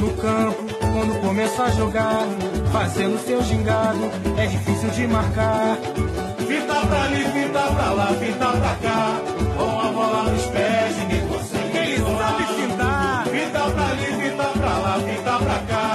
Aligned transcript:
No 0.00 0.10
campo, 0.16 0.62
quando 0.80 1.20
começa 1.20 1.64
a 1.64 1.70
jogar, 1.70 2.26
fazendo 2.72 3.18
seu 3.18 3.42
gingado, 3.42 4.04
é 4.38 4.46
difícil 4.46 4.90
de 4.90 5.06
marcar. 5.06 5.76
Fita 6.48 6.86
pra 6.88 7.02
ali, 7.04 7.24
fita 7.34 7.62
pra 7.74 7.90
lá, 7.98 8.06
fita 8.20 8.48
pra 8.60 8.74
cá, 8.84 9.20
com 9.56 9.80
a 9.86 9.92
bola 9.92 10.22
nos 10.32 10.46
pés, 10.46 10.96
ninguém 10.98 11.28
consegue. 11.28 11.78
Ele 11.78 11.98
sabe 11.98 12.44
fintar. 12.58 13.26
Fita 13.26 13.70
pra 13.74 13.86
ali, 13.92 14.06
fita 14.20 14.48
pra 14.58 14.78
lá, 14.78 14.94
fita 15.06 15.38
pra 15.38 15.58
cá, 15.70 15.86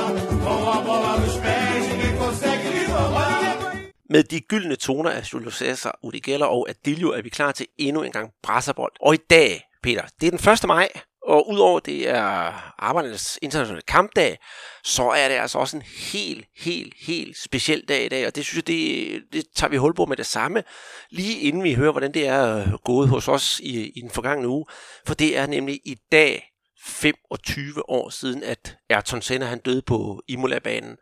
com 0.44 0.70
a 0.70 0.82
bola 0.82 1.18
nos 1.22 1.38
pés, 1.38 1.88
ninguém 1.90 2.16
consegue 2.18 2.68
lhe 2.70 2.86
roubar. 2.86 3.56
Med 4.10 4.24
de 4.24 4.40
gyldne 4.50 4.76
toner 4.76 5.12
af 5.12 5.34
Julio 5.34 5.52
Cesar, 5.52 6.00
Udi 6.04 6.20
Geller 6.20 6.46
og 6.46 6.70
Adilio 6.70 7.10
er 7.10 7.22
vi 7.22 7.30
klar 7.30 7.52
til 7.52 7.68
endnu 7.80 8.04
en 8.04 8.12
gang 8.12 8.30
brasserbold. 8.44 8.92
Og 9.02 9.14
i 9.14 9.18
dag, 9.30 9.62
Peter, 9.84 10.04
det 10.22 10.28
er 10.28 10.32
den 10.38 10.52
1. 10.54 10.68
maj, 10.68 10.88
og 11.28 11.50
udover 11.50 11.80
det 11.80 12.10
er 12.10 12.54
arbejdernes 12.80 13.40
internationale 13.42 13.82
kampdag, 13.82 14.40
så 14.84 15.10
er 15.10 15.28
det 15.28 15.36
altså 15.36 15.58
også 15.58 15.78
en 15.78 15.84
helt, 16.12 16.48
helt, 16.58 16.94
helt 17.00 17.38
speciel 17.38 17.84
dag 17.88 18.06
i 18.06 18.10
dag, 18.10 18.28
og 18.28 18.36
det 18.36 18.46
synes 18.46 18.56
jeg, 18.56 18.68
det, 18.68 19.22
det 19.34 19.46
tager 19.56 19.72
vi 19.72 19.78
hul 19.78 19.94
på 19.94 20.06
med 20.06 20.18
det 20.18 20.26
samme, 20.26 20.64
lige 21.10 21.40
inden 21.40 21.64
vi 21.64 21.74
hører, 21.74 21.92
hvordan 21.92 22.14
det 22.14 22.28
er 22.28 22.58
øh, 22.58 22.74
gået 22.74 23.10
hos 23.10 23.28
os 23.28 23.60
i, 23.60 23.90
i 23.90 24.02
den 24.02 24.10
forgangne 24.10 24.48
uge. 24.48 24.66
For 25.08 25.14
det 25.14 25.38
er 25.38 25.48
nemlig 25.48 25.82
i 25.86 25.98
dag 26.12 26.44
25 26.86 27.90
år 27.90 28.10
siden, 28.10 28.44
at 28.44 28.78
Ayrton 28.90 29.22
Senna 29.22 29.46
han 29.46 29.60
døde 29.60 29.82
på 29.82 30.22
Imola-banen. 30.28 30.98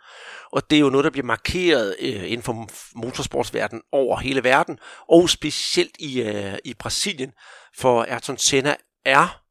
Og 0.52 0.70
det 0.70 0.76
er 0.76 0.80
jo 0.80 0.90
noget, 0.90 1.03
der 1.03 1.09
bliver 1.09 1.26
markeret 1.26 1.95
øh, 2.00 2.31
inden 2.31 2.42
for 2.42 2.70
motorsportsverdenen 2.95 3.81
over 3.92 4.17
hele 4.17 4.44
verden, 4.44 4.80
og 5.09 5.30
specielt 5.30 5.95
i, 6.00 6.22
øh, 6.22 6.58
i 6.66 6.73
Brasilien, 6.73 7.31
for 7.78 8.05
Ayrton 8.09 8.38
Senna 8.38 8.76
er 9.05 9.43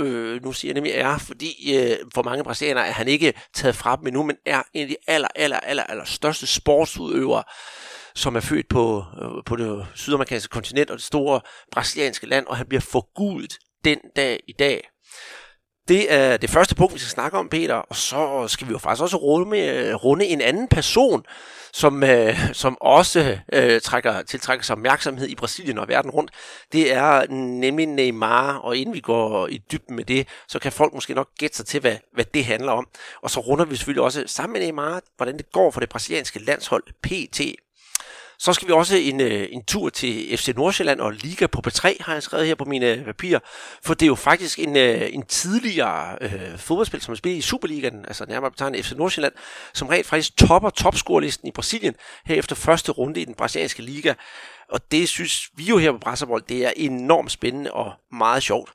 Øh, 0.00 0.42
nu 0.44 0.52
siger 0.52 0.70
jeg 0.70 0.74
nemlig 0.74 0.92
er, 0.92 1.18
fordi 1.18 1.76
øh, 1.76 1.96
for 2.14 2.22
mange 2.22 2.44
brasilianere 2.44 2.86
er 2.86 2.92
han 2.92 3.08
ikke 3.08 3.32
taget 3.54 3.76
fra 3.76 3.96
dem 3.96 4.06
endnu, 4.06 4.22
men 4.22 4.36
er 4.46 4.62
en 4.74 4.82
af 4.82 4.88
de 4.88 4.96
aller, 5.06 5.28
aller, 5.34 5.60
aller, 5.60 5.82
aller 5.82 6.04
største 6.04 6.46
sportsudøvere, 6.46 7.42
som 8.14 8.36
er 8.36 8.40
født 8.40 8.68
på, 8.68 9.04
øh, 9.22 9.44
på 9.46 9.56
det 9.56 9.86
sydamerikanske 9.94 10.50
kontinent 10.50 10.90
og 10.90 10.96
det 10.96 11.04
store 11.04 11.40
brasilianske 11.72 12.26
land, 12.26 12.46
og 12.46 12.56
han 12.56 12.66
bliver 12.66 12.80
forgudet 12.80 13.58
den 13.84 13.98
dag 14.16 14.40
i 14.48 14.52
dag. 14.52 14.88
Det 15.90 16.12
er 16.12 16.36
det 16.36 16.50
første 16.50 16.74
punkt, 16.74 16.94
vi 16.94 16.98
skal 16.98 17.10
snakke 17.10 17.38
om, 17.38 17.48
Peter, 17.48 17.74
og 17.74 17.96
så 17.96 18.44
skal 18.48 18.66
vi 18.66 18.72
jo 18.72 18.78
faktisk 18.78 19.02
også 19.02 19.16
runde, 19.16 19.50
med, 19.50 19.86
øh, 19.86 19.94
runde 19.94 20.26
en 20.26 20.40
anden 20.40 20.68
person, 20.68 21.24
som, 21.72 22.02
øh, 22.02 22.52
som 22.52 22.76
også 22.80 23.38
øh, 23.52 23.80
trækker, 23.80 24.22
tiltrækker 24.22 24.64
sig 24.64 24.72
opmærksomhed 24.72 25.28
i 25.28 25.34
Brasilien 25.34 25.78
og 25.78 25.88
verden 25.88 26.10
rundt. 26.10 26.30
Det 26.72 26.92
er 26.92 27.26
nemlig 27.30 27.86
Neymar, 27.86 28.56
og 28.56 28.76
inden 28.76 28.94
vi 28.94 29.00
går 29.00 29.46
i 29.46 29.62
dybden 29.72 29.96
med 29.96 30.04
det, 30.04 30.28
så 30.48 30.58
kan 30.58 30.72
folk 30.72 30.94
måske 30.94 31.14
nok 31.14 31.28
gætte 31.38 31.56
sig 31.56 31.66
til, 31.66 31.80
hvad, 31.80 31.96
hvad 32.12 32.24
det 32.24 32.44
handler 32.44 32.72
om. 32.72 32.88
Og 33.22 33.30
så 33.30 33.40
runder 33.40 33.64
vi 33.64 33.76
selvfølgelig 33.76 34.02
også 34.02 34.24
sammen 34.26 34.52
med 34.52 34.66
Neymar, 34.66 35.00
hvordan 35.16 35.36
det 35.36 35.52
går 35.52 35.70
for 35.70 35.80
det 35.80 35.88
brasilianske 35.88 36.44
landshold 36.44 36.82
PT. 37.02 37.40
Så 38.42 38.52
skal 38.52 38.68
vi 38.68 38.72
også 38.72 38.96
en, 38.96 39.20
øh, 39.20 39.48
en 39.50 39.64
tur 39.64 39.88
til 39.88 40.38
FC 40.38 40.48
Nordsjælland 40.56 41.00
og 41.00 41.12
Liga 41.12 41.46
på 41.46 41.62
P3, 41.66 41.96
har 42.00 42.12
jeg 42.12 42.22
skrevet 42.22 42.46
her 42.46 42.54
på 42.54 42.64
mine 42.64 42.86
øh, 42.86 43.04
papirer. 43.04 43.38
For 43.84 43.94
det 43.94 44.02
er 44.02 44.06
jo 44.06 44.14
faktisk 44.14 44.58
en, 44.58 44.76
øh, 44.76 45.14
en 45.14 45.22
tidligere 45.22 46.16
øh, 46.20 46.58
fodboldspil, 46.58 47.00
som 47.00 47.12
har 47.12 47.16
spillet 47.16 47.38
i 47.38 47.42
Superligaen, 47.42 48.04
altså 48.04 48.24
nærmere 48.28 48.50
betegnet 48.50 48.84
FC 48.84 48.92
Nordsjælland, 48.92 49.32
som 49.74 49.88
rent 49.88 50.06
faktisk 50.06 50.36
topper 50.36 50.70
topscorelisten 50.70 51.48
i 51.48 51.50
Brasilien 51.50 51.94
her 52.24 52.36
efter 52.36 52.56
første 52.56 52.92
runde 52.92 53.20
i 53.20 53.24
den 53.24 53.34
brasilianske 53.34 53.82
liga. 53.82 54.14
Og 54.68 54.80
det 54.90 55.08
synes 55.08 55.48
vi 55.56 55.64
jo 55.64 55.78
her 55.78 55.92
på 55.92 55.98
Brasserbold, 55.98 56.42
det 56.48 56.66
er 56.66 56.72
enormt 56.76 57.32
spændende 57.32 57.72
og 57.72 57.92
meget 58.12 58.42
sjovt. 58.42 58.70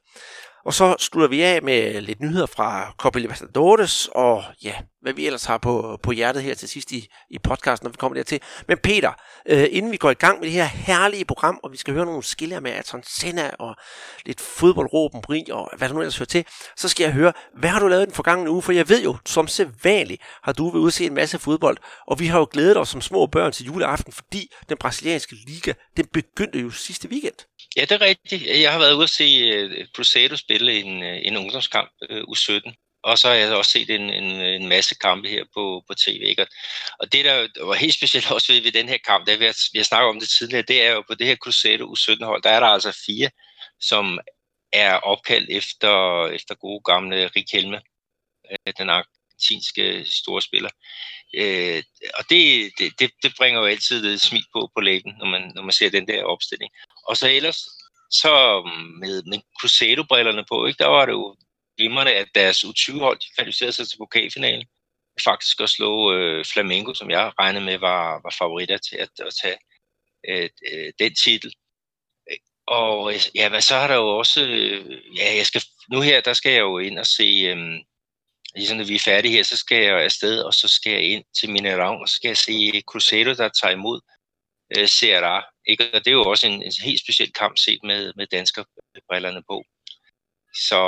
Og 0.66 0.74
så 0.74 0.96
slutter 1.00 1.28
vi 1.28 1.42
af 1.42 1.62
med 1.62 2.02
lidt 2.02 2.22
nyheder 2.22 2.46
fra 2.46 2.94
Copa 2.98 3.20
Libertadores, 3.20 4.10
og 4.12 4.44
ja, 4.64 4.74
hvad 5.02 5.14
vi 5.14 5.26
ellers 5.26 5.46
har 5.46 5.58
på, 5.58 6.00
på 6.04 6.12
hjertet 6.12 6.44
her 6.44 6.54
til 6.54 6.70
sidst 6.70 6.92
i, 6.92 7.08
i 7.30 7.40
podcasten, 7.40 7.86
når 7.86 7.92
vi 7.92 7.98
kommer 7.98 8.16
dertil. 8.16 8.42
Men 8.68 8.78
Peter, 8.78 9.12
øh, 9.50 9.66
inden 9.72 9.92
vi 9.92 9.98
går 9.98 10.12
i 10.12 10.14
gang 10.14 10.40
med 10.40 10.46
det 10.46 10.54
her 10.54 10.66
herlige 10.66 11.26
program, 11.26 11.60
og 11.64 11.72
vi 11.72 11.78
skal 11.78 11.94
høre 11.94 12.06
nogle 12.06 12.24
skiller 12.24 12.60
med 12.60 12.72
Aton 12.72 13.04
Senna 13.04 13.52
og 13.60 13.76
lidt 14.26 14.42
fodboldråben 14.42 15.22
bri 15.22 15.44
og 15.52 15.70
hvad 15.78 15.90
der 15.90 15.96
nu 15.96 16.02
ellers 16.02 16.18
hører 16.18 16.26
til, 16.26 16.46
så 16.78 16.90
skal 16.90 17.04
jeg 17.04 17.14
høre, 17.14 17.34
hvad 17.60 17.70
har 17.70 17.80
du 17.80 17.88
lavet 17.88 18.08
den 18.08 18.16
forgangne 18.16 18.52
uge? 18.52 18.62
For 18.62 18.72
jeg 18.72 18.90
ved 18.90 19.04
jo, 19.04 19.18
som 19.26 19.48
sædvanligt 19.48 20.22
har 20.44 20.54
du 20.54 20.70
været 20.70 20.82
ude 20.82 20.92
se 20.92 21.06
en 21.06 21.14
masse 21.14 21.40
fodbold, 21.40 21.78
og 22.08 22.20
vi 22.20 22.28
har 22.28 22.40
jo 22.40 22.48
glædet 22.52 22.78
os 22.78 22.90
som 22.90 23.02
små 23.02 23.26
børn 23.26 23.52
til 23.52 23.66
juleaften, 23.66 24.14
fordi 24.14 24.52
den 24.70 24.78
brasilianske 24.78 25.36
liga, 25.48 25.74
den 25.98 26.06
begyndte 26.06 26.60
jo 26.60 26.72
sidste 26.72 27.10
weekend. 27.10 27.36
Ja, 27.76 27.82
det 27.82 27.92
er 27.92 28.02
rigtigt. 28.02 28.62
Jeg 28.62 28.72
har 28.72 28.80
været 28.80 28.94
ude 28.94 29.04
at 29.04 29.10
se 29.10 30.32
uh, 30.32 30.38
spille 30.38 30.74
en, 30.74 31.04
øh, 31.04 31.20
en 31.24 31.38
ungdomskamp 31.38 31.92
øh, 32.10 32.22
U17, 32.22 32.74
og 33.04 33.18
så 33.18 33.28
har 33.28 33.36
jeg 33.36 33.56
også 33.56 33.72
set 33.72 33.90
en, 33.90 34.10
en, 34.10 34.42
en 34.42 34.68
masse 34.68 34.96
kampe 34.96 35.30
her 35.30 35.44
på, 35.54 35.84
på 35.88 35.94
tv. 35.94 36.22
Ikke? 36.22 36.48
Og 37.00 37.12
det, 37.12 37.26
der 37.26 37.66
var 37.66 37.74
helt 37.74 37.94
specielt 37.94 38.32
også 38.32 38.54
ved, 38.54 38.62
ved 38.62 38.72
den 38.72 38.90
her 38.90 38.98
kamp, 38.98 39.28
det 39.28 39.40
vi 39.40 39.46
har, 39.46 39.58
vi 39.74 39.80
har 39.80 39.84
snakket 39.84 40.10
om 40.10 40.20
det 40.20 40.30
tidligere, 40.30 40.64
det 40.68 40.84
er 40.84 40.92
jo 40.92 41.04
på 41.08 41.16
det 41.16 41.28
her 41.28 41.36
Crusader 41.36 41.86
U17-hold, 41.86 42.42
der 42.42 42.50
er 42.50 42.60
der 42.60 42.68
altså 42.68 43.04
fire, 43.06 43.30
som 43.80 44.20
er 44.74 44.94
opkaldt 44.96 45.50
efter, 45.50 46.28
efter 46.28 46.56
gode 46.56 46.82
gamle 46.86 47.28
Rik 47.28 47.52
Helme, 47.54 47.82
den 48.78 48.90
argentinske 49.36 50.06
store 50.06 50.42
spiller. 50.42 50.70
Øh, 51.36 51.84
og 52.18 52.24
det, 52.30 52.72
det, 53.00 53.12
det 53.24 53.34
bringer 53.38 53.60
jo 53.60 53.66
altid 53.66 54.02
lidt 54.02 54.22
smil 54.22 54.46
på, 54.54 54.72
på 54.76 54.82
læben, 54.82 55.14
når 55.20 55.26
man, 55.26 55.52
når 55.56 55.62
man 55.62 55.72
ser 55.72 55.90
den 55.90 56.08
der 56.08 56.24
opstilling. 56.24 56.72
Og 57.08 57.18
så 57.18 57.28
ellers, 57.30 57.58
så 58.12 58.62
med, 59.00 59.24
med 59.24 59.40
Cruzeiro-brillerne 59.60 60.46
på, 60.50 60.66
ikke, 60.66 60.84
der 60.84 60.88
var 60.88 61.06
det 61.06 61.14
jo 61.14 61.36
glimrende, 61.78 62.14
at 62.14 62.28
deres 62.36 62.64
U20-hold 62.64 63.20
de 63.20 63.36
kvalificerede 63.38 63.74
sig 63.74 63.88
til 63.88 63.98
pokalfinalen. 63.98 64.66
Faktisk 65.24 65.62
at 65.62 65.70
slå 65.70 66.14
øh, 66.14 66.46
Flamengo, 66.46 66.94
som 66.94 67.10
jeg 67.10 67.32
regnede 67.40 67.66
med 67.66 67.78
var, 67.78 68.20
var 68.24 68.36
favoritter 68.40 68.78
til 68.78 68.96
at, 68.96 69.10
at 69.20 69.34
tage 69.42 69.58
øh, 70.30 70.50
øh, 70.72 70.94
den 71.00 71.16
titel. 71.16 71.54
Og 72.68 73.14
ja, 73.36 73.50
hvad 73.50 73.62
så 73.62 73.76
har 73.76 73.88
der 73.88 73.96
jo 73.96 74.08
også, 74.08 74.42
øh, 74.48 75.18
ja, 75.18 75.36
jeg 75.36 75.46
skal, 75.46 75.62
nu 75.92 76.02
her, 76.02 76.22
der 76.22 76.34
skal 76.34 76.52
jeg 76.52 76.60
jo 76.60 76.78
ind 76.78 77.00
og 77.00 77.06
se, 77.06 77.24
øh, 77.24 77.58
ligesom 78.56 78.78
når 78.78 78.86
vi 78.86 78.96
er 78.96 79.00
færdige 79.00 79.32
her, 79.36 79.44
så 79.44 79.58
skal 79.58 79.84
jeg 79.84 80.04
afsted, 80.04 80.40
og 80.40 80.54
så 80.54 80.68
skal 80.68 80.92
jeg 80.92 81.04
ind 81.04 81.24
til 81.40 81.50
Minerang, 81.52 82.02
og 82.02 82.08
så 82.08 82.16
skal 82.16 82.28
jeg 82.28 82.38
se 82.38 82.82
Cruzeiro, 82.88 83.34
der 83.34 83.50
tager 83.50 83.74
imod 83.74 84.00
øh, 84.78 84.88
CRA. 84.88 85.46
Ikke? 85.68 85.84
Og 85.94 86.00
det 86.06 86.08
er 86.08 86.20
jo 86.22 86.24
også 86.24 86.48
en, 86.48 86.64
en 86.64 86.72
helt 86.84 87.02
speciel 87.02 87.34
kamp 87.34 87.58
set 87.58 87.80
med, 87.84 88.14
med 88.16 88.28
danskerbrillerne 88.32 89.42
på. 89.50 89.64
Så 90.68 90.80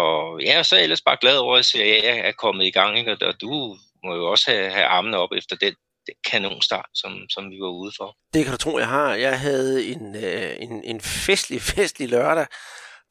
ja, 0.41 0.63
så 0.63 0.75
er 0.75 0.79
jeg 0.79 0.83
ellers 0.83 1.01
bare 1.01 1.17
glad 1.22 1.38
over, 1.38 1.57
at 1.57 1.66
CRA 1.66 2.17
er 2.29 2.31
kommet 2.31 2.66
i 2.66 2.72
gang, 2.72 2.97
ikke? 3.00 3.17
og 3.27 3.41
du 3.41 3.77
må 4.03 4.16
jo 4.16 4.31
også 4.31 4.51
have, 4.51 4.69
have 4.72 4.85
armene 4.85 5.17
op 5.17 5.29
efter 5.38 5.56
den, 5.56 5.75
den 6.07 6.16
kanonstart, 6.31 6.89
som, 6.94 7.29
som 7.29 7.51
vi 7.51 7.57
var 7.59 7.69
ude 7.69 7.91
for. 7.97 8.17
Det 8.33 8.44
kan 8.44 8.51
du 8.51 8.57
tro, 8.57 8.79
jeg 8.79 8.88
har. 8.88 9.13
Jeg 9.13 9.39
havde 9.39 9.88
en, 9.88 10.16
øh, 10.16 10.56
en, 10.59 10.83
en 10.83 11.01
festlig, 11.01 11.61
festlig 11.75 12.09
lørdag. 12.09 12.47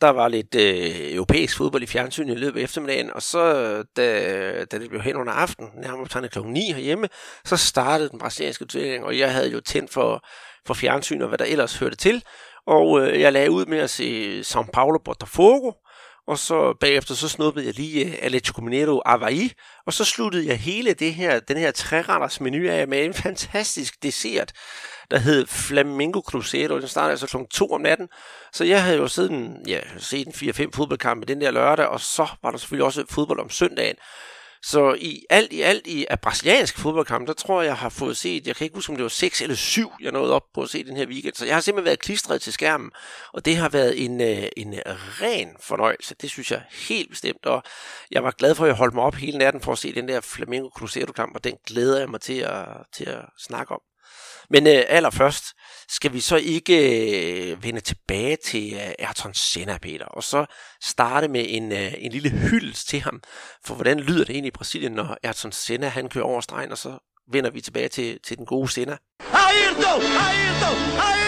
Der 0.01 0.09
var 0.11 0.29
lidt 0.29 0.55
øh, 0.55 1.15
europæisk 1.15 1.57
fodbold 1.57 1.83
i 1.83 1.87
fjernsynet 1.87 2.34
i 2.34 2.39
løbet 2.39 2.61
af 2.61 2.65
eftermiddagen, 2.65 3.11
og 3.12 3.23
så, 3.23 3.43
da, 3.97 4.65
da 4.65 4.79
det 4.79 4.89
blev 4.89 5.03
hen 5.03 5.17
under 5.17 5.33
aftenen, 5.33 5.71
nærmere 5.77 6.07
på 6.07 6.29
klokken 6.29 6.53
9 6.53 6.73
herhjemme, 6.73 7.09
så 7.45 7.57
startede 7.57 8.09
den 8.09 8.19
brasilianske 8.19 8.65
turnering, 8.65 9.05
og 9.05 9.19
jeg 9.19 9.33
havde 9.33 9.51
jo 9.51 9.61
tændt 9.61 9.93
for, 9.93 10.25
for 10.67 10.75
fjernsyn 10.75 11.23
og 11.23 11.29
hvad 11.29 11.39
der 11.39 11.45
ellers 11.45 11.79
hørte 11.79 11.97
til, 11.97 12.23
og 12.67 13.01
øh, 13.01 13.21
jeg 13.21 13.33
lagde 13.33 13.51
ud 13.51 13.67
med 13.67 13.79
at 13.79 13.91
se 13.91 14.41
São 14.41 14.71
Paulo 14.73 14.99
Botafogo, 15.05 15.73
og 16.26 16.38
så 16.38 16.75
bagefter 16.81 17.14
så 17.14 17.28
snuppede 17.28 17.66
jeg 17.66 17.75
lige 17.75 18.04
øh, 18.04 18.19
Atletico 18.22 18.60
Mineiro 18.60 19.03
Avaí, 19.09 19.48
og 19.87 19.92
så 19.92 20.04
sluttede 20.04 20.47
jeg 20.47 20.59
hele 20.59 20.92
det 20.92 21.14
her, 21.14 21.41
den 21.41 21.56
her 21.56 21.70
træretters 21.70 22.41
menu 22.41 22.69
af 22.70 22.88
med 22.88 23.04
en 23.04 23.14
fantastisk 23.14 24.03
dessert, 24.03 24.53
der 25.10 25.19
hed 25.19 25.47
Flamingo 25.47 26.20
Cruzeiro. 26.20 26.78
Den 26.78 26.88
startede 26.88 27.10
altså 27.10 27.26
kl. 27.26 27.36
2 27.50 27.72
om 27.72 27.81
natten, 27.81 28.09
så 28.53 28.65
jeg 28.65 28.82
havde 28.82 28.97
jo 28.97 29.09
siden, 29.09 29.56
ja, 29.69 29.81
set 29.98 30.26
en 30.26 30.50
4-5 30.50 30.70
fodboldkampe 30.75 31.26
den 31.26 31.41
der 31.41 31.50
lørdag, 31.50 31.86
og 31.86 32.00
så 32.00 32.26
var 32.42 32.50
der 32.50 32.59
selvfølgelig 32.59 32.86
også 32.86 33.04
fodbold 33.10 33.41
om 33.41 33.50
søndagen. 33.50 33.97
Så 34.69 34.94
i 34.99 35.25
alt 35.31 35.53
i 35.53 35.60
alt 35.60 35.87
i 35.87 36.06
af 36.10 36.21
brasiliansk 36.21 36.78
fodboldkamp, 36.78 37.27
der 37.27 37.33
tror 37.33 37.63
jeg, 37.63 37.68
jeg 37.68 37.77
har 37.77 37.89
fået 37.89 38.16
set, 38.16 38.47
jeg 38.47 38.57
kan 38.57 38.65
ikke 38.65 38.74
huske, 38.74 38.91
om 38.91 38.97
det 38.97 39.03
var 39.03 39.09
6 39.09 39.42
eller 39.42 39.57
7, 39.57 39.92
jeg 40.01 40.13
nåede 40.13 40.34
op 40.34 40.42
på 40.54 40.63
at 40.63 40.68
se 40.68 40.84
den 40.84 40.97
her 40.97 41.07
weekend. 41.07 41.34
Så 41.34 41.47
jeg 41.47 41.54
har 41.54 41.60
simpelthen 41.60 41.84
været 41.84 41.98
klistret 41.98 42.41
til 42.42 42.53
skærmen, 42.53 42.91
og 43.33 43.45
det 43.45 43.57
har 43.57 43.68
været 43.68 44.04
en, 44.04 44.21
øh, 44.21 44.48
en 44.57 44.74
øh, 44.74 44.83
ren 45.22 45.48
fornøjelse. 45.60 46.15
Det 46.21 46.30
synes 46.30 46.51
jeg 46.51 46.63
helt 46.89 47.10
bestemt, 47.10 47.47
og 47.47 47.63
jeg 48.10 48.24
var 48.24 48.30
glad 48.30 48.54
for, 48.54 48.65
at 48.65 48.68
jeg 48.68 48.77
holdt 48.77 48.95
mig 48.95 49.04
op 49.04 49.15
hele 49.15 49.39
natten 49.39 49.63
for 49.63 49.72
at 49.72 49.78
se 49.78 49.95
den 49.95 50.09
der 50.09 50.21
Flamengo 50.21 50.68
Cruzeiro-kamp, 50.68 51.34
og 51.34 51.45
den 51.45 51.54
glæder 51.66 51.98
jeg 51.98 52.09
mig 52.09 52.21
til 52.21 52.39
at, 52.39 52.66
til 52.92 53.04
at 53.04 53.24
snakke 53.39 53.74
om. 53.74 53.80
Men 54.50 54.66
øh, 54.66 54.84
allerførst 54.88 55.44
skal 55.88 56.12
vi 56.12 56.20
så 56.20 56.36
ikke 56.36 56.76
øh, 57.50 57.62
vende 57.62 57.80
tilbage 57.80 58.36
til 58.44 58.74
øh, 58.74 59.06
Ayrton 59.08 59.34
Senna, 59.34 59.78
Peter, 59.78 60.04
og 60.04 60.22
så 60.22 60.47
starte 60.82 61.28
med 61.28 61.44
en, 61.48 61.72
øh, 61.72 61.94
en 61.98 62.12
lille 62.12 62.30
hyldest 62.30 62.88
til 62.88 63.00
ham. 63.00 63.20
For 63.64 63.74
hvordan 63.74 64.00
lyder 64.00 64.24
det 64.24 64.30
egentlig 64.30 64.48
i 64.48 64.58
Brasilien, 64.58 64.92
når 64.92 65.16
Ayrton 65.22 65.53
Senna 65.53 65.88
han 65.88 66.08
kører 66.08 66.24
over 66.24 66.41
stregen, 66.41 66.72
og 66.72 66.78
så 66.78 66.98
vender 67.32 67.50
vi 67.50 67.60
tilbage 67.60 67.88
til, 67.88 68.18
til 68.24 68.36
den 68.36 68.47
gode 68.47 68.68
Senna. 68.68 68.97
Ayrton! 69.20 70.03
Ayrton! 70.03 70.78
Ayrton 71.00 71.26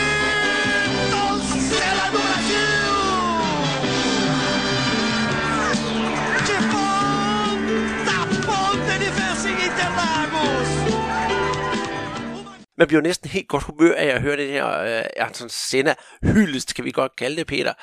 man 12.78 12.88
bliver 12.88 13.02
næsten 13.02 13.30
helt 13.30 13.48
godt 13.48 13.64
humør 13.64 13.94
af 13.94 14.06
at 14.06 14.22
høre 14.22 14.36
det 14.36 14.48
her 14.48 14.66
øh, 14.80 15.04
Ayrton 15.16 15.48
Senna 15.48 15.94
hyldest, 16.22 16.74
kan 16.74 16.84
vi 16.84 16.90
godt 16.90 17.16
kalde 17.16 17.36
det, 17.36 17.46
Peter. 17.46 17.74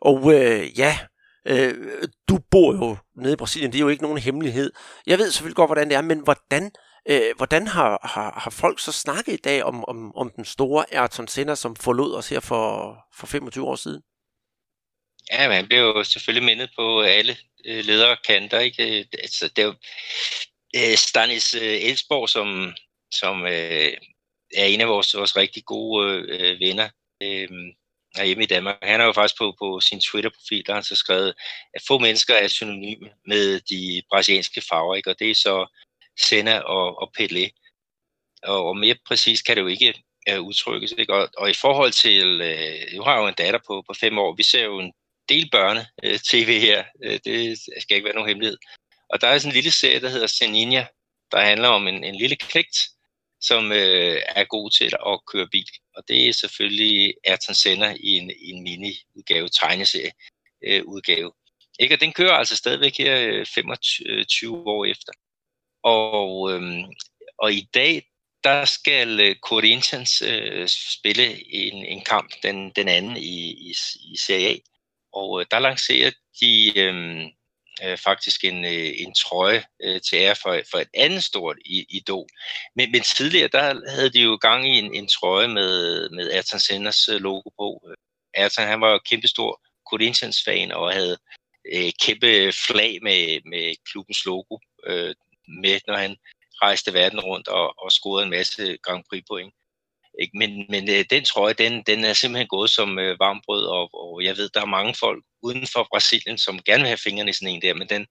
Og 0.00 0.34
øh, 0.34 0.78
ja, 0.78 0.98
øh, 1.46 1.74
du 2.28 2.38
bor 2.50 2.72
jo 2.72 2.96
nede 3.16 3.32
i 3.32 3.36
Brasilien, 3.36 3.72
det 3.72 3.78
er 3.78 3.82
jo 3.82 3.88
ikke 3.88 4.02
nogen 4.02 4.18
hemmelighed. 4.18 4.72
Jeg 5.06 5.18
ved 5.18 5.30
selvfølgelig 5.30 5.56
godt, 5.56 5.68
hvordan 5.68 5.88
det 5.88 5.96
er, 5.96 6.02
men 6.02 6.18
hvordan, 6.18 6.70
øh, 7.10 7.36
hvordan 7.36 7.66
har, 7.66 8.08
har, 8.14 8.40
har 8.40 8.50
folk 8.50 8.80
så 8.80 8.92
snakket 8.92 9.32
i 9.32 9.42
dag 9.44 9.64
om, 9.64 9.84
om, 9.84 10.16
om 10.16 10.30
den 10.36 10.44
store 10.44 10.84
Ayrton 10.94 11.28
Senna, 11.28 11.54
som 11.54 11.76
forlod 11.76 12.14
os 12.14 12.28
her 12.28 12.40
for, 12.40 12.96
for 13.16 13.26
25 13.26 13.66
år 13.66 13.76
siden? 13.76 14.02
Ja, 15.32 15.48
man 15.48 15.66
bliver 15.66 15.82
jo 15.82 16.04
selvfølgelig 16.04 16.44
mindet 16.44 16.70
på 16.76 17.00
alle 17.00 17.36
øh, 17.66 17.84
lederkanter. 17.84 18.58
Ikke? 18.58 19.08
Altså, 19.12 19.48
det 19.48 19.62
er 19.62 19.66
jo 19.66 19.74
øh, 20.76 20.96
Stanis 20.96 21.54
øh, 21.54 21.62
Elsborg, 21.62 22.28
som, 22.28 22.74
som 23.10 23.46
øh, 23.46 23.92
er 24.56 24.64
en 24.64 24.80
af 24.80 24.88
vores, 24.88 25.16
vores 25.16 25.36
rigtig 25.36 25.64
gode 25.64 26.26
øh, 26.28 26.60
venner 26.60 26.88
øh, 27.22 27.48
hjemme 28.24 28.42
i 28.42 28.46
Danmark. 28.46 28.76
Han 28.82 29.00
har 29.00 29.06
jo 29.06 29.12
faktisk 29.12 29.38
på, 29.38 29.54
på 29.58 29.80
sin 29.80 30.00
Twitter-profil, 30.00 30.66
der 30.66 30.72
har 30.72 30.80
han 30.80 30.84
så 30.84 30.96
skrevet, 30.96 31.34
at 31.74 31.82
få 31.88 31.98
mennesker 31.98 32.34
er 32.34 32.48
synonyme 32.48 33.10
med 33.26 33.60
de 33.60 34.02
brasilianske 34.10 34.62
farver, 34.68 34.94
ikke? 34.94 35.10
og 35.10 35.18
det 35.18 35.30
er 35.30 35.34
så 35.34 35.66
Senna 36.20 36.58
og, 36.58 37.02
og 37.02 37.12
Pelé. 37.18 37.44
Og, 38.42 38.66
og 38.68 38.76
mere 38.76 38.96
præcis 39.06 39.42
kan 39.42 39.56
det 39.56 39.62
jo 39.62 39.66
ikke 39.66 39.94
øh, 40.28 40.40
udtrykkes. 40.40 40.94
Ikke? 40.98 41.14
Og, 41.14 41.28
og 41.38 41.50
i 41.50 41.54
forhold 41.54 41.92
til, 41.92 42.40
øh, 42.40 42.96
nu 42.96 43.02
har 43.02 43.14
jeg 43.14 43.22
jo 43.22 43.26
en 43.26 43.34
datter 43.38 43.60
på, 43.66 43.82
på 43.88 43.94
fem 43.94 44.18
år, 44.18 44.34
vi 44.36 44.42
ser 44.42 44.64
jo 44.64 44.78
en 44.78 44.92
del 45.28 45.50
børne-tv 45.50 46.48
øh, 46.48 46.60
her, 46.60 46.84
øh, 47.04 47.20
det 47.24 47.58
skal 47.82 47.96
ikke 47.96 48.04
være 48.04 48.14
nogen 48.14 48.28
hemmelighed. 48.28 48.58
Og 49.10 49.20
der 49.20 49.28
er 49.28 49.38
sådan 49.38 49.50
en 49.50 49.54
lille 49.54 49.70
serie, 49.70 50.00
der 50.00 50.08
hedder 50.08 50.26
Seninja, 50.26 50.86
der 51.32 51.40
handler 51.40 51.68
om 51.68 51.88
en, 51.88 52.04
en 52.04 52.14
lille 52.14 52.36
klægt, 52.36 52.76
som 53.40 53.72
øh, 53.72 54.22
er 54.28 54.44
god 54.44 54.70
til 54.70 54.92
at 55.06 55.20
køre 55.26 55.48
bil. 55.48 55.68
Og 55.96 56.02
det 56.08 56.28
er 56.28 56.32
selvfølgelig 56.32 57.14
Ayrton 57.26 57.54
Senna 57.54 57.96
i 58.00 58.08
en, 58.08 58.30
i 58.30 58.50
en 58.50 58.62
mini-udgave, 58.62 59.48
tegneserie 59.48 60.12
øh, 60.64 60.84
udgave. 60.84 61.32
Ikke? 61.78 61.94
Og 61.94 62.00
den 62.00 62.12
kører 62.12 62.32
altså 62.32 62.56
stadigvæk 62.56 62.98
her 62.98 63.20
øh, 63.20 63.46
25 63.46 64.68
år 64.68 64.84
efter. 64.84 65.12
Og, 65.82 66.52
øh, 66.52 66.84
og 67.38 67.52
i 67.52 67.68
dag, 67.74 68.02
der 68.44 68.64
skal 68.64 69.20
øh, 69.20 69.36
Corinthians 69.36 70.22
øh, 70.22 70.68
spille 70.68 71.54
en, 71.54 71.84
en 71.84 72.04
kamp, 72.04 72.30
den, 72.42 72.70
den 72.70 72.88
anden 72.88 73.16
i, 73.16 73.50
i, 73.50 73.74
i 74.12 74.16
Serie 74.16 74.48
A. 74.48 74.56
Og 75.12 75.40
øh, 75.40 75.46
der 75.50 75.58
lancerer 75.58 76.10
de 76.40 76.78
øh, 76.80 77.26
øh, 77.84 77.98
faktisk 77.98 78.44
en, 78.44 78.64
øh, 78.64 78.90
en 78.96 79.14
trøje 79.14 79.64
øh, 79.82 80.00
til 80.00 80.16
ære 80.16 80.36
for, 80.42 80.60
for 80.70 80.78
et 80.78 80.88
andet 80.94 81.24
stort 81.24 81.56
idol. 81.88 82.26
Men, 82.76 82.92
men 82.92 83.02
tidligere, 83.02 83.48
der 83.48 83.90
havde 83.90 84.10
de 84.10 84.22
jo 84.22 84.38
gang 84.40 84.66
i 84.68 84.78
en, 84.78 84.94
en 84.94 85.08
trøje 85.08 85.48
med, 85.48 86.10
med 86.10 86.30
Ayrton 86.30 86.60
Senders 86.60 87.08
øh, 87.08 87.20
logo 87.20 87.50
på. 87.58 87.88
Ayrton, 88.34 88.66
han 88.66 88.80
var 88.80 88.90
jo 88.92 88.98
kæmpestor 88.98 89.60
Corinthians-fan 89.90 90.72
og 90.72 90.92
havde 90.92 91.18
øh, 91.74 91.92
kæmpe 92.02 92.52
flag 92.66 92.98
med, 93.02 93.40
med 93.44 93.74
klubbens 93.90 94.24
logo 94.24 94.58
øh, 94.86 95.14
med, 95.62 95.80
når 95.86 95.96
han 95.96 96.16
rejste 96.62 96.94
verden 96.94 97.20
rundt 97.20 97.48
og, 97.48 97.74
og 97.78 97.92
scorede 97.92 98.24
en 98.24 98.30
masse 98.30 98.76
Grand 98.82 99.04
Prix 99.08 99.22
point. 99.28 99.54
Ikke? 100.18 100.38
Men, 100.38 100.66
men 100.68 100.90
øh, 100.90 101.04
den 101.10 101.24
trøje, 101.24 101.52
den, 101.52 101.82
den 101.86 102.04
er 102.04 102.12
simpelthen 102.12 102.48
gået 102.48 102.70
som 102.70 102.98
øh, 102.98 103.20
varmbrød, 103.20 103.64
og, 103.66 103.90
og 103.94 104.24
jeg 104.24 104.36
ved, 104.36 104.48
der 104.54 104.60
er 104.60 104.76
mange 104.78 104.94
folk 104.94 105.24
uden 105.42 105.66
for 105.66 105.86
Brasilien, 105.90 106.38
som 106.38 106.62
gerne 106.62 106.82
vil 106.82 106.88
have 106.88 107.04
fingrene 107.06 107.30
i 107.30 107.32
sådan 107.32 107.54
en 107.54 107.62
der, 107.62 107.74
men 107.74 107.88
den, 107.88 108.06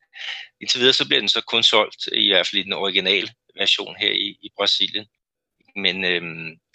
indtil 0.61 0.79
videre 0.79 0.93
så 0.93 1.05
bliver 1.07 1.19
den 1.19 1.29
så 1.29 1.41
kun 1.41 1.63
solgt, 1.63 2.07
i 2.13 2.29
hvert 2.29 2.47
fald 2.47 2.59
i 2.61 2.63
den 2.63 2.73
originale 2.73 3.29
version 3.57 3.95
her 3.99 4.11
i, 4.11 4.37
i 4.41 4.49
Brasilien. 4.57 5.05
Men 5.75 6.05
øh, 6.05 6.21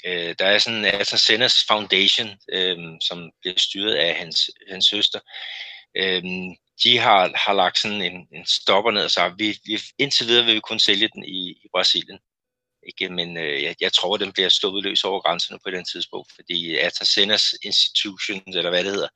øh, 0.06 0.34
der 0.38 0.46
er 0.46 0.58
sådan 0.58 0.84
altså 0.84 1.18
Sennas 1.18 1.54
Foundation, 1.68 2.30
øh, 2.52 2.78
som 3.00 3.30
bliver 3.40 3.58
styret 3.58 3.94
af 3.94 4.14
hans, 4.14 4.50
hans 4.70 4.86
søster. 4.86 5.20
øh, 5.96 6.22
de 6.84 6.98
har, 6.98 7.32
har 7.34 7.52
lagt 7.52 7.78
sådan 7.78 8.02
en, 8.02 8.28
en 8.32 8.46
stopper 8.46 8.90
ned 8.90 9.04
og 9.04 9.10
sagt, 9.10 9.34
vi, 9.38 9.58
vi, 9.64 9.78
indtil 9.98 10.26
videre 10.26 10.44
vil 10.44 10.54
vi 10.54 10.60
kun 10.60 10.78
sælge 10.78 11.08
den 11.14 11.24
i, 11.24 11.50
i 11.50 11.66
Brasilien. 11.74 12.18
Ikke? 12.86 13.14
Men 13.14 13.36
øh, 13.36 13.62
jeg, 13.62 13.74
jeg 13.80 13.92
tror, 13.92 14.16
den 14.16 14.32
bliver 14.32 14.48
sluppet 14.48 14.82
løs 14.82 15.04
over 15.04 15.20
grænserne 15.20 15.60
på 15.64 15.70
den 15.70 15.84
tidspunkt, 15.84 16.32
fordi 16.34 16.76
Atacenas 16.76 17.54
Institutions, 17.62 18.56
eller 18.56 18.70
hvad 18.70 18.84
det 18.84 18.92
hedder, 18.92 19.08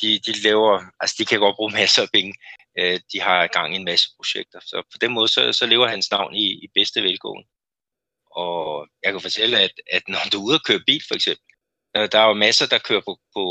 de, 0.00 0.18
de 0.18 0.32
laver, 0.42 0.82
altså 1.00 1.16
de 1.18 1.24
kan 1.24 1.40
godt 1.40 1.56
bruge 1.56 1.72
masser 1.72 2.02
af 2.02 2.08
penge. 2.12 2.34
Øh, 2.78 3.00
de 3.12 3.20
har 3.20 3.46
gang 3.46 3.74
i 3.74 3.76
en 3.76 3.84
masse 3.84 4.08
projekter. 4.16 4.60
Så 4.60 4.82
på 4.92 4.98
den 5.00 5.12
måde, 5.12 5.28
så, 5.28 5.52
så 5.52 5.66
lever 5.66 5.88
hans 5.88 6.10
navn 6.10 6.34
i, 6.34 6.46
i 6.64 6.68
bedste 6.74 7.02
velgående. 7.02 7.48
Og 8.30 8.88
jeg 9.02 9.12
kan 9.12 9.20
fortælle, 9.20 9.60
at, 9.60 9.72
at 9.90 10.02
når 10.08 10.18
du 10.32 10.38
er 10.38 10.44
ude 10.44 10.54
og 10.54 10.64
køre 10.64 10.82
bil, 10.86 11.02
for 11.08 11.14
eksempel, 11.14 11.44
der 11.94 12.18
er 12.18 12.26
jo 12.26 12.32
masser, 12.32 12.66
der 12.66 12.78
kører 12.78 13.00
på, 13.00 13.20
på, 13.34 13.44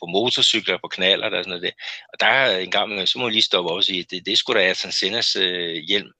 på 0.00 0.06
motorcykler, 0.06 0.78
på 0.78 0.88
knaller 0.88 1.26
og 1.26 1.30
sådan 1.30 1.48
noget 1.48 1.62
der. 1.62 1.70
Og 2.12 2.20
der 2.20 2.26
er 2.26 2.58
en 2.58 2.70
gang, 2.70 3.08
så 3.08 3.18
må 3.18 3.26
jeg 3.26 3.32
lige 3.32 3.42
stoppe 3.42 3.70
op 3.70 3.76
og 3.76 3.84
sige, 3.84 4.00
at 4.00 4.10
det, 4.10 4.26
det 4.26 4.38
skulle 4.38 4.60
da 4.60 4.66
Ayrton 4.66 4.92
Sennas 4.92 5.36
øh, 5.36 5.74
hjelm, 5.74 6.10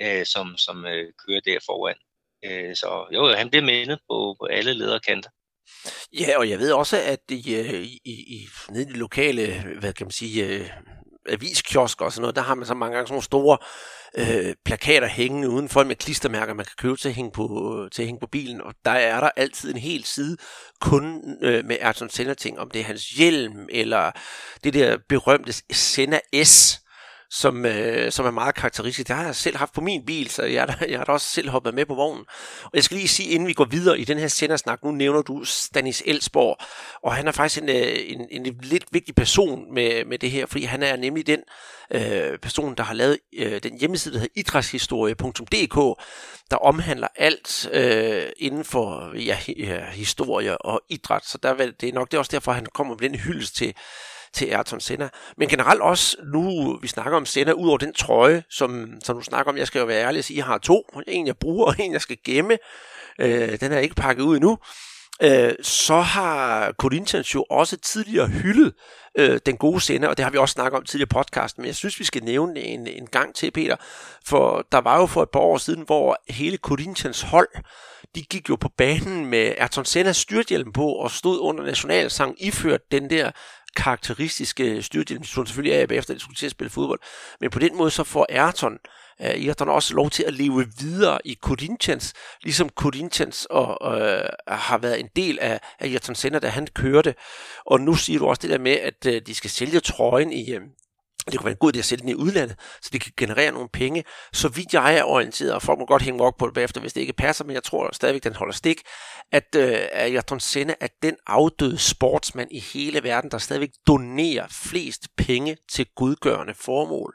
øh, 0.00 0.26
som, 0.26 0.56
som 0.56 0.86
øh, 0.86 1.12
kører 1.26 1.40
der 1.44 1.58
foran. 1.66 1.96
Øh, 2.44 2.76
så 2.76 3.06
jo, 3.14 3.34
han 3.36 3.50
bliver 3.50 3.64
mindet 3.64 3.98
på, 4.10 4.36
på 4.40 4.46
alle 4.46 4.72
lederkanter. 4.74 5.30
Ja, 6.20 6.38
og 6.38 6.50
jeg 6.50 6.58
ved 6.58 6.72
også, 6.72 6.96
at 6.96 7.20
i, 7.30 7.54
øh, 7.54 7.82
i, 7.84 8.00
i, 8.04 8.48
nede 8.70 8.82
i 8.82 8.92
de 8.92 8.98
lokale, 8.98 9.64
hvad 9.80 9.92
kan 9.92 10.06
man 10.06 10.10
sige, 10.10 10.46
øh, 10.46 10.70
aviskiosker 11.28 12.04
og 12.04 12.12
sådan 12.12 12.20
noget, 12.20 12.36
der 12.36 12.42
har 12.42 12.54
man 12.54 12.66
så 12.66 12.74
mange 12.74 12.94
gange 12.94 13.06
sådan 13.06 13.14
nogle 13.14 13.24
store 13.24 13.58
øh, 14.18 14.54
plakater 14.64 15.08
hængende 15.08 15.50
udenfor 15.50 15.84
med 15.84 15.96
klistermærker, 15.96 16.54
man 16.54 16.64
kan 16.64 16.74
købe 16.78 16.96
til 16.96 17.08
at 17.08 17.14
hænge 17.14 17.32
på, 17.32 17.88
til 17.92 18.02
at 18.02 18.06
hænge 18.06 18.20
på 18.20 18.26
bilen, 18.26 18.60
og 18.60 18.74
der 18.84 18.90
er 18.90 19.20
der 19.20 19.30
altid 19.36 19.70
en 19.70 19.80
hel 19.80 20.04
side 20.04 20.36
kun 20.80 21.22
øh, 21.42 21.64
med 21.64 21.76
Ayrton 21.80 22.10
Senna 22.10 22.34
ting, 22.34 22.58
om 22.58 22.70
det 22.70 22.80
er 22.80 22.84
hans 22.84 23.08
hjelm, 23.08 23.66
eller 23.70 24.10
det 24.64 24.74
der 24.74 24.98
berømte 25.08 25.52
Senna 25.72 26.20
S, 26.44 26.80
som, 27.34 27.66
øh, 27.66 28.12
som 28.12 28.26
er 28.26 28.30
meget 28.30 28.54
karakteristisk. 28.54 29.08
Det 29.08 29.16
har 29.16 29.24
jeg 29.24 29.34
selv 29.34 29.56
haft 29.56 29.72
på 29.72 29.80
min 29.80 30.06
bil, 30.06 30.30
så 30.30 30.42
jeg, 30.42 30.76
jeg 30.88 30.98
har 30.98 31.04
da 31.04 31.12
også 31.12 31.30
selv 31.30 31.48
hoppet 31.48 31.74
med 31.74 31.86
på 31.86 31.94
vognen. 31.94 32.24
Og 32.64 32.70
jeg 32.74 32.84
skal 32.84 32.96
lige 32.96 33.08
sige, 33.08 33.28
inden 33.28 33.48
vi 33.48 33.52
går 33.52 33.64
videre 33.64 33.98
i 33.98 34.04
den 34.04 34.18
her 34.18 34.28
sendersnak, 34.28 34.84
nu 34.84 34.90
nævner 34.90 35.22
du 35.22 35.44
Stanis 35.44 36.02
Elsborg, 36.06 36.56
og 37.02 37.14
han 37.14 37.28
er 37.28 37.32
faktisk 37.32 37.62
en, 37.62 37.68
øh, 37.68 37.96
en, 38.06 38.26
en 38.30 38.58
lidt 38.62 38.84
vigtig 38.90 39.14
person 39.14 39.74
med, 39.74 40.04
med 40.04 40.18
det 40.18 40.30
her, 40.30 40.46
fordi 40.46 40.64
han 40.64 40.82
er 40.82 40.96
nemlig 40.96 41.26
den 41.26 41.40
øh, 41.90 42.38
person, 42.38 42.74
der 42.74 42.82
har 42.82 42.94
lavet 42.94 43.18
øh, 43.36 43.62
den 43.62 43.78
hjemmeside, 43.78 44.14
der 44.14 44.20
hedder 44.20 44.40
idrætshistorie.dk, 44.40 46.00
der 46.50 46.56
omhandler 46.56 47.08
alt 47.16 47.68
øh, 47.72 48.26
inden 48.36 48.64
for 48.64 49.12
ja, 49.16 49.36
historie 49.92 50.58
og 50.58 50.82
idræt. 50.88 51.26
Så 51.26 51.38
der, 51.42 51.54
det 51.80 51.88
er 51.88 51.92
nok 51.92 52.10
det 52.10 52.16
er 52.16 52.18
også 52.18 52.32
derfor, 52.32 52.52
han 52.52 52.66
kommer 52.74 52.94
med 53.00 53.08
den 53.08 53.18
hyldest 53.18 53.56
til 53.56 53.74
til 54.34 54.46
Ayrton 54.46 54.80
Senna. 54.80 55.08
Men 55.36 55.48
generelt 55.48 55.80
også, 55.80 56.16
nu 56.32 56.76
vi 56.82 56.88
snakker 56.88 57.16
om 57.16 57.26
Senna, 57.26 57.52
ud 57.52 57.68
over 57.68 57.78
den 57.78 57.92
trøje, 57.92 58.42
som, 58.50 58.88
som 59.04 59.16
du 59.16 59.22
snakker 59.22 59.52
om, 59.52 59.58
jeg 59.58 59.66
skal 59.66 59.78
jo 59.78 59.84
være 59.84 60.06
ærlig 60.06 60.18
og 60.18 60.24
sige, 60.24 60.36
jeg 60.36 60.44
har 60.44 60.58
to. 60.58 60.82
En 61.08 61.26
jeg 61.26 61.36
bruger, 61.36 61.66
og 61.66 61.74
en 61.78 61.92
jeg 61.92 62.00
skal 62.00 62.16
gemme. 62.24 62.58
Øh, 63.18 63.60
den 63.60 63.72
er 63.72 63.78
ikke 63.78 63.94
pakket 63.94 64.22
ud 64.22 64.36
endnu. 64.36 64.58
Øh, 65.22 65.52
så 65.62 66.00
har 66.00 66.72
Corinthians 66.72 67.34
jo 67.34 67.44
også 67.50 67.76
tidligere 67.76 68.28
hyldet 68.28 68.74
øh, 69.18 69.40
den 69.46 69.56
gode 69.56 69.80
Senna, 69.80 70.06
og 70.06 70.16
det 70.16 70.24
har 70.24 70.30
vi 70.30 70.38
også 70.38 70.52
snakket 70.52 70.78
om 70.78 70.84
tidligere 70.84 71.08
i 71.10 71.14
podcasten, 71.14 71.62
men 71.62 71.66
jeg 71.66 71.74
synes, 71.74 71.98
vi 71.98 72.04
skal 72.04 72.24
nævne 72.24 72.60
en, 72.60 72.86
en 72.86 73.06
gang 73.06 73.34
til, 73.34 73.50
Peter, 73.50 73.76
for 74.26 74.66
der 74.72 74.78
var 74.78 75.00
jo 75.00 75.06
for 75.06 75.22
et 75.22 75.30
par 75.30 75.40
år 75.40 75.58
siden, 75.58 75.82
hvor 75.82 76.16
hele 76.28 76.56
Corinthians 76.56 77.22
hold, 77.22 77.48
de 78.14 78.22
gik 78.22 78.48
jo 78.48 78.56
på 78.56 78.68
banen 78.68 79.26
med 79.26 79.54
Ayrton 79.58 79.84
Sennas 79.84 80.16
styrthjelm 80.16 80.72
på 80.72 80.86
og 80.86 81.10
stod 81.10 81.40
under 81.40 81.64
nationalsang 81.64 82.36
iført 82.42 82.80
den 82.92 83.10
der 83.10 83.30
karakteristiske 83.76 84.82
styrthjelm, 84.82 85.24
som 85.24 85.46
selvfølgelig 85.46 85.78
er 85.78 85.86
bagefter, 85.86 86.14
at 86.14 86.18
de 86.18 86.22
skulle 86.22 86.36
til 86.36 86.46
at 86.46 86.52
spille 86.52 86.70
fodbold. 86.70 87.00
Men 87.40 87.50
på 87.50 87.58
den 87.58 87.76
måde 87.76 87.90
så 87.90 88.04
får 88.04 88.26
Ayrton, 88.28 88.72
øh, 88.72 89.03
Øh, 89.20 89.28
Ayrton 89.28 89.68
også 89.68 89.94
lov 89.94 90.10
til 90.10 90.22
at 90.22 90.34
leve 90.34 90.66
videre 90.78 91.18
i 91.24 91.36
Corinthians, 91.42 92.12
ligesom 92.42 92.68
Corinthians 92.68 93.46
og, 93.50 94.00
øh, 94.00 94.28
har 94.48 94.78
været 94.78 95.00
en 95.00 95.08
del 95.16 95.38
af, 95.38 95.60
af 95.80 95.88
Ayrton 95.88 96.14
Senna, 96.14 96.38
da 96.38 96.48
han 96.48 96.66
kørte. 96.74 97.14
Og 97.66 97.80
nu 97.80 97.94
siger 97.94 98.18
du 98.18 98.26
også 98.26 98.42
det 98.42 98.50
der 98.50 98.58
med, 98.58 98.72
at 98.72 99.06
øh, 99.06 99.22
de 99.26 99.34
skal 99.34 99.50
sælge 99.50 99.80
trøjen 99.80 100.32
i, 100.32 100.52
øh, 100.52 100.60
det 101.32 101.38
kunne 101.38 101.44
være 101.44 101.52
en 101.52 101.58
god 101.58 101.76
idé 101.76 101.78
at 101.78 101.84
sælge 101.84 102.00
den 102.00 102.08
i 102.08 102.14
udlandet, 102.14 102.56
så 102.82 102.90
det 102.92 103.00
kan 103.00 103.12
generere 103.16 103.52
nogle 103.52 103.68
penge. 103.68 104.04
Så 104.32 104.48
vidt 104.48 104.74
jeg 104.74 104.96
er 104.96 105.04
orienteret, 105.04 105.52
og 105.52 105.62
folk 105.62 105.78
må 105.78 105.86
godt 105.86 106.02
hænge 106.02 106.24
op 106.24 106.36
på 106.38 106.46
det 106.46 106.54
bagefter, 106.54 106.80
hvis 106.80 106.92
det 106.92 107.00
ikke 107.00 107.12
passer, 107.12 107.44
men 107.44 107.54
jeg 107.54 107.62
tror 107.62 107.90
stadigvæk, 107.92 108.24
den 108.24 108.34
holder 108.34 108.54
stik, 108.54 108.80
at 109.32 109.56
øh, 109.56 109.78
Ayrton 109.92 110.40
Senna 110.40 110.74
er 110.80 110.88
den 111.02 111.16
afdøde 111.26 111.78
sportsmand 111.78 112.48
i 112.52 112.58
hele 112.58 113.02
verden, 113.02 113.30
der 113.30 113.38
stadigvæk 113.38 113.70
donerer 113.86 114.46
flest 114.50 115.08
penge 115.16 115.56
til 115.72 115.86
gudgørende 115.96 116.54
formål. 116.54 117.14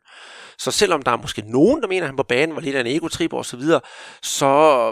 Så 0.58 0.72
selvom 0.72 1.02
der 1.02 1.12
er 1.12 1.18
måske 1.18 1.42
nogen, 1.42 1.82
der 1.82 1.88
mener, 1.88 2.02
at 2.02 2.08
han 2.08 2.18
på 2.18 2.24
banen 2.24 2.56
var 2.56 2.62
lidt 2.62 2.76
af 2.76 2.80
en 2.80 2.88
egotrip 2.88 3.34
og 3.34 3.46
så 3.46 3.58
videre, 3.58 3.82
så 4.22 4.46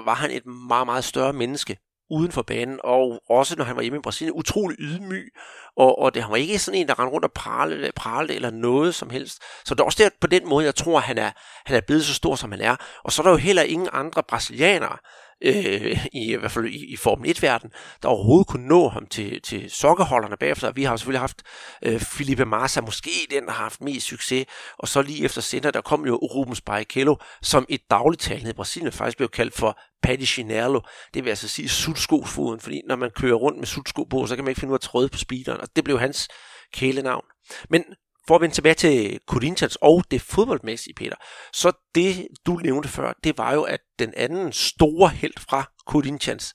var 0.05 0.13
han 0.13 0.31
et 0.31 0.45
meget, 0.45 0.87
meget 0.87 1.03
større 1.03 1.33
menneske 1.33 1.77
uden 2.09 2.31
for 2.31 2.41
banen, 2.41 2.79
og 2.83 3.21
også 3.29 3.55
når 3.57 3.65
han 3.65 3.75
var 3.75 3.81
hjemme 3.81 3.99
i 3.99 4.01
Brasilien, 4.01 4.35
utrolig 4.35 4.77
ydmyg, 4.79 5.33
og, 5.77 5.99
og 5.99 6.13
det, 6.13 6.23
han 6.23 6.31
var 6.31 6.37
ikke 6.37 6.59
sådan 6.59 6.79
en, 6.79 6.87
der 6.87 6.99
rendte 6.99 7.13
rundt 7.13 7.25
og 7.25 7.31
pralede, 7.31 7.91
pralede 7.95 8.35
eller 8.35 8.49
noget 8.49 8.95
som 8.95 9.09
helst. 9.09 9.41
Så 9.65 9.75
det 9.75 9.79
er 9.79 9.85
også 9.85 10.03
der 10.03 10.09
på 10.21 10.27
den 10.27 10.49
måde, 10.49 10.65
jeg 10.65 10.75
tror, 10.75 10.99
han 10.99 11.17
er, 11.17 11.31
han 11.65 11.75
er 11.75 11.81
blevet 11.81 12.05
så 12.05 12.13
stor, 12.13 12.35
som 12.35 12.51
han 12.51 12.61
er. 12.61 12.75
Og 13.03 13.11
så 13.11 13.21
er 13.21 13.23
der 13.23 13.31
jo 13.31 13.37
heller 13.37 13.63
ingen 13.63 13.89
andre 13.91 14.23
brasilianere, 14.23 14.97
øh, 15.41 16.05
i, 16.13 16.33
i 16.33 16.35
hvert 16.35 16.51
fald 16.51 16.65
i, 16.65 16.85
i 16.85 16.95
Formel 16.95 17.29
1-verden, 17.29 17.71
der 18.03 18.09
overhovedet 18.09 18.47
kunne 18.47 18.67
nå 18.67 18.87
ham 18.87 19.05
til, 19.05 19.41
til 19.41 19.71
sokkeholderne 19.71 20.37
bagefter. 20.39 20.71
Vi 20.71 20.83
har 20.83 20.97
selvfølgelig 20.97 21.19
haft 21.19 21.43
øh, 21.83 21.99
Felipe 21.99 22.45
Massa, 22.45 22.81
måske 22.81 23.11
den, 23.29 23.45
der 23.45 23.51
har 23.51 23.63
haft 23.63 23.81
mest 23.81 24.07
succes, 24.07 24.45
og 24.77 24.87
så 24.87 25.01
lige 25.01 25.25
efter 25.25 25.41
senere, 25.41 25.71
der 25.71 25.81
kom 25.81 26.05
jo 26.05 26.15
Rubens 26.15 26.61
Barrichello, 26.61 27.15
som 27.41 27.65
i 27.69 27.77
dagligtalende 27.89 28.49
i 28.49 28.53
Brasilien 28.53 28.91
faktisk 28.91 29.17
blev 29.17 29.29
kaldt 29.29 29.53
for 29.53 29.79
Paddy 30.03 30.25
Chinello. 30.25 30.79
Det 31.13 31.23
vil 31.23 31.29
altså 31.29 31.47
sige 31.47 31.69
sutskofoden, 31.69 32.59
fordi 32.59 32.81
når 32.87 32.95
man 32.95 33.11
kører 33.15 33.35
rundt 33.35 33.57
med 33.57 33.67
sutsko 33.67 34.03
på, 34.03 34.27
så 34.27 34.35
kan 34.35 34.43
man 34.45 34.51
ikke 34.51 34.59
finde 34.59 34.71
ud 34.71 34.75
af 34.75 34.77
at 34.77 34.81
tråde 34.81 35.09
på 35.09 35.17
speederen, 35.17 35.61
og 35.61 35.67
det 35.75 35.83
blev 35.83 35.99
hans 35.99 36.27
kælenavn. 36.73 37.25
Men 37.69 37.83
for 38.27 38.35
at 38.35 38.41
vende 38.41 38.55
tilbage 38.55 38.73
til 38.75 39.19
Corinthians 39.27 39.77
og 39.81 40.03
det 40.11 40.21
fodboldmæssige, 40.21 40.93
Peter, 40.93 41.15
så 41.53 41.71
det, 41.95 42.27
du 42.45 42.53
nævnte 42.55 42.89
før, 42.89 43.13
det 43.23 43.37
var 43.37 43.53
jo, 43.53 43.63
at 43.63 43.79
den 43.99 44.13
anden 44.17 44.51
store 44.53 45.09
held 45.09 45.33
fra 45.49 45.71
Corinthians, 45.87 46.53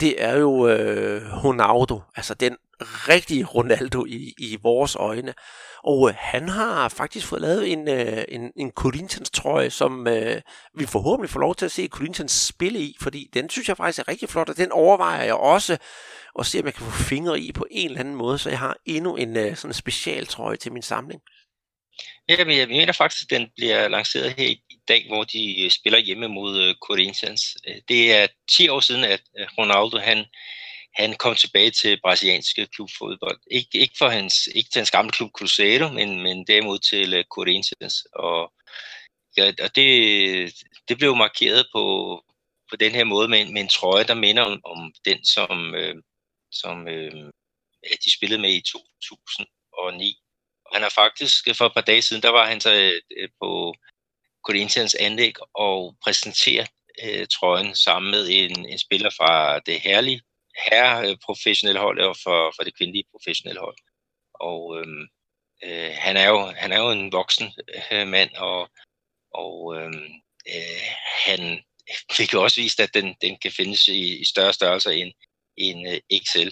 det 0.00 0.22
er 0.22 0.36
jo 0.36 0.68
øh, 0.68 1.44
Ronaldo, 1.44 2.00
altså 2.16 2.34
den 2.34 2.56
rigtige 2.80 3.44
Ronaldo 3.44 4.04
i, 4.04 4.34
i 4.38 4.58
vores 4.62 4.96
øjne. 4.96 5.34
Og 5.84 6.08
øh, 6.08 6.14
han 6.18 6.48
har 6.48 6.88
faktisk 6.88 7.26
fået 7.26 7.40
lavet 7.42 7.72
en, 7.72 7.88
øh, 7.88 8.24
en, 8.28 8.52
en 8.56 8.70
Corinthians 8.70 9.30
trøje, 9.30 9.70
som 9.70 10.06
øh, 10.08 10.40
vi 10.74 10.86
forhåbentlig 10.86 11.30
får 11.30 11.40
lov 11.40 11.54
til 11.54 11.64
at 11.64 11.72
se 11.72 11.88
Corinthians 11.88 12.32
spille 12.32 12.78
i, 12.78 12.96
fordi 13.00 13.30
den 13.34 13.50
synes 13.50 13.68
jeg 13.68 13.76
faktisk 13.76 13.98
er 13.98 14.08
rigtig 14.08 14.28
flot, 14.28 14.48
og 14.48 14.56
den 14.56 14.72
overvejer 14.72 15.24
jeg 15.24 15.34
også 15.34 15.76
at 16.38 16.46
se, 16.46 16.58
om 16.58 16.64
jeg 16.64 16.74
kan 16.74 16.86
få 16.86 17.02
fingre 17.02 17.40
i 17.40 17.52
på 17.52 17.66
en 17.70 17.88
eller 17.88 18.00
anden 18.00 18.14
måde, 18.14 18.38
så 18.38 18.50
jeg 18.50 18.58
har 18.58 18.76
endnu 18.86 19.16
en 19.16 19.36
øh, 19.36 19.56
sådan 19.56 19.74
special 19.74 20.26
trøje 20.26 20.56
til 20.56 20.72
min 20.72 20.82
samling. 20.82 21.20
Ja, 22.28 22.44
men 22.44 22.58
jeg 22.58 22.68
mener 22.68 22.92
faktisk, 22.92 23.22
at 23.24 23.38
den 23.38 23.48
bliver 23.56 23.88
lanceret 23.88 24.32
her 24.32 24.46
i 24.46 24.60
dag, 24.88 25.06
hvor 25.08 25.24
de 25.24 25.62
øh, 25.64 25.70
spiller 25.70 25.98
hjemme 25.98 26.28
mod 26.28 26.62
øh, 26.62 26.74
Corinthians. 26.74 27.56
Øh, 27.68 27.76
det 27.88 28.12
er 28.12 28.26
10 28.50 28.68
år 28.68 28.80
siden, 28.80 29.04
at 29.04 29.22
Ronaldo 29.58 29.98
han 29.98 30.26
han 30.94 31.14
kom 31.14 31.34
tilbage 31.34 31.70
til 31.70 32.00
brasiliansk 32.00 32.58
klubfodbold. 32.74 33.40
Ik- 33.52 33.68
ikke, 33.74 33.94
for 33.98 34.08
hans, 34.08 34.46
ikke 34.54 34.70
til 34.70 34.80
hans 34.80 34.90
gamle 34.90 35.10
klub 35.10 35.30
Cruzeiro, 35.30 35.88
men, 35.88 36.22
men 36.22 36.46
derimod 36.46 36.78
til 36.78 37.24
Corinthians. 37.30 38.06
Og, 38.12 38.52
ja, 39.36 39.52
og 39.62 39.76
det, 39.76 39.88
det 40.88 40.98
blev 40.98 41.16
markeret 41.16 41.66
på, 41.72 41.84
på 42.70 42.76
den 42.76 42.92
her 42.92 43.04
måde 43.04 43.28
med, 43.28 43.52
med 43.52 43.60
en 43.62 43.68
trøje, 43.68 44.04
der 44.04 44.14
minder 44.14 44.42
om, 44.42 44.60
om 44.64 44.92
den, 45.04 45.24
som, 45.24 45.74
øh, 45.74 45.96
som 46.52 46.88
øh, 46.88 47.30
de 48.04 48.12
spillede 48.16 48.40
med 48.40 48.52
i 48.52 48.60
2009. 48.60 50.16
Og 50.66 50.76
han 50.76 50.82
har 50.82 50.90
faktisk, 50.90 51.48
for 51.56 51.66
et 51.66 51.74
par 51.74 51.80
dage 51.90 52.02
siden, 52.02 52.22
der 52.22 52.30
var 52.30 52.46
han 52.46 52.60
så 52.60 53.00
øh, 53.16 53.28
på 53.40 53.74
Corinthians 54.46 54.94
anlæg 54.94 55.34
og 55.54 55.96
præsentere 56.04 56.66
øh, 57.04 57.26
trøjen 57.26 57.74
sammen 57.74 58.10
med 58.10 58.28
en, 58.30 58.68
en 58.68 58.78
spiller 58.78 59.10
fra 59.10 59.58
det 59.58 59.80
herlige 59.80 60.20
herre 60.68 61.10
øh, 61.10 61.16
professionelle 61.24 61.80
hold 61.80 62.00
og 62.00 62.16
for, 62.22 62.52
for 62.56 62.62
det 62.64 62.76
kvindelige 62.76 63.08
professionelle 63.10 63.60
hold. 63.60 63.76
Og 64.34 64.78
øhm, 64.78 65.06
øh, 65.64 65.92
han, 65.94 66.16
er 66.16 66.28
jo, 66.28 66.38
han 66.56 66.72
er 66.72 66.80
jo 66.80 66.90
en 66.90 67.12
voksen 67.12 67.52
øh, 67.92 68.08
mand, 68.08 68.30
og, 68.36 68.70
og 69.34 69.76
øhm, 69.76 70.10
øh, 70.54 70.88
han 71.24 71.62
fik 72.12 72.32
jo 72.32 72.42
også 72.42 72.60
vist, 72.60 72.80
at 72.80 72.94
den, 72.94 73.14
den 73.22 73.38
kan 73.42 73.52
findes 73.52 73.88
i, 73.88 74.20
i 74.20 74.24
større 74.24 74.52
størrelser 74.52 74.90
end, 74.90 75.12
end 75.56 75.88
øh, 75.88 76.00
XL. 76.24 76.50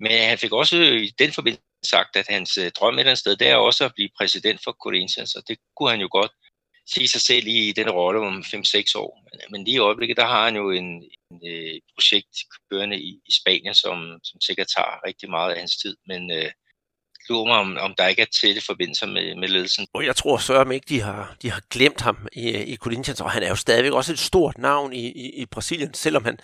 Men 0.00 0.12
han 0.12 0.38
fik 0.38 0.52
også 0.52 0.76
i 0.76 1.10
den 1.18 1.32
forbindelse 1.32 1.62
sagt, 1.84 2.16
at 2.16 2.26
hans 2.28 2.58
øh, 2.58 2.70
drøm 2.70 2.94
et 2.94 3.00
eller 3.00 3.10
andet 3.10 3.18
sted, 3.18 3.36
det 3.36 3.48
er 3.48 3.56
også 3.56 3.84
at 3.84 3.94
blive 3.94 4.10
præsident 4.18 4.60
for 4.64 4.72
Corinthians, 4.72 5.34
og 5.34 5.42
det 5.48 5.58
kunne 5.76 5.90
han 5.90 6.00
jo 6.00 6.08
godt 6.10 6.32
se 6.94 7.08
sig 7.08 7.20
selv 7.20 7.46
i 7.46 7.72
den 7.72 7.90
rolle 7.90 8.20
om 8.20 8.38
5-6 8.38 8.92
år. 8.96 9.22
Men, 9.50 9.64
lige 9.64 9.74
i 9.74 9.78
øjeblikket, 9.78 10.16
der 10.16 10.26
har 10.26 10.44
han 10.44 10.56
jo 10.56 10.70
en, 10.70 10.88
en 11.30 11.40
øh, 11.52 11.80
projekt 11.94 12.36
kørende 12.70 12.98
i, 12.98 13.20
i 13.26 13.32
Spanien, 13.40 13.74
som, 13.74 14.18
som 14.24 14.40
sikkert 14.40 14.66
tager 14.76 15.06
rigtig 15.06 15.30
meget 15.30 15.52
af 15.52 15.58
hans 15.58 15.76
tid, 15.76 15.96
men 16.06 16.30
øh, 16.30 16.50
lurer 17.28 17.46
mig, 17.46 17.56
om, 17.56 17.76
om 17.80 17.94
der 17.98 18.06
ikke 18.06 18.22
er 18.22 18.26
tætte 18.40 18.60
forbindelser 18.66 19.06
med, 19.06 19.34
med 19.34 19.48
ledelsen. 19.48 19.86
Og 19.94 20.04
jeg 20.04 20.16
tror 20.16 20.36
så 20.36 20.64
ikke, 20.72 20.86
de 20.88 21.00
har, 21.00 21.36
de 21.42 21.50
har 21.50 21.62
glemt 21.70 22.00
ham 22.00 22.28
i, 22.32 22.50
i 22.50 22.76
Corinthians, 22.76 23.20
og 23.20 23.30
han 23.30 23.42
er 23.42 23.48
jo 23.48 23.54
stadigvæk 23.54 23.92
også 23.92 24.12
et 24.12 24.18
stort 24.18 24.58
navn 24.58 24.92
i, 24.92 25.06
i, 25.06 25.42
i 25.42 25.46
Brasilien, 25.46 25.94
selvom 25.94 26.24
han 26.24 26.38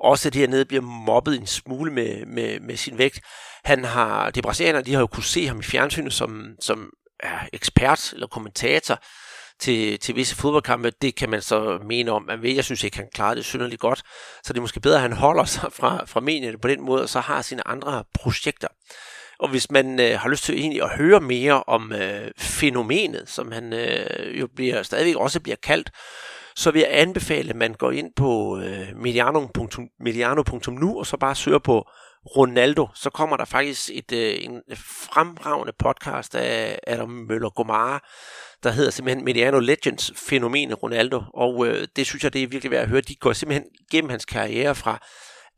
også 0.00 0.30
dernede 0.30 0.64
bliver 0.64 0.82
mobbet 0.82 1.40
en 1.40 1.46
smule 1.46 1.92
med, 1.92 2.26
med, 2.26 2.60
med 2.60 2.76
sin 2.76 2.98
vægt. 2.98 3.20
Han 3.64 3.84
har, 3.84 4.30
de 4.30 4.42
brasilianere, 4.42 4.82
de 4.82 4.92
har 4.92 5.00
jo 5.00 5.06
kunne 5.06 5.24
se 5.24 5.46
ham 5.46 5.60
i 5.60 5.62
fjernsynet 5.62 6.12
som, 6.12 6.56
som 6.60 6.90
er 7.20 7.48
ekspert 7.52 8.12
eller 8.12 8.26
kommentator, 8.26 9.02
til, 9.60 9.98
til 9.98 10.16
visse 10.16 10.36
fodboldkampe, 10.36 10.92
det 11.02 11.14
kan 11.14 11.30
man 11.30 11.42
så 11.42 11.78
mene 11.84 12.12
om. 12.12 12.22
Man 12.22 12.42
ved, 12.42 12.54
jeg 12.54 12.64
synes 12.64 12.84
ikke, 12.84 12.96
han 12.96 13.08
klarer 13.14 13.34
det 13.34 13.44
synderligt 13.44 13.80
godt. 13.80 14.02
Så 14.44 14.52
det 14.52 14.58
er 14.58 14.60
måske 14.60 14.80
bedre, 14.80 14.96
at 14.96 15.02
han 15.02 15.12
holder 15.12 15.44
sig 15.44 15.72
fra, 15.72 16.04
fra 16.06 16.20
medierne 16.20 16.58
på 16.58 16.68
den 16.68 16.82
måde, 16.82 17.02
og 17.02 17.08
så 17.08 17.20
har 17.20 17.42
sine 17.42 17.68
andre 17.68 18.04
projekter. 18.14 18.68
Og 19.38 19.48
hvis 19.48 19.70
man 19.70 20.00
øh, 20.00 20.18
har 20.18 20.28
lyst 20.28 20.44
til 20.44 20.58
egentlig 20.58 20.82
at 20.82 20.96
høre 20.96 21.20
mere 21.20 21.62
om 21.62 21.92
øh, 21.92 22.30
fænomenet, 22.38 23.28
som 23.28 23.52
han 23.52 23.72
øh, 23.72 24.40
jo 24.40 24.48
bliver, 24.56 24.82
stadigvæk 24.82 25.16
også 25.16 25.40
bliver 25.40 25.56
kaldt, 25.62 25.90
så 26.56 26.70
vil 26.70 26.80
jeg 26.80 26.88
anbefale, 26.92 27.50
at 27.50 27.56
man 27.56 27.74
går 27.74 27.90
ind 27.90 28.10
på 28.16 28.58
øh, 28.58 28.88
mediano.nu 29.98 30.98
og 30.98 31.06
så 31.06 31.16
bare 31.16 31.34
søger 31.34 31.58
på 31.58 31.88
Ronaldo, 32.36 32.88
så 32.94 33.10
kommer 33.10 33.36
der 33.36 33.44
faktisk 33.44 33.90
et, 33.92 34.12
øh, 34.12 34.36
en 34.40 34.62
fremragende 35.12 35.72
podcast 35.78 36.34
af 36.34 36.78
Adam 36.86 37.08
Møller 37.08 37.50
Gomara, 37.50 38.00
der 38.62 38.70
hedder 38.70 38.90
simpelthen 38.90 39.24
Mediano 39.24 39.58
Legends 39.58 40.12
fænomen 40.16 40.74
Ronaldo, 40.74 41.22
og 41.34 41.66
øh, 41.66 41.88
det 41.96 42.06
synes 42.06 42.24
jeg, 42.24 42.32
det 42.32 42.42
er 42.42 42.46
virkelig 42.46 42.70
værd 42.70 42.82
at 42.82 42.88
høre. 42.88 43.00
De 43.00 43.14
går 43.14 43.32
simpelthen 43.32 43.68
gennem 43.90 44.10
hans 44.10 44.24
karriere 44.24 44.74
fra 44.74 44.98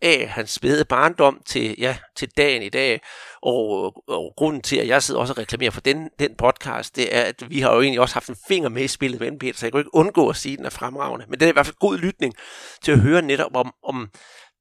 af 0.03 0.29
hans 0.29 0.51
spæde 0.51 0.85
barndom 0.85 1.43
til, 1.47 1.75
ja, 1.79 1.97
til 2.17 2.29
dagen 2.37 2.63
i 2.63 2.69
dag. 2.69 3.01
Og, 3.43 3.95
og 4.09 4.35
grunden 4.37 4.63
til, 4.63 4.77
at 4.77 4.89
jeg 4.89 5.03
sidder 5.03 5.21
også 5.21 5.33
og 5.33 5.39
reklamerer 5.39 5.71
for 5.71 5.81
den, 5.81 6.09
den 6.19 6.35
podcast, 6.39 6.97
det 6.97 7.17
er, 7.17 7.23
at 7.23 7.51
vi 7.51 7.61
har 7.61 7.75
jo 7.75 7.81
egentlig 7.81 8.01
også 8.01 8.15
haft 8.15 8.29
en 8.29 8.37
finger 8.49 8.69
med 8.69 8.83
i 8.83 8.89
spillet 8.89 9.21
med 9.21 9.39
Peter, 9.39 9.59
så 9.59 9.67
jeg 9.67 9.73
kan 9.73 9.81
ikke 9.81 9.95
undgå 9.95 10.29
at 10.29 10.37
sige, 10.37 10.53
at 10.53 10.59
den 10.59 10.67
er 10.67 10.71
fremragende. 10.71 11.27
Men 11.29 11.41
det 11.41 11.47
er 11.47 11.51
i 11.51 11.53
hvert 11.53 11.67
fald 11.67 11.77
god 11.81 11.99
lytning 11.99 12.35
til 12.83 12.93
at 12.93 13.01
høre 13.01 13.23
netop 13.23 13.57
om, 13.57 13.75
om 13.85 14.09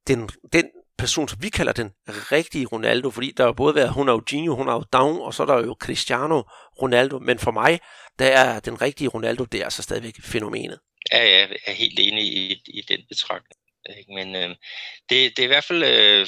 den, 0.08 0.30
den 0.54 0.66
person, 0.98 1.28
som 1.28 1.44
vi 1.44 1.50
kalder 1.50 1.74
den 1.74 1.92
rigtige 2.08 2.66
Ronaldo, 2.66 3.10
fordi 3.10 3.32
der 3.38 3.46
har 3.46 3.52
både 3.52 3.76
været 3.76 3.96
Ronaldinho, 3.98 4.56
Ronaldo, 4.56 5.22
og 5.22 5.34
så 5.34 5.44
er 5.44 5.48
der 5.48 5.66
jo 5.66 5.76
Cristiano 5.80 6.42
Ronaldo, 6.82 7.20
men 7.20 7.40
for 7.40 7.52
mig, 7.52 7.80
der 8.20 8.26
er 8.26 8.60
den 8.60 8.82
rigtige 8.82 9.08
Ronaldo, 9.08 9.44
det 9.44 9.60
er 9.60 9.64
altså 9.64 9.84
stadigvæk 9.84 10.16
fænomenet. 10.24 10.80
Ja, 11.12 11.24
jeg 11.32 11.58
er 11.66 11.72
helt 11.72 12.00
enig 12.00 12.24
i, 12.24 12.62
i 12.68 12.82
den 12.82 13.00
betragtning. 13.10 13.60
Men 14.08 14.36
øh, 14.36 14.50
det, 15.10 15.38
det 15.38 15.40
er 15.40 15.44
i 15.44 15.54
hvert 15.54 15.64
fald 15.64 15.84
øh, 15.84 16.28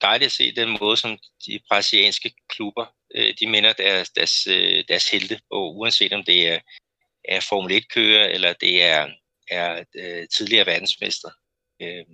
dejligt 0.00 0.26
at 0.26 0.32
se 0.32 0.54
den 0.54 0.76
måde, 0.80 0.96
som 0.96 1.18
de 1.46 1.60
brasilianske 1.68 2.34
klubber, 2.48 2.86
øh, 3.14 3.34
de 3.40 3.46
minder 3.46 3.72
deres, 3.72 4.10
deres, 4.10 4.46
øh, 4.46 4.84
deres 4.88 5.10
helte, 5.10 5.40
og 5.50 5.76
uanset 5.76 6.12
om 6.12 6.24
det 6.24 6.48
er, 6.48 6.60
er 7.28 7.40
Formel 7.40 7.76
1-kører, 7.76 8.26
eller 8.26 8.52
det 8.52 8.82
er, 8.82 9.08
er 9.50 9.84
øh, 9.96 10.28
tidligere 10.28 10.66
verdensmester. 10.66 11.30
Øh, 11.82 12.04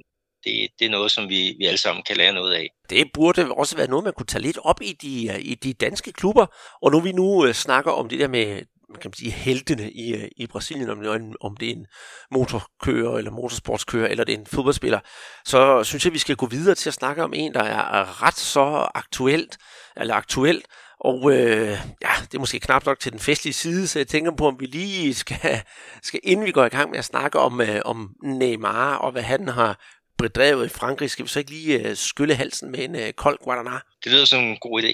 det, 0.45 0.69
det 0.79 0.87
er 0.87 0.91
noget, 0.91 1.11
som 1.11 1.29
vi, 1.29 1.55
vi 1.59 1.67
alle 1.67 1.79
sammen 1.79 2.05
kan 2.07 2.17
lære 2.17 2.33
noget 2.33 2.55
af. 2.55 2.69
Det 2.91 3.11
burde 3.15 3.53
også 3.53 3.77
være 3.77 3.91
noget, 3.91 4.05
man 4.05 4.13
kunne 4.13 4.27
tage 4.27 4.43
lidt 4.43 4.59
op 4.63 4.83
i 4.83 4.93
de, 5.03 5.29
øh, 5.29 5.39
i 5.41 5.55
de 5.55 5.73
danske 5.73 6.13
klubber. 6.13 6.47
Og 6.83 6.93
nu 6.93 7.01
vi 7.01 7.13
nu 7.13 7.47
øh, 7.47 7.55
snakker 7.55 7.91
om 7.91 8.09
det 8.09 8.21
der 8.21 8.29
med 8.29 8.63
kan 9.01 9.09
man 9.09 9.15
sige, 9.15 9.31
heltene 9.31 9.91
i, 9.91 10.15
øh, 10.15 10.29
i 10.37 10.47
Brasilien, 10.47 10.91
om 10.91 11.01
det, 11.01 11.15
en, 11.15 11.37
om 11.41 11.57
det 11.57 11.69
er 11.69 11.73
en 11.73 11.87
motorkører, 12.31 13.19
eller 13.19 13.31
motorsportskører, 13.31 14.09
eller 14.09 14.25
det 14.25 14.35
er 14.35 14.39
en 14.39 14.47
fodboldspiller, 14.47 15.01
så 15.45 15.85
synes 15.85 16.05
jeg, 16.05 16.13
vi 16.13 16.19
skal 16.19 16.37
gå 16.37 16.47
videre 16.47 16.75
til 16.75 16.91
at 16.91 16.95
snakke 16.95 17.25
om 17.25 17.33
en, 17.35 17.55
der 17.55 17.63
er 17.63 18.23
ret 18.23 18.37
så 18.37 18.89
aktuelt, 18.95 19.59
eller 19.97 20.15
aktuelt, 20.15 20.67
og 21.01 21.33
øh, 21.33 21.79
ja, 22.03 22.11
det 22.23 22.35
er 22.35 22.39
måske 22.39 22.61
knap 22.61 22.87
nok 22.87 23.01
til 23.01 23.13
den 23.13 23.21
festlige 23.21 23.55
side, 23.55 23.89
så 23.89 23.99
jeg 23.99 24.09
tænker 24.09 24.33
på, 24.37 24.47
om 24.47 24.61
vi 24.61 24.67
lige 24.67 25.15
skal, 25.15 25.63
skal 26.03 26.21
inden 26.23 26.47
vi 26.47 26.53
går 26.53 26.65
i 26.65 26.69
gang 26.69 26.91
med 26.91 26.99
at 26.99 27.05
snakke 27.05 27.39
om, 27.39 27.61
øh, 27.61 27.81
om 27.85 28.11
Neymar, 28.25 28.97
og 28.97 29.13
hvad 29.13 29.23
han 29.23 29.49
har 29.49 29.79
bedrevet 30.19 30.67
i 30.67 30.69
Frankrig, 30.69 31.11
skal 31.11 31.25
vi 31.25 31.31
så 31.31 31.39
ikke 31.39 31.51
lige 31.51 31.91
uh, 31.91 31.97
skylle 31.97 32.35
halsen 32.35 32.71
med 32.71 32.85
en 32.85 32.95
uh, 32.95 33.11
kold 33.17 33.39
Guaraná? 33.43 33.79
Det 34.05 34.13
lyder 34.13 34.25
som 34.25 34.41
en 34.41 34.57
god 34.57 34.83
idé. 34.83 34.93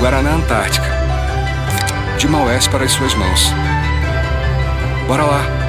Guaraná 0.00 0.30
Antártica. 0.34 0.90
De 2.20 2.28
Maués 2.28 2.68
para 2.68 2.84
as 2.84 2.92
suas 2.92 3.14
mãos. 3.16 3.42
Bora 5.08 5.26
lá! 5.32 5.63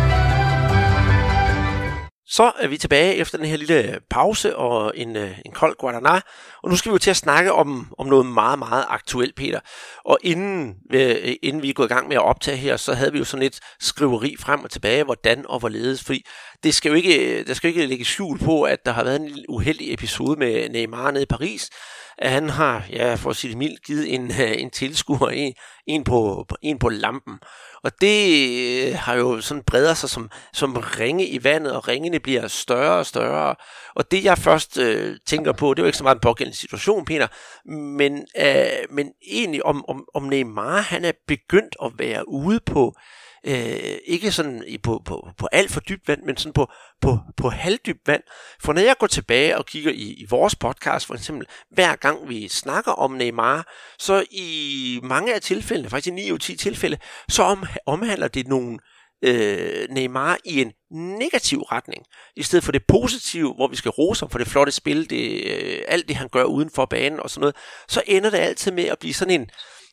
Så 2.27 2.51
er 2.60 2.67
vi 2.67 2.77
tilbage 2.77 3.15
efter 3.15 3.38
den 3.38 3.48
her 3.48 3.58
lille 3.58 4.00
pause 4.10 4.55
og 4.55 4.94
en, 4.96 5.15
øh, 5.15 5.39
en 5.46 5.51
kold 5.51 5.75
Guaraná. 5.84 6.20
Og 6.63 6.70
nu 6.70 6.75
skal 6.75 6.89
vi 6.89 6.94
jo 6.94 6.98
til 6.98 7.10
at 7.10 7.17
snakke 7.17 7.53
om, 7.53 7.94
om 7.98 8.08
noget 8.08 8.25
meget, 8.25 8.60
meget 8.60 8.86
aktuelt, 8.89 9.36
Peter. 9.36 9.60
Og 10.05 10.17
inden, 10.24 10.75
øh, 10.94 11.36
inden 11.44 11.62
vi 11.62 11.70
er 11.70 11.74
gået 11.74 11.91
i 11.91 11.94
gang 11.94 12.08
med 12.08 12.15
at 12.15 12.24
optage 12.24 12.58
her, 12.58 12.77
så 12.77 12.94
havde 12.94 13.12
vi 13.12 13.17
jo 13.17 13.25
sådan 13.25 13.46
et 13.46 13.60
skriveri 13.79 14.36
frem 14.39 14.63
og 14.63 14.72
tilbage, 14.72 15.03
hvordan 15.03 15.46
og 15.48 15.60
hvorledes. 15.60 16.03
Fordi 16.03 16.25
det 16.63 16.75
skal 16.75 16.89
jo 16.89 16.96
ikke, 16.96 17.39
øh, 17.39 17.48
der 17.48 17.53
skal 17.53 17.67
jo 17.67 17.74
ikke 17.75 17.86
lægge 17.86 18.05
skjul 18.05 18.39
på, 18.39 18.63
at 18.63 18.86
der 18.86 18.91
har 18.91 19.03
været 19.03 19.22
en 19.22 19.46
uheldig 19.50 19.94
episode 19.94 20.39
med 20.39 20.70
Neymar 20.70 21.12
nede 21.12 21.24
i 21.24 21.25
Paris 21.25 21.70
at 22.17 22.31
han 22.31 22.50
har, 22.50 22.84
ja, 22.89 23.15
for 23.15 23.29
at 23.29 23.36
sige 23.36 23.50
det 23.50 23.57
mildt, 23.57 23.84
givet 23.84 24.13
en, 24.13 24.31
øh, 24.41 24.62
en 24.62 24.69
tilskuer 24.69 25.29
en, 25.29 25.53
en, 25.88 26.03
på, 26.03 26.48
en 26.62 26.79
på 26.79 26.89
lampen. 26.89 27.39
Og 27.84 27.91
det 28.01 28.88
øh, 28.88 28.95
har 28.95 29.15
jo 29.15 29.41
sådan 29.41 29.63
breder 29.63 29.93
sig 29.93 30.10
som, 30.10 30.29
som 30.53 30.77
ringe 30.77 31.27
i 31.27 31.43
vandet, 31.43 31.74
og 31.74 31.88
ringene 31.88 32.19
bliver 32.19 32.48
større 32.48 33.00
og 33.00 33.05
større. 33.05 33.55
Og 33.95 34.12
det 34.12 34.24
jeg 34.24 34.38
først 34.38 34.77
øh, 34.77 35.17
tænker 35.27 35.51
på, 35.51 35.74
det 35.74 35.79
er 35.79 35.84
jo 35.84 35.88
ikke 35.88 35.98
så 35.98 36.03
meget 36.03 36.15
en 36.15 36.22
pågældende 36.22 36.57
situation, 36.57 37.05
Peter, 37.05 37.27
men, 37.72 38.25
øh, 38.38 38.65
men 38.89 39.12
egentlig 39.31 39.65
om, 39.65 39.86
om, 39.88 40.05
om 40.13 40.24
Neymar, 40.24 40.81
han 40.81 41.05
er 41.05 41.12
begyndt 41.27 41.75
at 41.84 41.91
være 41.98 42.29
ude 42.29 42.60
på, 42.65 42.95
øh, 42.98 43.25
øh, 43.48 43.98
ikke 44.06 44.32
sådan 44.32 44.64
i, 44.68 44.78
på, 44.78 45.02
på, 45.06 45.30
på 45.38 45.48
alt 45.52 45.72
for 45.72 45.80
dybt 45.80 46.08
vand, 46.08 46.24
men 46.24 46.38
sådan 46.38 46.54
på, 46.54 46.72
på, 47.02 47.20
på 47.38 47.50
halvdybt 47.50 48.08
vand. 48.08 48.24
For 48.62 48.74
når 48.74 48.82
jeg 48.82 48.96
går 49.00 49.08
tilbage 49.08 49.58
og 49.58 49.66
kigger 49.66 49.92
i, 49.92 50.14
i 50.14 50.25
vores 50.30 50.56
podcast, 50.56 51.06
for 51.06 51.14
eksempel, 51.14 51.48
hver 51.72 51.96
gang 51.96 52.30
vi 52.30 52.48
snakker 52.48 52.92
om 52.92 53.12
Neymar, 53.12 53.74
så 54.00 54.25
i 54.32 55.00
mange 55.04 55.34
af 55.36 55.42
tilfældene, 55.42 55.90
faktisk 55.90 56.12
i 56.12 56.16
9 56.16 56.32
ud 56.32 56.38
10 56.38 56.56
tilfælde, 56.56 56.98
så 57.30 57.44
om, 57.44 57.64
omhandler 57.86 58.28
det 58.28 58.48
nogle 58.48 58.80
øh, 59.24 59.88
Neymar 59.90 60.38
i 60.46 60.62
en 60.62 60.72
negativ 60.92 61.62
retning, 61.62 62.06
i 62.36 62.44
stedet 62.44 62.64
for 62.64 62.72
det 62.72 62.82
positive, 62.88 63.54
hvor 63.54 63.68
vi 63.68 63.75
skal 63.75 63.92
rose 63.92 64.22
ham 64.22 64.30
for 64.30 64.38
det 64.38 64.48
flotte 64.48 64.72
spil, 64.72 65.10
det, 65.10 65.44
øh, 65.46 65.82
alt 65.88 66.08
det 66.08 66.16
han 66.16 66.30
gør 66.30 66.44
uden 66.44 66.70
for 66.75 66.86
banen 66.86 67.20
og 67.20 67.30
sådan 67.30 67.42
noget, 67.42 67.56
så 67.88 68.02
ender 68.08 68.30
det 68.30 68.38
altid 68.38 68.72
med 68.72 68.84
at 68.84 69.00
blive 69.00 69.14
sådan 69.14 69.42
en, 69.42 69.50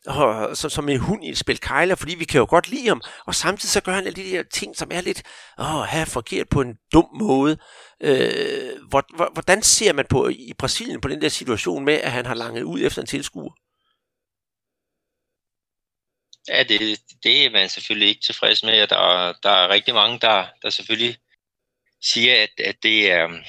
og, 0.07 0.57
som, 0.57 0.69
som 0.69 0.89
en 0.89 0.99
hund 0.99 1.25
i 1.25 1.29
et 1.29 1.37
spil 1.37 1.59
kejler, 1.59 1.95
fordi 1.95 2.15
vi 2.15 2.25
kan 2.25 2.39
jo 2.39 2.45
godt 2.49 2.69
lide 2.69 2.87
ham, 2.87 3.01
og 3.25 3.35
samtidig 3.35 3.71
så 3.71 3.81
gør 3.81 3.93
han 3.93 4.07
alle 4.07 4.23
de 4.23 4.31
der 4.31 4.43
ting, 4.43 4.77
som 4.77 4.89
er 4.91 5.01
lidt, 5.01 5.23
åh, 5.59 5.83
her 5.83 6.05
forkert 6.05 6.49
på 6.49 6.61
en 6.61 6.77
dum 6.93 7.09
måde. 7.19 7.57
Øh, 8.01 8.81
hvordan 9.33 9.61
ser 9.61 9.93
man 9.93 10.05
på 10.09 10.29
i 10.29 10.53
Brasilien 10.57 11.01
på 11.01 11.07
den 11.07 11.21
der 11.21 11.29
situation 11.29 11.85
med, 11.85 11.93
at 11.93 12.11
han 12.11 12.25
har 12.25 12.35
langet 12.35 12.63
ud 12.63 12.81
efter 12.81 13.01
en 13.01 13.07
tilskuer? 13.07 13.53
Ja, 16.47 16.63
det, 16.63 17.01
det 17.23 17.45
er 17.45 17.49
man 17.49 17.69
selvfølgelig 17.69 18.09
ikke 18.09 18.21
tilfreds 18.21 18.63
med, 18.63 18.81
og 18.83 18.89
der, 18.89 19.33
der 19.43 19.49
er 19.49 19.69
rigtig 19.69 19.93
mange, 19.93 20.19
der, 20.19 20.47
der 20.61 20.69
selvfølgelig 20.69 21.17
siger, 22.01 22.43
at, 22.43 22.65
at 22.65 22.75
det 22.83 23.11
er, 23.11 23.25
um, 23.25 23.43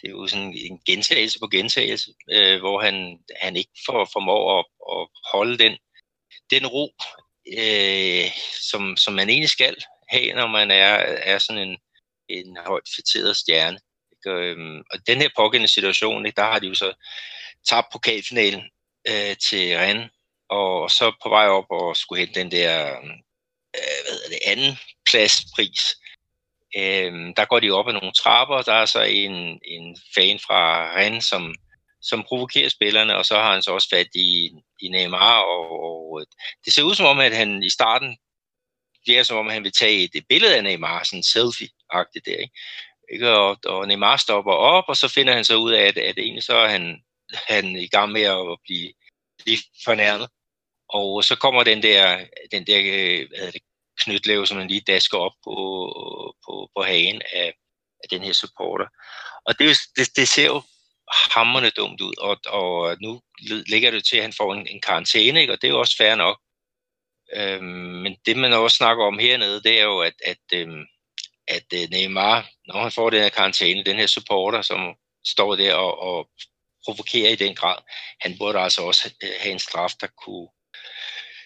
det 0.00 0.08
er 0.08 0.10
jo 0.10 0.26
sådan 0.26 0.54
en 0.56 0.80
gentagelse 0.86 1.38
på 1.38 1.48
gentagelse, 1.48 2.10
øh, 2.32 2.60
hvor 2.60 2.80
han, 2.80 3.18
han 3.40 3.56
ikke 3.56 3.72
får, 3.86 4.08
formår 4.12 4.58
at, 4.58 4.64
at 4.92 5.08
holde 5.32 5.58
den 5.58 5.78
den 6.50 6.66
ro, 6.66 6.94
øh, 7.58 8.30
som, 8.70 8.96
som 8.96 9.14
man 9.14 9.28
egentlig 9.28 9.50
skal 9.50 9.76
have, 10.08 10.32
når 10.32 10.46
man 10.46 10.70
er, 10.70 10.94
er 11.30 11.38
sådan 11.38 11.68
en, 11.68 11.78
en 12.28 12.56
højt 12.66 12.88
fætteret 12.96 13.36
stjerne. 13.36 13.78
Ikke? 14.12 14.36
Og, 14.36 14.42
øhm, 14.42 14.78
og 14.90 14.98
den 15.06 15.18
her 15.18 15.28
pågældende 15.36 15.72
situation, 15.72 16.26
ikke, 16.26 16.36
der 16.36 16.42
har 16.52 16.58
de 16.58 16.66
jo 16.66 16.74
så 16.74 16.92
tabt 17.68 17.86
pokalfinalen 17.92 18.62
øh, 19.08 19.36
til 19.36 19.76
Rennes, 19.76 20.10
og 20.48 20.90
så 20.90 21.12
på 21.22 21.28
vej 21.28 21.46
op 21.48 21.66
og 21.70 21.96
skulle 21.96 22.20
hente 22.20 22.40
den 22.40 22.50
der 22.50 22.98
øh, 23.76 23.98
hvad 24.04 24.18
er 24.24 24.28
det, 24.28 24.38
anden 24.46 24.78
pladspris. 25.10 25.82
Øh, 26.76 27.12
der 27.36 27.44
går 27.44 27.60
de 27.60 27.70
op 27.70 27.88
ad 27.88 27.92
nogle 27.92 28.12
trapper, 28.12 28.56
og 28.56 28.66
der 28.66 28.72
er 28.72 28.86
så 28.86 29.02
en, 29.02 29.60
en 29.64 29.96
fan 30.14 30.38
fra 30.38 30.92
Rennes, 30.96 31.24
som, 31.24 31.54
som 32.02 32.22
provokerer 32.22 32.68
spillerne, 32.68 33.16
og 33.16 33.24
så 33.24 33.34
har 33.34 33.52
han 33.52 33.62
så 33.62 33.70
også 33.72 33.88
fat 33.92 34.08
i, 34.14 34.50
i 34.80 34.88
Neymar, 34.88 35.40
og, 35.40 35.82
og 35.82 36.20
øh, 36.20 36.26
det 36.64 36.72
ser 36.72 36.82
ud 36.82 36.94
som 36.94 37.06
om, 37.06 37.18
at 37.18 37.36
han 37.36 37.62
i 37.62 37.70
starten 37.70 38.18
virker 39.06 39.22
som 39.22 39.36
om, 39.36 39.48
han 39.48 39.64
vil 39.64 39.72
tage 39.72 40.04
et, 40.04 40.10
et 40.14 40.24
billede 40.28 40.56
af 40.56 40.64
Neymar, 40.64 41.04
sådan 41.04 41.22
selfie-agtigt 41.22 42.24
der, 42.26 42.36
ikke? 42.36 42.54
ikke? 43.12 43.30
Og, 43.30 43.58
og 43.64 43.88
Neymar 43.88 44.16
stopper 44.16 44.52
op, 44.52 44.84
og 44.88 44.96
så 44.96 45.08
finder 45.08 45.32
han 45.34 45.44
så 45.44 45.56
ud 45.56 45.72
af, 45.72 45.82
at, 45.82 45.98
at 45.98 46.18
egentlig 46.18 46.42
så 46.42 46.56
er 46.56 46.68
han, 46.68 47.02
han 47.48 47.76
i 47.76 47.88
gang 47.88 48.12
med 48.12 48.22
at 48.22 48.58
blive, 48.64 48.92
blive 49.44 49.58
fornærmet. 49.84 50.28
Og 50.88 51.24
så 51.24 51.36
kommer 51.36 51.64
den 51.64 51.82
der, 51.82 52.26
den 52.52 52.66
der 52.66 52.78
øh, 52.78 53.28
hvad 53.28 53.38
hedder 53.38 53.50
det, 53.50 53.62
knytlæve, 53.98 54.46
som 54.46 54.56
man 54.56 54.68
lige 54.68 54.80
dasker 54.80 55.18
op 55.18 55.32
på, 55.44 55.54
på, 56.44 56.70
på 56.76 56.82
hagen 56.82 57.22
af, 57.32 57.54
af 58.02 58.08
den 58.10 58.22
her 58.22 58.32
supporter. 58.32 58.86
Og 59.46 59.58
det, 59.58 59.76
det, 59.96 60.16
det 60.16 60.28
ser 60.28 60.46
jo 60.46 60.62
hammerne 61.34 61.70
dumt 61.70 62.00
ud, 62.00 62.14
og, 62.18 62.40
og 62.46 62.96
nu 63.02 63.20
ligger 63.66 63.90
det 63.90 64.04
til, 64.04 64.16
at 64.16 64.22
han 64.22 64.32
får 64.32 64.54
en, 64.54 64.66
en 64.66 64.80
karantæne, 64.80 65.40
ikke? 65.40 65.52
og 65.52 65.62
det 65.62 65.68
er 65.68 65.72
jo 65.72 65.80
også 65.80 65.96
fair 65.96 66.14
nok. 66.14 66.40
Øhm, 67.36 67.64
men 68.02 68.16
det, 68.26 68.36
man 68.36 68.52
også 68.52 68.76
snakker 68.76 69.04
om 69.04 69.18
hernede, 69.18 69.62
det 69.62 69.80
er 69.80 69.84
jo, 69.84 70.00
at, 70.00 70.14
at, 70.24 70.38
øhm, 70.52 70.84
at 71.48 71.64
øh, 71.74 71.88
Neymar, 71.90 72.48
når 72.66 72.82
han 72.82 72.92
får 72.92 73.10
den 73.10 73.22
her 73.22 73.28
karantæne, 73.28 73.84
den 73.84 73.96
her 73.96 74.06
supporter, 74.06 74.62
som 74.62 74.94
står 75.26 75.56
der 75.56 75.74
og, 75.74 75.98
og 75.98 76.28
provokerer 76.84 77.30
i 77.30 77.36
den 77.36 77.54
grad, 77.54 77.76
han 78.20 78.38
burde 78.38 78.58
altså 78.58 78.82
også 78.82 79.14
øh, 79.22 79.30
have 79.40 79.52
en 79.52 79.58
straf, 79.58 79.92
der 80.00 80.06
kunne, 80.24 80.48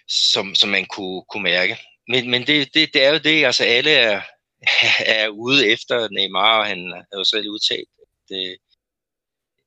som, 0.08 0.54
som 0.54 0.68
man 0.68 0.86
kunne, 0.86 1.22
kunne 1.28 1.42
mærke. 1.42 1.78
Men, 2.08 2.30
men 2.30 2.46
det, 2.46 2.74
det, 2.74 2.94
det 2.94 3.04
er 3.04 3.10
jo 3.10 3.18
det, 3.18 3.44
altså 3.44 3.64
alle 3.64 3.90
er, 3.90 4.20
er 5.16 5.28
ude 5.28 5.68
efter 5.68 6.08
Neymar, 6.08 6.58
og 6.58 6.66
han 6.66 6.92
har 6.92 7.18
jo 7.18 7.24
selv 7.24 7.48
udtalt, 7.48 7.88
at, 8.02 8.36
øh, 8.36 8.56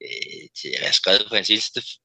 øh, 0.05 0.43
øh, 0.65 0.71
jeg 0.71 0.87
har 0.87 0.93
skrevet 0.93 1.25
på 1.29 1.35
hans 1.35 1.51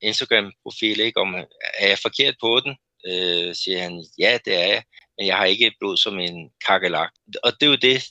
Instagram-profil, 0.01 1.01
ikke, 1.01 1.21
om 1.21 1.35
er 1.79 1.89
jeg 1.89 1.99
forkert 1.99 2.35
på 2.41 2.61
den? 2.65 2.73
Øh, 3.07 3.55
siger 3.55 3.79
han, 3.83 4.05
ja, 4.19 4.39
det 4.45 4.55
er 4.55 4.67
jeg, 4.67 4.83
men 5.19 5.27
jeg 5.27 5.37
har 5.37 5.45
ikke 5.45 5.75
blod 5.79 5.97
som 5.97 6.19
en 6.19 6.51
kakelak. 6.67 7.13
Og 7.45 7.53
det 7.53 7.67
er 7.67 7.71
jo 7.71 7.77
det, 7.77 8.05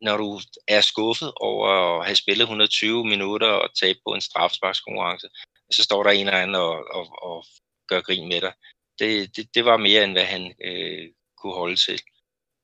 når 0.00 0.16
du 0.16 0.40
er 0.68 0.80
skuffet 0.80 1.32
over 1.36 1.68
at 1.68 2.06
have 2.06 2.16
spillet 2.16 2.42
120 2.42 3.04
minutter 3.04 3.48
og 3.48 3.68
tabe 3.80 3.98
på 4.06 4.14
en 4.14 4.20
straffesparkskonkurrence, 4.20 5.28
så 5.72 5.82
står 5.82 6.02
der 6.02 6.10
en 6.10 6.26
eller 6.26 6.40
anden 6.40 6.56
og, 6.56 6.84
og, 6.90 7.22
og 7.22 7.44
gør 7.88 8.00
grin 8.00 8.28
med 8.28 8.40
dig. 8.40 8.52
Det, 8.98 9.36
det, 9.36 9.54
det 9.54 9.64
var 9.64 9.76
mere, 9.76 10.04
end 10.04 10.12
hvad 10.12 10.24
han 10.24 10.54
øh, 10.64 11.08
kunne 11.38 11.54
holde 11.54 11.76
til. 11.76 12.00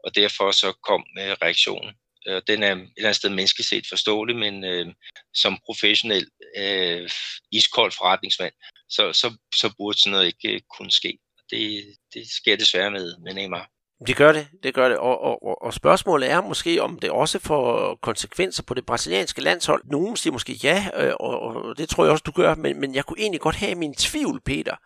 Og 0.04 0.14
derfor 0.14 0.50
så 0.50 0.72
kom 0.72 1.04
øh, 1.18 1.32
reaktionen. 1.42 1.94
Og 2.26 2.42
den 2.46 2.62
er 2.62 2.72
et 2.72 2.80
eller 2.80 3.08
andet 3.08 3.16
sted 3.16 3.30
menneskeligt 3.30 3.68
set 3.68 3.86
forståelig, 3.88 4.36
men 4.36 4.64
øh, 4.64 4.86
som 5.34 5.58
professionel 5.66 6.26
øh, 6.56 7.10
iskold 7.52 7.92
forretningsmand, 7.92 8.52
så, 8.88 9.12
så, 9.12 9.36
så 9.54 9.74
burde 9.78 9.98
sådan 9.98 10.12
noget 10.12 10.26
ikke 10.26 10.54
øh, 10.54 10.60
kunne 10.76 10.90
ske. 10.90 11.18
Det, 11.50 11.84
det 12.14 12.30
sker 12.30 12.56
desværre 12.56 12.90
med, 12.90 13.14
med 13.24 13.34
Neymar. 13.34 13.70
Det 14.06 14.16
gør 14.16 14.32
det, 14.32 14.48
det 14.62 14.74
gør 14.74 14.88
det. 14.88 14.98
Og, 14.98 15.22
og, 15.22 15.62
og 15.62 15.74
spørgsmålet 15.74 16.30
er 16.30 16.40
måske, 16.40 16.82
om 16.82 16.98
det 16.98 17.10
også 17.10 17.38
får 17.38 17.98
konsekvenser 18.02 18.62
på 18.62 18.74
det 18.74 18.86
brasilianske 18.86 19.40
landshold. 19.40 19.82
Nogen 19.90 20.16
siger 20.16 20.32
måske 20.32 20.52
ja, 20.52 20.90
øh, 20.94 21.14
og, 21.20 21.40
og 21.40 21.78
det 21.78 21.88
tror 21.88 22.04
jeg 22.04 22.12
også, 22.12 22.22
du 22.26 22.32
gør, 22.32 22.54
men, 22.54 22.80
men 22.80 22.94
jeg 22.94 23.04
kunne 23.04 23.20
egentlig 23.20 23.40
godt 23.40 23.56
have 23.56 23.74
min 23.74 23.94
tvivl, 23.94 24.40
Peter. 24.40 24.76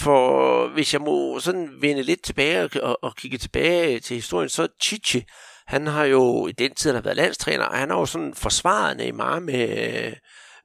For 0.00 0.68
hvis 0.68 0.92
jeg 0.92 1.00
må 1.00 1.40
sådan 1.40 1.68
vende 1.80 2.02
lidt 2.02 2.22
tilbage 2.22 2.82
og, 2.82 2.98
og 3.02 3.16
kigge 3.16 3.38
tilbage 3.38 4.00
til 4.00 4.16
historien, 4.16 4.48
så 4.48 4.68
Chichi, 4.82 5.24
han 5.70 5.86
har 5.86 6.04
jo 6.04 6.46
i 6.46 6.52
den 6.52 6.74
tid, 6.74 6.90
han 6.90 6.94
har 6.94 7.02
været 7.02 7.16
landstræner, 7.16 7.64
og 7.64 7.78
han 7.78 7.90
har 7.90 7.98
jo 7.98 8.06
sådan 8.06 8.34
forsvaret 8.34 8.96
Neymar 8.96 9.38
med, 9.38 10.12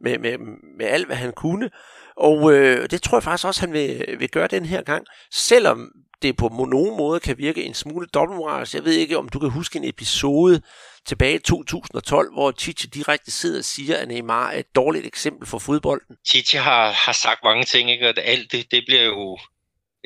med, 0.01 0.17
med, 0.19 0.37
med 0.77 0.85
alt, 0.85 1.05
hvad 1.05 1.15
han 1.15 1.33
kunne. 1.33 1.69
Og 2.17 2.53
øh, 2.53 2.89
det 2.89 3.01
tror 3.01 3.17
jeg 3.17 3.23
faktisk 3.23 3.47
også, 3.47 3.61
han 3.61 3.73
vil, 3.73 4.15
vil 4.19 4.29
gøre 4.29 4.47
den 4.47 4.65
her 4.65 4.81
gang, 4.81 5.05
selvom 5.33 5.91
det 6.21 6.37
på 6.37 6.47
nogen 6.47 6.97
måde 6.97 7.19
kan 7.19 7.37
virke 7.37 7.63
en 7.63 7.73
smule 7.73 8.07
dobbeltmoralsk. 8.07 8.73
Jeg 8.73 8.85
ved 8.85 8.93
ikke, 8.93 9.17
om 9.17 9.29
du 9.29 9.39
kan 9.39 9.49
huske 9.49 9.77
en 9.77 9.89
episode 9.89 10.61
tilbage 11.05 11.35
i 11.35 11.39
2012, 11.39 12.33
hvor 12.33 12.51
Chichi 12.51 12.87
direkte 12.87 13.31
sidder 13.31 13.57
og 13.57 13.65
siger, 13.65 13.97
at 13.97 14.07
Neymar 14.07 14.49
er 14.49 14.59
et 14.59 14.75
dårligt 14.75 15.05
eksempel 15.05 15.47
for 15.47 15.59
fodbolden. 15.59 16.17
Chichi 16.27 16.57
har, 16.57 16.91
har 16.91 17.11
sagt 17.11 17.39
mange 17.43 17.63
ting, 17.63 17.91
ikke? 17.91 18.09
og 18.09 18.13
alt 18.17 18.51
det, 18.51 18.71
det 18.71 18.83
bliver 18.87 19.03
jo, 19.03 19.37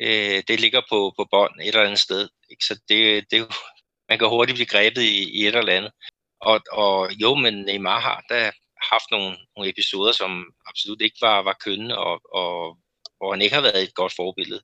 øh, 0.00 0.42
det 0.48 0.60
ligger 0.60 0.82
på, 0.90 1.12
på 1.18 1.28
bånd 1.30 1.60
et 1.60 1.68
eller 1.68 1.82
andet 1.82 1.98
sted. 1.98 2.28
Ikke? 2.50 2.64
Så 2.64 2.80
det, 2.88 3.24
det, 3.30 3.46
man 4.10 4.18
kan 4.18 4.28
hurtigt 4.28 4.56
blive 4.56 4.66
grebet 4.74 5.02
i, 5.02 5.16
i 5.38 5.46
et 5.46 5.56
eller 5.56 5.72
andet. 5.72 5.92
Og, 6.40 6.60
og 6.72 7.12
jo, 7.12 7.34
men 7.34 7.54
Neymar 7.62 8.00
har 8.00 8.24
da 8.30 8.52
haft 8.92 9.10
nogle, 9.10 9.36
nogle 9.56 9.70
episoder, 9.70 10.12
som 10.12 10.52
absolut 10.66 11.02
ikke 11.02 11.18
var, 11.20 11.42
var 11.42 11.56
kønne, 11.64 11.98
og, 11.98 12.20
og 12.34 12.78
hvor 13.16 13.32
han 13.32 13.42
ikke 13.42 13.54
har 13.54 13.62
været 13.62 13.82
et 13.82 13.94
godt 13.94 14.12
forbillede. 14.16 14.62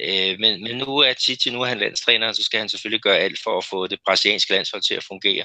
Øh, 0.00 0.38
men, 0.40 0.62
men 0.62 0.76
nu 0.76 0.98
er 0.98 1.12
Titi, 1.12 1.50
nu 1.50 1.62
er 1.62 1.66
han 1.66 1.78
landstræner, 1.78 2.32
så 2.32 2.42
skal 2.44 2.60
han 2.60 2.68
selvfølgelig 2.68 3.02
gøre 3.02 3.18
alt 3.18 3.38
for 3.44 3.58
at 3.58 3.64
få 3.64 3.86
det 3.86 3.98
brasilianske 4.06 4.52
landshold 4.52 4.82
til 4.82 4.94
at 4.94 5.04
fungere. 5.04 5.44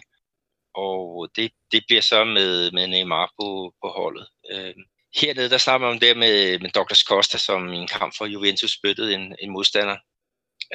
Og 0.74 1.30
det, 1.36 1.52
det 1.72 1.84
bliver 1.88 2.02
så 2.02 2.24
med, 2.24 2.72
med 2.72 2.88
Neymar 2.88 3.32
på, 3.40 3.74
på 3.84 3.88
holdet. 3.90 4.28
Øh, 4.52 4.76
hernede, 5.22 5.50
der 5.50 5.58
snakker 5.58 5.88
man 5.88 5.94
om 5.96 6.00
det 6.00 6.18
med, 6.18 6.60
med 6.60 6.70
Douglas 6.70 7.00
Costa, 7.00 7.38
som 7.38 7.74
i 7.74 7.78
en 7.78 7.88
kamp 7.88 8.14
for 8.18 8.26
Juventus 8.26 8.74
spyttede 8.74 9.14
en, 9.16 9.36
en 9.40 9.52
modstander 9.52 9.98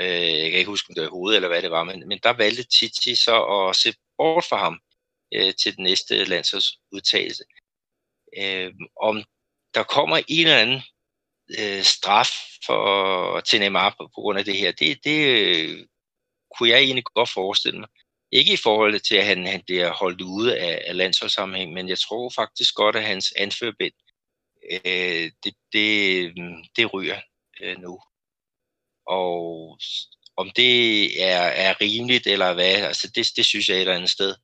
Øh, 0.00 0.38
jeg 0.40 0.50
kan 0.50 0.58
ikke 0.58 0.70
huske, 0.70 0.90
om 0.90 0.94
det 0.94 1.02
var 1.02 1.10
hovedet 1.10 1.36
eller 1.36 1.48
hvad 1.48 1.62
det 1.62 1.70
var, 1.70 1.84
men, 1.84 2.08
men 2.08 2.18
der 2.22 2.32
valgte 2.32 2.62
Titi 2.62 3.14
så 3.14 3.44
at 3.44 3.76
se 3.76 3.94
bort 4.18 4.44
for 4.48 4.56
ham 4.56 4.80
øh, 5.34 5.54
til 5.54 5.76
den 5.76 5.84
næste 5.84 6.24
landsholdsudtagelse. 6.24 7.44
Øh, 8.38 8.72
om 9.00 9.24
der 9.74 9.82
kommer 9.82 10.16
en 10.16 10.46
eller 10.46 10.58
anden 10.58 10.82
øh, 11.58 11.82
straf 11.82 12.30
for, 12.66 13.40
til 13.40 13.60
Neymar 13.60 13.90
på, 13.90 14.04
på 14.14 14.20
grund 14.20 14.38
af 14.38 14.44
det 14.44 14.56
her, 14.56 14.72
det, 14.72 15.04
det 15.04 15.20
øh, 15.26 15.86
kunne 16.56 16.68
jeg 16.68 16.78
egentlig 16.78 17.04
godt 17.04 17.30
forestille 17.30 17.80
mig. 17.80 17.88
Ikke 18.32 18.52
i 18.52 18.56
forhold 18.56 19.00
til, 19.00 19.16
at 19.16 19.26
han, 19.26 19.46
han 19.46 19.62
bliver 19.66 19.92
holdt 19.92 20.20
ude 20.20 20.58
af, 20.58 20.82
af 20.86 20.96
landsholdssammenhæng, 20.96 21.72
men 21.72 21.88
jeg 21.88 21.98
tror 21.98 22.32
faktisk 22.36 22.74
godt, 22.74 22.96
at 22.96 23.04
hans 23.04 23.32
anførbind 23.36 23.94
øh, 24.72 25.30
det, 25.44 25.54
det, 25.72 26.24
øh, 26.24 26.64
det 26.76 26.94
ryger 26.94 27.20
øh, 27.60 27.78
nu. 27.78 28.00
Og 29.18 29.78
om 30.36 30.50
det 30.56 30.74
er, 31.22 31.42
er 31.66 31.80
rimeligt 31.80 32.26
eller 32.26 32.54
hvad, 32.54 32.74
altså 32.74 33.10
det, 33.14 33.26
det 33.36 33.44
synes 33.46 33.68
jeg 33.68 33.76
et 33.76 33.80
eller 33.80 33.94
andet 33.94 34.10
sted, 34.10 34.34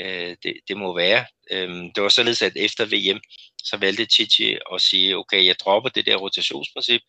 øh, 0.00 0.36
det, 0.42 0.54
det 0.68 0.76
må 0.76 0.96
være. 0.96 1.26
Øh, 1.50 1.68
det 1.94 2.02
var 2.02 2.08
således, 2.08 2.42
at 2.42 2.56
efter 2.56 2.84
VM, 2.84 3.20
så 3.64 3.76
valgte 3.76 4.06
Chichi 4.06 4.58
at 4.74 4.80
sige, 4.80 5.16
okay, 5.16 5.46
jeg 5.46 5.56
dropper 5.58 5.90
det 5.90 6.06
der 6.06 6.16
rotationsprincip. 6.16 7.00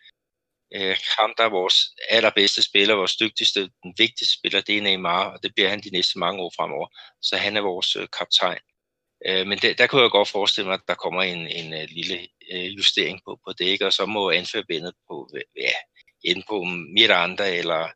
Øh, 0.76 0.98
ham, 1.20 1.34
der 1.38 1.44
er 1.44 1.50
vores 1.50 1.76
allerbedste 2.10 2.62
spiller, 2.64 2.96
vores 2.96 3.16
dygtigste, 3.16 3.60
den 3.84 3.94
vigtigste 3.98 4.38
spiller, 4.40 4.62
det 4.62 4.78
er 4.78 4.82
Neymar, 4.82 5.26
og 5.34 5.44
det 5.44 5.52
bliver 5.56 5.70
han 5.70 5.82
de 5.82 5.90
næste 5.90 6.20
mange 6.20 6.42
år 6.42 6.52
fremover. 6.58 6.88
Så 7.22 7.38
han 7.38 7.58
er 7.58 7.62
vores 7.62 7.96
øh, 7.96 8.08
kaptajn. 8.18 8.60
Øh, 9.28 9.48
men 9.48 9.58
det, 9.58 9.78
der 9.78 9.88
kunne 9.88 10.02
jeg 10.02 10.12
godt 10.12 10.30
forestille 10.30 10.68
mig, 10.68 10.74
at 10.74 10.88
der 10.88 10.96
kommer 10.96 11.22
en, 11.24 11.48
en 11.48 11.74
en 11.74 11.90
lille 11.90 12.28
øh, 12.52 12.78
justering 12.78 13.20
på, 13.26 13.40
på 13.46 13.54
det, 13.58 13.66
ikke? 13.66 13.86
og 13.86 13.94
så 13.94 14.06
må 14.06 14.32
anførbindet 14.32 14.94
på, 15.10 15.30
ja, 15.58 15.74
enten 16.24 16.44
på 16.48 16.64
Miranda 16.94 17.58
eller, 17.58 17.90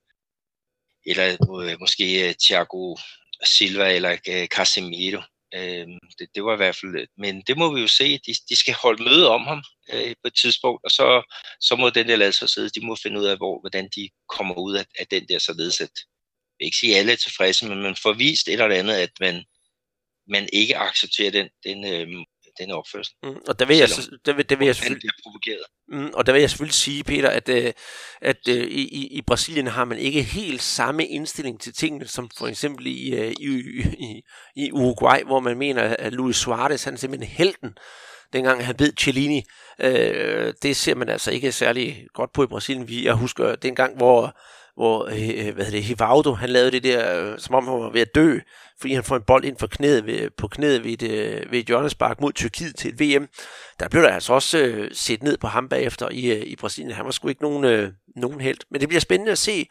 eller 1.05 1.25
øh, 1.63 1.79
måske 1.79 2.27
øh, 2.27 2.35
Thiago 2.43 2.95
Silva 3.43 3.95
eller 3.95 4.17
øh, 4.27 4.47
Casemiro. 4.47 5.21
Uh, 5.55 5.87
det, 6.19 6.27
det 6.35 6.43
var 6.43 6.53
i 6.53 6.57
hvert 6.57 6.75
fald, 6.75 7.07
men 7.17 7.41
det 7.47 7.57
må 7.57 7.73
vi 7.73 7.81
jo 7.81 7.87
se, 7.87 8.17
de, 8.17 8.33
de 8.49 8.55
skal 8.55 8.73
holde 8.73 9.03
møde 9.03 9.29
om 9.29 9.41
ham 9.41 9.63
øh, 9.93 10.15
på 10.23 10.27
et 10.27 10.35
tidspunkt, 10.41 10.85
og 10.85 10.91
så, 10.91 11.35
så 11.61 11.75
må 11.75 11.89
den 11.89 12.07
der 12.07 12.15
lade 12.15 12.33
sig 12.33 12.49
sidde, 12.49 12.69
de 12.69 12.85
må 12.85 12.95
finde 12.95 13.19
ud 13.19 13.25
af, 13.25 13.37
hvor, 13.37 13.59
hvordan 13.59 13.89
de 13.95 14.09
kommer 14.29 14.55
ud 14.55 14.75
af, 14.75 14.85
af 14.99 15.07
den 15.07 15.27
der 15.27 15.39
således, 15.39 15.81
at 15.81 15.91
jeg 15.95 16.55
vil 16.59 16.65
ikke 16.65 16.77
sige, 16.77 16.93
at 16.93 16.99
alle 16.99 17.11
er 17.11 17.15
tilfredse, 17.15 17.67
men 17.67 17.81
man 17.81 17.95
får 17.95 18.13
vist 18.13 18.47
et 18.47 18.53
eller 18.53 18.75
andet, 18.75 18.93
at 18.93 19.11
man, 19.19 19.45
man 20.27 20.49
ikke 20.53 20.77
accepterer 20.77 21.31
den, 21.31 21.49
den, 21.63 21.85
øh, 21.93 22.25
den 22.61 22.71
opførsel. 22.71 23.13
Mm, 23.23 23.35
og 23.47 23.59
der 23.59 23.65
vil 23.65 23.77
jeg, 23.77 23.89
der 24.25 24.33
vil, 24.33 24.49
der 24.49 24.55
vil 24.55 24.65
jeg 24.65 24.75
selvfølgelig, 24.75 25.09
provokeret. 25.23 25.65
Mm, 25.87 26.11
og 26.13 26.25
der 26.25 26.31
vil 26.33 26.39
jeg 26.39 26.49
selvfølgelig 26.49 26.73
sige, 26.73 27.03
Peter, 27.03 27.29
at, 27.29 27.49
øh, 27.49 27.73
at 28.21 28.47
øh, 28.49 28.67
i, 28.67 29.07
i 29.17 29.21
Brasilien 29.21 29.67
har 29.67 29.85
man 29.85 29.97
ikke 29.97 30.23
helt 30.23 30.61
samme 30.61 31.05
indstilling 31.07 31.61
til 31.61 31.73
tingene, 31.73 32.07
som 32.07 32.29
for 32.37 32.47
eksempel 32.47 32.87
i, 32.87 33.15
øh, 33.15 33.31
i, 33.31 33.47
i, 33.99 34.21
i 34.55 34.71
Uruguay, 34.71 35.23
hvor 35.23 35.39
man 35.39 35.57
mener, 35.57 35.95
at 35.99 36.13
Luis 36.13 36.35
Suarez 36.35 36.83
han 36.83 36.93
er 36.93 36.97
simpelthen 36.97 37.29
helten, 37.29 37.77
dengang 38.33 38.65
han 38.65 38.75
ved 38.79 38.93
Cellini. 38.99 39.43
Øh, 39.79 40.53
det 40.63 40.75
ser 40.75 40.95
man 40.95 41.09
altså 41.09 41.31
ikke 41.31 41.51
særlig 41.51 42.07
godt 42.13 42.33
på 42.33 42.43
i 42.43 42.47
Brasilien. 42.47 43.03
Jeg 43.03 43.13
husker 43.13 43.55
dengang, 43.55 43.97
hvor 43.97 44.37
hvor 44.75 45.05
øh, 45.05 45.47
øh 45.47 45.55
hvad 45.55 45.65
det, 45.65 45.83
Hivaldo, 45.83 46.33
han 46.33 46.49
lavede 46.49 46.71
det 46.71 46.83
der, 46.83 47.31
øh, 47.31 47.39
som 47.39 47.55
om 47.55 47.67
han 47.67 47.79
var 47.79 47.89
ved 47.89 48.01
at 48.01 48.15
dø, 48.15 48.39
fordi 48.81 48.93
han 48.93 49.03
får 49.03 49.15
en 49.15 49.23
bold 49.27 49.45
ind 49.45 49.57
for 49.57 49.67
knæet 49.67 50.05
ved, 50.05 50.29
på 50.37 50.47
knæet 50.47 50.83
ved 50.83 50.91
et, 50.91 51.11
øh, 51.11 51.51
ved 51.51 51.59
et 51.59 51.65
hjørnespark 51.65 52.21
mod 52.21 52.33
Tyrkiet 52.33 52.75
til 52.75 52.93
et 52.93 52.99
VM. 52.99 53.27
Der 53.79 53.89
blev 53.89 54.03
der 54.03 54.09
altså 54.09 54.33
også 54.33 54.57
øh, 54.57 54.89
set 54.93 55.23
ned 55.23 55.37
på 55.37 55.47
ham 55.47 55.69
bagefter 55.69 56.09
i, 56.09 56.31
øh, 56.31 56.43
i 56.45 56.55
Brasilien. 56.55 56.91
Han 56.91 57.05
var 57.05 57.11
sgu 57.11 57.27
ikke 57.27 57.41
nogen, 57.41 57.63
øh, 57.63 57.91
nogen 58.15 58.41
held. 58.41 58.57
Men 58.71 58.81
det 58.81 58.89
bliver 58.89 59.01
spændende 59.01 59.31
at 59.31 59.37
se 59.37 59.67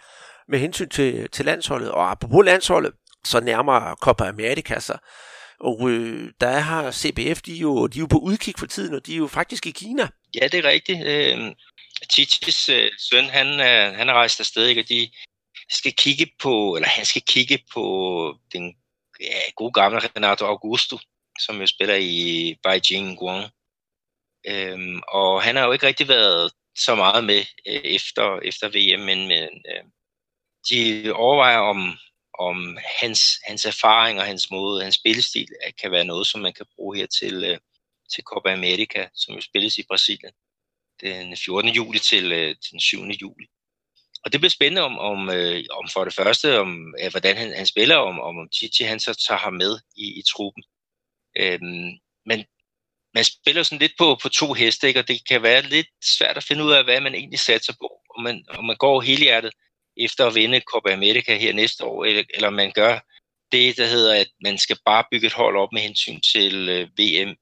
med 0.49 0.59
hensyn 0.59 0.89
til, 0.89 1.29
til 1.31 1.45
landsholdet. 1.45 1.91
Og 1.91 2.11
apropos 2.11 2.45
landsholdet, 2.45 2.93
så 3.25 3.41
nærmere 3.41 3.97
Copa 4.01 4.25
America 4.25 4.81
sig. 4.81 4.99
Og 5.61 5.91
øh, 5.91 6.31
der 6.41 6.59
har 6.59 6.91
CBF, 6.91 7.43
de 7.43 7.57
er, 7.57 7.61
jo, 7.61 7.87
de 7.87 7.99
er 7.99 8.01
jo 8.01 8.07
på 8.07 8.19
udkig 8.19 8.55
for 8.59 8.67
tiden, 8.67 8.95
og 8.95 9.07
de 9.07 9.13
er 9.13 9.19
jo 9.19 9.27
faktisk 9.27 9.67
i 9.67 9.71
Kina. 9.71 10.09
Ja, 10.35 10.49
det 10.49 10.65
er 10.65 10.69
rigtigt. 10.69 11.07
Øh, 11.07 11.39
Titis 12.09 12.69
øh, 12.69 12.91
søn, 12.99 13.25
han, 13.25 13.47
øh, 13.61 13.95
han 13.95 14.09
er 14.09 14.13
rejst 14.13 14.41
afsted, 14.41 14.67
ikke? 14.67 14.81
og 14.81 14.89
de 14.89 15.11
skal 15.71 15.93
kigge 15.93 16.33
på, 16.43 16.75
eller 16.77 16.89
han 16.89 17.05
skal 17.05 17.23
kigge 17.23 17.59
på 17.73 17.85
den 18.53 18.77
ja, 19.21 19.41
gode 19.57 19.73
gamle 19.73 19.99
Renato 19.99 20.45
Augusto, 20.45 20.99
som 21.41 21.61
jo 21.61 21.67
spiller 21.67 21.95
i 21.95 22.57
Beijing 22.63 23.19
Guang. 23.19 23.51
Øhm, 24.47 25.01
og 25.09 25.43
han 25.43 25.57
har 25.57 25.67
jo 25.67 25.73
ikke 25.73 25.87
rigtig 25.87 26.09
været 26.09 26.53
så 26.77 26.95
meget 26.95 27.25
med 27.25 27.45
øh, 27.67 27.81
efter, 27.85 28.39
efter 28.43 28.69
VM, 28.69 29.01
men, 29.01 29.29
men 29.29 29.49
øh, 29.73 29.85
de 30.71 31.13
overvejer 31.13 31.59
om, 31.59 31.99
om 32.39 32.79
hans, 33.01 33.21
hans 33.47 33.65
erfaring 33.65 34.21
og 34.21 34.27
hans 34.27 34.51
måde, 34.51 34.83
hans 34.83 34.95
spillestil 34.95 35.49
øh, 35.67 35.73
kan 35.81 35.91
være 35.91 36.05
noget, 36.05 36.27
som 36.27 36.41
man 36.41 36.53
kan 36.53 36.67
bruge 36.77 36.97
her 36.97 37.07
til, 37.07 37.45
øh, 37.45 37.59
til 38.15 38.25
Copa 38.25 38.53
America, 38.53 39.09
som 39.15 39.35
jo 39.35 39.41
spilles 39.41 39.79
i 39.79 39.85
Brasilien 39.89 40.33
den 41.01 41.37
14. 41.37 41.71
juli 41.71 41.99
til, 41.99 42.33
øh, 42.33 42.49
til 42.63 42.71
den 42.73 42.81
7. 42.81 43.05
juli. 43.23 43.47
Og 44.25 44.33
det 44.33 44.41
bliver 44.41 44.51
spændende 44.51 44.83
om, 44.83 44.99
om, 44.99 45.31
øh, 45.31 45.65
om 45.71 45.89
for 45.93 46.05
det 46.05 46.15
første, 46.15 46.59
om 46.59 46.95
øh, 47.03 47.11
hvordan 47.11 47.37
han, 47.37 47.53
han 47.57 47.67
spiller, 47.67 47.97
om, 47.97 48.21
om, 48.21 48.39
om 48.39 48.49
Chichi 48.55 48.85
han 48.85 49.01
så 49.01 49.15
tager 49.29 49.39
ham 49.39 49.53
med 49.53 49.79
i, 49.97 50.07
i 50.21 50.23
truppen. 50.33 50.63
Øhm, 51.37 51.91
men 52.27 52.45
man 53.15 53.25
spiller 53.25 53.63
sådan 53.63 53.79
lidt 53.79 53.93
på, 53.99 54.19
på 54.23 54.29
to 54.29 54.53
heste, 54.53 54.89
ikke? 54.89 55.01
og 55.01 55.09
det 55.09 55.29
kan 55.29 55.43
være 55.43 55.63
lidt 55.63 55.89
svært 56.19 56.37
at 56.37 56.45
finde 56.45 56.65
ud 56.65 56.73
af, 56.73 56.85
hvad 56.85 57.01
man 57.01 57.15
egentlig 57.15 57.39
satser 57.39 57.73
på. 57.81 58.01
Om 58.17 58.23
man, 58.23 58.45
om 58.49 58.65
man 58.65 58.77
går 58.77 59.01
helhjertet 59.01 59.53
efter 59.97 60.27
at 60.27 60.35
vinde 60.35 60.61
Copa 60.61 60.93
America 60.93 61.37
her 61.37 61.53
næste 61.53 61.85
år, 61.85 62.05
eller, 62.05 62.25
eller 62.35 62.51
man 62.51 62.73
gør 62.73 62.99
det, 63.53 63.77
der 63.77 63.87
hedder, 63.87 64.21
at 64.21 64.31
man 64.45 64.59
skal 64.59 64.79
bare 64.85 65.05
bygge 65.11 65.27
et 65.27 65.33
hold 65.33 65.57
op 65.57 65.73
med 65.73 65.81
hensyn 65.81 66.21
til 66.21 66.69
øh, 66.69 66.89
VM 66.99 67.37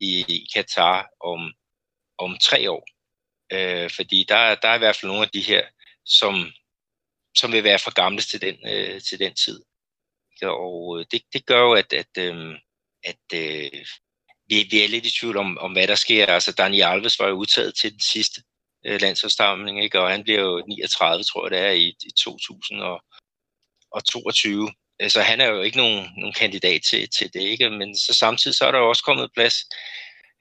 i, 0.00 0.24
i 0.28 0.46
Katar 0.54 1.08
om, 1.20 1.52
om 2.18 2.38
tre 2.38 2.70
år. 2.70 2.84
Øh, 3.52 3.90
fordi 3.90 4.24
der, 4.28 4.54
der 4.54 4.68
er 4.68 4.74
i 4.74 4.78
hvert 4.78 4.96
fald 4.96 5.08
nogle 5.08 5.22
af 5.22 5.30
de 5.30 5.40
her, 5.40 5.66
som, 6.04 6.52
som 7.36 7.52
vil 7.52 7.64
være 7.64 7.78
for 7.78 7.94
gamle 7.94 8.22
til 8.22 8.40
den, 8.40 8.56
øh, 8.66 9.00
til 9.00 9.18
den 9.18 9.34
tid. 9.34 9.62
Og 10.42 10.98
øh, 10.98 11.06
det, 11.10 11.22
det 11.32 11.46
gør 11.46 11.60
jo, 11.60 11.72
at, 11.72 11.92
at, 11.92 12.18
øh, 12.18 12.58
at 13.04 13.16
øh, 13.34 13.86
vi, 14.48 14.68
vi 14.70 14.84
er 14.84 14.88
lidt 14.88 15.06
i 15.06 15.18
tvivl 15.20 15.36
om, 15.36 15.58
om, 15.58 15.72
hvad 15.72 15.86
der 15.86 15.94
sker. 15.94 16.26
Altså, 16.26 16.52
Daniel 16.52 16.82
Alves 16.82 17.18
var 17.18 17.28
jo 17.28 17.34
udtaget 17.34 17.74
til 17.74 17.92
den 17.92 18.00
sidste 18.00 18.42
øh, 18.86 19.00
landsholdssamling, 19.00 19.84
ikke? 19.84 20.00
og 20.00 20.10
han 20.10 20.22
bliver 20.22 20.40
jo 20.40 20.64
39, 20.68 21.24
tror 21.24 21.44
jeg 21.44 21.50
det 21.50 21.58
er, 21.58 21.70
i, 21.70 21.88
i 21.88 22.10
2022. 22.24 24.66
Så 24.66 24.72
altså, 25.00 25.22
han 25.22 25.40
er 25.40 25.46
jo 25.46 25.62
ikke 25.62 25.76
nogen, 25.76 26.08
nogen 26.16 26.32
kandidat 26.32 26.82
til, 26.90 27.08
til 27.18 27.32
det, 27.34 27.40
ikke? 27.40 27.70
men 27.70 27.96
så 27.96 28.14
samtidig 28.14 28.54
så 28.54 28.64
er 28.64 28.70
der 28.70 28.78
jo 28.78 28.88
også 28.88 29.04
kommet 29.04 29.30
plads 29.34 29.54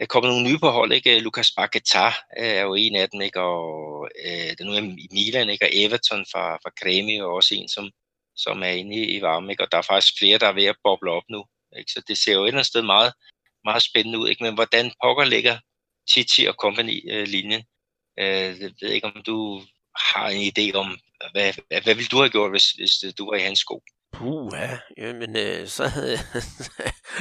er 0.02 0.06
kommet 0.06 0.30
nogle 0.32 0.48
nye 0.50 0.60
på 0.60 0.70
hold, 0.70 0.92
ikke? 0.94 1.20
Lucas 1.20 1.52
Paqueta 1.52 2.08
øh, 2.40 2.54
er 2.60 2.62
jo 2.62 2.74
en 2.74 2.96
af 2.96 3.10
dem, 3.10 3.22
ikke? 3.22 3.42
Og 3.42 4.10
øh, 4.26 4.52
den 4.58 4.68
nu 4.68 4.74
er 4.74 4.82
i 4.82 5.08
Milan, 5.12 5.50
ikke? 5.50 5.66
Og 5.66 5.70
Everton 5.74 6.26
fra, 6.32 6.56
fra 6.56 6.72
Cremi 6.80 7.16
er 7.16 7.24
også 7.24 7.56
en, 7.56 7.70
som, 7.70 7.92
som 8.36 8.64
er 8.64 8.74
inde 8.82 8.96
i, 8.96 9.18
i 9.18 9.22
varme, 9.22 9.52
ikke? 9.52 9.64
Og 9.64 9.72
der 9.72 9.78
er 9.78 9.82
faktisk 9.92 10.14
flere, 10.20 10.38
der 10.38 10.48
er 10.48 10.54
ved 10.54 10.66
at 10.66 10.76
boble 10.84 11.12
op 11.12 11.24
nu, 11.30 11.46
ikke? 11.78 11.92
Så 11.92 12.02
det 12.08 12.18
ser 12.18 12.34
jo 12.34 12.44
et 12.44 12.48
eller 12.48 12.58
andet 12.58 12.68
sted 12.68 12.82
meget, 12.82 13.14
meget 13.64 13.84
spændende 13.84 14.20
ud, 14.20 14.30
ikke? 14.30 14.44
Men 14.44 14.54
hvordan 14.54 14.92
pokker 15.04 15.26
ligger 15.26 15.58
Titi 16.14 16.46
og 16.46 16.56
Company-linjen? 16.64 17.64
Øh, 18.20 18.50
øh, 18.50 18.62
jeg 18.62 18.72
ved 18.82 18.90
ikke, 18.92 19.08
om 19.08 19.24
du 19.26 19.62
har 20.14 20.28
en 20.30 20.44
idé 20.52 20.66
om, 20.74 21.00
hvad, 21.32 21.54
hvad, 21.68 21.82
hvad 21.82 21.96
ville 21.96 22.10
du 22.10 22.18
have 22.18 22.30
gjort, 22.30 22.52
hvis, 22.52 22.72
hvis 22.72 22.94
du 23.18 23.26
var 23.30 23.38
i 23.38 23.46
hans 23.48 23.60
sko? 23.60 23.84
Puh, 24.14 24.52
ja, 24.98 25.14
men 25.14 25.36
øh, 25.36 25.68
så 25.68 25.88
havde 25.88 26.12
det, 26.12 26.20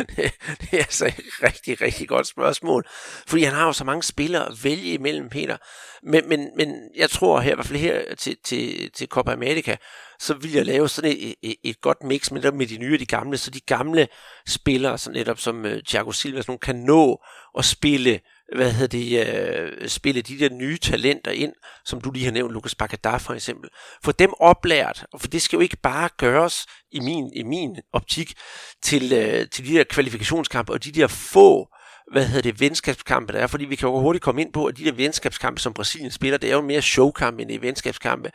det 0.60 0.72
er 0.72 0.78
altså 0.78 1.06
et 1.06 1.42
rigtig, 1.42 1.80
rigtig 1.80 2.08
godt 2.08 2.26
spørgsmål. 2.26 2.86
Fordi 3.26 3.42
han 3.42 3.54
har 3.54 3.66
jo 3.66 3.72
så 3.72 3.84
mange 3.84 4.02
spillere 4.02 4.46
at 4.46 4.64
vælge 4.64 4.92
imellem, 4.92 5.28
Peter. 5.28 5.56
Men, 6.02 6.28
men, 6.28 6.50
men 6.56 6.90
jeg 6.96 7.10
tror 7.10 7.40
her, 7.40 7.52
i 7.52 7.54
hvert 7.54 7.66
fald 7.66 7.78
her 7.78 8.14
til, 8.14 8.36
til, 8.44 8.90
til 8.92 9.08
Copa 9.08 9.32
America, 9.32 9.76
så 10.18 10.34
vil 10.34 10.52
jeg 10.52 10.66
lave 10.66 10.88
sådan 10.88 11.10
et, 11.10 11.34
et, 11.42 11.56
et 11.64 11.80
godt 11.80 12.02
mix 12.02 12.30
med, 12.30 12.52
med 12.52 12.66
de 12.66 12.78
nye 12.78 12.94
og 12.94 13.00
de 13.00 13.06
gamle, 13.06 13.36
så 13.38 13.50
de 13.50 13.60
gamle 13.60 14.08
spillere, 14.48 14.98
så 14.98 15.10
netop 15.10 15.38
som 15.38 15.64
uh, 15.64 15.72
Thiago 15.86 16.12
Silva, 16.12 16.42
sådan, 16.42 16.58
kan 16.58 16.76
nå 16.76 17.24
at 17.58 17.64
spille 17.64 18.20
hvad 18.56 18.72
hedder 18.72 18.98
det, 18.98 19.26
øh, 19.26 19.88
spille 19.88 20.22
de 20.22 20.38
der 20.38 20.50
nye 20.50 20.78
talenter 20.78 21.30
ind, 21.30 21.52
som 21.84 22.00
du 22.00 22.10
lige 22.10 22.24
har 22.24 22.32
nævnt, 22.32 22.52
Lucas 22.52 22.74
Paquetá 22.82 23.16
for 23.16 23.32
eksempel. 23.32 23.70
For 24.04 24.12
dem 24.12 24.32
oplært, 24.40 25.06
og 25.12 25.20
for 25.20 25.28
det 25.28 25.42
skal 25.42 25.56
jo 25.56 25.60
ikke 25.60 25.76
bare 25.82 26.08
gøres 26.16 26.66
i 26.92 27.00
min, 27.00 27.32
i 27.36 27.42
min 27.42 27.76
optik 27.92 28.34
til, 28.82 29.12
øh, 29.12 29.48
til 29.48 29.66
de 29.66 29.74
der 29.74 29.84
kvalifikationskampe 29.84 30.72
og 30.72 30.84
de 30.84 30.92
der 30.92 31.06
få 31.06 31.68
hvad 32.12 32.26
hedder 32.26 32.42
det, 32.42 32.60
venskabskampe, 32.60 33.32
der 33.32 33.38
er, 33.38 33.46
fordi 33.46 33.64
vi 33.64 33.76
kan 33.76 33.88
jo 33.88 33.98
hurtigt 33.98 34.24
komme 34.24 34.40
ind 34.40 34.52
på, 34.52 34.64
at 34.66 34.76
de 34.76 34.84
der 34.84 34.92
venskabskampe, 34.92 35.60
som 35.60 35.74
Brasilien 35.74 36.10
spiller, 36.10 36.38
det 36.38 36.50
er 36.50 36.54
jo 36.54 36.60
mere 36.60 36.82
showkampe 36.82 37.42
end 37.42 37.60
venskabskampe. 37.60 38.30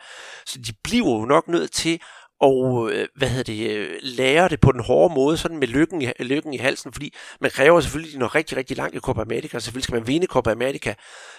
Så 0.46 0.58
de 0.58 0.72
bliver 0.84 1.20
jo 1.20 1.24
nok 1.24 1.48
nødt 1.48 1.72
til 1.72 2.00
og 2.40 2.90
øh, 2.92 3.08
hvad 3.16 3.28
hedder 3.28 3.52
det, 3.52 3.70
øh, 3.70 3.98
lærer 4.02 4.36
lære 4.36 4.48
det 4.48 4.60
på 4.60 4.72
den 4.72 4.84
hårde 4.84 5.14
måde, 5.14 5.36
sådan 5.36 5.58
med 5.58 5.68
lykken 5.68 6.02
i, 6.02 6.08
lykken 6.18 6.54
i 6.54 6.56
halsen, 6.56 6.92
fordi 6.92 7.14
man 7.40 7.50
kræver 7.50 7.80
selvfølgelig, 7.80 8.10
at 8.10 8.14
de 8.14 8.18
når 8.18 8.34
rigtig, 8.34 8.56
rigtig 8.56 8.76
langt 8.76 8.96
i 8.96 8.98
Copa 8.98 9.20
America, 9.20 9.56
og 9.56 9.62
selvfølgelig 9.62 9.84
skal 9.84 9.94
man 9.94 10.06
vinde 10.06 10.26
Copa 10.26 10.50
America, 10.50 10.94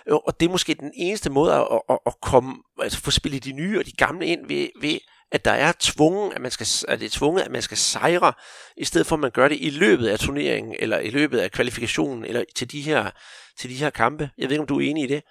øh, 0.08 0.16
og 0.16 0.40
det 0.40 0.46
er 0.46 0.50
måske 0.50 0.74
den 0.74 0.92
eneste 0.96 1.30
måde 1.30 1.54
at, 1.54 1.68
at, 1.90 1.98
at 2.06 2.14
komme, 2.22 2.56
altså 2.82 3.02
få 3.02 3.12
spillet 3.12 3.44
de 3.44 3.52
nye 3.52 3.80
og 3.80 3.86
de 3.86 3.92
gamle 3.92 4.26
ind 4.26 4.48
ved, 4.48 4.70
ved 4.82 5.00
at 5.32 5.46
der 5.46 5.52
er 5.52 5.74
tvungen, 5.80 6.34
at 6.34 6.42
man 6.42 6.52
skal, 6.52 6.68
at 6.88 7.00
det 7.00 7.06
er 7.06 7.20
tvunget, 7.20 7.42
at 7.42 7.52
man 7.52 7.62
skal 7.62 7.78
sejre, 7.78 8.34
i 8.78 8.86
stedet 8.86 9.08
for 9.08 9.16
at 9.16 9.20
man 9.20 9.32
gør 9.32 9.48
det 9.48 9.58
i 9.62 9.70
løbet 9.70 10.08
af 10.08 10.20
turneringen, 10.20 10.76
eller 10.80 11.00
i 11.00 11.10
løbet 11.10 11.40
af 11.40 11.52
kvalifikationen, 11.52 12.26
eller 12.26 12.44
til 12.56 12.72
de 12.72 12.82
her, 12.82 13.12
til 13.60 13.70
de 13.70 13.76
her 13.76 13.90
kampe. 13.90 14.30
Jeg 14.38 14.50
ved 14.50 14.52
ikke, 14.52 14.62
om 14.62 14.68
du 14.68 14.80
er 14.80 14.90
enig 14.90 15.04
i 15.04 15.08
det? 15.08 15.24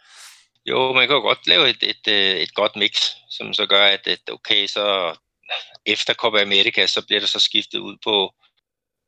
Jo, 0.66 0.92
man 0.92 1.06
kan 1.06 1.16
jo 1.16 1.22
godt 1.22 1.46
lave 1.46 1.68
et, 1.68 1.82
et, 1.82 2.12
et 2.42 2.54
godt 2.54 2.76
mix, 2.76 3.10
som 3.30 3.54
så 3.54 3.66
gør, 3.66 3.84
at, 3.84 4.06
at 4.06 4.20
okay, 4.32 4.66
så 4.66 5.16
efter 5.86 6.14
Copa 6.14 6.42
America, 6.42 6.86
så 6.86 7.06
bliver 7.06 7.20
der 7.20 7.26
så 7.26 7.40
skiftet 7.40 7.78
ud 7.78 7.96
på, 8.04 8.34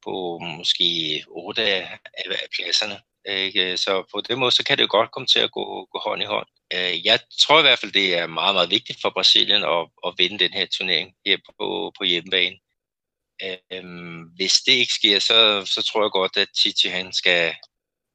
på 0.04 0.38
måske 0.38 0.84
otte 1.28 1.62
af, 1.62 1.98
af 2.14 2.48
pladserne. 2.56 3.00
Ikke? 3.28 3.76
Så 3.76 4.04
på 4.12 4.20
den 4.20 4.38
måde, 4.38 4.52
så 4.52 4.64
kan 4.64 4.78
det 4.78 4.82
jo 4.82 4.88
godt 4.90 5.10
komme 5.10 5.26
til 5.26 5.38
at 5.38 5.52
gå, 5.52 5.88
gå 5.92 5.98
hånd 6.06 6.22
i 6.22 6.24
hånd. 6.24 6.48
Øh, 6.74 7.06
jeg 7.06 7.20
tror 7.40 7.58
i 7.58 7.62
hvert 7.62 7.78
fald, 7.78 7.92
det 7.92 8.18
er 8.18 8.26
meget, 8.26 8.54
meget 8.54 8.70
vigtigt 8.70 9.00
for 9.00 9.10
Brasilien 9.10 9.64
at, 9.64 9.88
at 10.06 10.14
vinde 10.18 10.38
den 10.38 10.52
her 10.52 10.66
turnering 10.66 11.14
her 11.26 11.36
på, 11.46 11.92
på 11.98 12.04
hjemmebane. 12.04 12.56
Øhm, 13.72 14.22
hvis 14.36 14.54
det 14.60 14.72
ikke 14.72 14.92
sker, 14.92 15.18
så, 15.18 15.64
så 15.74 15.82
tror 15.82 16.02
jeg 16.02 16.10
godt, 16.10 16.36
at 16.36 16.48
Titi 16.62 16.88
han 16.88 17.12
skal, 17.12 17.54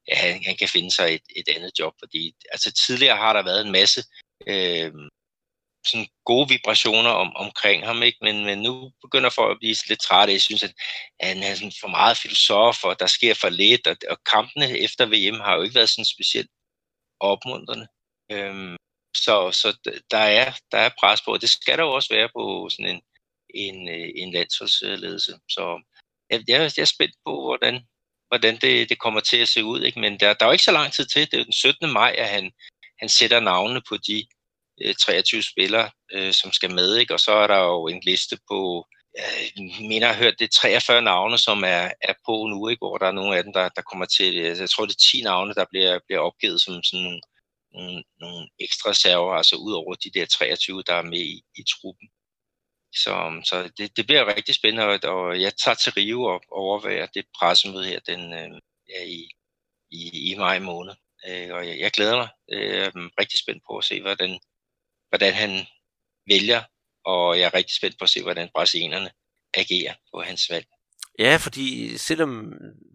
ja, 0.08 0.14
han, 0.16 0.44
han 0.44 0.56
kan 0.56 0.68
finde 0.68 0.90
sig 0.90 1.14
et, 1.14 1.26
et 1.36 1.48
andet 1.56 1.72
job, 1.78 1.94
fordi 1.98 2.32
altså 2.52 2.72
tidligere 2.72 3.16
har 3.16 3.32
der 3.32 3.42
været 3.42 3.66
en 3.66 3.72
masse 3.72 4.02
øh, 4.46 4.92
sådan 5.86 6.06
gode 6.24 6.48
vibrationer 6.48 7.10
om, 7.10 7.36
omkring 7.36 7.86
ham, 7.86 8.02
ikke? 8.02 8.18
Men, 8.22 8.44
men 8.44 8.58
nu 8.62 8.92
begynder 9.02 9.30
folk 9.30 9.50
at 9.50 9.58
blive 9.58 9.76
lidt 9.88 10.00
trætte. 10.00 10.32
Jeg 10.32 10.40
synes, 10.40 10.62
at 10.62 10.74
han 11.20 11.42
er 11.42 11.54
sådan 11.54 11.72
for 11.80 11.88
meget 11.88 12.16
filosof, 12.16 12.84
og 12.84 13.00
der 13.00 13.06
sker 13.06 13.34
for 13.34 13.48
lidt, 13.48 13.86
og, 13.86 13.96
og 14.10 14.18
kampene 14.32 14.78
efter 14.78 15.06
VM 15.06 15.40
har 15.40 15.56
jo 15.56 15.62
ikke 15.62 15.74
været 15.74 15.88
sådan 15.88 16.04
specielt 16.04 16.50
opmuntrende. 17.20 17.86
Øhm, 18.32 18.76
så 19.16 19.50
så 19.52 19.68
der, 20.10 20.18
er, 20.18 20.52
der 20.72 20.78
er 20.78 20.90
pres 21.00 21.22
på, 21.22 21.32
og 21.32 21.40
det 21.40 21.50
skal 21.50 21.78
der 21.78 21.84
jo 21.84 21.92
også 21.92 22.14
være 22.14 22.28
på 22.36 22.68
sådan 22.70 22.94
en, 22.94 23.02
en, 23.54 23.88
øh, 23.88 24.08
en 24.14 24.32
landsholdsledelse. 24.32 25.32
Så 25.48 25.82
jeg, 26.30 26.42
jeg, 26.48 26.72
jeg 26.76 26.82
er 26.82 26.94
spændt 26.94 27.14
på, 27.26 27.42
hvordan, 27.42 27.74
hvordan 28.28 28.56
det, 28.56 28.88
det 28.88 28.98
kommer 28.98 29.20
til 29.20 29.36
at 29.36 29.48
se 29.48 29.64
ud. 29.64 29.80
Ikke? 29.82 30.00
Men 30.00 30.20
der, 30.20 30.34
der 30.34 30.44
er 30.44 30.48
jo 30.48 30.52
ikke 30.52 30.64
så 30.64 30.72
lang 30.72 30.92
tid 30.92 31.06
til. 31.06 31.22
Det 31.30 31.34
er 31.34 31.38
jo 31.38 31.44
den 31.44 31.52
17. 31.52 31.92
maj, 31.92 32.14
at 32.18 32.28
han, 32.28 32.52
han 32.98 33.08
sætter 33.08 33.40
navnene 33.40 33.82
på 33.88 33.96
de 33.96 34.26
øh, 34.82 34.94
23 34.94 35.42
spillere, 35.42 35.90
øh, 36.12 36.32
som 36.32 36.52
skal 36.52 36.74
med. 36.74 36.96
Ikke? 36.96 37.14
Og 37.14 37.20
så 37.20 37.32
er 37.32 37.46
der 37.46 37.58
jo 37.58 37.86
en 37.86 38.00
liste 38.04 38.38
på, 38.50 38.86
jeg 39.16 39.28
mener, 39.80 40.06
jeg 40.06 40.14
har 40.14 40.22
hørt, 40.22 40.38
det 40.38 40.44
er 40.44 40.60
43 40.60 41.02
navne, 41.02 41.38
som 41.38 41.62
er, 41.64 41.90
er 42.02 42.14
på 42.26 42.46
nu, 42.46 42.68
ikke? 42.68 42.80
hvor 42.80 42.98
der 42.98 43.06
er 43.06 43.12
nogle 43.12 43.36
af 43.36 43.44
dem, 43.44 43.52
der, 43.52 43.68
der 43.68 43.82
kommer 43.82 44.06
til, 44.06 44.38
øh, 44.38 44.58
jeg 44.58 44.70
tror, 44.70 44.86
det 44.86 44.94
er 44.94 45.06
10 45.10 45.22
navne, 45.22 45.54
der 45.54 45.64
bliver, 45.70 45.98
bliver 46.06 46.20
opgivet 46.20 46.60
som 46.60 46.82
sådan 46.82 47.04
nogle, 47.04 47.20
nogle, 47.74 48.04
nogle 48.20 48.48
ekstra 48.60 48.94
server, 48.94 49.34
altså 49.34 49.56
ud 49.56 49.72
over 49.72 49.94
de 49.94 50.10
der 50.14 50.26
23, 50.26 50.82
der 50.86 50.94
er 50.94 51.02
med 51.02 51.20
i, 51.20 51.42
i 51.56 51.62
truppen. 51.74 52.08
Så, 52.94 53.42
så 53.44 53.70
det, 53.78 53.96
det 53.96 54.06
bliver 54.06 54.36
rigtig 54.36 54.54
spændende, 54.54 55.10
og 55.10 55.40
jeg 55.40 55.52
tager 55.64 55.74
til 55.74 55.92
Rio 55.92 56.22
og 56.24 56.40
overvejer 56.50 57.06
det 57.06 57.24
pressemøde 57.38 57.84
her 57.84 58.00
den, 58.00 58.32
øh, 58.32 58.60
ja, 58.88 59.04
i, 59.04 59.28
i, 59.90 60.30
i 60.30 60.34
maj 60.38 60.58
måned. 60.58 60.94
Øh, 61.28 61.54
og 61.54 61.68
jeg, 61.68 61.78
jeg 61.78 61.90
glæder 61.90 62.16
mig. 62.16 62.28
Øh, 62.52 62.68
jeg 62.76 62.84
er 62.86 63.20
rigtig 63.20 63.40
spændt 63.40 63.62
på 63.68 63.78
at 63.78 63.84
se, 63.84 64.00
hvordan, 64.00 64.40
hvordan 65.14 65.34
han 65.34 65.66
vælger, 66.28 66.62
og 67.04 67.38
jeg 67.38 67.44
er 67.44 67.54
rigtig 67.54 67.76
spændt 67.76 67.98
på 67.98 68.04
at 68.04 68.10
se, 68.10 68.22
hvordan 68.22 68.48
brasilianerne 68.54 69.10
agerer 69.54 69.94
på 70.14 70.20
hans 70.20 70.50
valg. 70.50 70.66
Ja, 71.18 71.36
fordi 71.36 71.98
selvom, 71.98 72.52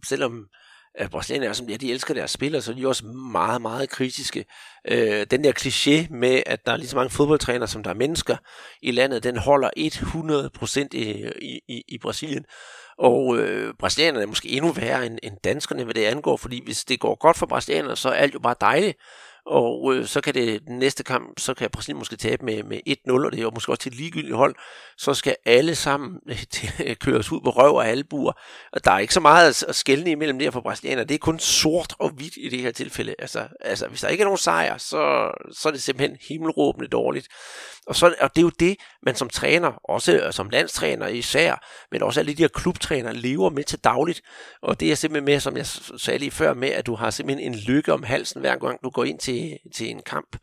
selvom 0.08 0.48
at 0.96 1.10
brasilianerne 1.10 1.50
er 1.50 1.54
som 1.54 1.70
ja, 1.70 1.78
de 1.78 1.92
elsker 1.92 2.14
deres 2.14 2.32
spillere, 2.32 2.62
så 2.62 2.72
er 2.72 2.76
de 2.76 2.88
også 2.88 3.06
meget, 3.06 3.62
meget 3.62 3.90
kritiske. 3.90 4.46
Øh, 4.88 5.28
den 5.32 5.44
der 5.44 5.54
kliché 5.60 6.14
med, 6.14 6.44
at 6.46 6.66
der 6.66 6.72
er 6.72 6.78
lige 6.78 6.88
så 6.88 6.96
mange 6.96 7.10
fodboldtrænere, 7.10 7.68
som 7.68 7.84
der 7.84 7.90
er 7.90 7.96
mennesker 7.96 8.38
i 8.82 8.92
landet, 8.92 9.24
den 9.24 9.38
holder 9.38 9.70
100% 9.78 10.98
i, 10.98 11.62
i, 11.68 11.84
i 11.88 11.98
Brasilien. 11.98 12.46
Og 12.98 13.38
øh, 13.38 13.74
brasilianerne 13.80 14.24
er 14.24 14.28
måske 14.28 14.50
endnu 14.50 14.72
værre 14.72 15.06
end, 15.06 15.20
end 15.24 15.38
danskerne, 15.44 15.84
hvad 15.84 15.94
det 15.94 16.06
angår, 16.06 16.38
fordi 16.38 16.64
hvis 16.64 16.86
det 16.86 17.00
går 17.00 17.16
godt 17.16 17.38
for 17.38 17.46
brasilianerne, 17.46 17.96
så 17.96 18.10
er 18.10 18.14
alt 18.14 18.34
jo 18.34 18.40
bare 18.40 18.56
dejligt. 18.62 18.98
Og 19.50 19.96
øh, 19.96 20.06
så 20.06 20.22
kan 20.22 20.34
det 20.34 20.62
den 20.68 20.80
næste 20.80 21.04
kamp, 21.04 21.40
så 21.40 21.54
kan 21.54 21.70
Brasilien 21.70 21.98
måske 21.98 22.16
tabe 22.16 22.46
med, 22.46 22.64
med 22.64 22.80
1-0, 22.90 23.26
og 23.26 23.32
det 23.32 23.38
er 23.38 23.44
jo 23.44 23.52
måske 23.54 23.72
også 23.72 23.82
til 23.82 23.92
et 23.92 23.98
ligegyldigt 23.98 24.36
hold. 24.36 24.56
Så 24.98 25.14
skal 25.14 25.36
alle 25.46 25.76
sammen 25.76 26.20
øh, 26.30 26.44
øh 26.86 26.96
køres 26.96 27.32
ud 27.32 27.42
på 27.42 27.50
røv 27.50 27.76
og 27.76 27.88
albuer. 27.88 28.32
Og 28.72 28.86
der 28.86 28.92
er 28.92 29.00
ikke 29.00 29.14
så 29.14 29.20
meget 29.20 29.64
at 29.64 29.76
skælne 29.76 30.12
imellem 30.12 30.40
der 30.40 30.52
for 30.52 30.62
brasilianer. 30.62 31.04
Det 31.04 31.16
er 31.16 31.20
kun 31.20 31.40
sort 31.40 31.94
og 32.00 32.10
hvidt 32.10 32.34
i 32.38 32.50
det 32.50 32.60
her 32.60 32.72
tilfælde. 32.72 33.16
Altså, 33.20 33.48
altså 33.60 33.88
hvis 33.88 34.02
der 34.02 34.08
ikke 34.08 34.22
er 34.22 34.26
nogen 34.26 34.38
sejr, 34.38 34.78
så, 34.78 35.32
så 35.54 35.70
er 35.70 35.72
det 35.72 35.82
simpelthen 35.82 36.18
himmelråbende 36.30 36.88
dårligt. 36.88 37.28
Og, 37.90 37.96
så, 37.96 38.16
og 38.22 38.36
det 38.36 38.42
er 38.42 38.46
jo 38.46 38.52
det, 38.60 38.78
man 39.04 39.16
som 39.16 39.30
træner, 39.30 39.72
også 39.84 40.14
øh, 40.14 40.34
som 40.34 40.50
landstræner 40.50 41.08
især, 41.08 41.66
men 41.92 42.04
også 42.04 42.20
alle 42.20 42.34
de 42.34 42.44
her 42.44 42.48
klubtræner, 42.48 43.12
lever 43.12 43.50
med 43.50 43.64
til 43.64 43.80
dagligt. 43.80 44.22
Og 44.62 44.80
det 44.80 44.92
er 44.92 44.96
simpelthen 44.96 45.26
med, 45.26 45.40
som 45.40 45.58
jeg 45.58 45.66
sagde 45.98 46.20
lige 46.20 46.32
før, 46.32 46.54
med, 46.54 46.70
at 46.70 46.86
du 46.86 46.96
har 46.96 47.10
simpelthen 47.10 47.54
en 47.54 47.60
lykke 47.60 47.94
om 47.94 48.04
halsen, 48.04 48.42
hver 48.42 48.56
gang 48.56 48.80
du 48.84 48.90
går 48.90 49.04
ind 49.04 49.20
til, 49.20 49.39
til 49.76 49.90
en 49.90 50.02
kamp. 50.06 50.38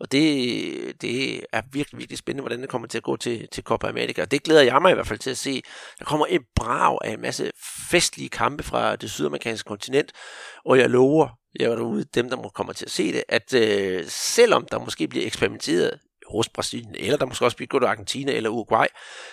Og 0.00 0.12
det, 0.12 1.02
det 1.02 1.40
er 1.52 1.62
virkelig, 1.72 1.98
virkelig 1.98 2.18
spændende, 2.18 2.42
hvordan 2.42 2.60
det 2.60 2.68
kommer 2.68 2.88
til 2.88 2.98
at 2.98 3.04
gå 3.04 3.16
til, 3.16 3.48
til 3.52 3.64
Copa 3.64 3.88
America. 3.88 4.22
Og 4.22 4.30
det 4.30 4.42
glæder 4.42 4.62
jeg 4.62 4.82
mig 4.82 4.90
i 4.90 4.94
hvert 4.94 5.06
fald 5.06 5.18
til 5.18 5.30
at 5.30 5.38
se. 5.38 5.62
Der 5.98 6.04
kommer 6.04 6.26
et 6.28 6.42
brag 6.56 6.98
af 7.04 7.10
en 7.10 7.20
masse 7.20 7.50
festlige 7.90 8.28
kampe 8.28 8.62
fra 8.62 8.96
det 8.96 9.10
sydamerikanske 9.10 9.68
kontinent, 9.68 10.12
og 10.64 10.78
jeg 10.78 10.90
lover, 10.90 11.28
jeg 11.60 11.70
er 11.70 11.74
derude, 11.74 12.04
dem 12.14 12.30
der 12.30 12.48
kommer 12.54 12.72
til 12.72 12.84
at 12.84 12.90
se 12.90 13.12
det, 13.12 13.24
at 13.28 13.54
øh, 13.54 14.04
selvom 14.08 14.66
der 14.70 14.78
måske 14.78 15.08
bliver 15.08 15.26
eksperimenteret 15.26 15.98
hos 16.30 16.48
Brasilien, 16.48 16.94
eller 16.94 17.16
der 17.16 17.26
måske 17.26 17.44
også 17.44 17.56
bliver 17.56 17.68
gået 17.68 17.84
Argentina 17.84 18.32
eller 18.32 18.50
Uruguay, 18.50 18.86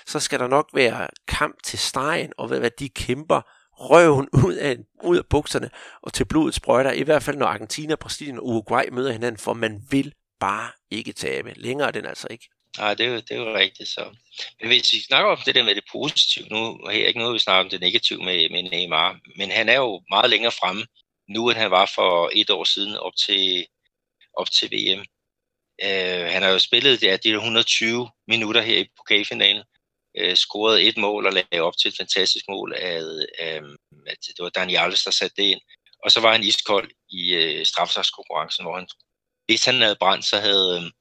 så 0.08 0.20
skal 0.20 0.40
der 0.40 0.48
nok 0.48 0.70
være 0.74 1.08
kamp 1.28 1.56
til 1.64 1.80
stregen, 1.80 2.34
og 2.38 2.48
hvad 2.48 2.72
de 2.80 2.90
kæmper 2.90 3.42
røven 3.90 4.30
ud 4.46 4.54
af, 4.54 4.78
ud 5.04 5.18
af 5.18 5.26
bukserne 5.26 5.70
og 6.02 6.14
til 6.14 6.26
blodet 6.26 6.54
sprøjter, 6.54 6.92
i 6.92 7.04
hvert 7.04 7.24
fald 7.24 7.38
når 7.38 7.46
Argentina, 7.46 7.96
Brasilien 7.96 8.38
og 8.38 8.46
Uruguay 8.46 8.84
møder 8.92 9.12
hinanden, 9.12 9.40
for 9.40 9.54
man 9.54 9.82
vil 9.90 10.14
bare 10.40 10.72
ikke 10.92 11.14
tabe. 11.14 11.54
Længere 11.58 11.88
er 11.88 11.92
den 11.92 12.06
altså 12.06 12.28
ikke. 12.30 12.50
Nej, 12.78 12.94
det 12.94 13.06
er, 13.06 13.10
jo, 13.10 13.16
det 13.16 13.32
er 13.32 13.36
jo 13.36 13.56
rigtigt. 13.56 13.90
Så. 13.90 14.16
Men 14.60 14.68
hvis 14.68 14.94
vi 14.94 15.02
snakker 15.02 15.32
om 15.32 15.38
det 15.46 15.56
der 15.56 15.64
med 15.64 15.76
det 15.76 15.84
positive, 15.92 16.46
nu 16.48 16.58
er 16.58 16.92
her 16.92 17.08
ikke 17.08 17.20
noget, 17.20 17.34
vi 17.34 17.40
snakker 17.40 17.64
om 17.64 17.70
det 17.70 17.82
negative 17.82 18.24
med, 18.24 18.50
med 18.50 18.64
Neymar, 18.64 19.20
men 19.38 19.52
han 19.52 19.70
er 19.70 19.76
jo 19.76 20.02
meget 20.10 20.30
længere 20.30 20.52
fremme 20.52 20.86
nu, 21.30 21.50
end 21.50 21.58
han 21.58 21.72
var 21.72 21.92
for 21.96 22.30
et 22.34 22.50
år 22.50 22.64
siden 22.64 22.96
op 22.96 23.14
til, 23.26 23.68
op 24.34 24.52
til 24.52 24.70
VM. 24.72 25.00
Øh, 25.84 26.26
han 26.34 26.42
har 26.44 26.50
jo 26.50 26.60
spillet 26.60 27.04
ja, 27.04 27.18
de 27.24 27.30
120 27.30 28.10
minutter 28.28 28.62
her 28.62 28.78
i 28.78 28.90
pokalfinalen, 28.98 29.64
øh, 30.18 30.36
scorede 30.36 30.84
et 30.84 30.98
mål 30.98 31.26
og 31.26 31.34
lagde 31.34 31.62
op 31.62 31.78
til 31.78 31.88
et 31.90 31.98
fantastisk 31.98 32.46
mål 32.50 32.74
af, 32.74 33.02
øh, 33.42 33.78
at 34.08 34.18
det 34.28 34.40
var 34.40 34.50
Daniel 34.50 34.80
Alves, 34.80 35.04
der 35.04 35.12
satte 35.12 35.36
det 35.42 35.50
ind. 35.50 35.62
Og 36.04 36.12
så 36.12 36.20
var 36.20 36.32
han 36.32 36.44
iskold 36.44 36.92
i 37.10 37.34
øh, 37.34 37.66
straffesagskonkurrencen, 37.66 38.66
hvor 38.66 38.76
han, 38.76 38.88
hvis 39.46 39.66
han 39.66 39.82
havde 39.82 39.98
brændt, 40.00 40.26
så 40.26 40.40
havde 40.40 40.82
øh, 40.84 40.92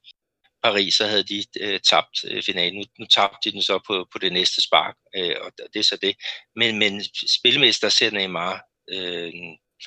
Paris, 0.63 0.95
så 0.95 1.07
havde 1.07 1.23
de 1.23 1.43
øh, 1.59 1.79
tabt 1.79 2.17
øh, 2.25 2.43
finalen. 2.43 2.79
Nu, 2.79 2.83
nu 2.99 3.05
tabte 3.05 3.37
de 3.43 3.51
den 3.51 3.63
så 3.63 3.79
på, 3.87 4.07
på 4.11 4.19
det 4.19 4.33
næste 4.33 4.61
spark, 4.61 4.95
øh, 5.15 5.35
og 5.41 5.51
det 5.73 5.79
er 5.79 5.83
så 5.83 5.97
det. 6.01 6.15
Men, 6.55 6.79
men 6.79 7.03
spilmester 7.37 7.89
ser 7.89 8.11
Neymar 8.11 8.61
øh, 8.89 9.33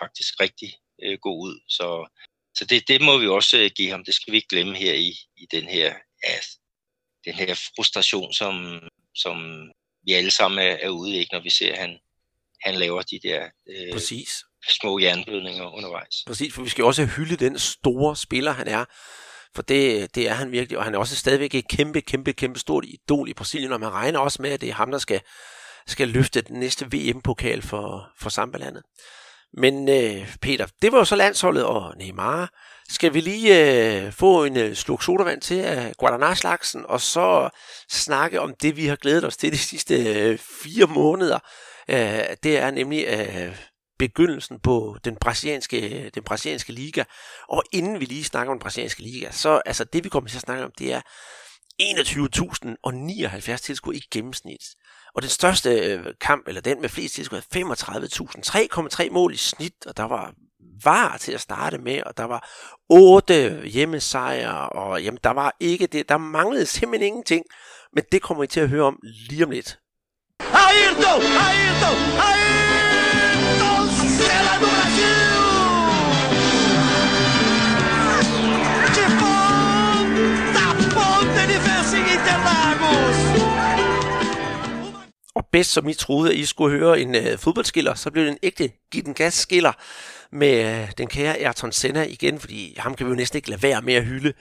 faktisk 0.00 0.40
rigtig 0.40 0.74
øh, 1.02 1.18
god 1.18 1.48
ud, 1.48 1.60
så 1.68 2.06
så 2.58 2.64
det, 2.64 2.88
det 2.88 3.00
må 3.00 3.18
vi 3.18 3.28
også 3.28 3.58
øh, 3.58 3.70
give 3.76 3.90
ham. 3.90 4.04
Det 4.04 4.14
skal 4.14 4.32
vi 4.32 4.36
ikke 4.36 4.48
glemme 4.48 4.76
her 4.76 4.94
i, 4.94 5.16
i 5.36 5.46
den 5.50 5.64
her 5.64 5.94
ja, 6.24 6.36
den 7.24 7.34
her 7.34 7.54
frustration, 7.76 8.32
som, 8.32 8.80
som 9.14 9.36
vi 10.06 10.12
alle 10.12 10.30
sammen 10.30 10.58
er, 10.58 10.76
er 10.82 10.88
ude 10.88 11.16
i, 11.16 11.28
når 11.32 11.40
vi 11.40 11.50
ser, 11.50 11.72
at 11.72 11.78
han, 11.78 11.98
han 12.62 12.74
laver 12.74 13.02
de 13.02 13.20
der 13.22 13.44
øh, 13.68 13.92
Præcis. 13.92 14.28
små 14.68 14.98
jernblødninger 14.98 15.76
undervejs. 15.76 16.24
Præcis, 16.26 16.54
for 16.54 16.62
vi 16.62 16.68
skal 16.68 16.84
også 16.84 17.04
hylde 17.04 17.36
den 17.36 17.58
store 17.58 18.16
spiller, 18.16 18.52
han 18.52 18.68
er. 18.68 18.84
For 19.54 19.62
det, 19.62 20.14
det 20.14 20.28
er 20.28 20.34
han 20.34 20.52
virkelig, 20.52 20.78
og 20.78 20.84
han 20.84 20.94
er 20.94 20.98
også 20.98 21.16
stadigvæk 21.16 21.54
et 21.54 21.68
kæmpe, 21.68 22.00
kæmpe, 22.00 22.32
kæmpe 22.32 22.58
stort 22.58 22.84
idol 22.84 23.28
i 23.28 23.34
Brasilien, 23.34 23.72
og 23.72 23.80
man 23.80 23.92
regner 23.92 24.18
også 24.18 24.42
med, 24.42 24.50
at 24.50 24.60
det 24.60 24.68
er 24.68 24.74
ham, 24.74 24.90
der 24.90 24.98
skal, 24.98 25.20
skal 25.86 26.08
løfte 26.08 26.40
den 26.40 26.60
næste 26.60 26.86
VM-pokal 26.92 27.62
for, 27.62 28.10
for 28.18 28.30
Sambalandet. 28.30 28.82
Men 29.52 29.88
øh, 29.88 30.36
Peter, 30.42 30.66
det 30.82 30.92
var 30.92 30.98
jo 30.98 31.04
så 31.04 31.16
landsholdet 31.16 31.64
og 31.64 31.94
Neymar. 31.98 32.52
Skal 32.88 33.14
vi 33.14 33.20
lige 33.20 34.04
øh, 34.06 34.12
få 34.12 34.44
en 34.44 34.56
øh, 34.56 34.74
sluk 34.74 35.02
sodavand 35.02 35.40
til 35.40 35.58
af 35.58 35.92
Guadalajara-slagsen, 35.98 36.86
og 36.86 37.00
så 37.00 37.48
snakke 37.90 38.40
om 38.40 38.54
det, 38.62 38.76
vi 38.76 38.86
har 38.86 38.96
glædet 38.96 39.24
os 39.24 39.36
til 39.36 39.52
de 39.52 39.58
sidste 39.58 39.94
øh, 39.94 40.38
fire 40.38 40.86
måneder. 40.86 41.38
Øh, 41.88 42.36
det 42.42 42.58
er 42.58 42.70
nemlig 42.70 43.06
øh, 43.08 43.56
begyndelsen 43.98 44.60
på 44.60 44.98
den 45.04 45.16
brasilianske, 45.16 46.04
øh, 46.04 46.10
den 46.14 46.22
brasilianske 46.22 46.72
liga. 46.72 47.04
Og 47.48 47.62
inden 47.72 48.00
vi 48.00 48.04
lige 48.04 48.24
snakker 48.24 48.52
om 48.52 48.58
den 48.58 48.62
brasilianske 48.62 49.02
liga, 49.02 49.30
så 49.30 49.62
altså 49.66 49.84
det, 49.84 50.04
vi 50.04 50.08
kommer 50.08 50.30
til 50.30 50.36
at 50.36 50.42
snakke 50.42 50.64
om, 50.64 50.70
det 50.78 50.92
er 50.92 51.00
21.079 51.82 53.56
tilskuere 53.56 53.96
i 53.96 54.02
gennemsnit. 54.10 54.64
Og 55.14 55.22
den 55.22 55.30
største 55.30 55.70
øh, 55.70 56.06
kamp, 56.20 56.48
eller 56.48 56.60
den 56.60 56.80
med 56.80 56.88
flest 56.88 57.14
tilskuere, 57.14 57.42
35.000. 57.56 59.04
3,3 59.04 59.10
mål 59.10 59.34
i 59.34 59.36
snit, 59.36 59.86
og 59.86 59.96
der 59.96 60.04
var 60.04 60.34
var 60.84 61.16
til 61.16 61.32
at 61.32 61.40
starte 61.40 61.78
med, 61.78 62.02
og 62.06 62.16
der 62.16 62.24
var 62.24 62.48
otte 62.88 63.62
hjemmesejre, 63.64 64.68
og 64.68 65.02
jamen, 65.02 65.18
der 65.24 65.30
var 65.30 65.56
ikke 65.60 65.86
det, 65.86 66.08
der 66.08 66.18
manglede 66.18 66.66
simpelthen 66.66 67.06
ingenting, 67.06 67.44
men 67.92 68.04
det 68.12 68.22
kommer 68.22 68.40
vi 68.40 68.46
til 68.46 68.60
at 68.60 68.68
høre 68.68 68.84
om 68.84 68.98
lige 69.02 69.44
om 69.44 69.50
lidt. 69.50 69.78
Ayrton! 70.40 71.22
Ayrton! 71.48 71.98
Ayrton! 72.28 73.86
Cela 74.18 74.54
do 74.62 74.66
Brasil! 74.74 75.44
De 78.96 79.04
ponta 79.20 80.66
ponta 80.94 81.42
de 81.50 81.58
Fencing 81.66 82.06
Interlagos! 82.14 83.18
Og 85.34 85.46
bedst 85.52 85.72
som 85.72 85.88
I 85.88 85.94
troede, 85.94 86.30
at 86.30 86.36
I 86.36 86.44
skulle 86.44 86.78
høre 86.78 87.00
en 87.00 87.14
uh, 87.14 87.38
fodboldskiller, 87.38 87.94
så 87.94 88.10
blev 88.10 88.24
det 88.24 88.30
en 88.30 88.38
ægte 88.42 88.70
give 88.90 89.04
den 89.04 89.14
gas 89.14 89.34
skiller 89.34 89.72
med 90.34 90.82
øh, 90.82 90.92
den 90.98 91.08
kære 91.08 91.38
Ayrton 91.38 91.72
Senna 91.72 92.02
igen, 92.02 92.40
fordi 92.40 92.76
ham 92.78 92.94
kan 92.94 93.06
vi 93.06 93.10
jo 93.10 93.16
næsten 93.16 93.36
ikke 93.36 93.50
lade 93.50 93.62
være 93.62 93.82
med 93.82 93.94
at 93.94 94.04
hylde. 94.04 94.32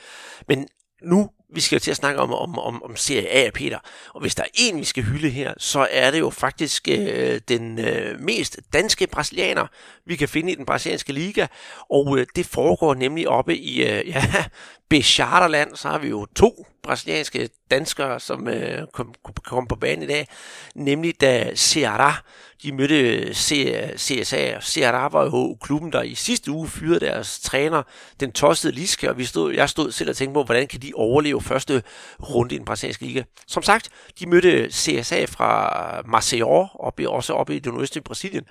Men 0.48 0.68
nu 1.04 1.30
vi 1.54 1.62
skal 1.62 1.76
jo 1.76 1.80
til 1.80 1.92
at 1.92 1.98
snakke 1.98 2.20
om, 2.22 2.34
om, 2.34 2.60
om, 2.60 2.84
om 2.84 2.96
Serie 2.96 3.30
A, 3.30 3.50
Peter. 3.50 3.80
Og 4.14 4.22
hvis 4.22 4.36
der 4.36 4.44
er 4.44 4.48
en, 4.54 4.78
vi 4.78 4.84
skal 4.84 5.04
hylde 5.04 5.30
her, 5.30 5.54
så 5.58 5.88
er 5.92 6.12
det 6.12 6.20
jo 6.20 6.30
faktisk 6.30 6.88
øh, 6.88 7.42
den 7.48 7.80
øh, 7.80 8.20
mest 8.20 8.60
danske 8.74 9.08
brasilianer, 9.08 9.68
vi 10.06 10.16
kan 10.16 10.30
finde 10.30 10.52
i 10.52 10.56
den 10.56 10.66
brasilianske 10.66 11.14
liga. 11.14 11.48
Og 11.90 12.18
øh, 12.20 12.28
det 12.36 12.46
foregår 12.46 12.94
nemlig 12.94 13.30
oppe 13.30 13.58
i 13.58 13.82
øh, 13.82 14.08
ja, 14.08 14.24
Becharterland. 14.90 15.76
Så 15.76 15.88
har 15.88 15.98
vi 15.98 16.08
jo 16.08 16.26
to 16.36 16.66
brasilianske 16.84 17.50
danskere, 17.72 18.20
som 18.20 18.48
øh, 18.48 18.88
kom, 18.94 19.14
kom 19.44 19.68
på 19.68 19.76
banen 19.76 20.04
i 20.04 20.08
dag. 20.08 20.28
Nemlig 20.76 21.22
da 21.22 21.52
Ceará 21.52 22.22
de 22.64 22.72
mødte 22.72 23.00
øh, 23.00 23.34
CSA, 23.34 24.52
øh, 24.52 24.58
Ceará 24.58 25.10
var 25.10 25.24
jo 25.24 25.58
klubben, 25.62 25.92
der 25.92 26.02
i 26.02 26.16
sidste 26.16 26.52
uge 26.52 26.68
fyrede 26.68 27.00
deres 27.00 27.40
træner, 27.40 27.84
den 28.20 28.32
tossede 28.32 28.74
Liske, 28.74 29.10
og 29.10 29.18
vi 29.18 29.26
stod, 29.26 29.54
jeg 29.54 29.70
stod 29.70 29.92
selv 29.92 30.10
og 30.10 30.16
tænkte 30.16 30.34
på, 30.34 30.44
hvordan 30.44 30.68
kan 30.68 30.82
de 30.82 30.92
overleve 30.96 31.42
første 31.44 31.84
runde 32.20 32.56
i 32.56 32.58
den 32.58 32.66
brasilianske 32.66 33.06
liga. 33.06 33.24
Som 33.48 33.64
sagt, 33.64 33.90
de 34.20 34.30
mødte 34.30 34.70
CSA 34.72 35.26
fra 35.26 36.02
Maceió, 36.06 36.68
og 36.74 36.94
blev 36.96 37.12
også 37.12 37.34
oppe 37.34 37.56
i 37.56 37.60
det 37.60 37.74
nordøstlige 37.74 38.04
Brasilien, 38.04 38.46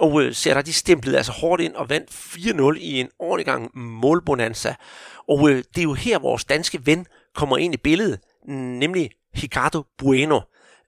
og 0.00 0.22
øh, 0.22 0.64
de 0.66 0.72
stemplede 0.72 1.16
altså 1.16 1.32
hårdt 1.32 1.62
ind 1.62 1.74
og 1.74 1.88
vandt 1.88 2.10
4-0 2.10 2.78
i 2.80 3.00
en 3.00 3.10
ordentlig 3.18 3.46
gang 3.46 3.78
målbonanza. 3.78 4.74
Og 5.28 5.50
øh, 5.50 5.56
det 5.56 5.78
er 5.78 5.82
jo 5.82 5.94
her, 5.94 6.18
vores 6.18 6.44
danske 6.44 6.86
ven 6.86 7.06
kommer 7.34 7.58
ind 7.58 7.74
i 7.74 7.76
billedet, 7.76 8.20
nemlig 8.48 9.10
Ricardo 9.42 9.82
Bueno. 9.98 10.40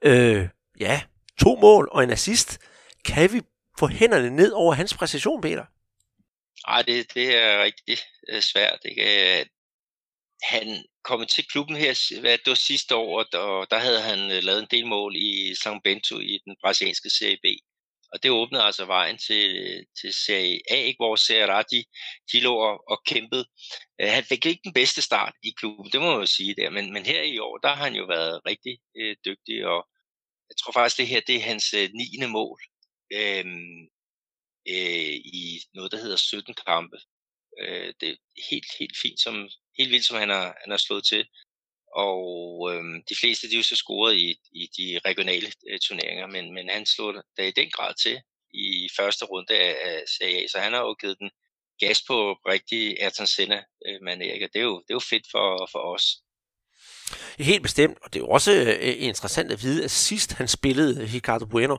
Øh, 0.04 0.48
ja, 0.80 1.02
to 1.40 1.56
mål 1.56 1.88
og 1.92 2.04
en 2.04 2.10
assist. 2.10 2.58
Kan 3.04 3.32
vi 3.32 3.40
få 3.78 3.86
hænderne 3.86 4.30
ned 4.30 4.52
over 4.52 4.74
hans 4.74 4.94
præcision, 4.94 5.40
Peter? 5.40 5.64
Nej, 6.68 6.82
det, 6.82 7.14
det 7.14 7.36
er 7.36 7.62
rigtig 7.62 7.98
øh, 8.28 8.42
svært. 8.42 8.78
Ikke? 8.84 9.38
Øh, 9.40 9.46
han 10.42 10.84
kommet 11.04 11.28
til 11.28 11.46
klubben 11.46 11.76
her, 11.76 12.20
hvad 12.20 12.38
det 12.38 12.46
var 12.46 12.54
sidste 12.54 12.96
år, 12.96 13.18
og 13.34 13.70
der 13.70 13.78
havde 13.78 14.00
han 14.00 14.30
øh, 14.30 14.42
lavet 14.42 14.60
en 14.60 14.68
del 14.70 14.86
mål 14.86 15.16
i 15.16 15.52
São 15.52 15.80
Bento 15.84 16.18
i 16.18 16.38
den 16.44 16.56
brasilianske 16.62 17.10
Serie 17.10 17.38
B. 17.44 17.46
Og 18.12 18.22
det 18.22 18.30
åbnede 18.30 18.62
altså 18.62 18.84
vejen 18.84 19.18
til, 19.18 19.44
til 20.00 20.14
Serie 20.14 20.60
A, 20.70 20.76
ikke? 20.76 20.98
hvor 20.98 21.16
Serie 21.16 21.64
de, 21.70 21.84
de 22.32 22.40
lå 22.40 22.54
og, 22.56 22.84
og 22.88 23.02
kæmpede. 23.06 23.44
Øh, 24.00 24.08
han 24.08 24.24
fik 24.24 24.46
ikke 24.46 24.60
den 24.64 24.72
bedste 24.72 25.02
start 25.02 25.34
i 25.42 25.50
klubben, 25.58 25.92
det 25.92 26.00
må 26.00 26.06
man 26.10 26.20
jo 26.20 26.26
sige 26.26 26.54
der, 26.54 26.70
men, 26.70 26.92
men 26.92 27.06
her 27.06 27.22
i 27.22 27.38
år, 27.38 27.58
der 27.58 27.68
har 27.68 27.84
han 27.84 27.94
jo 27.94 28.04
været 28.04 28.40
rigtig 28.46 28.78
øh, 28.96 29.16
dygtig, 29.24 29.66
og 29.66 29.88
jeg 30.48 30.56
tror 30.56 30.72
faktisk, 30.72 30.98
det 30.98 31.06
her 31.06 31.20
det 31.26 31.36
er 31.36 31.48
hans 31.52 31.74
øh, 31.74 31.90
9. 31.94 32.26
mål 32.28 32.60
øh, 33.12 33.44
øh, 34.68 35.14
i 35.40 35.60
noget, 35.74 35.92
der 35.92 35.98
hedder 35.98 36.16
17 36.16 36.54
kampe. 36.66 36.98
Øh, 37.60 37.94
det 38.00 38.08
er 38.10 38.16
helt, 38.50 38.66
helt 38.78 38.96
fint, 39.02 39.20
som, 39.20 39.48
helt 39.78 39.90
vildt, 39.90 40.06
som 40.06 40.16
han 40.16 40.28
har, 40.28 40.56
han 40.62 40.70
har 40.70 40.76
slået 40.76 41.04
til. 41.04 41.28
Og 41.94 42.70
øhm, 42.72 43.02
de 43.08 43.14
fleste 43.20 43.48
de 43.48 43.54
er 43.54 43.56
jo 43.56 43.62
så 43.62 43.76
scoret 43.76 44.16
i, 44.16 44.28
i 44.52 44.64
de 44.78 45.00
regionale 45.08 45.52
øh, 45.70 45.78
turneringer, 45.78 46.26
men, 46.26 46.54
men 46.54 46.68
han 46.68 46.86
slog 46.86 47.14
da 47.36 47.42
i 47.46 47.50
den 47.50 47.70
grad 47.70 47.94
til 48.02 48.20
i 48.54 48.88
første 48.96 49.24
runde 49.24 49.54
af, 49.54 49.76
af 49.88 50.02
Serie 50.18 50.44
A, 50.44 50.46
så 50.46 50.58
han 50.58 50.72
har 50.72 50.80
jo 50.80 50.94
givet 50.94 51.18
den 51.18 51.30
gas 51.78 52.02
på 52.08 52.32
rigtig 52.32 53.02
Ayrton 53.02 53.26
Senna 53.26 53.64
øh, 53.86 53.98
manér, 54.06 54.48
det 54.52 54.56
er 54.62 54.68
jo, 54.70 54.76
det 54.80 54.90
er 54.90 55.00
jo 55.00 55.10
fedt 55.12 55.26
for, 55.30 55.68
for 55.72 55.94
os. 55.94 56.06
Helt 57.38 57.62
bestemt, 57.62 57.98
og 58.02 58.12
det 58.12 58.20
er 58.20 58.24
jo 58.24 58.28
også 58.28 58.52
øh, 58.52 58.94
interessant 58.98 59.52
at 59.52 59.62
vide, 59.62 59.84
at 59.84 59.90
sidst 59.90 60.32
han 60.32 60.48
spillede 60.48 61.08
Ricardo 61.14 61.44
Bueno, 61.44 61.76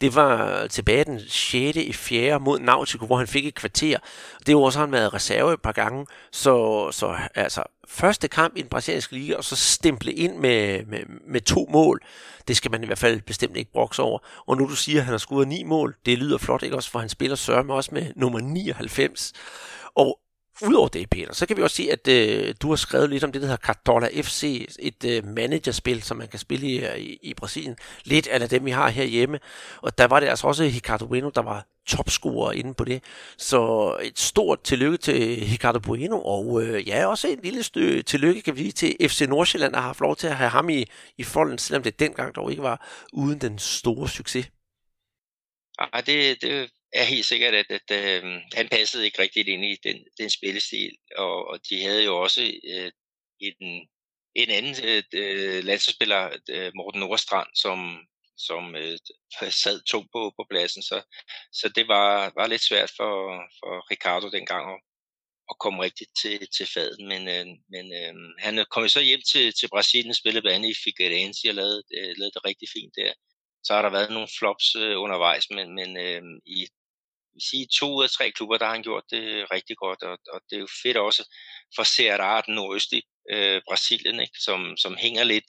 det 0.00 0.14
var 0.14 0.66
tilbage 0.66 1.04
den 1.04 1.20
6. 1.28 1.76
i 1.76 1.92
4. 1.92 2.40
mod 2.40 2.58
Nautico, 2.58 3.06
hvor 3.06 3.16
han 3.16 3.26
fik 3.26 3.46
et 3.46 3.54
kvarter. 3.54 3.98
Det 4.38 4.48
er 4.48 4.52
jo 4.52 4.62
også, 4.62 4.78
han 4.78 4.92
været 4.92 5.14
reserve 5.14 5.52
et 5.52 5.62
par 5.62 5.72
gange, 5.72 6.06
så, 6.32 6.88
så 6.92 7.16
altså, 7.34 7.62
første 7.88 8.28
kamp 8.28 8.56
i 8.56 8.62
den 8.62 8.68
brasilianske 8.68 9.14
liga, 9.14 9.34
og 9.34 9.44
så 9.44 9.56
stemple 9.56 10.12
ind 10.12 10.36
med, 10.36 10.86
med, 10.86 11.00
med 11.26 11.40
to 11.40 11.68
mål, 11.72 12.00
det 12.48 12.56
skal 12.56 12.70
man 12.70 12.82
i 12.82 12.86
hvert 12.86 12.98
fald 12.98 13.20
bestemt 13.20 13.56
ikke 13.56 13.72
brokse 13.72 14.02
over. 14.02 14.18
Og 14.46 14.56
nu 14.56 14.68
du 14.68 14.76
siger, 14.76 14.98
at 14.98 15.04
han 15.04 15.12
har 15.12 15.18
skudt 15.18 15.48
ni 15.48 15.62
mål, 15.62 15.96
det 16.06 16.18
lyder 16.18 16.38
flot, 16.38 16.62
ikke 16.62 16.76
også, 16.76 16.90
for 16.90 16.98
han 16.98 17.08
spiller 17.08 17.36
Sørme 17.36 17.74
også 17.74 17.90
med 17.92 18.06
nummer 18.16 18.40
99. 18.40 19.32
Og 19.94 20.18
Udover 20.62 20.88
det, 20.88 21.10
Peter, 21.10 21.32
så 21.32 21.46
kan 21.46 21.56
vi 21.56 21.62
også 21.62 21.76
se, 21.76 21.88
at 21.92 22.08
øh, 22.08 22.54
du 22.62 22.68
har 22.68 22.76
skrevet 22.76 23.10
lidt 23.10 23.24
om 23.24 23.32
det, 23.32 23.42
der 23.42 23.48
hedder 23.48 23.66
Cartola 23.66 24.08
FC, 24.22 24.66
et 24.78 25.04
øh, 25.04 25.24
managerspil, 25.24 26.02
som 26.02 26.16
man 26.16 26.28
kan 26.28 26.38
spille 26.38 26.66
i, 26.66 26.78
øh, 26.84 26.98
i, 26.98 27.18
i 27.22 27.34
Brasilien. 27.34 27.76
Lidt 28.04 28.26
af 28.26 28.48
dem, 28.48 28.64
vi 28.64 28.70
har 28.70 28.88
herhjemme. 28.88 29.38
Og 29.82 29.98
der 29.98 30.06
var 30.06 30.20
det 30.20 30.26
altså 30.26 30.46
også 30.46 30.62
Ricardo 30.62 31.06
Bueno, 31.06 31.30
der 31.30 31.42
var 31.42 31.66
topscorer 31.86 32.52
inde 32.52 32.74
på 32.74 32.84
det. 32.84 33.02
Så 33.38 33.92
et 34.02 34.18
stort 34.18 34.62
tillykke 34.62 34.96
til 34.96 35.48
Ricardo 35.52 35.78
Bueno, 35.78 36.20
og 36.20 36.62
øh, 36.62 36.88
ja, 36.88 37.06
også 37.06 37.28
en 37.28 37.40
lille 37.42 37.62
stø 37.62 38.02
tillykke, 38.02 38.42
kan 38.42 38.56
vi 38.56 38.60
sige, 38.60 38.72
til 38.72 39.08
FC 39.08 39.20
Nordsjælland, 39.28 39.72
der 39.72 39.78
har 39.78 39.86
haft 39.86 40.00
lov 40.00 40.16
til 40.16 40.26
at 40.26 40.36
have 40.36 40.50
ham 40.50 40.68
i, 40.68 40.84
i 41.18 41.22
folden, 41.22 41.58
selvom 41.58 41.82
det 41.82 42.00
dengang 42.00 42.34
dog 42.34 42.50
ikke 42.50 42.62
var 42.62 42.86
uden 43.12 43.40
den 43.40 43.58
store 43.58 44.08
succes. 44.08 44.50
Ja, 45.80 46.00
det, 46.00 46.42
det 46.42 46.70
er 46.92 47.04
helt 47.04 47.26
sikkert, 47.26 47.54
at, 47.54 47.66
at 47.70 47.90
at 47.90 48.24
øh, 48.24 48.42
han 48.54 48.68
passede 48.68 49.04
ikke 49.04 49.22
rigtigt 49.22 49.48
ind 49.48 49.64
i 49.64 49.76
den, 49.84 50.04
den 50.18 50.30
spillestil, 50.30 50.96
og, 51.16 51.48
og 51.48 51.60
de 51.70 51.82
havde 51.82 52.04
jo 52.04 52.22
også 52.22 52.42
øh, 52.74 52.92
en, 53.40 53.88
en 54.34 54.50
anden 54.50 54.74
øh, 54.84 55.02
øh 55.14 55.64
landsholdsspiller, 55.64 56.36
øh, 56.50 56.72
Morten 56.74 57.00
Nordstrand, 57.00 57.48
som, 57.54 57.78
som 58.36 58.76
øh, 58.76 58.98
sad 59.62 59.82
tungt 59.90 60.08
på, 60.12 60.32
på 60.36 60.46
pladsen, 60.50 60.82
så, 60.82 61.02
så 61.52 61.68
det 61.68 61.88
var, 61.88 62.32
var 62.36 62.46
lidt 62.46 62.64
svært 62.68 62.90
for, 62.96 63.12
for 63.58 63.90
Ricardo 63.90 64.28
dengang 64.30 64.72
at, 64.74 64.80
at 65.50 65.58
komme 65.58 65.82
rigtigt 65.82 66.10
til, 66.22 66.48
til 66.56 66.66
faden, 66.74 67.08
men, 67.08 67.28
øh, 67.28 67.46
men 67.74 67.86
øh, 68.00 68.14
han 68.38 68.66
kom 68.70 68.82
jo 68.82 68.88
så 68.88 69.00
hjem 69.00 69.22
til, 69.32 69.52
til 69.60 69.68
Brasilien, 69.68 70.14
spillede 70.14 70.42
blandt 70.42 70.56
andet 70.56 70.70
i 70.70 70.82
Figueirense 70.84 71.48
og 71.48 71.54
lavede, 71.54 71.82
øh, 71.96 72.12
lavede 72.18 72.34
det 72.34 72.44
rigtig 72.44 72.68
fint 72.76 72.94
der. 72.96 73.12
Så 73.64 73.74
har 73.74 73.82
der 73.82 73.90
været 73.90 74.10
nogle 74.10 74.28
flops 74.38 74.74
øh, 74.74 75.00
undervejs, 75.04 75.50
men, 75.50 75.74
men 75.74 75.90
øh, 76.06 76.22
i 76.46 76.66
sige, 77.40 77.66
to 77.78 77.96
ud 77.96 78.04
af 78.04 78.10
tre 78.10 78.30
klubber, 78.30 78.58
der 78.58 78.66
har 78.66 78.72
han 78.72 78.82
gjort 78.82 79.04
det 79.10 79.52
rigtig 79.52 79.76
godt, 79.76 80.02
og, 80.02 80.18
og 80.32 80.40
det 80.50 80.56
er 80.56 80.60
jo 80.60 80.68
fedt 80.82 80.96
også 80.96 81.22
for 81.76 81.84
Ceará, 81.94 82.42
den 82.46 82.54
nordøstlige 82.54 83.02
øh, 83.32 83.62
Brasilien, 83.68 84.20
ikke? 84.20 84.38
Som, 84.46 84.76
som 84.76 84.96
hænger 84.96 85.24
lidt 85.24 85.48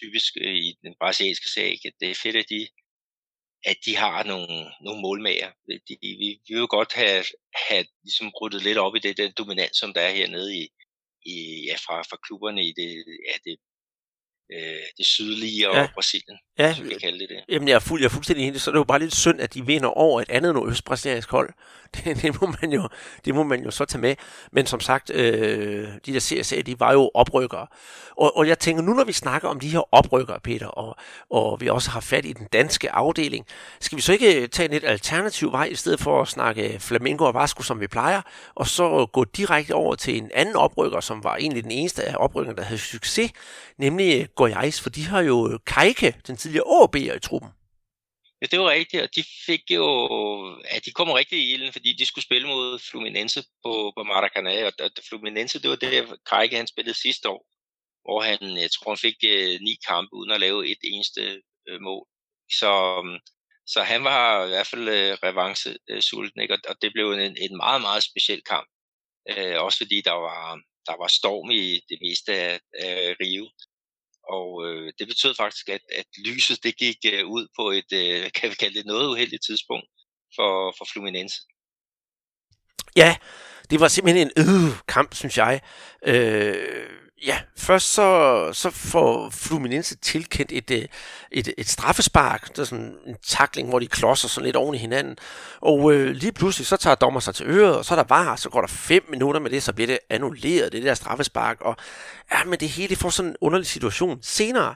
typisk 0.00 0.32
øh, 0.44 0.54
i 0.54 0.76
den 0.82 0.94
brasilianske 1.00 1.48
sag. 1.48 1.78
Det 2.00 2.10
er 2.10 2.14
fedt, 2.14 2.36
at 2.36 2.48
de, 2.50 2.68
at 3.64 3.76
de 3.86 3.96
har 3.96 4.22
nogle, 4.22 4.54
nogle 4.84 5.00
målmager. 5.00 5.50
De, 5.88 5.96
vi, 6.02 6.08
vi 6.20 6.40
vil 6.48 6.64
jo 6.64 6.66
godt 6.70 6.92
have, 6.92 7.24
have 7.68 7.84
ligesom 8.04 8.28
ryddet 8.40 8.62
lidt 8.62 8.78
op 8.78 8.96
i 8.96 8.98
det 8.98 9.16
den 9.16 9.32
dominans, 9.32 9.76
som 9.76 9.92
der 9.94 10.00
er 10.00 10.12
hernede 10.18 10.56
i, 10.56 10.68
i, 11.26 11.64
ja, 11.68 11.76
fra, 11.86 12.02
fra 12.02 12.18
klubberne 12.26 12.62
i 12.64 12.72
det, 12.80 12.90
ja, 13.28 13.34
det 13.44 13.56
øh, 14.54 14.86
det 14.98 15.06
sydlige 15.06 15.70
og 15.70 15.76
ja. 15.76 15.88
Brasilien, 15.94 16.38
ja. 16.60 16.74
som 16.74 16.84
vi 16.84 16.90
kan 16.90 16.98
kalde 17.00 17.18
det 17.18 17.28
det. 17.28 17.54
Jamen, 17.54 17.68
jeg 17.68 17.74
er, 17.74 17.78
fuld, 17.78 18.00
jeg 18.00 18.06
er 18.06 18.10
fuldstændig 18.10 18.46
enig. 18.46 18.60
Så 18.60 18.70
er 18.70 18.72
det 18.72 18.78
jo 18.78 18.84
bare 18.84 18.98
lidt 18.98 19.14
synd, 19.14 19.40
at 19.40 19.54
de 19.54 19.66
vinder 19.66 19.88
over 19.88 20.20
et 20.20 20.30
andet 20.30 20.54
nordøstbrasiliansk 20.54 21.30
hold. 21.30 21.50
Det, 21.96 22.22
det, 22.22 22.40
må 22.40 22.54
man 22.60 22.72
jo, 22.72 22.88
det 23.24 23.34
må 23.34 23.42
man 23.42 23.64
jo 23.64 23.70
så 23.70 23.84
tage 23.84 24.00
med. 24.00 24.16
Men 24.52 24.66
som 24.66 24.80
sagt, 24.80 25.10
øh, 25.10 25.88
de 26.06 26.12
der 26.12 26.20
CSA, 26.20 26.60
de 26.60 26.80
var 26.80 26.92
jo 26.92 27.10
oprykkere. 27.14 27.66
Og, 28.16 28.36
og 28.36 28.48
jeg 28.48 28.58
tænker, 28.58 28.82
nu 28.82 28.92
når 28.92 29.04
vi 29.04 29.12
snakker 29.12 29.48
om 29.48 29.60
de 29.60 29.68
her 29.68 29.94
oprykkere, 29.94 30.40
Peter, 30.40 30.66
og, 30.66 30.96
og 31.30 31.60
vi 31.60 31.68
også 31.68 31.90
har 31.90 32.00
fat 32.00 32.24
i 32.24 32.32
den 32.32 32.46
danske 32.52 32.92
afdeling, 32.92 33.46
skal 33.80 33.96
vi 33.96 34.02
så 34.02 34.12
ikke 34.12 34.46
tage 34.46 34.64
en 34.64 34.72
lidt 34.72 34.84
alternativ 34.84 35.52
vej, 35.52 35.64
i 35.64 35.74
stedet 35.74 36.00
for 36.00 36.22
at 36.22 36.28
snakke 36.28 36.76
Flamingo 36.80 37.24
og 37.24 37.34
Vasco, 37.34 37.62
som 37.62 37.80
vi 37.80 37.86
plejer, 37.86 38.22
og 38.54 38.66
så 38.66 39.06
gå 39.12 39.24
direkte 39.24 39.74
over 39.74 39.94
til 39.94 40.16
en 40.16 40.30
anden 40.34 40.56
oprykker, 40.56 41.00
som 41.00 41.24
var 41.24 41.36
egentlig 41.36 41.62
den 41.62 41.70
eneste 41.70 42.04
af 42.04 42.14
oprykkerne, 42.18 42.56
der 42.56 42.64
havde 42.64 42.80
succes, 42.80 43.32
nemlig 43.78 44.28
Goiás, 44.40 44.82
for 44.82 44.90
de 44.90 45.06
har 45.06 45.20
jo 45.20 45.58
Kajke, 45.66 46.16
den 46.26 46.36
tidligere 46.36 46.49
AB'er 46.58 47.16
i 47.16 47.20
truppen. 47.20 47.50
Ja, 48.42 48.46
det 48.50 48.60
var 48.60 48.70
rigtigt, 48.70 49.02
og 49.02 49.14
de 49.14 49.24
fik 49.46 49.70
jo, 49.70 49.86
ja, 50.72 50.78
de 50.78 50.90
kom 50.92 51.10
rigtig 51.10 51.38
i 51.38 51.52
ilden, 51.52 51.72
fordi 51.72 51.92
de 51.92 52.06
skulle 52.06 52.24
spille 52.24 52.48
mod 52.48 52.78
Fluminense 52.78 53.42
på, 53.64 53.92
på 53.96 54.02
Maracanã, 54.02 54.64
og, 54.64 54.72
og 54.80 54.90
Fluminense, 55.08 55.62
det 55.62 55.70
var 55.70 55.76
det, 55.76 56.18
Krejke 56.24 56.56
han 56.56 56.66
spillede 56.66 56.98
sidste 56.98 57.28
år, 57.28 57.46
hvor 58.04 58.20
han, 58.20 58.56
jeg 58.56 58.70
tror, 58.70 58.90
han 58.90 58.98
fik 58.98 59.24
eh, 59.24 59.60
ni 59.60 59.76
kampe 59.88 60.14
uden 60.14 60.30
at 60.30 60.40
lave 60.40 60.70
et 60.70 60.78
eneste 60.82 61.42
øh, 61.68 61.80
mål. 61.80 62.06
Så, 62.60 62.72
øhm, 62.98 63.18
så 63.66 63.82
han 63.82 64.04
var 64.04 64.44
i 64.44 64.48
hvert 64.48 64.66
fald 64.66 64.88
øh, 64.88 65.12
revancesulten, 65.22 66.40
ikke? 66.42 66.54
Og, 66.54 66.60
og 66.68 66.76
det 66.82 66.92
blev 66.92 67.12
en, 67.12 67.36
en 67.44 67.56
meget, 67.56 67.80
meget 67.80 68.02
speciel 68.02 68.42
kamp. 68.42 68.68
Øh, 69.30 69.62
også 69.64 69.78
fordi 69.78 70.00
der 70.00 70.12
var, 70.12 70.60
der 70.88 70.96
var 71.02 71.08
storm 71.18 71.50
i 71.50 71.80
det 71.88 71.98
meste 72.04 72.32
af, 72.34 72.60
af 72.74 73.16
Rio. 73.20 73.44
Og 74.36 74.48
øh, 74.66 74.92
det 74.98 75.06
betød 75.08 75.34
faktisk, 75.34 75.68
at, 75.68 75.84
at 76.00 76.08
lyset 76.26 76.58
det 76.64 76.76
gik 76.76 76.96
øh, 77.12 77.26
ud 77.26 77.44
på 77.58 77.70
et, 77.70 77.90
øh, 78.02 78.30
kan 78.36 78.50
vi 78.50 78.54
kalde 78.54 78.78
det 78.78 78.86
noget 78.86 79.08
uheldigt 79.08 79.42
tidspunkt 79.48 79.88
for, 80.36 80.74
for 80.78 80.86
Fluminense. 80.92 81.36
Ja, 82.96 83.16
det 83.70 83.80
var 83.80 83.88
simpelthen 83.88 84.26
en 84.26 84.32
øh 84.42 84.72
kamp, 84.88 85.14
synes 85.14 85.36
jeg. 85.38 85.60
Øh, 86.06 86.90
Ja, 87.26 87.38
først 87.56 87.92
så, 87.92 88.50
så 88.52 88.70
får 88.70 89.30
Fluminense 89.30 89.96
tilkendt 89.96 90.52
et, 90.52 90.70
øh, 90.70 90.84
et, 91.30 91.54
et 91.58 91.68
straffespark. 91.68 92.56
der 92.56 92.62
er 92.62 92.66
sådan 92.66 92.94
en 93.06 93.16
takling, 93.26 93.68
hvor 93.68 93.78
de 93.78 93.86
klodser 93.86 94.28
sådan 94.28 94.44
lidt 94.44 94.56
oven 94.56 94.74
i 94.74 94.78
hinanden. 94.78 95.16
Og 95.60 95.92
øh, 95.92 96.10
lige 96.10 96.32
pludselig 96.32 96.66
så 96.66 96.76
tager 96.76 96.94
dommer 96.94 97.20
sig 97.20 97.34
til 97.34 97.46
øret, 97.46 97.76
og 97.76 97.84
så 97.84 97.94
er 97.94 97.96
der 97.96 98.04
var, 98.08 98.36
så 98.36 98.48
går 98.50 98.60
der 98.60 98.68
fem 98.68 99.02
minutter 99.10 99.40
med 99.40 99.50
det, 99.50 99.62
så 99.62 99.72
bliver 99.72 99.86
det 99.86 99.98
annulleret, 100.10 100.72
det 100.72 100.82
der 100.82 100.94
straffespark. 100.94 101.60
Og 101.60 101.76
ja, 102.32 102.44
men 102.44 102.60
det 102.60 102.68
hele 102.68 102.96
får 102.96 103.10
sådan 103.10 103.30
en 103.30 103.36
underlig 103.40 103.66
situation. 103.66 104.18
Senere, 104.22 104.74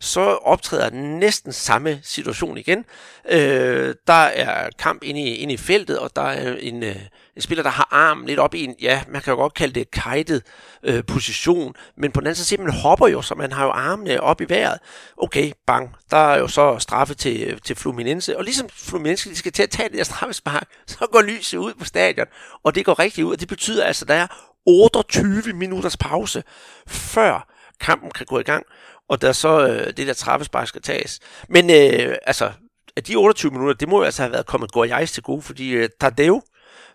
så 0.00 0.20
optræder 0.20 0.90
næsten 0.90 1.52
samme 1.52 2.00
situation 2.02 2.58
igen. 2.58 2.84
Øh, 3.28 3.94
der 4.06 4.12
er 4.12 4.70
kamp 4.78 5.02
inde 5.02 5.20
i, 5.20 5.34
inde 5.34 5.54
i 5.54 5.56
feltet, 5.56 5.98
og 5.98 6.10
der 6.16 6.22
er 6.22 6.56
en, 6.56 6.82
øh, 6.82 6.96
en 7.36 7.42
spiller, 7.42 7.62
der 7.62 7.70
har 7.70 7.88
armen 7.90 8.26
lidt 8.26 8.38
op 8.38 8.54
i 8.54 8.64
en, 8.64 8.74
ja, 8.80 9.02
man 9.08 9.22
kan 9.22 9.30
jo 9.30 9.36
godt 9.36 9.54
kalde 9.54 9.74
det 9.74 9.90
kajtet 9.90 10.42
øh, 10.82 11.04
position, 11.04 11.74
men 11.96 12.12
på 12.12 12.20
den 12.20 12.26
anden 12.26 12.44
side, 12.44 12.62
man 12.62 12.72
hopper 12.72 13.08
jo, 13.08 13.22
så 13.22 13.34
man 13.34 13.52
har 13.52 13.64
jo 13.64 13.70
armene 13.70 14.20
op 14.20 14.40
i 14.40 14.44
vejret. 14.48 14.78
Okay, 15.16 15.52
bang, 15.66 15.94
der 16.10 16.16
er 16.16 16.38
jo 16.38 16.48
så 16.48 16.78
straffe 16.78 17.14
til, 17.14 17.60
til 17.60 17.76
Fluminense, 17.76 18.38
og 18.38 18.44
ligesom 18.44 18.68
Fluminense 18.68 19.30
de 19.30 19.36
skal 19.36 19.52
til 19.52 19.62
at 19.62 19.70
tage 19.70 19.88
det 19.88 19.98
der 19.98 20.04
straffespark, 20.04 20.68
så 20.86 21.06
går 21.12 21.22
lyset 21.22 21.58
ud 21.58 21.74
på 21.78 21.84
stadion, 21.84 22.26
og 22.64 22.74
det 22.74 22.84
går 22.84 22.98
rigtigt 22.98 23.24
ud, 23.24 23.32
og 23.32 23.40
det 23.40 23.48
betyder 23.48 23.84
altså, 23.84 24.04
at 24.04 24.08
der 24.08 24.14
er 24.14 24.26
28 24.66 25.52
minutters 25.52 25.96
pause, 25.96 26.42
før 26.88 27.48
kampen 27.80 28.10
kan 28.10 28.26
gå 28.26 28.38
i 28.38 28.42
gang, 28.42 28.66
og 29.08 29.22
der 29.22 29.32
så 29.32 29.66
øh, 29.66 29.86
det 29.86 30.06
der 30.06 30.12
straffespark 30.12 30.68
skal 30.68 30.82
tages. 30.82 31.20
Men 31.48 31.70
øh, 31.70 32.16
altså, 32.26 32.52
at 32.96 33.06
de 33.06 33.16
28 33.16 33.52
minutter, 33.52 33.74
det 33.74 33.88
må 33.88 33.98
jo 33.98 34.04
altså 34.04 34.22
have 34.22 34.32
været 34.32 34.46
kommet 34.46 34.72
Gorjais 34.72 35.12
til 35.12 35.22
gode, 35.22 35.42
fordi 35.42 35.70
øh, 35.70 35.88
Tadeo, 36.00 36.42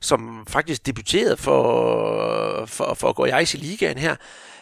som 0.02 0.45
faktisk 0.49 0.86
debuterede 0.86 1.38
for, 1.38 2.66
for, 2.66 2.93
for 2.93 3.10
at 3.10 3.16
gå 3.16 3.26
i 3.26 3.45
ligaen 3.58 3.97
her, 3.97 4.16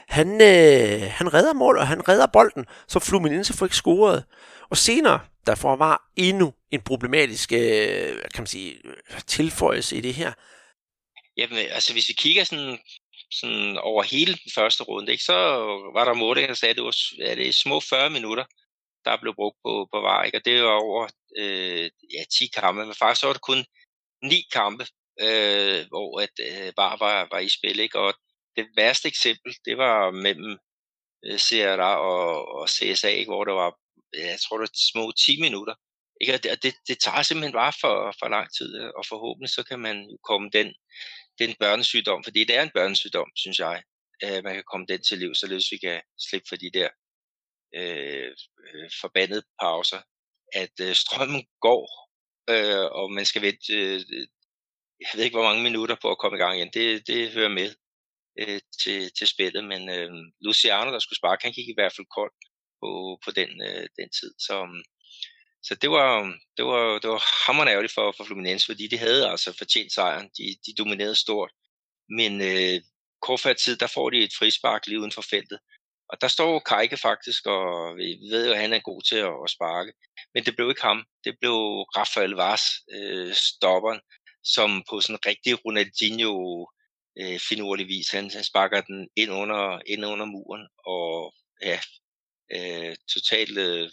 han, 0.10 0.42
øh, 0.42 1.02
han 1.02 1.34
redder 1.34 1.54
mål, 1.54 1.78
og 1.78 1.88
han 1.88 2.08
redder 2.10 2.28
bolden, 2.28 2.66
så 2.88 3.00
Fluminense 3.00 3.54
får 3.54 3.66
ikke 3.66 3.76
scoret. 3.76 4.24
Og 4.70 4.78
senere, 4.78 5.20
der 5.46 5.56
får 5.56 5.76
var 5.76 6.10
endnu 6.16 6.54
en 6.72 6.82
problematisk 6.82 7.52
øh, 7.52 8.16
kan 8.34 8.42
man 8.42 8.48
sige, 8.48 8.76
tilføjelse 9.28 9.96
i 9.98 10.02
det 10.02 10.14
her. 10.14 10.34
Jamen, 11.38 11.58
øh, 11.58 11.66
altså 11.72 11.94
hvis 11.94 12.10
vi 12.10 12.14
kigger 12.14 12.44
sådan, 12.44 12.80
sådan 13.32 13.78
over 13.78 14.04
hele 14.04 14.34
den 14.34 14.52
første 14.56 14.84
runde, 14.84 15.12
ikke, 15.12 15.24
så 15.24 15.38
var 15.94 16.06
der 16.06 16.14
mål, 16.14 16.38
der 16.38 16.54
sagde, 16.54 16.70
at 16.70 16.76
det 16.76 16.84
var 16.84 16.96
ja, 17.18 17.36
det 17.36 17.48
er 17.48 17.54
små 17.54 17.80
40 17.80 18.10
minutter, 18.10 18.46
der 19.06 19.22
blev 19.22 19.34
brugt 19.36 19.58
på, 19.66 19.88
på 19.94 20.02
VAR, 20.02 20.24
ikke? 20.24 20.38
og 20.38 20.46
det 20.46 20.64
var 20.64 20.82
over 20.88 21.08
øh, 21.38 21.90
ja, 22.16 22.24
10 22.40 22.48
kampe, 22.48 22.86
men 22.86 22.96
faktisk 22.96 23.26
var 23.26 23.34
det 23.34 23.42
kun 23.42 23.66
9 24.24 24.44
kampe, 24.54 24.86
øh, 25.22 25.88
hvor 25.88 26.22
at 26.22 26.36
øh, 26.48 26.74
VAR 26.78 26.98
var, 26.98 27.28
var 27.32 27.40
i 27.40 27.50
spil, 27.50 27.80
ikke? 27.80 28.00
og 28.00 28.14
det 28.56 28.68
værste 28.76 29.08
eksempel, 29.08 29.56
det 29.66 29.78
var 29.78 30.12
mellem 30.12 30.58
øh, 31.26 31.40
CRA 31.40 31.96
og, 31.96 32.48
og 32.56 32.70
CSA, 32.70 33.10
ikke? 33.10 33.32
hvor 33.32 33.44
der 33.44 33.54
var, 33.54 33.72
jeg 34.14 34.40
tror 34.40 34.58
det 34.58 34.62
var 34.62 34.92
små 34.92 35.12
10 35.12 35.42
minutter, 35.42 35.76
ikke? 36.22 36.34
Og 36.34 36.44
det, 36.44 36.64
det, 36.64 36.74
det 36.88 36.98
tager 37.00 37.22
simpelthen 37.22 37.54
bare 37.54 37.74
for, 37.82 38.16
for 38.20 38.28
lang 38.28 38.48
tid, 38.58 38.70
øh, 38.82 38.92
og 38.98 39.04
forhåbentlig 39.06 39.50
så 39.50 39.64
kan 39.64 39.80
man 39.80 39.98
jo 40.12 40.18
komme 40.30 40.50
den, 40.54 40.74
den 41.40 41.56
børnesygdom, 41.60 42.24
fordi 42.24 42.40
det 42.44 42.56
er 42.56 42.64
en 42.64 42.76
børnesygdom, 42.78 43.30
synes 43.36 43.60
jeg, 43.60 43.84
øh, 44.24 44.44
man 44.44 44.54
kan 44.54 44.64
komme 44.72 44.86
den 44.90 45.02
til 45.04 45.18
liv, 45.18 45.36
således 45.36 45.72
vi 45.72 45.78
kan 45.78 46.02
slippe 46.28 46.48
for 46.50 46.56
de 46.56 46.72
der 46.74 46.90
øh, 47.76 48.32
øh, 48.66 48.90
forbandede 49.02 49.44
pauser, 49.62 50.02
at 50.54 50.76
øh, 50.82 50.96
strømmen 50.96 51.44
går, 51.62 51.86
øh, 52.50 52.86
og 53.00 53.12
man 53.12 53.26
skal 53.26 53.42
vente, 53.42 53.74
øh, 53.74 54.00
jeg 55.02 55.10
ved 55.16 55.24
ikke 55.24 55.38
hvor 55.38 55.50
mange 55.50 55.64
minutter 55.64 55.96
på 56.02 56.12
at 56.12 56.18
komme 56.18 56.38
i 56.38 56.42
gang 56.42 56.58
igen, 56.58 56.72
det, 56.74 57.08
det 57.08 57.32
hører 57.32 57.50
med 57.50 57.70
øh, 58.42 58.60
til, 58.84 59.12
til 59.18 59.28
spillet, 59.28 59.64
men 59.64 59.90
øh, 59.90 60.12
Luciano, 60.42 60.92
der 60.92 61.00
skulle 61.00 61.18
sparke, 61.18 61.44
han 61.44 61.54
gik 61.54 61.68
i 61.70 61.78
hvert 61.78 61.94
fald 61.96 62.08
kold 62.18 62.34
på, 62.82 62.90
på 63.26 63.32
den, 63.32 63.50
øh, 63.68 63.86
den 64.00 64.10
tid, 64.20 64.32
så, 64.48 64.66
mm, 64.66 64.84
så 65.68 65.74
mm, 65.74 65.80
det 65.82 65.90
var, 65.90 66.12
det 66.58 66.66
var, 66.66 67.00
det 67.02 67.10
var 67.10 67.24
hammerende 67.46 67.72
ærgerligt 67.72 67.94
for, 67.94 68.14
for 68.18 68.24
Fluminense, 68.24 68.66
fordi 68.66 68.88
de 68.88 68.98
havde 68.98 69.30
altså 69.30 69.58
fortjent 69.58 69.94
sejren, 69.94 70.30
de, 70.38 70.46
de 70.66 70.72
dominerede 70.78 71.16
stort, 71.26 71.52
men 72.10 72.42
øh, 72.42 72.82
kort 73.22 73.40
før 73.40 73.54
tid, 73.54 73.76
der 73.78 73.88
får 73.88 74.10
de 74.10 74.24
et 74.24 74.38
frispark 74.40 74.88
lige 74.88 75.00
uden 75.00 75.12
for 75.12 75.26
feltet, 75.30 75.60
og 76.10 76.22
der 76.22 76.28
står 76.28 76.60
Kajke 76.60 76.98
faktisk, 76.98 77.46
og 77.46 77.96
vi 77.98 78.08
ved 78.32 78.48
jo, 78.48 78.54
at 78.54 78.60
han 78.60 78.74
er 78.74 78.80
god 78.80 79.02
til 79.10 79.20
at, 79.30 79.36
at 79.44 79.50
sparke. 79.56 79.92
Men 80.34 80.46
det 80.46 80.56
blev 80.56 80.70
ikke 80.70 80.82
ham. 80.82 81.06
Det 81.26 81.34
blev 81.40 81.58
Rafael 81.98 82.34
Vaz, 82.42 82.62
øh, 82.96 83.34
stopperen, 83.34 84.00
som 84.56 84.84
på 84.90 85.02
sådan 85.02 85.16
en 85.16 85.26
rigtig 85.30 85.66
Ronaldinho 85.66 86.36
øh, 87.22 87.40
finurlig 87.50 87.88
vis, 87.88 88.10
han, 88.10 88.32
han 88.32 88.44
sparker 88.44 88.82
den 88.82 89.10
ind 89.16 89.32
under, 89.32 89.82
ind 89.86 90.06
under 90.06 90.26
muren, 90.26 90.68
og 90.94 91.34
ja, 91.70 91.80
øh, 92.56 92.96
totalt 93.14 93.58
øh, 93.58 93.90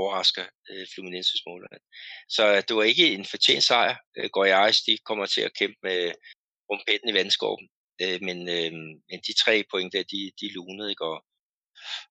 overrasker 0.00 0.46
øh, 0.70 0.86
Fluminenses 0.94 1.42
målmand. 1.46 1.82
Så 2.28 2.64
det 2.68 2.76
var 2.76 2.82
ikke 2.82 3.12
en 3.12 3.24
fortjent 3.24 3.64
sejr. 3.64 3.96
Øh, 4.16 4.28
Goiás, 4.36 4.76
de 4.86 4.98
kommer 5.08 5.26
til 5.26 5.40
at 5.40 5.54
kæmpe 5.58 5.78
med 5.82 6.12
rumpetten 6.70 7.08
i 7.08 7.14
vandskorben. 7.18 7.68
Øh, 8.02 8.18
men, 8.26 8.38
øh, 8.56 8.72
men 9.08 9.18
de 9.26 9.34
tre 9.42 9.64
point 9.70 9.92
der, 9.92 10.02
de, 10.02 10.20
de 10.40 10.52
lunede, 10.54 10.90
ikke? 10.90 11.04
Og, 11.04 11.18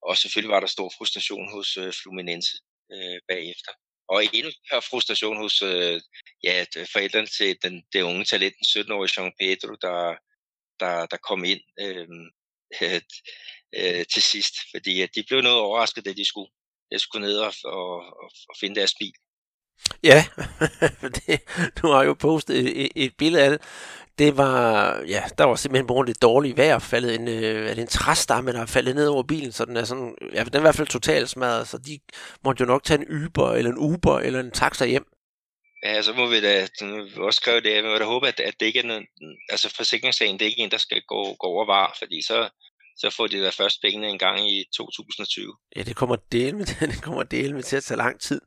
og 0.07 0.17
selvfølgelig 0.17 0.53
var 0.53 0.59
der 0.59 0.67
stor 0.75 0.89
frustration 0.97 1.51
hos 1.55 1.77
øh, 1.77 1.93
Fluminense 2.01 2.53
øh, 2.95 3.19
bagefter. 3.31 3.71
Og 4.07 4.23
endnu 4.33 4.51
større 4.51 4.81
frustration 4.81 5.37
hos 5.37 5.61
øh, 5.61 6.01
ja, 6.43 6.65
forældrene 6.93 7.27
til 7.27 7.57
den, 7.63 7.83
det 7.93 8.01
unge 8.01 8.25
talent, 8.25 8.55
den 8.59 8.81
17-årige 8.81 9.21
Jean 9.21 9.33
Pedro, 9.39 9.75
der, 9.81 10.15
der, 10.79 11.05
der 11.05 11.17
kom 11.17 11.43
ind 11.43 11.61
øh, 11.79 12.07
øh, 13.79 14.05
til 14.13 14.23
sidst. 14.23 14.55
Fordi 14.73 15.01
at 15.01 15.09
de 15.15 15.23
blev 15.27 15.41
noget 15.41 15.59
overrasket, 15.59 16.05
da 16.05 16.13
de 16.13 16.25
skulle, 16.25 16.51
de 16.91 16.99
skulle 16.99 17.27
ned 17.27 17.37
og, 17.37 17.53
og, 17.63 17.95
og 18.49 18.55
finde 18.59 18.75
deres 18.75 18.95
bil. 18.99 19.13
Ja, 20.03 20.25
det, 21.17 21.41
du 21.81 21.87
har 21.87 22.03
jo 22.03 22.13
postet 22.13 22.81
et, 22.85 22.91
et 22.95 23.13
billede 23.17 23.43
af 23.43 23.49
det 23.49 23.61
det 24.17 24.37
var, 24.37 25.01
ja, 25.07 25.23
der 25.37 25.43
var 25.43 25.55
simpelthen 25.55 25.87
på 25.87 26.03
det 26.03 26.21
dårlige 26.21 26.57
vejr, 26.57 26.79
faldet 26.79 27.15
en, 27.15 27.27
øh, 27.27 27.69
er 27.69 27.73
det 27.73 27.81
en 27.81 27.87
træstamme, 27.87 28.53
der 28.53 28.61
er 28.61 28.65
faldet 28.65 28.95
ned 28.95 29.07
over 29.07 29.23
bilen, 29.23 29.51
så 29.51 29.65
den 29.65 29.77
er 29.77 29.83
sådan, 29.83 30.15
ja, 30.33 30.43
den 30.43 30.53
er 30.53 30.59
i 30.59 30.61
hvert 30.61 30.75
fald 30.75 30.87
totalt 30.87 31.29
smadret, 31.29 31.67
så 31.67 31.77
de 31.77 31.99
måtte 32.43 32.61
jo 32.61 32.67
nok 32.67 32.83
tage 32.83 32.99
en 33.01 33.25
Uber, 33.25 33.51
eller 33.51 33.71
en 33.71 33.77
Uber, 33.77 34.19
eller 34.19 34.39
en 34.39 34.51
taxa 34.51 34.85
hjem. 34.85 35.05
Ja, 35.83 36.01
så 36.01 36.13
må 36.13 36.27
vi 36.27 36.41
da 36.41 36.67
også 37.17 37.39
skrive 37.41 37.61
det, 37.61 37.83
men 37.83 37.91
jeg 37.91 37.99
da 37.99 38.05
håbe, 38.05 38.27
at, 38.27 38.39
at 38.39 38.59
det 38.59 38.65
ikke 38.65 38.79
er 38.79 38.87
noget, 38.87 39.05
altså 39.49 39.73
forsikringssagen, 39.75 40.39
det 40.39 40.45
er 40.45 40.49
ikke 40.49 40.61
en, 40.61 40.71
der 40.71 40.77
skal 40.77 41.01
gå, 41.01 41.35
gå 41.39 41.47
over 41.47 41.65
var, 41.65 41.95
fordi 41.99 42.21
så, 42.21 42.49
så 42.97 43.09
får 43.09 43.27
de 43.27 43.43
da 43.43 43.49
først 43.49 43.81
pengene 43.81 44.07
en 44.07 44.19
gang 44.19 44.51
i 44.51 44.65
2020. 44.77 45.55
Ja, 45.75 45.83
det 45.83 45.95
kommer 45.95 46.15
del 46.15 46.55
med, 46.55 46.65
det 46.93 47.01
kommer 47.03 47.23
del 47.23 47.53
med 47.53 47.63
til 47.63 47.75
at 47.75 47.83
tage 47.83 47.97
lang 47.97 48.21
tid. 48.21 48.41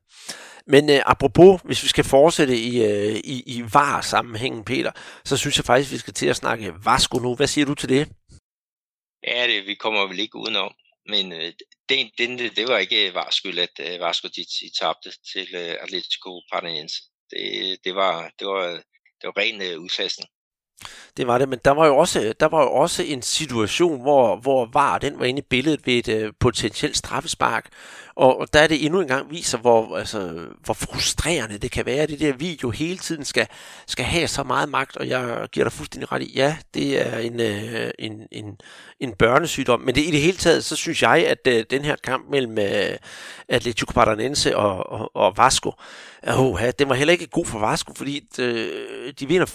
Men 0.67 0.91
øh, 0.91 1.01
apropos, 1.07 1.61
hvis 1.65 1.83
vi 1.83 1.89
skal 1.89 2.05
fortsætte 2.05 2.57
i, 2.57 2.85
øh, 2.85 3.17
i, 3.35 3.43
i 3.47 3.63
VAR-sammenhængen, 3.75 4.65
Peter, 4.65 4.93
så 5.25 5.37
synes 5.37 5.57
jeg 5.57 5.65
faktisk, 5.65 5.93
vi 5.93 5.99
skal 5.99 6.15
til 6.15 6.27
at 6.27 6.37
snakke 6.37 6.75
Vasco 6.85 7.19
nu. 7.19 7.35
Hvad 7.35 7.47
siger 7.47 7.65
du 7.65 7.75
til 7.75 7.89
det? 7.89 8.09
Ja, 9.27 9.47
det, 9.47 9.67
vi 9.67 9.75
kommer 9.75 10.07
vel 10.07 10.19
ikke 10.19 10.37
udenom. 10.37 10.73
Men 11.09 11.33
øh, 11.33 11.53
det, 11.89 12.11
det, 12.19 12.57
det 12.57 12.69
var 12.69 12.79
ikke 12.79 13.15
VAR 13.15 13.31
skyld, 13.31 13.59
at 13.59 13.81
øh, 13.81 14.01
Vasco 14.01 14.29
de, 14.29 14.45
de 14.61 14.71
tabte 14.81 15.11
til 15.33 15.49
øh, 15.55 15.75
Atletico 15.81 16.41
Paranaense. 16.53 16.97
Det, 17.31 17.79
det, 17.85 17.95
var, 17.95 18.33
det, 18.39 18.47
var, 18.47 18.67
det 19.19 19.25
var 19.25 19.37
ren 19.39 19.63
øh, 19.63 19.81
udklassning. 19.81 20.29
Det 21.17 21.27
var 21.27 21.39
det, 21.39 21.49
men 21.49 21.59
der 21.65 21.71
var 21.71 21.87
jo 21.87 21.97
også, 21.97 22.35
der 22.41 22.49
var 22.49 22.63
jo 22.63 22.73
også 22.73 23.03
en 23.03 23.23
situation, 23.23 24.01
hvor, 24.01 24.37
hvor 24.37 24.69
var 24.73 24.99
den 24.99 25.19
var 25.19 25.25
inde 25.25 25.39
i 25.39 25.47
billedet 25.51 25.87
ved 25.87 25.95
et 25.95 26.09
øh, 26.09 26.33
potentielt 26.41 26.97
straffespark. 26.97 27.67
Og, 28.17 28.41
og 28.41 28.53
der 28.53 28.61
er 28.61 28.67
det 28.67 28.85
endnu 28.85 29.01
en 29.01 29.09
gang 29.09 29.31
viser, 29.31 29.59
hvor, 29.59 29.97
altså, 29.97 30.47
hvor 30.65 30.75
frustrerende 30.75 31.59
det 31.59 31.71
kan 31.71 31.87
være, 31.87 32.03
at 32.03 32.09
det 32.09 32.21
der 32.21 32.33
video 32.33 32.71
hele 32.71 32.99
tiden 32.99 33.25
skal, 33.25 33.47
skal 33.87 34.05
have 34.05 34.29
så 34.29 34.43
meget 34.43 34.69
magt. 34.69 34.97
Og 34.97 35.09
jeg 35.09 35.49
giver 35.53 35.65
dig 35.65 35.73
fuldstændig 35.73 36.13
ret 36.13 36.23
i, 36.23 36.33
ja, 36.35 36.57
det 36.75 37.07
er 37.07 37.19
en, 37.19 37.41
øh, 37.41 37.91
en, 37.99 38.23
en, 38.33 38.57
en 39.01 39.13
børnesygdom. 39.13 39.81
Men 39.81 39.95
det, 39.95 40.01
i 40.01 40.11
det 40.11 40.21
hele 40.21 40.37
taget, 40.37 40.65
så 40.65 40.77
synes 40.77 41.03
jeg, 41.03 41.27
at 41.27 41.47
øh, 41.47 41.65
den 41.71 41.85
her 41.85 41.97
kamp 42.05 42.31
mellem 42.31 42.59
øh, 42.59 42.97
Atletico 43.49 43.93
Paranense 43.93 44.57
og, 44.57 44.93
og, 44.93 45.17
og 45.17 45.37
Vasco, 45.37 45.73
uh, 46.39 46.63
den 46.79 46.89
var 46.89 46.95
heller 46.95 47.13
ikke 47.13 47.27
god 47.27 47.47
for 47.47 47.59
Vasco, 47.59 47.93
fordi 47.97 48.29
øh, 48.39 49.13
de 49.21 49.29
vinder 49.29 49.47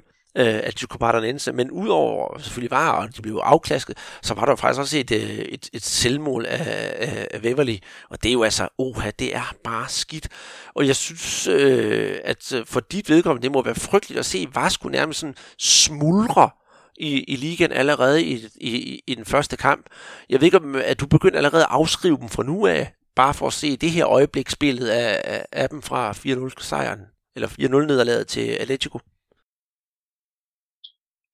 4-0 0.00 0.17
øh, 0.36 0.46
Atletico 0.46 0.98
Paranaense, 0.98 1.52
men 1.52 1.70
udover 1.70 2.38
selvfølgelig 2.38 2.70
var, 2.70 2.90
og 2.90 3.16
de 3.16 3.22
blev 3.22 3.40
afklasket, 3.42 3.98
så 4.22 4.34
var 4.34 4.44
der 4.44 4.56
faktisk 4.56 4.80
også 4.80 4.98
et, 4.98 5.10
øh, 5.10 5.38
et, 5.38 5.70
et 5.72 5.84
selvmål 5.84 6.46
af, 6.48 6.94
af, 6.98 7.28
af 7.30 7.80
og 8.10 8.22
det 8.22 8.28
er 8.28 8.32
jo 8.32 8.42
altså, 8.42 8.68
oha, 8.78 9.10
det 9.18 9.36
er 9.36 9.54
bare 9.64 9.88
skidt. 9.88 10.28
Og 10.74 10.86
jeg 10.86 10.96
synes, 10.96 11.46
øh, 11.46 12.18
at 12.24 12.52
øh, 12.52 12.66
for 12.66 12.80
dit 12.80 13.10
vedkommende, 13.10 13.42
det 13.42 13.52
må 13.52 13.62
være 13.62 13.74
frygteligt 13.74 14.18
at 14.18 14.26
se 14.26 14.48
Vasco 14.54 14.88
nærmest 14.88 15.20
sådan 15.20 15.34
smuldre 15.58 16.50
i, 16.96 17.20
i 17.20 17.36
ligaen 17.36 17.72
allerede 17.72 18.24
i, 18.24 18.46
i, 18.60 19.00
i 19.06 19.14
den 19.14 19.24
første 19.24 19.56
kamp. 19.56 19.86
Jeg 20.28 20.40
ved 20.40 20.46
ikke, 20.46 20.58
om 20.58 20.76
at 20.84 21.00
du 21.00 21.06
begyndte 21.06 21.36
allerede 21.36 21.62
at 21.62 21.70
afskrive 21.70 22.18
dem 22.20 22.28
fra 22.28 22.42
nu 22.42 22.66
af, 22.66 22.92
bare 23.16 23.34
for 23.34 23.46
at 23.46 23.52
se 23.52 23.76
det 23.76 23.90
her 23.90 24.08
øjebliksbillede 24.08 24.94
af, 24.94 25.22
af, 25.24 25.44
af 25.52 25.68
dem 25.68 25.82
fra 25.82 26.12
4-0 26.12 26.64
sejren, 26.64 27.00
eller 27.36 27.48
4-0 27.48 27.68
nederlaget 27.68 28.26
til 28.28 28.40
Atletico. 28.40 28.98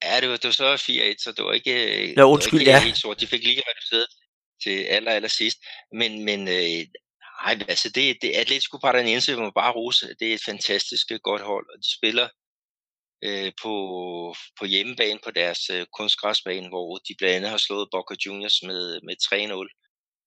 Ja, 0.04 0.20
det 0.20 0.28
var, 0.28 0.36
det 0.36 0.44
var 0.44 0.52
så 0.52 0.74
4-1, 0.74 1.24
så 1.24 1.32
det 1.36 1.44
var 1.44 1.52
ikke, 1.52 1.74
ja, 2.16 2.22
undskyld, 2.22 2.60
det 2.60 2.66
var 2.66 2.72
ikke 2.74 2.80
ja. 2.80 2.84
helt 2.84 2.98
sort. 2.98 3.20
De 3.20 3.26
fik 3.26 3.44
lige 3.44 3.62
reduceret 3.68 4.06
til 4.62 4.84
aller, 4.84 5.12
aller 5.12 5.28
sidst. 5.28 5.58
Men, 5.92 6.24
men 6.24 6.40
øh, 6.48 6.86
nej, 7.42 7.54
altså 7.68 7.88
det, 7.88 8.22
det 8.22 8.30
Atletico 8.30 8.78
Paranaense 8.78 9.36
må 9.36 9.50
bare 9.50 9.72
rose. 9.72 10.14
Det 10.20 10.30
er 10.30 10.34
et 10.34 10.44
fantastisk 10.44 11.06
godt 11.22 11.42
hold, 11.42 11.66
og 11.72 11.78
de 11.78 11.96
spiller 11.98 12.28
øh, 13.24 13.52
på, 13.62 13.74
på 14.58 14.64
hjemmebane 14.64 15.18
på 15.24 15.30
deres 15.30 15.70
øh, 15.70 15.86
kunstgræsbane, 15.98 16.68
hvor 16.68 16.96
de 16.96 17.14
blandt 17.18 17.36
andet 17.36 17.50
har 17.50 17.58
slået 17.58 17.88
Boca 17.92 18.14
Juniors 18.26 18.62
med, 18.62 19.00
med 19.06 19.16
3-0. 19.22 19.68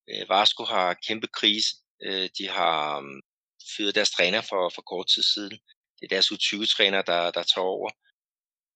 Øh, 0.10 0.30
Vasco 0.30 0.64
har 0.64 0.98
kæmpe 1.08 1.28
krise. 1.28 1.70
Øh, 2.06 2.30
de 2.38 2.50
har 2.50 2.98
um, 2.98 3.22
fyret 3.78 3.96
deres 3.96 4.12
træner 4.12 4.42
for, 4.42 4.72
for 4.76 4.82
kort 4.82 5.08
tid 5.08 5.24
siden. 5.24 5.58
Det 5.98 6.04
er 6.04 6.16
deres 6.16 6.32
U20-træner, 6.32 7.02
der, 7.02 7.32
der 7.32 7.44
tager 7.44 7.66
over. 7.66 7.90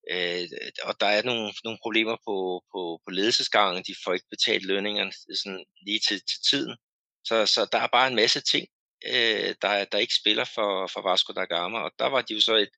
Øh, 0.10 0.48
og 0.84 1.00
der 1.00 1.06
er 1.06 1.24
nogle, 1.24 1.54
nogle 1.64 1.80
problemer 1.84 2.18
på, 2.28 2.64
på, 2.72 3.02
på 3.06 3.12
ledelsesgangen. 3.12 3.84
De 3.84 3.96
får 4.04 4.14
ikke 4.14 4.30
betalt 4.30 4.66
lønningerne 4.66 5.12
sådan 5.12 5.66
lige 5.86 6.02
til, 6.08 6.20
til 6.20 6.40
tiden. 6.50 6.78
Så, 7.24 7.46
så 7.46 7.70
der 7.72 7.78
er 7.78 7.88
bare 7.88 8.08
en 8.08 8.16
masse 8.16 8.42
ting, 8.42 8.68
øh, 9.06 9.56
der, 9.62 9.86
der 9.86 9.98
ikke 9.98 10.20
spiller 10.22 10.46
for, 10.56 10.88
for 10.88 11.10
Vasco 11.10 11.34
da 11.34 11.46
Gama. 11.46 11.80
Og 11.80 11.92
der 12.00 12.06
var 12.06 12.22
de 12.22 12.34
jo 12.34 12.42
så 12.42 12.56
et, 12.56 12.74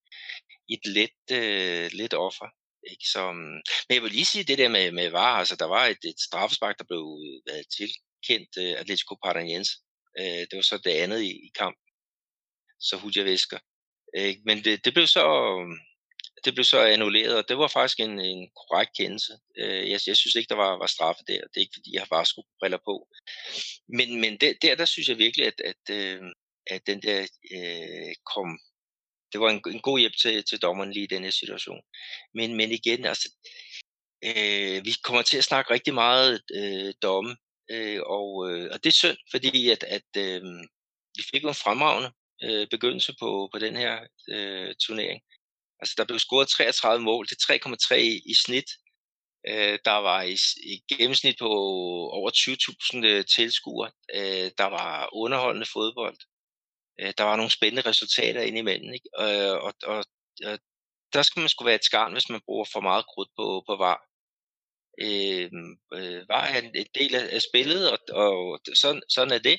et 0.70 0.86
let, 0.86 1.18
øh, 1.32 1.90
let 1.94 2.14
offer. 2.14 2.50
Ikke? 2.92 3.06
Så, 3.14 3.32
men 3.86 3.96
jeg 3.96 4.04
vil 4.04 4.12
lige 4.12 4.26
sige 4.26 4.44
det 4.44 4.58
der 4.58 4.70
med, 4.70 4.92
med 4.92 5.10
VAR. 5.10 5.40
Altså, 5.40 5.56
der 5.56 5.66
var 5.66 5.86
et, 5.86 6.04
et 6.04 6.20
straffespark, 6.20 6.78
der 6.78 6.84
blev 6.84 7.04
hvad, 7.46 7.64
tilkendt 7.78 8.52
øh, 8.58 8.80
Atletico 8.80 9.16
Paranaense. 9.24 9.72
Øh, 10.20 10.44
det 10.50 10.56
var 10.56 10.62
så 10.62 10.78
det 10.78 10.92
andet 10.92 11.22
i, 11.22 11.32
i 11.48 11.52
kampen. 11.56 11.84
Så 12.80 12.98
Hudja 12.98 13.24
Væsker. 13.24 13.60
Øh, 14.18 14.36
men 14.46 14.64
det, 14.64 14.86
det 14.86 14.94
blev 14.94 15.08
så 15.08 15.26
det 16.46 16.54
blev 16.54 16.64
så 16.66 16.80
annulleret, 16.80 17.38
og 17.38 17.50
det 17.50 17.58
var 17.58 17.68
faktisk 17.68 18.00
en, 18.00 18.20
en 18.20 18.50
korrekt 18.56 18.92
kendelse. 18.98 19.34
Øh, 19.58 19.90
jeg, 19.92 20.00
jeg 20.08 20.18
synes 20.18 20.36
ikke, 20.36 20.50
der 20.50 20.56
var, 20.56 20.78
var 20.78 20.88
straffe 20.88 21.22
der. 21.28 21.34
Det 21.34 21.56
er 21.56 21.66
ikke, 21.66 21.78
fordi 21.78 21.94
jeg 21.94 22.02
har 22.02 22.08
bare 22.16 22.26
skulle 22.26 22.48
briller 22.60 22.78
på. 22.86 23.08
Men, 23.88 24.22
men 24.22 24.38
det, 24.38 24.58
der, 24.62 24.76
der 24.76 24.86
synes 24.86 25.10
jeg 25.10 25.18
virkelig, 25.18 25.48
at, 25.48 25.62
at, 25.72 25.96
øh, 25.96 26.22
at 26.68 26.88
den 26.88 27.02
der 27.02 27.22
øh, 27.56 28.14
kom... 28.34 28.60
Det 29.32 29.42
var 29.42 29.50
en, 29.50 29.62
en 29.68 29.82
god 29.82 30.00
hjælp 30.00 30.14
til, 30.22 30.44
til 30.44 30.62
dommeren 30.62 30.92
lige 30.92 31.04
i 31.04 31.14
den 31.16 31.24
her 31.24 31.32
situation. 31.32 31.82
Men, 32.34 32.56
men 32.56 32.72
igen, 32.72 33.06
altså, 33.06 33.30
øh, 34.26 34.86
vi 34.86 34.94
kommer 35.04 35.22
til 35.22 35.38
at 35.38 35.44
snakke 35.44 35.74
rigtig 35.74 35.94
meget 35.94 36.42
øh, 36.56 36.94
domme, 37.02 37.36
øh, 37.72 38.02
og, 38.06 38.50
øh, 38.50 38.70
og 38.74 38.84
det 38.84 38.90
er 38.90 38.94
synd, 38.94 39.18
fordi 39.32 39.70
at, 39.70 39.84
at 39.84 40.10
øh, 40.18 40.42
vi 41.16 41.24
fik 41.32 41.44
en 41.44 41.54
fremragende 41.54 42.12
øh, 42.44 42.68
begyndelse 42.70 43.14
på, 43.20 43.50
på 43.54 43.60
den 43.60 43.76
her 43.76 44.00
øh, 44.30 44.76
turnering. 44.86 45.22
Altså, 45.84 45.96
der 45.98 46.06
blev 46.06 46.20
scoret 46.20 46.50
33 46.50 47.04
mål 47.04 47.28
til 47.28 47.36
3,3 47.36 47.96
i, 48.32 48.34
snit. 48.46 48.70
Øh, 49.50 49.80
der 49.86 49.98
var 50.10 50.22
i, 50.22 50.36
i 50.72 50.74
gennemsnit 50.90 51.36
på 51.40 51.50
over 52.18 52.32
20.000 52.32 53.06
øh, 53.12 53.26
tilskuere. 53.36 53.92
Øh, 54.18 54.48
der 54.62 54.70
var 54.80 55.10
underholdende 55.14 55.68
fodbold. 55.74 56.18
Øh, 57.00 57.14
der 57.18 57.24
var 57.24 57.36
nogle 57.36 57.52
spændende 57.52 57.90
resultater 57.90 58.42
indimellem. 58.42 58.94
Ikke? 58.94 59.10
Øh, 59.24 59.56
og, 59.66 59.74
og, 59.84 60.00
og 60.50 60.56
der 61.14 61.22
skal 61.24 61.40
man 61.40 61.50
skulle 61.50 61.68
være 61.72 61.82
et 61.82 61.90
skarn, 61.90 62.14
hvis 62.14 62.30
man 62.30 62.46
bruger 62.46 62.66
for 62.74 62.82
meget 62.90 63.06
krudt 63.12 63.32
på, 63.38 63.46
på 63.68 63.74
var. 63.86 63.98
Øh, 65.06 65.50
øh, 65.98 66.22
var 66.34 66.44
en, 66.48 66.76
en 66.82 66.90
del 67.00 67.16
af, 67.16 67.26
af 67.36 67.42
spillet, 67.50 67.92
og, 67.92 68.00
og 68.22 68.60
sådan, 68.82 69.02
sådan 69.16 69.34
er 69.38 69.44
det. 69.50 69.58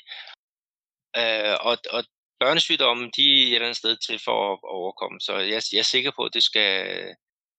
Øh, 1.20 1.57
og, 1.68 1.77
og 1.97 2.03
børnesygdomme, 2.41 3.11
de 3.16 3.24
er 3.32 3.47
et 3.47 3.55
eller 3.55 3.66
andet 3.66 3.76
sted 3.76 3.97
til 3.97 4.18
for 4.24 4.53
at 4.53 4.59
overkomme. 4.62 5.20
Så 5.20 5.32
jeg, 5.39 5.62
jeg 5.72 5.78
er 5.78 5.93
sikker 5.95 6.12
på, 6.16 6.24
at 6.24 6.35
det 6.35 6.43
skal, 6.43 6.74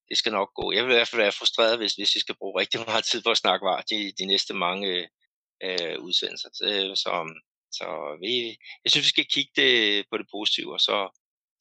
det 0.09 0.17
skal 0.17 0.31
nok 0.31 0.53
gå. 0.53 0.71
Jeg 0.71 0.83
vil 0.83 0.91
i 0.91 0.95
hvert 0.95 1.07
fald 1.07 1.21
være 1.21 1.31
frustreret, 1.39 1.77
hvis, 1.77 1.93
hvis 1.93 2.15
vi 2.15 2.19
skal 2.19 2.35
bruge 2.35 2.59
rigtig 2.59 2.79
meget 2.79 3.05
tid 3.05 3.21
på 3.21 3.29
at 3.31 3.37
snakke 3.37 3.65
var 3.65 3.81
de, 3.81 4.11
de 4.19 4.25
næste 4.25 4.53
mange 4.53 5.09
øh, 5.63 5.99
udsendelser. 5.99 6.49
Øh, 6.63 6.95
så, 6.95 7.11
så 7.71 8.17
vi, 8.21 8.31
jeg 8.83 8.91
synes, 8.91 9.05
vi 9.05 9.15
skal 9.15 9.25
kigge 9.25 9.51
det 9.55 10.05
på 10.09 10.17
det 10.17 10.27
positive, 10.31 10.73
og 10.73 10.79
så, 10.79 10.97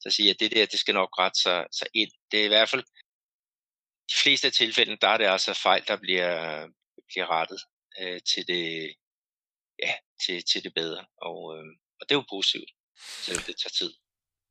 så 0.01 0.09
sige, 0.09 0.29
at 0.29 0.39
det 0.39 0.51
der, 0.51 0.65
det 0.65 0.79
skal 0.79 0.93
nok 0.93 1.19
rette 1.19 1.39
sig, 1.41 1.67
sig 1.71 1.87
ind. 1.93 2.11
Det 2.31 2.41
er 2.41 2.45
i 2.45 2.53
hvert 2.53 2.69
fald, 2.69 2.83
de 4.11 4.15
fleste 4.23 4.47
af 4.47 4.53
tilfældene, 4.53 4.97
der 5.01 5.07
er 5.07 5.17
det 5.17 5.25
altså 5.25 5.53
fejl, 5.53 5.83
der 5.87 5.97
bliver, 5.97 6.67
bliver 7.07 7.27
rettet 7.27 7.61
øh, 7.99 8.19
til, 8.31 8.47
det, 8.47 8.95
ja, 9.83 9.93
til, 10.25 10.43
til 10.51 10.63
det 10.63 10.73
bedre. 10.73 11.05
Og, 11.21 11.39
øh, 11.57 11.65
og 11.99 12.09
det 12.09 12.11
er 12.11 12.19
jo 12.19 12.33
positivt 12.35 12.71
selvom 13.25 13.43
det 13.47 13.55
tager 13.57 13.73
tid. 13.77 13.91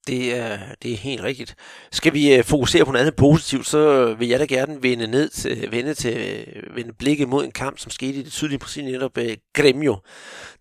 Det 0.06 0.34
er, 0.34 0.58
det 0.82 0.92
er 0.92 0.96
helt 0.96 1.22
rigtigt. 1.22 1.54
Skal 1.92 2.14
vi 2.14 2.34
øh, 2.34 2.44
fokusere 2.44 2.84
på 2.84 2.92
noget 2.92 3.04
andet 3.04 3.16
positivt, 3.16 3.66
så 3.66 4.14
vil 4.14 4.28
jeg 4.28 4.40
da 4.40 4.44
gerne 4.44 4.82
vende 4.82 5.06
ned 5.06 5.28
til, 5.28 5.72
vende 5.72 5.94
til 5.94 6.46
vende 6.74 6.92
blikket 6.98 7.28
mod 7.28 7.44
en 7.44 7.50
kamp, 7.50 7.78
som 7.78 7.90
skete 7.90 8.18
i 8.18 8.22
det 8.22 8.32
sydlige 8.32 8.58
Brasilien, 8.58 8.92
netop 8.92 9.18
øh, 9.18 9.26
uh, 9.26 9.32
Gremio, 9.54 9.96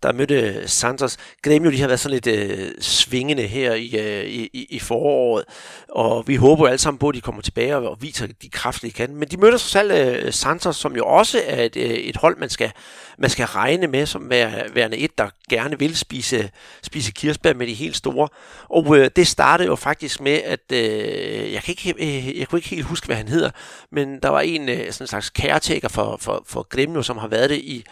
der 0.04 0.14
mødte 0.14 0.36
øh, 0.36 0.68
Santos. 0.68 1.18
Gremio, 1.42 1.72
de 1.72 1.80
har 1.80 1.88
været 1.88 2.00
sådan 2.00 2.20
lidt 2.24 2.52
uh, 2.52 2.68
svingende 2.80 3.44
her 3.44 3.74
i, 3.74 3.88
uh, 4.00 4.30
i, 4.30 4.68
i 4.70 4.80
foråret, 4.80 5.46
og 5.90 6.28
vi 6.28 6.36
håber 6.36 6.64
jo 6.64 6.68
alle 6.68 6.82
sammen 6.82 7.00
på, 7.00 7.10
at 7.10 7.16
de 7.16 7.22
kommer 7.22 7.42
tilbage 7.42 7.76
og, 7.76 8.02
viser 8.02 8.28
de 8.28 8.50
kræfter, 8.50 8.88
de 8.88 8.94
kan. 8.94 9.16
Men 9.16 9.28
de 9.28 9.38
mødte 9.38 9.60
så 9.60 9.70
selv 9.70 10.24
uh, 10.26 10.32
Santos, 10.32 10.76
som 10.76 10.96
jo 10.96 11.06
også 11.06 11.42
er 11.46 11.64
et, 11.64 11.76
uh, 11.76 11.82
et 11.82 12.18
hold, 12.18 12.38
man 12.38 12.50
skal, 12.50 12.72
man 13.18 13.30
skal 13.30 13.46
regne 13.46 13.88
med 13.88 14.06
som 14.06 14.30
værende 14.30 14.98
et, 14.98 15.18
der 15.18 15.30
gerne 15.50 15.80
vil 15.80 15.98
spise, 15.98 16.50
spise 16.82 17.12
kirsebær 17.12 17.54
med 17.54 17.68
de 17.68 17.74
helt 17.74 17.98
store. 17.98 18.30
Og 18.70 18.98
øh, 18.98 19.10
det 19.16 19.28
startede 19.28 19.68
jo 19.68 19.76
faktisk 19.76 20.22
med, 20.22 20.42
at 20.46 20.72
øh, 20.72 21.54
jeg, 21.54 21.64
kan 21.64 21.76
ikke, 21.78 21.94
øh, 22.00 22.40
jeg 22.40 22.48
kunne 22.48 22.60
ikke 22.60 22.70
helt 22.70 22.86
huske, 22.86 23.06
hvad 23.06 23.16
han 23.16 23.28
hedder, 23.28 23.50
men 23.92 24.20
der 24.20 24.30
var 24.30 24.42
en 24.42 24.70
øh, 24.70 24.92
sådan 24.92 25.04
en 25.04 25.08
slags 25.08 25.28
caretaker 25.28 25.88
for, 25.88 26.18
for, 26.22 26.44
for 26.48 26.64
Grimno, 26.70 27.02
som 27.02 27.18
har 27.18 27.28
været 27.28 27.50
det 27.50 27.58
i 27.58 27.86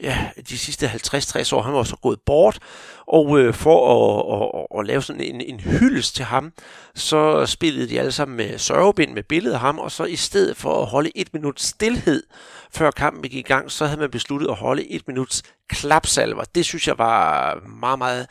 ja, 0.00 0.30
de 0.48 0.58
sidste 0.58 0.86
50-60 0.86 1.54
år. 1.54 1.62
Han 1.62 1.74
var 1.74 1.82
så 1.82 1.96
gået 1.96 2.20
bort, 2.26 2.58
og 3.06 3.38
øh, 3.38 3.54
for 3.54 3.78
at, 3.94 4.42
at, 4.42 4.60
at, 4.60 4.80
at 4.80 4.86
lave 4.86 5.02
sådan 5.02 5.22
en, 5.22 5.40
en 5.40 5.60
hyldest 5.60 6.16
til 6.16 6.24
ham, 6.24 6.52
så 6.94 7.46
spillede 7.46 7.88
de 7.88 7.98
alle 7.98 8.12
sammen 8.12 8.36
med 8.36 8.58
sørgebind 8.58 9.12
med 9.12 9.22
billedet 9.22 9.54
af 9.54 9.60
ham, 9.60 9.78
og 9.78 9.92
så 9.92 10.04
i 10.04 10.16
stedet 10.16 10.56
for 10.56 10.82
at 10.82 10.86
holde 10.86 11.10
et 11.14 11.34
minut 11.34 11.60
stillhed, 11.60 12.22
før 12.76 12.90
kampen 12.90 13.22
gik 13.22 13.34
i 13.34 13.42
gang, 13.42 13.70
så 13.70 13.86
havde 13.86 14.00
man 14.00 14.10
besluttet 14.10 14.48
at 14.48 14.54
holde 14.54 14.90
et 14.90 15.08
minuts 15.08 15.42
klapsalver. 15.68 16.44
Det 16.54 16.64
synes 16.64 16.88
jeg 16.88 16.98
var 16.98 17.54
meget, 17.80 17.98
meget 17.98 18.26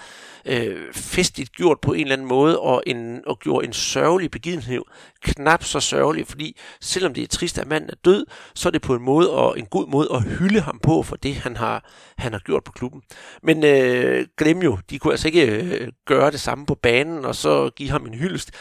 øh, 0.45 0.93
festligt 0.93 1.51
gjort 1.51 1.77
på 1.81 1.93
en 1.93 2.01
eller 2.01 2.13
anden 2.13 2.27
måde, 2.27 2.59
og, 2.59 2.83
en, 2.87 3.21
og 3.27 3.39
gjorde 3.39 3.67
en 3.67 3.73
sørgelig 3.73 4.31
begivenhed 4.31 4.81
knap 5.23 5.63
så 5.63 5.79
sørgelig, 5.79 6.27
fordi 6.27 6.59
selvom 6.81 7.13
det 7.13 7.23
er 7.23 7.27
trist, 7.27 7.57
at 7.57 7.67
manden 7.67 7.89
er 7.89 7.95
død, 8.05 8.25
så 8.55 8.69
er 8.69 8.71
det 8.71 8.81
på 8.81 8.95
en 8.95 9.01
måde 9.01 9.31
og 9.31 9.59
en 9.59 9.65
god 9.65 9.87
måde 9.87 10.07
at 10.13 10.23
hylde 10.23 10.61
ham 10.61 10.79
på 10.83 11.03
for 11.03 11.15
det, 11.15 11.35
han 11.35 11.57
har, 11.57 11.89
han 12.17 12.31
har 12.31 12.39
gjort 12.39 12.63
på 12.63 12.71
klubben. 12.71 13.01
Men 13.43 13.63
øh, 13.65 14.25
jo, 14.63 14.77
de 14.89 14.99
kunne 14.99 15.13
altså 15.13 15.27
ikke 15.27 15.45
øh, 15.45 15.91
gøre 16.05 16.31
det 16.31 16.39
samme 16.39 16.65
på 16.65 16.75
banen, 16.75 17.25
og 17.25 17.35
så 17.35 17.69
give 17.69 17.89
ham 17.89 18.05
en 18.05 18.13
hyldest. 18.13 18.51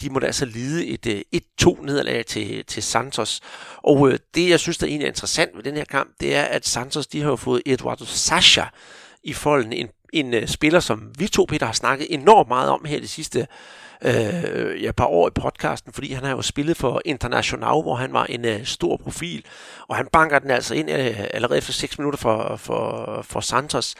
De 0.00 0.10
måtte 0.10 0.26
altså 0.26 0.44
lide 0.44 0.86
et 0.86 1.06
øh, 1.06 1.40
1-2 1.62 1.84
nederlag 1.84 2.26
til, 2.26 2.64
til 2.64 2.82
Santos. 2.82 3.40
Og 3.76 4.10
øh, 4.10 4.18
det, 4.34 4.48
jeg 4.48 4.60
synes, 4.60 4.78
der 4.78 4.86
egentlig 4.86 5.04
er 5.04 5.10
interessant 5.10 5.56
ved 5.56 5.62
den 5.62 5.76
her 5.76 5.84
kamp, 5.84 6.10
det 6.20 6.34
er, 6.34 6.42
at 6.42 6.66
Santos, 6.66 7.06
de 7.06 7.20
har 7.20 7.28
jo 7.28 7.36
fået 7.36 7.62
Eduardo 7.66 8.04
Sasha 8.22 8.64
i 9.22 9.32
folden, 9.32 9.72
en 9.72 9.88
en 10.12 10.34
øh, 10.34 10.48
spiller, 10.48 10.80
som 10.80 11.12
vi 11.18 11.28
to, 11.28 11.44
Peter, 11.48 11.66
har 11.66 11.72
snakket 11.72 12.06
enormt 12.10 12.48
meget 12.48 12.70
om 12.70 12.84
her 12.84 13.00
de 13.00 13.08
sidste 13.08 13.46
øh, 14.04 14.82
ja, 14.82 14.92
par 14.92 15.06
år 15.06 15.28
i 15.28 15.30
podcasten, 15.40 15.92
fordi 15.92 16.12
han 16.12 16.24
har 16.24 16.30
jo 16.30 16.42
spillet 16.42 16.76
for 16.76 17.02
International, 17.04 17.82
hvor 17.82 17.94
han 17.94 18.12
var 18.12 18.24
en 18.24 18.44
øh, 18.44 18.64
stor 18.64 18.96
profil, 18.96 19.44
og 19.88 19.96
han 19.96 20.08
banker 20.12 20.38
den 20.38 20.50
altså 20.50 20.74
ind 20.74 20.90
øh, 20.90 21.20
allerede 21.30 21.58
efter 21.58 21.72
6 21.72 21.98
minutter 21.98 22.18
for, 22.18 22.56
for, 22.56 23.22
for 23.22 23.40
Santos. 23.40 23.94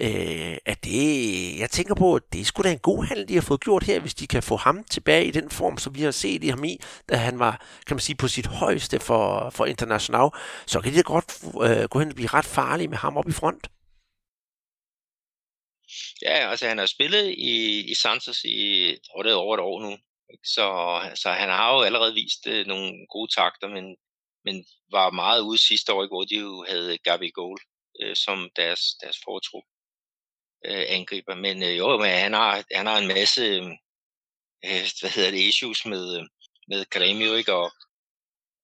Øh, 0.00 0.56
at 0.66 0.84
det, 0.84 1.58
jeg 1.58 1.70
tænker 1.70 1.94
på, 1.94 2.14
at 2.14 2.22
det 2.32 2.40
er 2.40 2.44
sgu 2.44 2.62
da 2.62 2.72
en 2.72 2.78
god 2.78 3.04
handel, 3.04 3.28
de 3.28 3.34
har 3.34 3.40
fået 3.40 3.60
gjort 3.60 3.82
her, 3.82 4.00
hvis 4.00 4.14
de 4.14 4.26
kan 4.26 4.42
få 4.42 4.56
ham 4.56 4.84
tilbage 4.90 5.24
i 5.24 5.30
den 5.30 5.50
form, 5.50 5.78
som 5.78 5.94
vi 5.94 6.02
har 6.02 6.10
set 6.10 6.44
i 6.44 6.48
ham 6.48 6.64
i, 6.64 6.80
da 7.08 7.16
han 7.16 7.38
var, 7.38 7.60
kan 7.86 7.96
man 7.96 8.00
sige, 8.00 8.16
på 8.16 8.28
sit 8.28 8.46
højeste 8.46 9.00
for, 9.00 9.50
for 9.50 9.66
International, 9.66 10.28
så 10.66 10.80
kan 10.80 10.92
det 10.92 11.04
godt 11.04 11.38
øh, 11.62 11.88
gå 11.88 11.98
hen 11.98 12.08
og 12.08 12.14
blive 12.14 12.28
ret 12.28 12.44
farligt 12.44 12.90
med 12.90 12.98
ham 12.98 13.16
op 13.16 13.28
i 13.28 13.32
front. 13.32 13.68
Ja, 16.22 16.50
altså 16.50 16.68
han 16.68 16.78
har 16.78 16.86
spillet 16.86 17.34
i, 17.38 17.80
i 17.90 17.94
Santos 17.94 18.44
i 18.44 18.96
tror 19.06 19.22
det 19.22 19.32
er 19.32 19.36
over 19.36 19.54
et 19.54 19.60
år 19.60 19.80
nu. 19.82 19.98
Så, 20.44 20.66
så 21.14 21.30
han 21.32 21.48
har 21.48 21.74
jo 21.74 21.82
allerede 21.82 22.14
vist 22.14 22.46
øh, 22.46 22.66
nogle 22.66 23.06
gode 23.10 23.32
takter, 23.32 23.68
men, 23.68 23.96
men 24.44 24.64
var 24.90 25.10
meget 25.10 25.40
ude 25.40 25.58
sidste 25.58 25.92
år, 25.92 26.06
hvor 26.06 26.24
de 26.24 26.36
jo 26.36 26.64
havde 26.68 26.98
Gabi 26.98 27.30
Goal 27.30 27.58
øh, 28.00 28.16
som 28.16 28.50
deres, 28.56 28.80
deres 29.02 29.18
foretro 29.24 29.62
øh, 30.66 30.84
angriber. 30.88 31.34
Men 31.34 31.62
øh, 31.62 31.78
jo, 31.78 31.98
men 31.98 32.10
han 32.10 32.32
har, 32.32 32.64
han 32.72 32.86
har 32.86 32.98
en 32.98 33.08
masse 33.08 33.42
øh, 33.42 33.66
øh 34.64 34.86
hvad 35.00 35.10
hedder 35.10 35.30
det, 35.30 35.48
issues 35.48 35.86
med, 35.86 36.16
øh, 36.16 36.24
med 36.68 36.80
Grêmio, 36.94 37.32
ikke? 37.40 37.54
Og, 37.54 37.70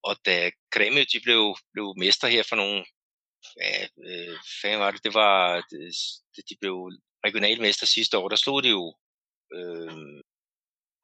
og 0.03 0.15
da 0.25 0.51
Grêmio 0.75 1.03
de 1.13 1.19
blev, 1.23 1.55
blev 1.73 1.93
mester 1.97 2.27
her 2.27 2.43
for 2.49 2.55
nogle 2.55 2.85
ja, 3.61 3.87
øh, 4.07 4.79
var 4.79 4.91
det, 4.91 5.03
det 5.03 5.13
var, 5.13 5.61
det, 6.35 6.49
de 6.49 6.55
blev 6.61 6.91
regionalmester 7.25 7.85
sidste 7.85 8.17
år, 8.17 8.29
der 8.29 8.35
slog 8.35 8.63
det 8.63 8.71
jo 8.71 8.95
øh, 9.55 10.23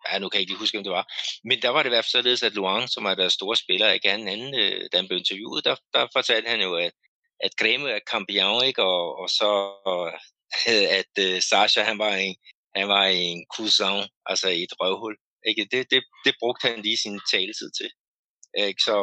ja, 0.08 0.20
nu 0.20 0.30
kan 0.30 0.38
jeg 0.38 0.42
ikke 0.42 0.64
huske, 0.64 0.78
om 0.78 0.84
det 0.84 0.98
var. 1.00 1.06
Men 1.44 1.62
der 1.62 1.70
var 1.70 1.84
det 1.84 1.90
i 1.90 1.96
hvert 1.96 2.06
fald 2.06 2.22
således, 2.22 2.44
at 2.44 2.54
Luang, 2.54 2.90
som 2.90 3.06
er 3.06 3.16
deres 3.16 3.34
store 3.34 3.56
spiller, 3.56 3.92
ikke 3.92 4.12
anden 4.12 4.28
anden, 4.28 4.60
øh, 4.62 4.90
da 4.92 4.98
han 4.98 5.08
blev 5.08 5.20
interviewet, 5.20 5.66
der, 5.66 5.76
der 5.94 6.08
fortalte 6.14 6.50
han 6.50 6.62
jo, 6.62 6.76
at, 6.76 6.94
at 7.40 7.52
Grêmio 7.62 7.88
er 7.88 8.00
campion, 8.12 8.66
ikke? 8.66 8.84
Og, 8.84 9.20
og 9.22 9.30
så 9.30 9.50
at 11.00 11.14
øh, 11.26 11.42
Sasha, 11.42 11.82
han 11.84 12.00
var 12.00 12.14
en, 12.16 12.36
han 12.76 12.88
var 12.88 13.06
en 13.06 13.46
cousin, 13.56 13.98
altså 14.26 14.48
i 14.50 14.64
et 14.64 14.74
røvhul. 14.80 15.16
Ikke? 15.50 15.68
Det, 15.72 15.92
det, 15.92 16.04
det 16.26 16.34
brugte 16.40 16.68
han 16.68 16.82
lige 16.82 16.98
sin 16.98 17.20
taletid 17.32 17.72
til. 17.80 17.90
Ikke? 18.68 18.82
Så, 18.88 18.96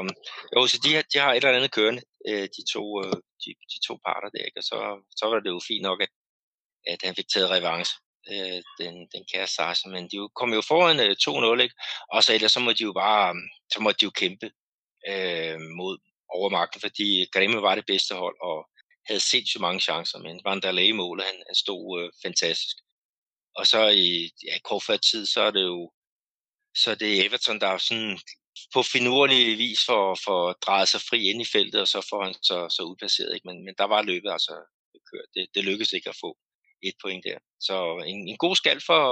jo, 0.54 0.66
så 0.66 0.76
de, 0.84 0.90
de 1.12 1.18
har 1.18 1.32
et 1.32 1.36
eller 1.36 1.58
andet 1.58 1.76
kørende, 1.78 2.02
øh, 2.28 2.46
de 2.56 2.62
to, 2.74 2.84
øh, 3.04 3.16
de, 3.42 3.50
de 3.72 3.78
to 3.86 3.94
parter 4.06 4.30
der, 4.34 4.44
ikke? 4.48 4.60
og 4.60 4.66
så, 4.70 4.78
så 5.18 5.24
var 5.30 5.40
det 5.40 5.50
jo 5.54 5.60
fint 5.68 5.82
nok, 5.88 5.98
at, 6.02 6.12
at 6.86 6.98
han 7.02 7.14
fik 7.14 7.28
taget 7.28 7.50
revanche, 7.50 7.94
øh, 8.30 8.62
den, 8.80 8.94
den 9.12 9.24
kære 9.32 9.46
Sarsen, 9.46 9.92
men 9.92 10.04
de 10.10 10.28
kom 10.34 10.54
jo 10.54 10.60
foran 10.60 11.00
øh, 11.00 11.16
2-0, 11.58 11.62
ikke? 11.62 11.74
og 12.12 12.24
så 12.24 12.34
ellers 12.34 12.52
så 12.52 12.60
må 12.60 12.72
de 12.72 12.82
jo 12.82 12.92
bare, 12.92 13.30
øh, 13.30 13.36
så 13.72 13.80
må 13.80 13.90
de 13.92 14.04
jo 14.04 14.10
kæmpe 14.10 14.50
øh, 15.08 15.60
mod 15.60 15.98
overmagten, 16.28 16.80
fordi 16.80 17.26
Grimme 17.32 17.62
var 17.62 17.74
det 17.74 17.86
bedste 17.86 18.14
hold, 18.14 18.36
og 18.42 18.68
havde 19.06 19.20
sindssygt 19.20 19.60
mange 19.60 19.80
chancer, 19.80 20.18
men 20.18 20.40
Vanderlei 20.44 20.88
i 20.88 20.92
målet, 20.92 21.26
han, 21.26 21.34
han 21.46 21.54
stod 21.54 22.02
øh, 22.02 22.10
fantastisk. 22.24 22.76
Og 23.58 23.66
så 23.66 23.88
i 23.88 24.30
ja, 24.46 24.58
kort 24.64 24.82
før 24.86 24.96
tid, 24.96 25.26
så 25.26 25.40
er 25.40 25.50
det 25.50 25.62
jo 25.62 25.90
så 26.82 26.90
er 26.90 26.94
det 26.94 27.24
Everton, 27.26 27.60
der 27.60 27.66
er 27.66 27.78
sådan 27.78 28.18
på 28.74 28.82
finurlig 28.82 29.58
vis 29.58 29.80
for, 29.86 30.18
for 30.24 30.38
at 30.72 30.88
sig 30.88 31.00
fri 31.00 31.30
ind 31.30 31.40
i 31.42 31.52
feltet, 31.54 31.80
og 31.80 31.88
så 31.88 32.06
får 32.10 32.24
han 32.24 32.34
så, 32.34 32.68
så 32.76 32.82
udplaceret. 32.82 33.34
Ikke? 33.34 33.48
Men, 33.48 33.64
men 33.64 33.74
der 33.78 33.84
var 33.84 34.02
løbet 34.02 34.30
altså 34.36 34.54
kørt. 35.10 35.28
Det, 35.34 35.46
det 35.54 35.64
lykkedes 35.64 35.92
ikke 35.92 36.08
at 36.08 36.20
få 36.20 36.36
et 36.82 36.94
point 37.02 37.24
der. 37.24 37.38
Så 37.60 37.74
en, 38.06 38.28
en 38.28 38.36
god 38.36 38.56
skal 38.56 38.80
for, 38.86 39.04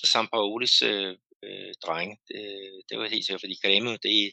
for 0.00 0.06
Sampaolis 0.06 0.82
øh, 0.82 1.16
øh, 1.44 1.72
drenge. 1.84 2.16
Det, 2.28 2.44
det 2.88 2.98
var 2.98 3.08
helt 3.08 3.26
sikkert, 3.26 3.44
fordi 3.44 3.56
Grêmio, 3.64 3.96
det, 4.04 4.32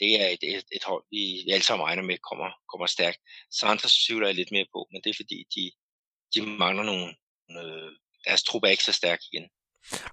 det 0.00 0.10
er 0.22 0.28
et, 0.34 0.42
et, 0.42 0.66
et 0.76 0.84
hold, 0.84 1.04
vi, 1.10 1.22
vi 1.44 1.50
alle 1.52 1.64
sammen 1.64 1.86
regner 1.86 2.02
med 2.02 2.18
kommer, 2.28 2.50
kommer 2.70 2.86
stærkt. 2.86 3.18
Santos 3.60 3.94
tvivler 4.04 4.26
jeg 4.26 4.36
lidt 4.36 4.52
mere 4.52 4.66
på, 4.74 4.80
men 4.92 5.00
det 5.02 5.10
er 5.10 5.20
fordi, 5.22 5.38
de, 5.54 5.64
de 6.34 6.40
mangler 6.62 6.84
nogle, 6.90 7.06
øh, 7.56 7.90
deres 8.26 8.42
trup 8.42 8.62
er 8.64 8.68
ikke 8.68 8.84
så 8.84 8.92
stærk 8.92 9.20
igen. 9.32 9.48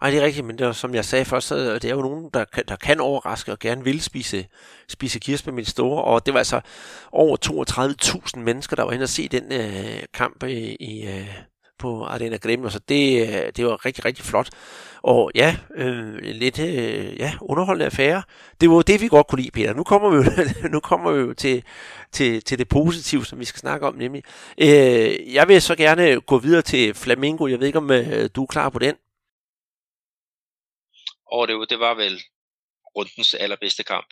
Nej, 0.02 0.10
det 0.10 0.20
er 0.20 0.26
rigtigt, 0.26 0.46
men 0.46 0.58
det 0.58 0.68
er, 0.68 0.72
som 0.72 0.96
jeg 0.96 1.06
sagde 1.06 1.26
først, 1.26 1.48
så 1.48 1.56
øh, 1.56 1.82
det 1.82 1.86
er 1.86 1.96
jo 1.96 2.02
nogen, 2.02 2.30
der, 2.34 2.46
der 2.46 2.76
kan 2.76 3.00
overraske 3.00 3.52
og 3.52 3.60
gerne 3.60 3.84
vil 3.84 4.02
spise, 4.02 4.48
spise 4.90 5.20
kirsebær 5.20 5.52
med 5.52 5.66
store, 5.66 6.04
og 6.04 6.26
det 6.26 6.34
var 6.34 6.40
altså 6.40 6.62
over 7.12 7.38
32.000 8.38 8.40
mennesker, 8.40 8.76
der 8.76 8.84
var 8.84 8.92
inde 8.92 9.04
og 9.04 9.10
se 9.10 9.28
den 9.28 9.52
øh, 9.52 10.04
kamp 10.14 10.44
i, 10.44 10.76
i, 10.80 11.08
øh, 11.08 11.36
på 11.80 12.06
Arena 12.06 12.38
Gremio, 12.38 12.70
så 12.70 12.80
det, 12.80 13.22
øh, 13.22 13.52
det 13.56 13.66
var 13.66 13.86
rigtig, 13.86 14.06
rigtig 14.06 14.26
flot. 14.26 14.50
Og 15.04 15.32
ja, 15.36 15.58
øh, 15.76 16.18
lidt 16.22 16.60
øh, 16.60 17.20
ja, 17.20 17.34
underholdende 17.42 17.86
affære. 17.86 18.24
Det 18.62 18.70
var 18.70 18.82
det, 18.82 19.02
vi 19.02 19.08
godt 19.08 19.28
kunne 19.28 19.42
lide, 19.42 19.52
Peter. 19.52 19.74
Nu 19.74 19.84
kommer 19.84 20.10
vi 20.10 20.16
jo, 20.16 20.24
nu 20.76 20.80
kommer 20.80 21.12
vi 21.12 21.20
jo 21.20 21.34
til, 21.34 21.64
til, 22.12 22.42
til 22.42 22.60
det 22.60 22.70
positive, 22.70 23.26
som 23.26 23.40
vi 23.40 23.46
skal 23.46 23.60
snakke 23.60 23.88
om, 23.88 23.96
nemlig. 23.96 24.24
Øh, 24.58 25.34
jeg 25.34 25.48
vil 25.48 25.62
så 25.62 25.76
gerne 25.76 26.22
gå 26.22 26.38
videre 26.38 26.62
til 26.62 26.94
Flamingo. 26.94 27.48
Jeg 27.48 27.60
ved 27.60 27.68
ikke, 27.68 27.78
om 27.78 27.92
øh, 27.92 28.30
du 28.36 28.44
er 28.44 28.48
klar 28.48 28.70
på 28.70 28.80
den? 28.80 28.96
Og 31.32 31.48
det, 31.48 31.70
det 31.70 31.80
var 31.80 31.94
vel 31.94 32.22
rundens 32.96 33.34
allerbedste 33.34 33.84
kamp. 33.84 34.08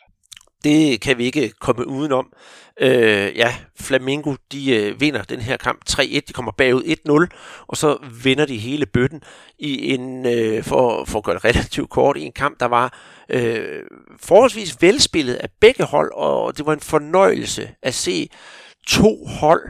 Det 0.64 1.02
kan 1.02 1.18
vi 1.18 1.26
ikke 1.26 1.52
komme 1.60 1.88
udenom. 1.88 2.34
Øh, 2.82 3.38
ja, 3.38 3.56
Flamingo, 3.80 4.36
de 4.52 4.76
øh, 4.76 5.02
vinder 5.02 5.24
den 5.24 5.40
her 5.40 5.58
kamp 5.58 5.82
3-1. 5.90 6.20
De 6.28 6.34
kommer 6.34 6.52
bagud 6.52 7.30
1-0, 7.32 7.66
og 7.68 7.78
så 7.78 7.98
vinder 8.24 8.46
de 8.46 8.58
hele 8.58 8.86
bøtten 8.86 9.22
i 9.60 9.94
en, 9.94 10.26
øh, 10.26 10.64
for, 10.64 11.06
for 11.06 11.18
at 11.18 11.24
gøre 11.24 11.36
det 11.36 11.46
relativt 11.56 11.90
kort, 11.90 12.18
i 12.18 12.22
en 12.22 12.32
kamp, 12.32 12.60
der 12.60 12.66
var 12.66 13.00
øh, 13.30 13.84
forholdsvis 14.20 14.82
velspillet 14.82 15.34
af 15.34 15.50
begge 15.62 15.84
hold, 15.84 16.12
og 16.14 16.58
det 16.58 16.66
var 16.66 16.74
en 16.74 16.80
fornøjelse 16.80 17.70
at 17.84 17.94
se 17.94 18.30
to 18.88 19.26
hold 19.26 19.62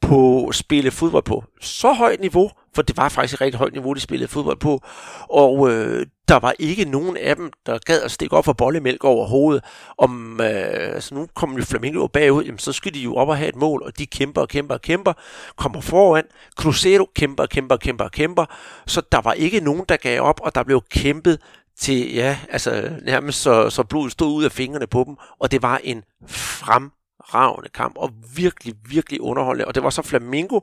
på 0.00 0.50
spille 0.52 0.90
fodbold 0.90 1.24
på 1.24 1.44
så 1.60 1.92
højt 1.92 2.20
niveau, 2.20 2.50
for 2.74 2.82
det 2.82 2.96
var 2.96 3.08
faktisk 3.08 3.34
et 3.34 3.40
rigtig 3.40 3.58
højt 3.58 3.72
niveau, 3.72 3.92
de 3.92 4.00
spillede 4.00 4.30
fodbold 4.30 4.58
på, 4.58 4.80
og 5.28 5.70
øh, 5.70 6.06
der 6.28 6.38
var 6.38 6.54
ikke 6.58 6.84
nogen 6.84 7.16
af 7.16 7.36
dem, 7.36 7.52
der 7.66 7.78
gad 7.78 8.02
at 8.02 8.10
stikke 8.10 8.36
op 8.36 8.44
for 8.44 8.52
bollemælk 8.52 9.04
over 9.04 9.26
hovedet. 9.26 9.64
Om, 9.98 10.40
øh, 10.40 10.94
altså 10.94 11.14
nu 11.14 11.26
kommer 11.34 11.58
jo 11.58 11.64
Flamingo 11.64 12.06
bagud, 12.06 12.44
jamen, 12.44 12.58
så 12.58 12.72
skal 12.72 12.94
de 12.94 12.98
jo 13.00 13.14
op 13.14 13.28
og 13.28 13.36
have 13.36 13.48
et 13.48 13.56
mål, 13.56 13.82
og 13.82 13.98
de 13.98 14.06
kæmper 14.06 14.40
og 14.40 14.48
kæmper 14.48 14.74
og 14.74 14.82
kæmper, 14.82 15.12
kommer 15.56 15.80
foran. 15.80 16.24
Cruzeiro 16.56 17.10
kæmper, 17.14 17.46
kæmper, 17.46 17.76
kæmper, 17.76 18.08
kæmper. 18.08 18.44
Så 18.86 19.02
der 19.12 19.20
var 19.20 19.32
ikke 19.32 19.60
nogen, 19.60 19.84
der 19.88 19.96
gav 19.96 20.20
op, 20.20 20.40
og 20.42 20.54
der 20.54 20.62
blev 20.62 20.82
kæmpet 20.90 21.38
til, 21.78 22.14
ja, 22.14 22.38
altså 22.50 22.90
nærmest 23.02 23.42
så, 23.42 23.70
så 23.70 23.82
blodet 23.82 24.12
stod 24.12 24.34
ud 24.34 24.44
af 24.44 24.52
fingrene 24.52 24.86
på 24.86 25.04
dem, 25.06 25.16
og 25.38 25.50
det 25.50 25.62
var 25.62 25.80
en 25.84 26.02
fremragende 26.26 27.68
kamp, 27.74 27.96
og 27.96 28.10
virkelig, 28.36 28.74
virkelig 28.88 29.20
underholdende. 29.20 29.66
Og 29.66 29.74
det 29.74 29.82
var 29.82 29.90
så 29.90 30.02
Flamingo, 30.02 30.60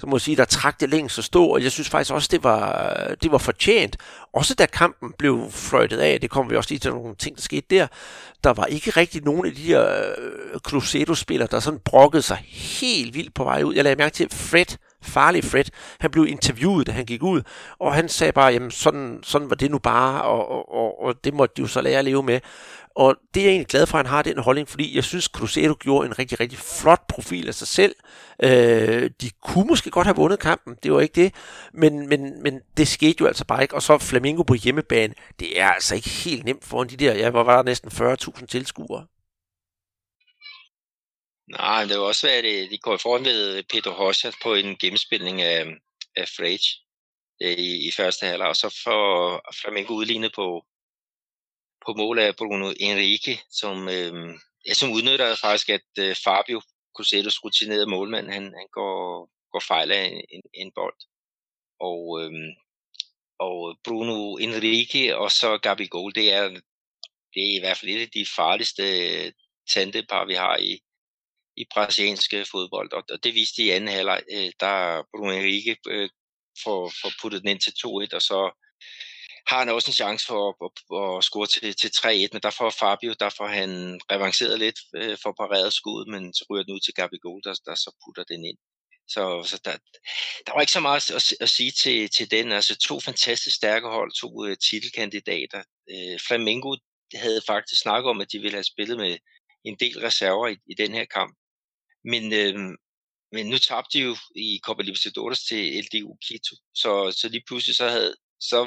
så 0.00 0.06
må 0.06 0.16
jeg 0.16 0.20
sige, 0.20 0.36
der 0.36 0.44
trak 0.44 0.80
det 0.80 0.88
længst 0.90 1.18
at 1.18 1.24
stå, 1.24 1.46
og 1.46 1.62
jeg 1.62 1.72
synes 1.72 1.88
faktisk 1.88 2.12
også, 2.12 2.28
det 2.30 2.44
var, 2.44 3.14
det 3.22 3.32
var 3.32 3.38
fortjent. 3.38 3.96
Også 4.32 4.54
da 4.54 4.66
kampen 4.66 5.12
blev 5.18 5.50
fløjtet 5.50 5.98
af, 5.98 6.20
det 6.20 6.30
kommer 6.30 6.50
vi 6.50 6.56
også 6.56 6.70
lige 6.70 6.78
til 6.78 6.90
nogle 6.90 7.14
ting, 7.14 7.36
der 7.36 7.42
skete 7.42 7.66
der, 7.70 7.86
der 8.44 8.50
var 8.50 8.64
ikke 8.64 8.90
rigtig 8.90 9.24
nogen 9.24 9.46
af 9.46 9.52
de 9.52 9.62
her 9.62 9.82
uh, 10.54 10.60
Cruzeiro-spillere, 10.60 11.48
der 11.50 11.60
sådan 11.60 11.80
brokkede 11.84 12.22
sig 12.22 12.36
helt 12.46 13.14
vildt 13.14 13.34
på 13.34 13.44
vej 13.44 13.62
ud. 13.62 13.74
Jeg 13.74 13.84
lagde 13.84 13.96
mærke 13.98 14.14
til 14.14 14.28
Fred, 14.32 14.76
farlig 15.02 15.44
Fred, 15.44 15.64
han 16.00 16.10
blev 16.10 16.26
interviewet, 16.26 16.86
da 16.86 16.92
han 16.92 17.04
gik 17.04 17.22
ud, 17.22 17.42
og 17.78 17.94
han 17.94 18.08
sagde 18.08 18.32
bare, 18.32 18.52
jamen 18.52 18.70
sådan, 18.70 19.18
sådan 19.22 19.50
var 19.50 19.56
det 19.56 19.70
nu 19.70 19.78
bare, 19.78 20.22
og, 20.22 20.50
og, 20.50 20.74
og, 20.74 21.02
og 21.02 21.24
det 21.24 21.34
måtte 21.34 21.54
de 21.56 21.62
jo 21.62 21.66
så 21.66 21.80
lære 21.80 21.98
at 21.98 22.04
leve 22.04 22.22
med. 22.22 22.40
Og 22.98 23.16
det 23.34 23.40
er 23.40 23.44
jeg 23.44 23.50
egentlig 23.50 23.68
glad 23.68 23.86
for, 23.86 23.98
at 23.98 24.06
han 24.06 24.14
har 24.14 24.22
den 24.22 24.38
holdning, 24.38 24.68
fordi 24.68 24.96
jeg 24.96 25.04
synes, 25.04 25.24
Cruzeiro 25.24 25.74
gjorde 25.80 26.06
en 26.06 26.18
rigtig, 26.18 26.40
rigtig 26.40 26.58
flot 26.58 27.06
profil 27.08 27.48
af 27.48 27.54
sig 27.54 27.68
selv. 27.68 27.94
Øh, 28.42 29.10
de 29.20 29.30
kunne 29.30 29.66
måske 29.66 29.90
godt 29.90 30.06
have 30.06 30.16
vundet 30.16 30.40
kampen, 30.40 30.76
det 30.82 30.92
var 30.92 31.00
ikke 31.00 31.22
det, 31.22 31.34
men, 31.72 32.08
men, 32.08 32.42
men 32.42 32.60
det 32.76 32.88
skete 32.88 33.16
jo 33.20 33.26
altså 33.26 33.44
bare 33.44 33.62
ikke. 33.62 33.74
Og 33.74 33.82
så 33.82 33.98
Flamingo 33.98 34.42
på 34.42 34.54
hjemmebane, 34.54 35.14
det 35.40 35.60
er 35.60 35.68
altså 35.68 35.94
ikke 35.94 36.08
helt 36.08 36.44
nemt 36.44 36.64
foran 36.64 36.88
de 36.88 36.96
der, 36.96 37.14
ja, 37.14 37.30
hvor 37.30 37.42
var 37.44 37.56
der 37.56 37.62
næsten 37.62 37.90
40.000 37.90 38.46
tilskuere. 38.46 39.06
Nej, 41.50 41.84
det 41.84 41.98
var 41.98 42.04
også 42.04 42.26
været, 42.26 42.44
det, 42.44 42.70
de 42.70 42.78
går 42.78 42.96
foran 42.96 43.24
ved 43.24 43.62
Pedro 43.72 43.90
Rocha 43.90 44.30
på 44.42 44.54
en 44.54 44.76
gennemspilning 44.76 45.42
af, 45.42 45.66
af 46.16 46.28
Frage 46.36 46.68
øh, 47.42 47.58
i, 47.58 47.88
i 47.88 47.90
første 47.96 48.26
halvleg, 48.26 48.48
og 48.48 48.56
så 48.56 48.80
får 48.84 49.40
Flamengo 49.62 49.94
udlignet 49.94 50.32
på, 50.34 50.64
på 51.86 51.94
mål 51.94 52.18
af 52.18 52.36
Bruno 52.36 52.72
Enrique, 52.80 53.38
som, 53.50 53.88
øh, 53.88 54.38
ja, 54.66 54.74
som 54.74 54.92
udnytter 54.92 55.36
faktisk, 55.36 55.68
at 55.68 55.88
øh, 55.98 56.16
Fabio 56.24 56.60
Cosellos 56.96 57.44
rutinerede 57.44 57.90
målmand, 57.90 58.26
han, 58.30 58.42
han 58.42 58.68
går, 58.72 59.30
går 59.52 59.62
fejl 59.68 59.92
af 59.92 60.04
en, 60.04 60.24
en, 60.30 60.42
en 60.54 60.72
bold. 60.74 60.98
Og, 61.80 62.00
øh, 62.20 62.32
og 63.38 63.78
Bruno 63.84 64.36
Enrique 64.36 65.16
og 65.16 65.30
så 65.30 65.58
Gabi 65.58 65.86
Gold, 65.86 66.14
det 66.14 66.32
er, 66.32 66.48
det 67.34 67.42
er 67.46 67.56
i 67.56 67.60
hvert 67.60 67.76
fald 67.78 67.90
et 67.90 68.00
af 68.00 68.10
de 68.14 68.26
farligste 68.36 68.82
øh, 68.82 69.32
tandepar, 69.74 70.24
vi 70.24 70.34
har 70.34 70.56
i, 70.56 70.80
i 71.56 71.64
brasilianske 71.72 72.38
øh, 72.38 72.46
fodbold. 72.52 72.92
Og, 72.92 73.04
og 73.10 73.24
det 73.24 73.34
viste 73.34 73.62
i 73.62 73.70
anden 73.70 73.94
halvleg, 73.94 74.22
øh, 74.32 74.50
der 74.60 75.02
Bruno 75.10 75.32
Enrique 75.32 75.76
øh, 75.88 76.10
får, 76.64 76.92
får 77.02 77.12
puttet 77.22 77.42
den 77.42 77.50
ind 77.50 77.60
til 77.60 77.70
2-1, 77.70 78.16
og 78.18 78.22
så 78.22 78.40
har 79.46 79.58
han 79.58 79.68
også 79.68 79.90
en 79.90 80.00
chance 80.02 80.26
for 80.26 80.40
at, 80.48 80.54
at, 80.66 81.16
at 81.18 81.24
score 81.24 81.46
til, 81.46 81.76
til 81.76 81.88
3-1, 81.88 82.28
men 82.32 82.42
der 82.42 82.50
får 82.58 82.70
Fabio, 82.70 83.14
der 83.20 83.30
får 83.38 83.46
han 83.46 84.00
revanceret 84.12 84.58
lidt 84.58 84.78
øh, 84.96 85.16
for 85.22 85.32
pareret 85.40 85.72
skud, 85.72 86.10
men 86.12 86.34
så 86.34 86.44
ryger 86.50 86.64
den 86.64 86.74
ud 86.74 86.80
til 86.80 86.94
Gabigol, 86.94 87.40
der, 87.44 87.54
der 87.66 87.74
så 87.74 87.90
putter 88.04 88.24
den 88.24 88.44
ind. 88.44 88.58
Så, 89.08 89.42
så 89.50 89.60
der, 89.64 89.76
der 90.46 90.52
var 90.52 90.60
ikke 90.60 90.72
så 90.72 90.80
meget 90.80 91.10
at, 91.10 91.24
at 91.40 91.48
sige 91.48 91.70
til, 91.70 92.10
til 92.10 92.30
den. 92.30 92.52
Altså 92.52 92.76
to 92.76 93.00
fantastisk 93.00 93.56
stærke 93.56 93.88
hold, 93.88 94.12
to 94.20 94.28
uh, 94.42 94.54
titelkandidater. 94.70 95.62
Uh, 95.92 96.18
Flamengo 96.26 96.76
havde 97.14 97.42
faktisk 97.46 97.80
snakket 97.80 98.10
om, 98.10 98.20
at 98.20 98.32
de 98.32 98.38
ville 98.38 98.56
have 98.56 98.72
spillet 98.72 98.96
med 98.96 99.18
en 99.64 99.76
del 99.80 100.00
reserver 100.00 100.48
i, 100.48 100.56
i 100.66 100.74
den 100.74 100.94
her 100.94 101.04
kamp. 101.04 101.36
Men, 102.04 102.24
uh, 102.24 102.74
men 103.32 103.46
nu 103.46 103.58
tabte 103.58 103.98
de 103.98 104.04
jo 104.04 104.16
i 104.36 104.60
Copa 104.62 104.82
Libertadores 104.82 105.40
til 105.44 105.84
LDU 105.84 106.16
Quito, 106.28 106.56
så, 106.74 107.16
så 107.20 107.28
lige 107.28 107.44
pludselig 107.46 107.76
så 107.76 107.88
havde 107.88 108.14
så 108.40 108.58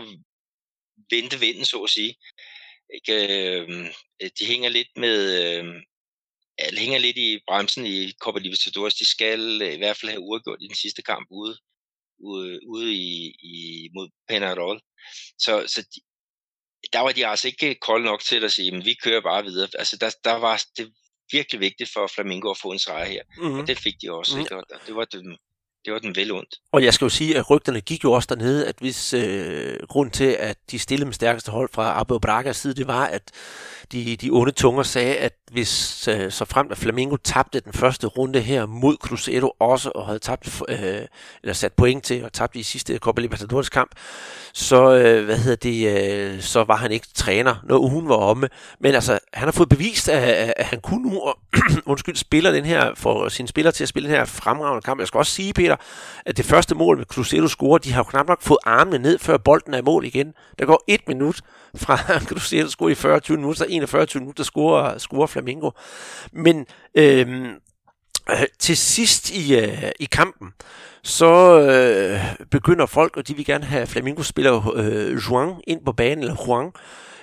vente 1.10 1.40
vinden, 1.40 1.66
så 1.66 1.84
at 1.84 1.90
sige. 1.90 2.16
Ikke? 2.94 3.14
Øh, 3.60 3.88
de 4.40 4.46
hænger 4.46 4.70
lidt 4.70 4.88
med, 4.96 5.18
øh, 5.44 5.66
hænger 6.78 7.00
lidt 7.00 7.18
i 7.18 7.40
bremsen 7.48 7.86
i 7.86 8.12
Copa 8.12 8.40
Libertadores. 8.40 8.96
De 8.96 9.06
skal 9.06 9.62
øh, 9.62 9.74
i 9.74 9.78
hvert 9.78 9.98
fald 9.98 10.12
have 10.12 10.22
uafgjort 10.22 10.62
i 10.62 10.68
den 10.68 10.76
sidste 10.76 11.02
kamp 11.02 11.28
ude, 11.32 11.58
ude, 12.20 12.60
ude 12.68 12.94
i, 12.94 13.28
i, 13.28 13.90
mod 13.96 14.10
Penarol. 14.28 14.82
Så, 15.38 15.64
så 15.68 15.82
de, 15.82 16.02
der 16.94 17.00
var 17.00 17.12
de 17.12 17.28
altså 17.28 17.48
ikke 17.48 17.76
kolde 17.76 18.06
nok 18.06 18.24
til 18.24 18.44
at 18.44 18.52
sige, 18.52 18.76
at 18.76 18.86
vi 18.86 18.94
kører 18.94 19.22
bare 19.22 19.44
videre. 19.44 19.70
Altså 19.80 19.98
der, 19.98 20.12
der 20.24 20.34
var 20.34 20.64
det 20.78 20.94
virkelig 21.32 21.62
vigtigt 21.62 21.90
for 21.94 22.08
Flamingo 22.08 22.52
at 22.52 22.58
få 22.58 22.72
en 22.72 22.80
sejr 22.80 23.06
her. 23.06 23.24
Mm-hmm. 23.38 23.60
Og 23.60 23.68
det 23.68 23.78
fik 23.78 23.96
de 24.02 24.12
også. 24.12 24.32
Mm-hmm. 24.32 24.46
Ikke? 24.46 24.56
Og 24.56 24.88
det 24.88 24.96
var 24.96 25.06
det, 25.06 25.38
det 25.86 25.94
var 25.94 26.00
den 26.00 26.16
vel 26.16 26.32
ondt. 26.32 26.56
Og 26.72 26.84
jeg 26.84 26.94
skal 26.94 27.06
jo 27.06 27.10
sige, 27.10 27.38
at 27.38 27.50
rygterne 27.50 27.82
gik 27.82 28.04
jo 28.04 28.12
også 28.12 28.28
dernede, 28.30 28.68
at 28.68 28.76
hvis 28.80 29.14
øh, 29.14 29.78
grund 29.90 30.12
til, 30.12 30.38
at 30.40 30.58
de 30.72 30.80
stillede 30.80 31.06
med 31.06 31.14
stærkeste 31.14 31.52
hold 31.52 31.70
fra 31.74 32.00
Abu 32.00 32.20
Bragas 32.20 32.58
side, 32.58 32.74
det 32.74 32.88
var, 32.88 33.06
at 33.06 33.32
de, 33.92 34.16
de 34.16 34.30
onde 34.32 34.52
tunger 34.52 34.84
sagde, 34.84 35.16
at 35.16 35.34
hvis 35.52 36.08
øh, 36.08 36.32
så 36.32 36.46
frem 36.46 36.68
at 36.72 36.78
Flamingo 36.78 37.16
tabte 37.24 37.60
den 37.60 37.74
første 37.74 38.08
runde 38.08 38.40
her 38.40 38.66
mod 38.66 38.98
Cruzeiro 38.98 39.56
også, 39.60 39.92
og 39.96 40.06
havde 40.06 40.20
tabt, 40.20 40.62
øh, 40.70 40.78
eller 41.44 41.54
sat 41.54 41.74
point 41.74 42.04
til, 42.04 42.26
og 42.26 42.34
tabte 42.34 42.60
i 42.60 42.64
sidste 42.64 42.98
Copa 42.98 43.22
Libertadores 43.22 43.70
kamp, 43.70 43.92
så, 44.54 44.96
øh, 44.96 45.26
hvad 45.26 45.38
hedder 45.38 45.56
det, 45.56 45.88
øh, 46.34 46.42
så 46.42 46.64
var 46.64 46.76
han 46.76 46.92
ikke 46.92 47.08
træner, 47.14 47.56
når 47.64 47.78
ugen 47.78 48.10
var 48.10 48.16
omme. 48.16 48.50
Men 48.80 48.96
altså, 48.96 49.20
han 49.34 49.48
har 49.48 49.52
fået 49.52 49.70
bevist, 49.70 50.10
at, 50.10 50.54
at 50.58 50.66
han 50.66 50.80
kunne 50.82 51.10
nu, 51.10 51.34
undskyld, 51.92 52.16
spiller 52.16 52.52
den 52.52 52.66
her, 52.66 52.92
for 52.96 53.30
sine 53.30 53.48
spillere 53.48 53.72
til 53.72 53.84
at 53.84 53.90
spille 53.90 54.10
den 54.10 54.16
her 54.16 54.26
fremragende 54.26 54.82
kamp. 54.82 55.00
Jeg 55.00 55.08
skal 55.08 55.18
også 55.18 55.32
sige, 55.32 55.54
Peter, 55.54 55.76
at 56.26 56.38
det 56.38 56.46
første 56.46 56.76
mål 56.76 56.98
med 56.98 57.06
Cruzeiro 57.06 57.48
scorer, 57.48 57.78
de 57.78 57.92
har 57.92 58.00
jo 58.00 58.04
knap 58.04 58.28
nok 58.28 58.42
fået 58.42 58.60
armene 58.66 58.98
ned, 58.98 59.20
før 59.20 59.38
bolden 59.38 59.74
er 59.74 59.78
i 59.78 59.82
mål 59.82 60.06
igen. 60.06 60.34
Der 60.60 60.66
går 60.66 60.84
et 60.88 61.02
minut 61.08 61.42
fra 61.76 61.98
Cruzeiro 62.30 62.68
scorer 62.68 62.90
i 62.90 62.96
40 62.96 63.20
minutter, 63.30 63.66
41 63.70 64.08
minutter 64.16 64.44
scorer, 64.44 64.98
scorer 64.98 65.28
Flamingo. 65.42 65.72
Men 66.32 66.66
øhm, 66.96 67.46
øh, 68.30 68.44
til 68.60 68.78
sidst 68.78 69.30
i, 69.30 69.56
øh, 69.56 69.92
i 70.00 70.06
kampen, 70.06 70.54
så 71.04 71.60
øh, 71.60 72.46
begynder 72.52 72.86
folk, 72.86 73.18
og 73.18 73.28
de 73.28 73.36
vil 73.36 73.46
gerne 73.46 73.66
have 73.66 73.88
Flamingo-spiller 73.88 74.72
øh, 74.76 75.16
Juan 75.16 75.54
ind 75.68 75.86
på 75.86 75.92
banen, 75.92 76.20
eller 76.20 76.46
Juan, 76.48 76.72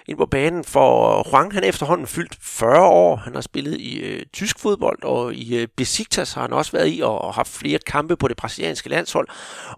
ind 0.09 0.19
på 0.19 0.27
banen, 0.27 0.65
for 0.65 1.23
Juan 1.31 1.53
han 1.53 1.65
er 1.65 1.69
efterhånden 1.69 2.07
fyldt 2.07 2.37
40 2.41 2.87
år. 2.87 3.17
Han 3.17 3.35
har 3.35 3.41
spillet 3.41 3.81
i 3.81 3.99
øh, 3.99 4.23
tysk 4.33 4.59
fodbold, 4.59 5.05
og 5.05 5.35
i 5.35 5.57
øh, 5.57 5.69
Besiktas 5.77 6.33
har 6.33 6.41
han 6.43 6.53
også 6.53 6.73
været 6.73 6.89
i, 6.97 7.01
og, 7.01 7.21
og 7.21 7.35
haft 7.35 7.49
flere 7.49 7.79
kampe 7.87 8.17
på 8.17 8.29
det 8.29 8.37
brasilianske 8.37 8.89
landshold, 8.89 9.29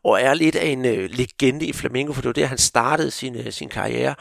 og 0.04 0.22
er 0.22 0.34
lidt 0.34 0.56
af 0.56 0.66
en 0.66 0.84
øh, 0.84 1.10
legende 1.10 1.66
i 1.66 1.72
Flamengo, 1.72 2.12
for 2.12 2.22
det 2.22 2.28
var 2.28 2.32
der, 2.32 2.46
han 2.46 2.58
startede 2.58 3.10
sin, 3.10 3.36
øh, 3.36 3.52
sin 3.52 3.68
karriere. 3.68 4.14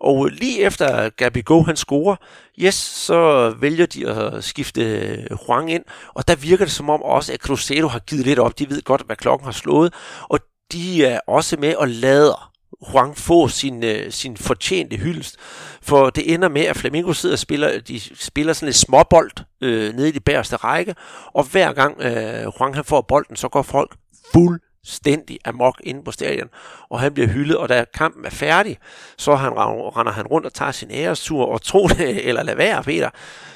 Og 0.00 0.26
øh, 0.26 0.32
lige 0.32 0.62
efter 0.62 1.08
Gabigol 1.08 1.64
han 1.64 1.76
scorer, 1.76 2.16
yes, 2.58 2.74
så 2.74 3.50
vælger 3.60 3.86
de 3.86 4.08
at 4.08 4.44
skifte 4.44 4.82
øh, 4.82 5.26
Juan 5.48 5.68
ind, 5.68 5.84
og 6.14 6.28
der 6.28 6.36
virker 6.36 6.64
det 6.64 6.74
som 6.74 6.90
om 6.90 7.02
også, 7.02 7.32
at 7.32 7.40
Cruzeiro 7.40 7.88
har 7.88 7.98
givet 7.98 8.26
lidt 8.26 8.38
op. 8.38 8.58
De 8.58 8.70
ved 8.70 8.82
godt, 8.82 9.02
hvad 9.06 9.16
klokken 9.16 9.44
har 9.44 9.52
slået, 9.52 9.94
og 10.22 10.38
de 10.72 11.06
er 11.06 11.20
også 11.26 11.56
med 11.56 11.74
og 11.74 11.88
lader 11.88 12.53
Juan 12.92 13.14
få 13.14 13.48
sin, 13.48 13.84
øh, 13.84 14.12
sin 14.12 14.36
fortjente 14.36 14.96
hyldest. 14.96 15.36
For 15.82 16.10
det 16.10 16.34
ender 16.34 16.48
med, 16.48 16.62
at 16.62 16.76
Flamingo 16.76 17.12
sidder 17.12 17.34
og 17.34 17.38
spiller, 17.38 17.80
de 17.80 18.00
spiller 18.00 18.52
sådan 18.52 18.66
lidt 18.66 18.76
småbold 18.76 19.30
øh, 19.60 19.94
nede 19.94 20.08
i 20.08 20.12
de 20.12 20.20
bagerste 20.20 20.56
række, 20.56 20.94
og 21.34 21.44
hver 21.44 21.72
gang 21.72 22.00
øh, 22.00 22.52
Juan 22.60 22.74
han 22.74 22.84
får 22.84 23.00
bolden, 23.00 23.36
så 23.36 23.48
går 23.48 23.62
folk 23.62 23.96
fuldstændig 24.32 25.38
amok 25.44 25.80
inde 25.84 26.04
på 26.04 26.10
stadion, 26.12 26.48
og 26.90 27.00
han 27.00 27.14
bliver 27.14 27.28
hyldet, 27.28 27.56
og 27.56 27.68
da 27.68 27.84
kampen 27.94 28.24
er 28.24 28.30
færdig, 28.30 28.78
så 29.18 29.34
han, 29.34 29.52
render 29.52 30.12
han 30.12 30.26
rundt 30.26 30.46
og 30.46 30.54
tager 30.54 30.72
sin 30.72 30.90
ærestur, 30.90 31.46
og 31.46 31.62
tro 31.62 31.88
det, 31.88 32.28
eller 32.28 32.42
lad 32.42 32.56
være, 32.56 32.82
Peter, 32.82 33.10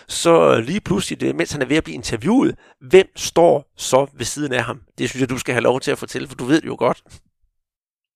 så 0.08 0.60
lige 0.60 0.80
pludselig, 0.80 1.36
mens 1.36 1.52
han 1.52 1.62
er 1.62 1.66
ved 1.66 1.76
at 1.76 1.84
blive 1.84 1.94
interviewet, 1.94 2.54
hvem 2.80 3.06
står 3.16 3.72
så 3.76 4.06
ved 4.14 4.24
siden 4.24 4.52
af 4.52 4.64
ham? 4.64 4.80
Det 4.98 5.10
synes 5.10 5.20
jeg, 5.20 5.30
du 5.30 5.38
skal 5.38 5.54
have 5.54 5.62
lov 5.62 5.80
til 5.80 5.90
at 5.90 5.98
fortælle, 5.98 6.28
for 6.28 6.34
du 6.34 6.44
ved 6.44 6.60
det 6.60 6.66
jo 6.66 6.76
godt. 6.78 7.02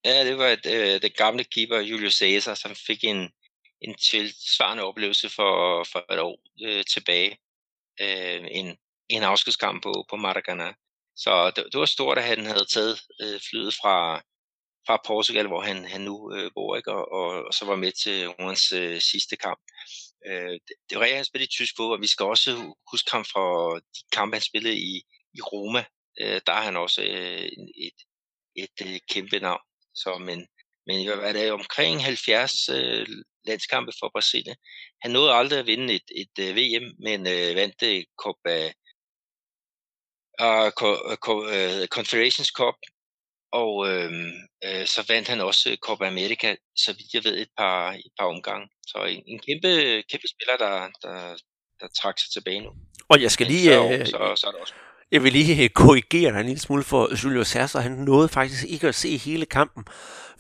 Ja, 0.05 0.25
det 0.25 0.39
var 0.39 0.49
et, 0.49 0.67
øh, 0.67 1.03
det 1.03 1.17
gamle 1.17 1.45
keeper 1.45 1.79
Julius 1.79 2.15
Caesar, 2.15 2.55
som 2.55 2.75
fik 2.75 3.05
en, 3.05 3.31
en 3.81 3.95
tilsvarende 3.95 4.83
oplevelse 4.83 5.29
for, 5.29 5.85
for 5.93 6.13
et 6.13 6.21
år 6.21 6.39
øh, 6.65 6.85
tilbage. 6.85 7.39
Øh, 8.01 8.45
en, 8.51 8.77
en 9.09 9.23
afskedskamp 9.23 9.83
på, 9.83 10.05
på 10.11 10.17
Maracana. 10.17 10.75
Så 11.17 11.53
det, 11.57 11.65
det 11.73 11.81
var 11.81 11.87
stort, 11.87 12.19
at 12.19 12.25
han 12.25 12.47
havde 12.47 12.65
taget 12.65 13.01
øh, 13.23 13.41
flyet 13.51 13.75
fra, 13.75 14.23
fra 14.87 15.03
Portugal, 15.07 15.47
hvor 15.47 15.61
han, 15.61 15.85
han 15.85 16.01
nu 16.01 16.35
øh, 16.35 16.51
bor, 16.55 16.77
ikke? 16.77 16.93
Og, 16.93 17.13
og, 17.13 17.45
og 17.47 17.55
så 17.55 17.65
var 17.65 17.77
med 17.77 17.93
til 17.93 18.35
hans 18.39 18.73
øh, 18.73 19.01
sidste 19.01 19.37
kamp. 19.37 19.61
Øh, 20.27 20.53
det, 20.53 20.75
det 20.89 20.97
var 20.97 21.01
rigtigt, 21.01 21.17
han 21.17 21.25
spillede 21.25 21.49
i 21.49 21.57
tysk 21.57 21.75
fodbold. 21.77 22.01
Vi 22.01 22.07
skal 22.07 22.27
også 22.27 22.75
huske 22.91 23.11
ham 23.13 23.25
fra 23.25 23.79
de 23.79 24.01
kampe, 24.13 24.35
han 24.35 24.43
spillede 24.43 24.77
i, 24.77 25.03
i 25.35 25.41
Roma. 25.41 25.85
Øh, 26.21 26.41
der 26.47 26.53
er 26.53 26.63
han 26.63 26.77
også 26.77 27.03
øh, 27.03 27.45
et, 27.45 27.71
et, 27.87 27.99
et 28.57 28.87
øh, 28.87 29.01
kæmpe 29.11 29.39
navn. 29.39 29.61
Så, 29.95 30.19
men, 30.19 30.47
men 30.87 31.19
hvad 31.21 31.35
det 31.35 31.53
omkring 31.53 32.05
70 32.05 32.69
øh, 32.69 33.07
landskampe 33.47 33.93
for 34.01 34.11
Brasilien. 34.15 34.57
Han 35.03 35.11
nåede 35.11 35.33
aldrig 35.33 35.59
at 35.59 35.67
vinde 35.67 35.95
et, 35.95 36.09
et, 36.17 36.33
et 36.39 36.49
øh, 36.49 36.57
VM, 36.57 36.87
men 37.07 37.21
øh, 37.27 37.57
vandt 37.57 37.81
det 37.81 38.05
Copa, 38.23 38.57
uh, 40.47 40.69
uh, 41.49 41.87
Confederations 41.87 42.49
Cup, 42.59 42.79
og 43.53 43.89
øh, 43.89 44.13
øh, 44.65 44.87
så 44.87 45.05
vandt 45.09 45.29
han 45.29 45.41
også 45.41 45.77
Copa 45.83 46.07
America, 46.07 46.57
så 46.77 46.93
vidt 46.93 47.15
jeg 47.15 47.25
ved, 47.25 47.39
et 47.39 47.53
par, 47.59 47.93
et 47.93 48.13
par 48.19 48.27
omgange. 48.27 48.69
Så 48.87 48.99
en, 49.05 49.23
en 49.27 49.41
kæmpe, 49.47 50.03
kæmpe 50.11 50.29
spiller, 50.35 50.57
der, 50.65 50.75
der, 51.03 51.37
der 51.81 51.89
trak 52.01 52.19
sig 52.19 52.31
tilbage 52.33 52.61
nu. 52.61 52.71
Og 53.09 53.23
jeg 53.23 53.31
skal 53.31 53.47
lige... 53.47 53.65
Så, 53.65 54.05
så, 54.05 54.33
så 54.41 54.47
er 54.47 54.53
det 54.53 54.61
også 54.61 54.75
jeg 55.13 55.23
vil 55.23 55.33
lige 55.33 55.65
eh, 55.65 55.71
korrigere 55.71 56.33
dig 56.33 56.41
en 56.41 56.47
lille 56.47 56.61
smule 56.61 56.83
for 56.83 57.25
Julio 57.25 57.45
Cesar. 57.45 57.81
Han 57.81 57.93
nåede 57.93 58.29
faktisk 58.29 58.65
ikke 58.65 58.89
at 58.89 58.95
se 58.95 59.17
hele 59.17 59.47
kampen. 59.47 59.85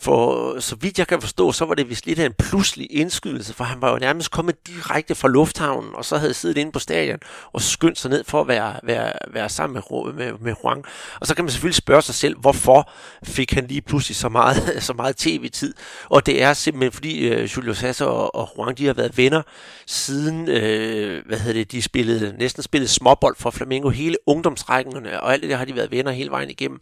For 0.02 0.60
så 0.60 0.76
vidt 0.76 0.98
jeg 0.98 1.06
kan 1.06 1.20
forstå, 1.20 1.52
så 1.52 1.64
var 1.64 1.74
det 1.74 1.88
vist 1.88 2.06
lidt 2.06 2.18
af 2.18 2.26
en 2.26 2.32
pludselig 2.38 2.86
indskydelse, 2.90 3.54
for 3.54 3.64
han 3.64 3.80
var 3.80 3.90
jo 3.90 3.98
nærmest 3.98 4.30
kommet 4.30 4.66
direkte 4.66 5.14
fra 5.14 5.28
lufthavnen, 5.28 5.94
og 5.94 6.04
så 6.04 6.16
havde 6.16 6.34
siddet 6.34 6.56
inde 6.56 6.72
på 6.72 6.78
stadion 6.78 7.18
og 7.52 7.62
skyndt 7.62 7.98
sig 7.98 8.10
ned 8.10 8.24
for 8.24 8.40
at 8.40 8.48
være, 8.48 8.74
være, 8.82 9.12
være 9.30 9.48
sammen 9.48 9.82
med, 9.90 10.12
med, 10.12 10.32
med 10.40 10.54
Juan. 10.64 10.84
Og 11.20 11.26
så 11.26 11.34
kan 11.34 11.44
man 11.44 11.50
selvfølgelig 11.50 11.74
spørge 11.74 12.02
sig 12.02 12.14
selv, 12.14 12.38
hvorfor 12.38 12.90
fik 13.24 13.52
han 13.52 13.66
lige 13.66 13.80
pludselig 13.80 14.16
så 14.16 14.28
meget, 14.28 14.56
så 14.88 14.92
meget 14.92 15.16
tv-tid? 15.16 15.74
Og 16.04 16.26
det 16.26 16.42
er 16.42 16.52
simpelthen 16.52 16.92
fordi 16.92 17.28
øh, 17.28 17.44
Julio 17.44 17.74
Sasser 17.74 18.06
og, 18.06 18.34
og 18.34 18.48
Juan, 18.56 18.74
de 18.74 18.86
har 18.86 18.94
været 18.94 19.18
venner 19.18 19.42
siden, 19.86 20.48
øh, 20.48 21.26
hvad 21.26 21.38
hedder 21.38 21.60
det, 21.60 21.72
de 21.72 21.82
spillede, 21.82 22.34
næsten 22.38 22.62
spillede 22.62 22.88
småbold 22.88 23.36
for 23.38 23.50
Flamengo 23.50 23.88
hele 23.88 24.16
ungdomsrækkerne, 24.26 25.20
og 25.20 25.32
alt 25.32 25.42
det 25.42 25.50
der 25.50 25.56
har 25.56 25.64
de 25.64 25.76
været 25.76 25.90
venner 25.90 26.12
hele 26.12 26.30
vejen 26.30 26.50
igennem. 26.50 26.80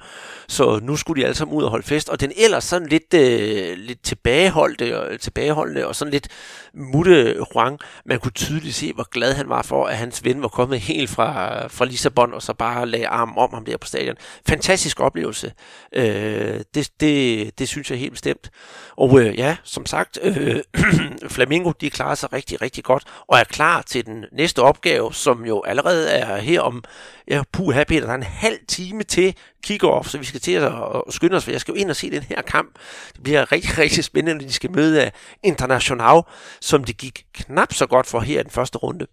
Så 0.49 0.81
nu 0.83 0.97
skulle 0.97 1.21
de 1.21 1.27
alle 1.27 1.37
sammen 1.37 1.57
ud 1.57 1.62
og 1.62 1.71
holde 1.71 1.87
fest, 1.87 2.09
og 2.09 2.21
den 2.21 2.33
ellers 2.37 2.64
sådan 2.64 2.89
lidt 2.89 3.10
lidt, 3.13 3.31
øh, 3.31 3.79
lidt 3.79 4.03
tilbageholdte, 4.03 5.01
og, 5.01 5.21
tilbageholdende 5.21 5.87
og 5.87 5.97
sådan 5.97 6.13
lidt 6.13 6.29
mutte 6.75 7.37
Juan. 7.55 7.79
Man 8.07 8.19
kunne 8.19 8.33
tydeligt 8.33 8.75
se, 8.75 8.93
hvor 8.93 9.09
glad 9.11 9.35
han 9.35 9.49
var 9.49 9.63
for, 9.63 9.87
at 9.87 9.97
hans 9.97 10.25
ven 10.25 10.43
var 10.43 10.49
kommet 10.49 10.81
helt 10.81 11.11
fra, 11.11 11.67
fra 11.67 11.85
Lissabon, 11.85 12.35
og 12.35 12.43
så 12.43 12.55
bare 12.55 12.87
lagde 12.87 13.07
armen 13.07 13.35
om 13.39 13.51
ham 13.55 13.65
der 13.65 13.77
på 13.77 13.87
stadion. 13.87 14.17
Fantastisk 14.49 15.01
oplevelse. 15.01 15.53
Øh, 15.93 16.61
det, 16.75 16.91
det, 17.01 17.59
det 17.59 17.69
synes 17.69 17.91
jeg 17.91 17.99
helt 17.99 18.13
bestemt. 18.13 18.51
Og 18.97 19.21
øh, 19.21 19.39
ja, 19.39 19.57
som 19.65 19.87
sagt, 19.87 20.19
øh, 20.23 20.61
Flamingo, 21.29 21.73
de 21.81 21.91
klarer 21.91 22.15
sig 22.15 22.33
rigtig, 22.33 22.63
rigtig 22.63 22.85
godt, 22.85 23.05
og 23.29 23.39
er 23.39 23.45
klar 23.45 23.83
til 23.83 24.07
den 24.07 24.25
næste 24.33 24.63
opgave, 24.63 25.15
som 25.15 25.45
jo 25.45 25.63
allerede 25.63 26.11
er 26.11 26.41
her 26.41 26.61
om 26.61 26.85
ja, 27.29 27.43
puha 27.53 27.85
Peter, 27.85 28.01
der 28.01 28.11
er 28.11 28.15
en 28.15 28.23
halv 28.23 28.59
time 28.69 29.03
til 29.03 29.35
kick-off, 29.67 30.09
så 30.09 30.19
vi 30.19 30.25
skal 30.25 30.41
til 30.41 30.53
at, 30.53 30.73
skynde 31.11 31.37
os, 31.37 31.45
for 31.45 31.51
jeg 31.51 31.61
skal 31.61 31.73
jo 31.73 31.81
ind 31.81 31.91
og 31.91 31.97
se 31.97 32.11
den 32.11 32.23
her 32.23 32.43
kamp. 32.43 32.71
Det 33.12 33.22
bliver 33.22 33.53
rigtig, 33.53 33.78
rigtig 33.78 34.05
spændende, 34.05 34.34
når 34.34 34.49
de 34.49 34.53
skal 34.53 34.70
møde 34.70 35.05
øh, 35.05 35.11
International, 35.45 36.22
som 36.61 36.84
det 36.84 36.97
gik 36.97 37.26
knap 37.32 37.74
så 37.74 37.86
godt 37.86 38.07
for 38.07 38.20
her 38.20 38.41
i 38.41 38.43
den 38.43 38.51
første 38.51 38.78
runde. 38.78 39.07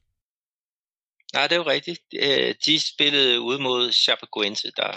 Nej, 1.34 1.47
det 1.47 1.55
er 1.55 1.59
jo 1.59 1.69
rigtigt. 1.69 1.99
Øh, 2.23 2.55
de 2.65 2.80
spillede 2.93 3.41
ud 3.41 3.59
mod 3.59 3.91
Chapecoense, 3.91 4.71
der 4.78 4.91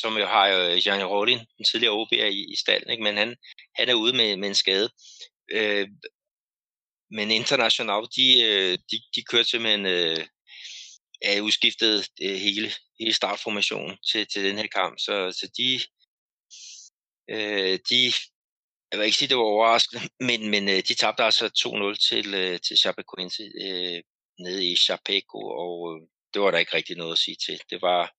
som 0.00 0.18
jo 0.18 0.26
har 0.26 0.48
øh, 0.48 0.86
jo 0.86 1.18
Rolin, 1.18 1.38
den 1.38 1.64
tidligere 1.64 1.94
OB 1.94 2.12
i, 2.12 2.52
i 2.52 2.56
stallen, 2.56 2.90
ikke? 2.90 3.02
men 3.02 3.16
han, 3.16 3.36
han 3.74 3.88
er 3.88 3.94
ude 3.94 4.12
med, 4.12 4.36
med 4.36 4.48
en 4.48 4.54
skade. 4.54 4.90
Øh, 5.50 5.88
men 7.10 7.30
International, 7.30 8.02
de, 8.16 8.26
de, 8.90 8.96
de 9.14 9.22
kørte 9.22 9.48
simpelthen 9.48 9.86
er 11.22 11.40
udskiftet 11.40 12.08
øh, 12.22 12.36
hele, 12.36 12.70
hele 13.00 13.12
startformationen 13.12 13.96
til, 14.12 14.26
til 14.26 14.44
den 14.44 14.58
her 14.58 14.66
kamp. 14.66 14.98
Så, 14.98 15.14
så 15.40 15.50
de, 15.58 15.80
øh, 17.30 17.78
de, 17.90 18.12
jeg 18.90 18.98
vil 18.98 19.06
ikke 19.06 19.18
sige, 19.18 19.28
det 19.28 19.36
var 19.36 19.42
overraskende, 19.42 20.02
men, 20.28 20.50
men 20.50 20.68
øh, 20.68 20.82
de 20.88 20.94
tabte 20.94 21.22
altså 21.22 21.46
2-0 21.46 22.08
til, 22.08 22.34
øh, 22.34 22.60
til 22.60 22.76
Chapecoense 22.78 23.42
øh, 23.64 24.02
nede 24.38 24.70
i 24.70 24.76
Chapeco, 24.76 25.38
og 25.64 25.74
øh, 25.90 26.08
det 26.34 26.42
var 26.42 26.50
der 26.50 26.58
ikke 26.58 26.76
rigtig 26.76 26.96
noget 26.96 27.12
at 27.12 27.18
sige 27.18 27.36
til. 27.46 27.60
Det 27.70 27.82
var, 27.82 28.12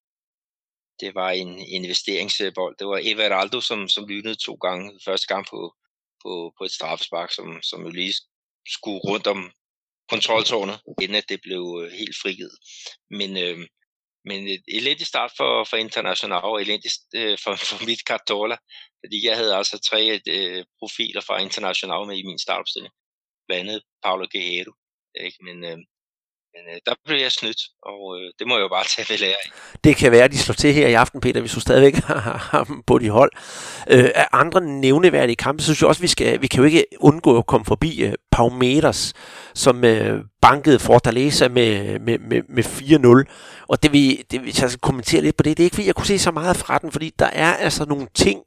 det 1.00 1.16
var 1.16 1.30
en 1.32 1.60
investeringsbold. 1.60 2.76
Det 2.80 2.88
var 2.88 3.00
Everaldo, 3.04 3.62
som, 3.62 3.90
som 3.90 4.08
lynede 4.08 4.36
to 4.36 4.54
gange. 4.54 5.00
Første 5.06 5.28
gang 5.28 5.46
på, 5.52 5.76
på, 6.24 6.54
på 6.58 6.64
et 6.64 6.72
straffespark, 6.72 7.32
som, 7.32 7.62
som 7.62 7.82
jo 7.84 7.90
lige 7.90 8.14
skulle 8.68 9.00
rundt 9.00 9.28
om 9.28 9.52
kontroltårnet, 10.10 10.80
inden 11.02 11.16
at 11.16 11.30
det 11.30 11.42
blev 11.42 11.82
øh, 11.82 11.92
helt 11.92 12.18
frigivet. 12.22 12.58
Men, 13.10 13.38
øh, 13.38 13.68
men 14.26 14.48
et 14.48 14.64
elendig 14.68 15.08
start 15.08 15.32
for, 15.38 15.64
for 15.64 15.78
International, 15.78 16.42
og 16.44 16.62
elendig 16.62 16.92
øh, 17.16 17.38
for, 17.44 17.56
for 17.70 17.86
mit 17.86 18.00
Cartola, 18.00 18.58
fordi 19.02 19.28
jeg 19.28 19.36
havde 19.38 19.56
altså 19.56 19.80
tre 19.80 20.22
øh, 20.28 20.66
profiler 20.80 21.22
fra 21.22 21.42
International 21.42 22.08
med 22.08 22.18
i 22.18 22.26
min 22.26 22.40
startopstilling. 22.40 22.94
Blandt 23.48 23.70
andet 23.70 23.82
Paulo 24.04 24.28
Guerrero. 24.32 24.74
Ikke? 25.26 25.38
Men, 25.44 25.64
øh, 25.64 25.78
men 26.60 26.74
øh, 26.74 26.80
der 26.86 26.94
blev 27.06 27.18
jeg 27.18 27.32
snydt, 27.32 27.62
og 27.82 28.18
øh, 28.18 28.32
det 28.40 28.48
må 28.48 28.54
jeg 28.56 28.62
jo 28.62 28.68
bare 28.68 28.84
tage 28.84 29.06
ved 29.10 29.18
lære 29.18 29.30
af. 29.30 29.52
Det 29.84 29.96
kan 29.96 30.12
være, 30.12 30.24
at 30.24 30.32
de 30.32 30.38
slår 30.38 30.54
til 30.54 30.74
her 30.74 30.88
i 30.88 30.94
aften, 30.94 31.22
Peter, 31.22 31.42
hvis 31.42 31.54
du 31.54 31.60
stadigvæk 31.60 31.96
har 32.08 32.50
ham 32.52 32.84
på 32.88 33.00
de 33.00 33.10
hold. 33.10 33.32
Øh, 33.90 34.10
af 34.16 34.28
andre 34.32 34.62
nævneværdige 34.62 35.36
kampe, 35.36 35.62
så 35.62 35.66
synes 35.66 35.82
jeg 35.82 35.88
også, 35.88 36.02
vi, 36.02 36.08
skal, 36.08 36.42
vi 36.42 36.48
kan 36.48 36.60
jo 36.60 36.66
ikke 36.66 36.86
undgå 37.00 37.38
at 37.38 37.46
komme 37.46 37.66
forbi 37.66 38.02
øh, 38.04 38.14
Paumeters, 38.32 39.14
som 39.54 39.84
øh, 39.84 40.24
bankede 40.42 40.80
Fortaleza 40.80 41.48
med, 41.48 42.00
med, 42.00 42.20
med, 42.20 42.42
med 42.50 42.64
4-0. 42.64 43.66
Og 43.68 43.84
det 43.84 43.94
vi, 43.94 44.24
det, 44.32 44.40
hvis 44.40 44.62
jeg 44.62 44.70
skal 44.70 44.82
kommentere 44.82 45.22
lidt 45.22 45.38
på 45.38 45.44
det, 45.44 45.58
det 45.58 45.64
er 45.64 45.66
ikke 45.66 45.76
fordi, 45.76 45.88
jeg 45.88 45.96
kunne 45.96 46.06
se 46.06 46.20
så 46.20 46.32
meget 46.32 46.58
fra 46.58 46.78
den, 46.78 46.92
fordi 46.92 47.14
der 47.20 47.30
er 47.34 47.54
altså 47.54 47.86
nogle 47.86 48.08
ting 48.14 48.40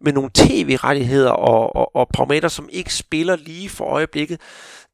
med 0.00 0.12
nogle 0.12 0.30
tv-rettigheder 0.34 1.30
og, 1.30 1.76
og, 1.76 1.96
og 1.96 2.08
Paumeters, 2.14 2.52
som 2.52 2.68
ikke 2.72 2.94
spiller 2.94 3.36
lige 3.36 3.68
for 3.68 3.84
øjeblikket, 3.84 4.40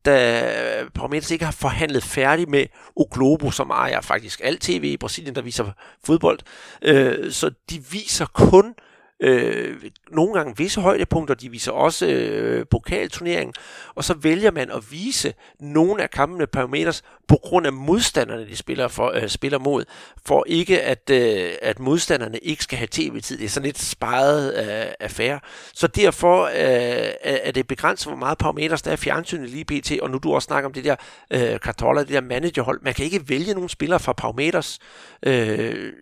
da 0.05 0.85
Palmeiras 0.95 1.31
ikke 1.31 1.45
har 1.45 1.53
forhandlet 1.53 2.05
færdig 2.05 2.49
med 2.49 2.67
O 2.97 3.05
Globo, 3.11 3.51
som 3.51 3.71
ejer 3.71 4.01
faktisk 4.01 4.41
alt 4.45 4.61
tv 4.61 4.85
i 4.85 4.97
Brasilien, 4.97 5.35
der 5.35 5.43
viser 5.43 5.73
fodbold. 6.05 6.39
Øh, 6.83 7.33
så 7.33 7.51
de 7.71 7.85
viser 7.91 8.27
kun 8.27 8.67
øh, 8.69 8.92
øh, 9.23 9.77
nogle 10.11 10.35
gange 10.35 10.57
visse 10.57 10.81
højdepunkter, 10.81 11.35
de 11.35 11.51
viser 11.51 11.73
også 11.73 12.07
øh, 12.07 12.67
pokalturneringen, 12.71 13.55
og 13.95 14.05
så 14.05 14.15
vælger 14.15 14.51
man 14.51 14.71
at 14.71 14.91
vise 14.91 15.35
nogle 15.61 16.03
af 16.03 16.11
kampene 16.11 16.47
per 16.47 16.67
meters 16.67 17.03
på 17.29 17.37
grund 17.43 17.67
af 17.67 17.73
modstanderne, 17.73 18.47
de 18.47 18.57
spiller, 18.57 18.89
for, 18.89 19.13
øh, 19.15 19.29
spiller 19.29 19.59
mod, 19.59 19.85
for 20.27 20.45
ikke 20.47 20.83
at, 20.83 21.11
øh, 21.11 21.51
at 21.63 21.79
modstanderne 21.79 22.39
ikke 22.39 22.65
skal 22.65 22.79
have 22.79 22.89
tv-tid. 22.91 23.39
Det 23.39 23.45
er 23.45 23.49
sådan 23.49 23.67
lidt 23.67 23.79
sparet 23.79 24.55
øh, 24.59 24.93
affære. 25.01 25.41
Så 25.75 25.87
derfor 25.87 26.45
øh, 26.45 27.13
er 27.23 27.51
det 27.53 27.67
begrænset, 27.67 28.07
hvor 28.09 28.17
meget 28.17 28.39
parameters 28.39 28.83
der 28.83 28.91
er 28.91 28.97
fjernsynet 28.97 29.51
lige 29.51 29.65
pt. 29.65 30.01
Og 30.01 30.11
nu 30.11 30.19
du 30.19 30.35
også 30.35 30.47
snakker 30.47 30.69
om 30.69 30.73
det 30.73 30.85
der 30.85 30.97
øh, 31.31 31.59
Cartola, 31.59 32.01
det 32.01 32.09
der 32.09 32.21
managerhold. 32.21 32.81
Man 32.83 32.95
kan 32.95 33.05
ikke 33.05 33.29
vælge 33.29 33.55
nogle 33.55 33.71
spillere 33.71 34.01
fra 34.01 34.13
parameters. 34.13 34.79
Øh, 35.23 35.93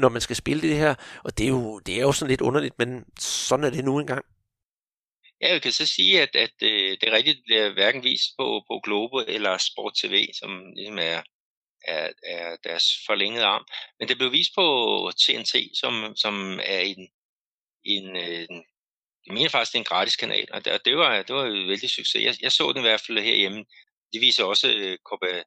når 0.00 0.08
man 0.08 0.20
skal 0.20 0.36
spille 0.36 0.62
det 0.62 0.76
her. 0.76 0.94
Og 1.24 1.38
det 1.38 1.44
er 1.44 1.48
jo, 1.48 1.78
det 1.78 1.94
er 1.96 2.00
jo 2.00 2.12
sådan 2.12 2.30
lidt 2.30 2.40
underligt, 2.40 2.78
men 2.78 3.04
sådan 3.18 3.64
er 3.64 3.70
det 3.70 3.84
nu 3.84 4.00
engang. 4.00 4.24
Ja, 5.40 5.52
jeg 5.52 5.62
kan 5.62 5.72
så 5.72 5.86
sige, 5.86 6.22
at, 6.22 6.36
at 6.36 6.56
øh, 6.62 6.96
det 7.00 7.12
rigtigt, 7.12 7.40
bliver 7.46 7.72
hverken 7.72 8.04
vist 8.04 8.30
på, 8.38 8.64
på 8.68 8.80
Globo 8.84 9.18
eller 9.28 9.58
Sport 9.58 9.94
TV, 10.02 10.26
som 10.40 10.50
ligesom 10.76 10.98
er, 10.98 11.22
er, 11.84 12.10
er 12.22 12.56
deres 12.64 12.84
forlængede 13.06 13.44
arm. 13.44 13.64
Men 13.98 14.08
det 14.08 14.18
blev 14.18 14.32
vist 14.32 14.50
på 14.54 14.66
TNT, 15.20 15.54
som, 15.80 16.16
som 16.16 16.60
er 16.64 16.80
en, 16.80 17.08
en, 17.84 18.16
øh, 18.16 18.46
en 18.50 18.64
jeg 19.26 19.34
mener 19.34 19.48
faktisk, 19.48 19.72
det 19.72 19.78
er 19.78 19.80
en 19.80 19.92
gratis 19.92 20.16
kanal, 20.16 20.48
og 20.52 20.64
det, 20.64 20.84
det, 20.84 20.96
var, 20.96 21.22
det 21.22 21.34
var 21.36 21.46
en 21.46 21.68
vældig 21.68 21.90
succes. 21.90 22.24
Jeg, 22.24 22.34
jeg 22.42 22.52
så 22.52 22.72
den 22.72 22.84
i 22.84 22.88
hvert 22.88 23.00
fald 23.06 23.18
herhjemme. 23.18 23.64
De 24.12 24.18
viser 24.18 24.44
også 24.44 24.68
øh, 24.72 24.98
Copa, 25.04 25.42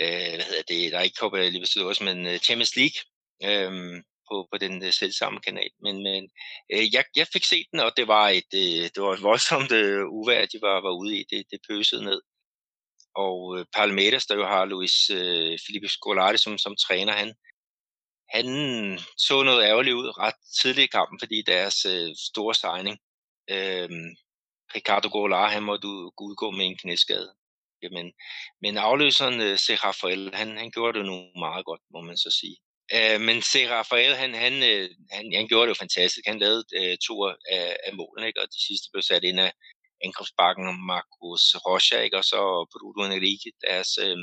øh, 0.00 0.34
hvad 0.36 0.44
hedder 0.50 0.62
det, 0.68 0.92
der 0.92 0.98
er 0.98 1.02
ikke 1.02 1.20
Copa 1.20 1.48
Libertadores, 1.48 2.00
men 2.00 2.26
øh, 2.26 2.38
Champions 2.38 2.76
League, 2.76 2.98
øhm, 3.44 4.02
på, 4.28 4.48
på 4.52 4.58
den 4.58 4.84
øh, 4.84 4.92
selv 4.92 5.12
samme 5.12 5.40
kanal. 5.40 5.70
Men, 5.84 6.02
men 6.02 6.30
øh, 6.72 6.94
jeg, 6.94 7.04
jeg 7.16 7.26
fik 7.32 7.44
set 7.44 7.66
den, 7.72 7.80
og 7.80 7.92
det 7.96 8.08
var 8.08 8.28
et, 8.28 8.50
øh, 8.54 8.84
det 8.94 8.98
var 9.02 9.12
et 9.12 9.22
voldsomt 9.30 9.72
øh, 9.72 10.04
uvær, 10.18 10.46
de 10.46 10.58
var, 10.62 10.76
var 10.86 10.94
ude 11.00 11.16
i. 11.18 11.24
Det, 11.30 11.46
det 11.50 11.60
pøsede 11.70 12.04
ned. 12.04 12.20
Og 13.14 13.58
øh, 13.58 13.66
Palmeiras, 13.76 14.26
der 14.26 14.34
jo 14.34 14.46
har 14.46 14.64
Luis 14.64 15.10
øh, 15.10 15.58
Felipe 15.66 15.88
Scolari 15.88 16.38
som, 16.38 16.58
som 16.58 16.76
træner, 16.76 17.12
han, 17.12 17.34
han 18.28 18.46
så 19.18 19.42
noget 19.42 19.64
ærgerligt 19.64 19.94
ud 19.94 20.18
ret 20.18 20.34
tidligt 20.60 20.84
i 20.84 20.94
kampen, 20.96 21.18
fordi 21.22 21.42
deres 21.46 21.84
øh, 21.84 22.10
store 22.30 22.54
signing, 22.54 22.98
øh, 23.50 23.90
Ricardo 24.76 25.08
Goulart, 25.08 25.52
han 25.52 25.62
måtte 25.62 25.88
udgå 26.26 26.50
med 26.50 26.66
en 26.66 26.76
knæskade. 26.76 27.34
Jamen, 27.82 28.12
men 28.62 28.78
afløseren, 28.78 29.40
øh, 29.40 29.58
Rafael, 29.84 30.34
han, 30.34 30.56
han 30.56 30.70
gjorde 30.70 30.98
det 30.98 31.06
nu 31.06 31.16
meget 31.38 31.64
godt, 31.64 31.80
må 31.90 32.00
man 32.00 32.16
så 32.16 32.30
sige. 32.40 32.56
Øh, 32.96 33.20
men 33.26 33.42
se, 33.42 33.60
Rafael, 33.70 34.14
han, 34.22 34.34
han, 34.34 34.54
øh, 34.70 34.88
han, 35.10 35.24
han 35.38 35.48
gjorde 35.48 35.66
det 35.66 35.74
jo 35.74 35.82
fantastisk. 35.84 36.24
Han 36.26 36.38
lavede 36.38 36.64
øh, 36.78 36.96
to 37.06 37.14
af, 37.56 37.76
af 37.86 37.92
målene, 38.00 38.26
ikke? 38.26 38.40
og 38.42 38.48
de 38.54 38.60
sidste 38.68 38.88
blev 38.92 39.02
sat 39.02 39.24
ind 39.24 39.40
af 39.40 39.52
angrebsbakken 40.04 40.64
Marcos 40.90 41.44
Rocha, 41.66 41.98
ikke? 42.06 42.16
og 42.20 42.24
så 42.24 42.40
Bruno 42.72 43.02
Henrique, 43.04 43.52
deres, 43.66 43.90
øh, 44.04 44.18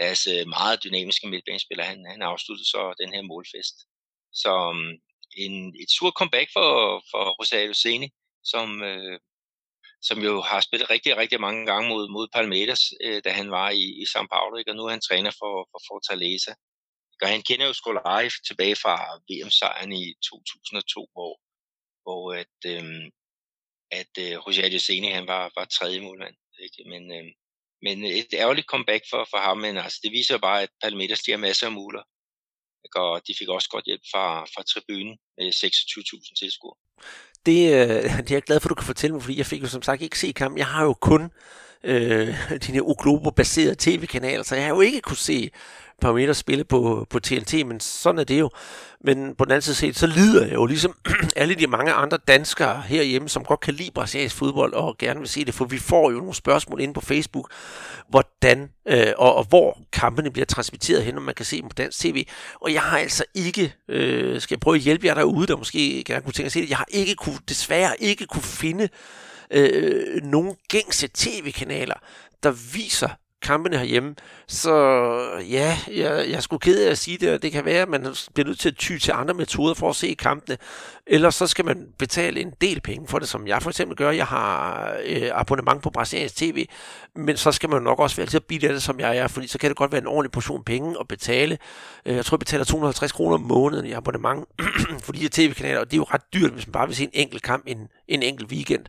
deres 0.00 0.22
øh, 0.34 0.44
meget 0.56 0.82
dynamiske 0.84 1.28
midtbanespiller, 1.32 1.84
han, 1.84 1.98
han 2.12 2.22
afsluttede 2.22 2.68
så 2.74 2.82
den 3.02 3.10
her 3.14 3.22
målfest. 3.22 3.76
Så 4.42 4.50
um, 4.70 4.82
en, 5.44 5.54
et 5.82 5.90
surt 5.96 6.14
comeback 6.20 6.48
for, 6.56 6.70
for 7.10 7.22
Rosario 7.38 7.74
Seni, 7.82 8.08
som, 8.52 8.82
øh, 8.90 9.18
som 10.08 10.18
jo 10.28 10.40
har 10.40 10.60
spillet 10.60 10.90
rigtig, 10.90 11.16
rigtig 11.16 11.40
mange 11.40 11.66
gange 11.66 11.88
mod, 11.88 12.04
mod 12.16 12.26
Palmeiras, 12.34 12.82
øh, 13.04 13.20
da 13.24 13.30
han 13.30 13.50
var 13.50 13.70
i, 13.70 13.84
i 14.02 14.04
São 14.12 14.26
Paulo, 14.34 14.56
ikke? 14.56 14.70
og 14.70 14.76
nu 14.76 14.84
er 14.84 14.90
han 14.90 15.06
træner 15.08 15.32
for, 15.40 15.54
for 15.72 15.80
Fortaleza. 15.88 16.52
Og 17.22 17.28
han 17.28 17.42
kender 17.42 17.66
jo 17.66 17.72
Skolari 17.72 18.30
tilbage 18.46 18.76
fra 18.76 18.94
VM-sejren 19.28 19.92
i 19.92 20.14
2002, 20.22 21.08
hvor, 21.12 21.32
hvor 22.04 22.22
at, 22.42 22.58
øh, 22.72 22.84
at 24.00 24.12
øh, 24.24 24.38
Roger 24.44 24.78
Seni, 24.78 25.10
han 25.10 25.26
var, 25.26 25.52
var 25.56 25.64
tredje 25.64 26.00
målmand. 26.00 26.36
Ikke? 26.66 26.90
Men, 26.92 27.02
øh, 27.18 27.26
men 27.82 28.04
et 28.04 28.34
ærgerligt 28.34 28.66
comeback 28.66 29.04
for, 29.10 29.26
for 29.30 29.38
ham, 29.38 29.58
men 29.58 29.76
altså, 29.76 30.00
det 30.02 30.12
viser 30.12 30.38
bare, 30.38 30.62
at 30.62 30.70
Palmeiras 30.82 31.20
de 31.20 31.30
har 31.30 31.38
masser 31.38 31.66
af 31.66 31.72
muler. 31.72 32.02
Og 32.94 33.22
de 33.26 33.34
fik 33.38 33.48
også 33.48 33.68
godt 33.68 33.84
hjælp 33.84 34.02
fra, 34.12 34.44
fra 34.44 34.62
tribunen 34.62 35.18
med 35.38 35.46
26.000 35.52 36.38
tilskuere. 36.40 36.76
Det, 37.46 37.60
øh, 37.74 38.02
det 38.24 38.30
er 38.30 38.34
jeg 38.34 38.42
glad 38.42 38.60
for, 38.60 38.66
at 38.68 38.70
du 38.70 38.74
kan 38.74 38.86
fortælle 38.86 39.14
mig, 39.14 39.22
fordi 39.22 39.38
jeg 39.38 39.46
fik 39.46 39.62
jo 39.62 39.68
som 39.68 39.82
sagt 39.82 40.02
ikke 40.02 40.18
se 40.18 40.32
kampen. 40.32 40.58
Jeg 40.58 40.66
har 40.66 40.84
jo 40.84 40.94
kun 40.94 41.22
øh, 41.84 42.28
dine 42.66 42.82
Oglobo-baserede 42.82 43.76
tv-kanaler, 43.78 44.42
så 44.42 44.54
jeg 44.54 44.64
har 44.64 44.74
jo 44.74 44.80
ikke 44.80 45.00
kunne 45.00 45.16
se 45.16 45.50
parametre 46.00 46.34
spille 46.34 46.64
på, 46.64 47.06
på 47.10 47.20
TNT, 47.20 47.66
men 47.66 47.80
sådan 47.80 48.18
er 48.18 48.24
det 48.24 48.40
jo. 48.40 48.50
Men 49.04 49.34
på 49.34 49.44
den 49.44 49.52
anden 49.52 49.74
side 49.74 49.94
så 49.94 50.06
lider 50.06 50.46
jeg 50.46 50.54
jo 50.54 50.66
ligesom 50.66 50.94
alle 51.36 51.54
de 51.54 51.66
mange 51.66 51.92
andre 51.92 52.18
danskere 52.28 52.82
herhjemme, 52.82 53.28
som 53.28 53.44
godt 53.44 53.60
kan 53.60 53.74
lide 53.74 53.90
brasiliansk 53.94 54.36
fodbold 54.36 54.72
og 54.72 54.98
gerne 54.98 55.20
vil 55.20 55.28
se 55.28 55.44
det, 55.44 55.54
for 55.54 55.64
vi 55.64 55.78
får 55.78 56.10
jo 56.10 56.16
nogle 56.16 56.34
spørgsmål 56.34 56.80
inde 56.80 56.94
på 56.94 57.00
Facebook, 57.00 57.52
hvordan 58.08 58.70
øh, 58.88 59.12
og, 59.16 59.34
og 59.34 59.44
hvor 59.44 59.78
kampene 59.92 60.30
bliver 60.30 60.46
transmitteret 60.46 61.04
hen, 61.04 61.16
og 61.16 61.22
man 61.22 61.34
kan 61.34 61.46
se 61.46 61.60
dem 61.60 61.68
på 61.68 61.74
dansk 61.74 61.98
tv. 61.98 62.26
Og 62.60 62.72
jeg 62.72 62.82
har 62.82 62.98
altså 62.98 63.24
ikke, 63.34 63.74
øh, 63.88 64.40
skal 64.40 64.54
jeg 64.54 64.60
prøve 64.60 64.76
at 64.76 64.82
hjælpe 64.82 65.06
jer 65.06 65.14
derude, 65.14 65.46
der 65.46 65.56
måske 65.56 66.04
gerne 66.06 66.22
kunne 66.22 66.32
tænke 66.32 66.46
at 66.46 66.52
se 66.52 66.60
det, 66.60 66.70
jeg 66.70 66.78
har 66.78 66.88
ikke 66.88 67.14
kunne, 67.14 67.38
desværre 67.48 68.02
ikke 68.02 68.26
kunne 68.26 68.42
finde 68.42 68.88
øh, 69.50 70.22
nogle 70.22 70.54
gængse 70.68 71.08
tv-kanaler, 71.14 71.94
der 72.42 72.50
viser 72.50 73.08
kampene 73.42 73.78
herhjemme. 73.78 74.14
Så 74.46 74.74
ja, 75.50 75.78
jeg, 75.96 76.26
jeg 76.30 76.42
skulle 76.42 76.60
ked 76.60 76.84
af 76.84 76.90
at 76.90 76.98
sige 76.98 77.18
det, 77.18 77.32
og 77.34 77.42
det 77.42 77.52
kan 77.52 77.64
være, 77.64 77.82
at 77.82 77.88
man 77.88 78.06
bliver 78.34 78.46
nødt 78.46 78.58
til 78.58 78.68
at 78.68 78.76
ty 78.76 78.98
til 78.98 79.12
andre 79.12 79.34
metoder 79.34 79.74
for 79.74 79.90
at 79.90 79.96
se 79.96 80.16
kampene. 80.18 80.58
Ellers 81.06 81.34
så 81.34 81.46
skal 81.46 81.64
man 81.64 81.88
betale 81.98 82.40
en 82.40 82.52
del 82.60 82.80
penge 82.80 83.08
for 83.08 83.18
det, 83.18 83.28
som 83.28 83.46
jeg 83.46 83.62
for 83.62 83.70
eksempel 83.70 83.96
gør. 83.96 84.10
Jeg 84.10 84.26
har 84.26 84.96
øh, 85.04 85.30
abonnement 85.34 85.82
på 85.82 85.90
brasiliansk 85.90 86.36
tv, 86.36 86.66
men 87.16 87.36
så 87.36 87.52
skal 87.52 87.68
man 87.68 87.82
nok 87.82 87.98
også 87.98 88.16
være 88.16 88.26
til 88.26 88.36
at 88.36 88.44
blive 88.44 88.60
det, 88.60 88.82
som 88.82 89.00
jeg 89.00 89.16
er, 89.16 89.28
fordi 89.28 89.46
så 89.46 89.58
kan 89.58 89.70
det 89.70 89.76
godt 89.76 89.92
være 89.92 90.00
en 90.00 90.06
ordentlig 90.06 90.32
portion 90.32 90.64
penge 90.64 90.96
at 91.00 91.08
betale. 91.08 91.58
Øh, 92.06 92.16
jeg 92.16 92.24
tror, 92.24 92.34
jeg 92.34 92.38
betaler 92.38 92.64
250 92.64 93.12
kroner 93.12 93.34
om 93.34 93.40
måneden 93.40 93.86
i 93.86 93.92
abonnement 93.92 94.48
for 95.04 95.12
de 95.12 95.18
her 95.18 95.28
tv-kanaler, 95.28 95.80
og 95.80 95.86
det 95.86 95.92
er 95.92 95.96
jo 95.96 96.04
ret 96.04 96.32
dyrt, 96.34 96.52
hvis 96.52 96.66
man 96.66 96.72
bare 96.72 96.86
vil 96.86 96.96
se 96.96 97.04
en 97.04 97.10
enkelt 97.12 97.42
kamp 97.42 97.64
en, 97.66 97.88
en 98.08 98.22
enkelt 98.22 98.52
weekend. 98.52 98.86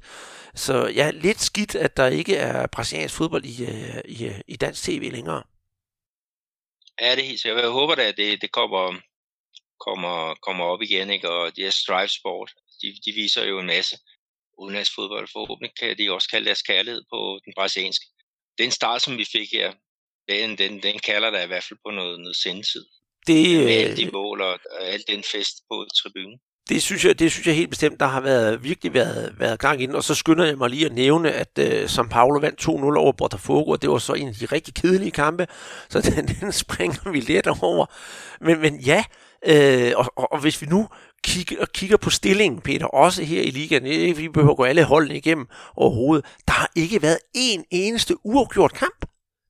Så 0.56 0.88
ja, 0.88 1.12
lidt 1.14 1.42
skidt, 1.42 1.76
at 1.76 1.98
der 1.98 2.08
ikke 2.08 2.36
er 2.36 2.68
brasiliansk 2.68 3.16
fodbold 3.16 3.46
i, 3.46 3.64
øh, 3.64 4.02
i, 4.06 4.26
øh, 4.26 4.40
i 4.48 4.56
dansk 4.56 4.84
tv 4.84 5.10
længere. 5.12 5.44
Ja, 7.02 7.12
det 7.12 7.24
er 7.24 7.28
helt 7.28 7.42
sikkert. 7.42 7.64
Jeg 7.64 7.72
håber 7.72 7.96
da, 7.96 8.08
at 8.08 8.18
det, 8.18 8.42
det 8.42 8.52
kommer, 8.52 9.00
kommer, 9.86 10.36
kommer 10.46 10.66
op 10.66 10.82
igen, 10.82 11.10
ikke? 11.10 11.30
og 11.30 11.56
det 11.56 11.66
er 11.66 11.72
Strive 11.72 12.08
Sport, 12.08 12.52
de, 12.82 12.88
de 13.06 13.12
viser 13.12 13.46
jo 13.46 13.60
en 13.60 13.66
masse 13.66 13.98
udenlandsfodbold. 14.58 15.28
Forhåbentlig 15.32 15.72
kan 15.80 15.98
de 15.98 16.12
også 16.12 16.30
kalde 16.30 16.46
deres 16.46 16.62
kærlighed 16.62 17.04
på 17.14 17.40
den 17.46 17.54
brasilianske. 17.58 18.06
Den 18.58 18.72
start, 18.72 19.02
som 19.02 19.18
vi 19.18 19.26
fik 19.32 19.48
her, 19.52 19.74
den, 20.30 20.58
den, 20.58 20.84
den 20.84 21.00
kalder 21.00 21.30
der 21.30 21.42
i 21.44 21.48
hvert 21.48 21.64
fald 21.64 21.80
på 21.86 21.92
noget, 21.92 22.20
noget 22.20 22.36
sendetid. 22.36 22.86
Det, 23.28 23.58
med 23.58 23.74
alle 23.74 23.98
de 23.98 24.10
mål 24.12 24.42
og, 24.42 24.60
og 24.72 24.88
al 24.88 25.04
den 25.08 25.24
fest 25.24 25.56
på 25.70 25.86
tribunen 25.96 26.40
det 26.70 26.82
synes 26.82 27.06
jeg, 27.06 27.20
det 27.20 27.32
synes 27.32 27.48
jeg 27.48 27.56
helt 27.56 27.70
bestemt, 27.70 28.00
der 28.00 28.06
har 28.06 28.22
været, 28.22 28.64
virkelig 28.64 28.94
været, 28.94 29.36
været 29.40 29.60
gang 29.60 29.82
inden. 29.82 29.96
Og 29.96 30.04
så 30.04 30.16
skynder 30.16 30.46
jeg 30.46 30.58
mig 30.58 30.70
lige 30.70 30.86
at 30.86 30.94
nævne, 30.94 31.32
at 31.32 31.60
uh, 31.62 31.88
som 31.88 32.10
Paulo 32.10 32.40
vandt 32.40 32.62
2-0 32.62 32.70
over 32.72 33.12
Botafogo, 33.12 33.72
og 33.72 33.82
det 33.82 33.90
var 33.90 33.98
så 33.98 34.14
en 34.14 34.28
af 34.28 34.34
de 34.34 34.46
rigtig 34.46 34.74
kedelige 34.74 35.12
kampe, 35.12 35.48
så 35.90 36.02
den, 36.16 36.28
den 36.28 36.52
springer 36.52 37.12
vi 37.12 37.20
lidt 37.20 37.48
over. 37.48 37.86
Men, 38.42 38.62
men 38.62 38.80
ja, 38.80 39.04
øh, 39.46 39.92
og, 39.96 40.06
og, 40.16 40.32
og 40.32 40.40
hvis 40.40 40.62
vi 40.62 40.68
nu 40.68 40.90
kigger, 41.24 41.66
kigger 41.66 41.98
på 41.98 42.10
stillingen, 42.10 42.62
Peter, 42.62 42.86
også 42.86 43.24
her 43.24 43.42
i 43.42 43.50
ligaen, 43.50 43.86
ikke 43.86 44.18
vi 44.18 44.30
behøver 44.30 44.52
at 44.52 44.58
gå 44.58 44.64
alle 44.64 44.84
holdene 44.84 45.18
igennem 45.18 45.48
overhovedet, 45.76 46.26
der 46.48 46.54
har 46.54 46.72
ikke 46.76 47.02
været 47.02 47.18
en 47.34 47.64
eneste 47.72 48.26
uafgjort 48.26 48.74
kamp. 48.74 49.06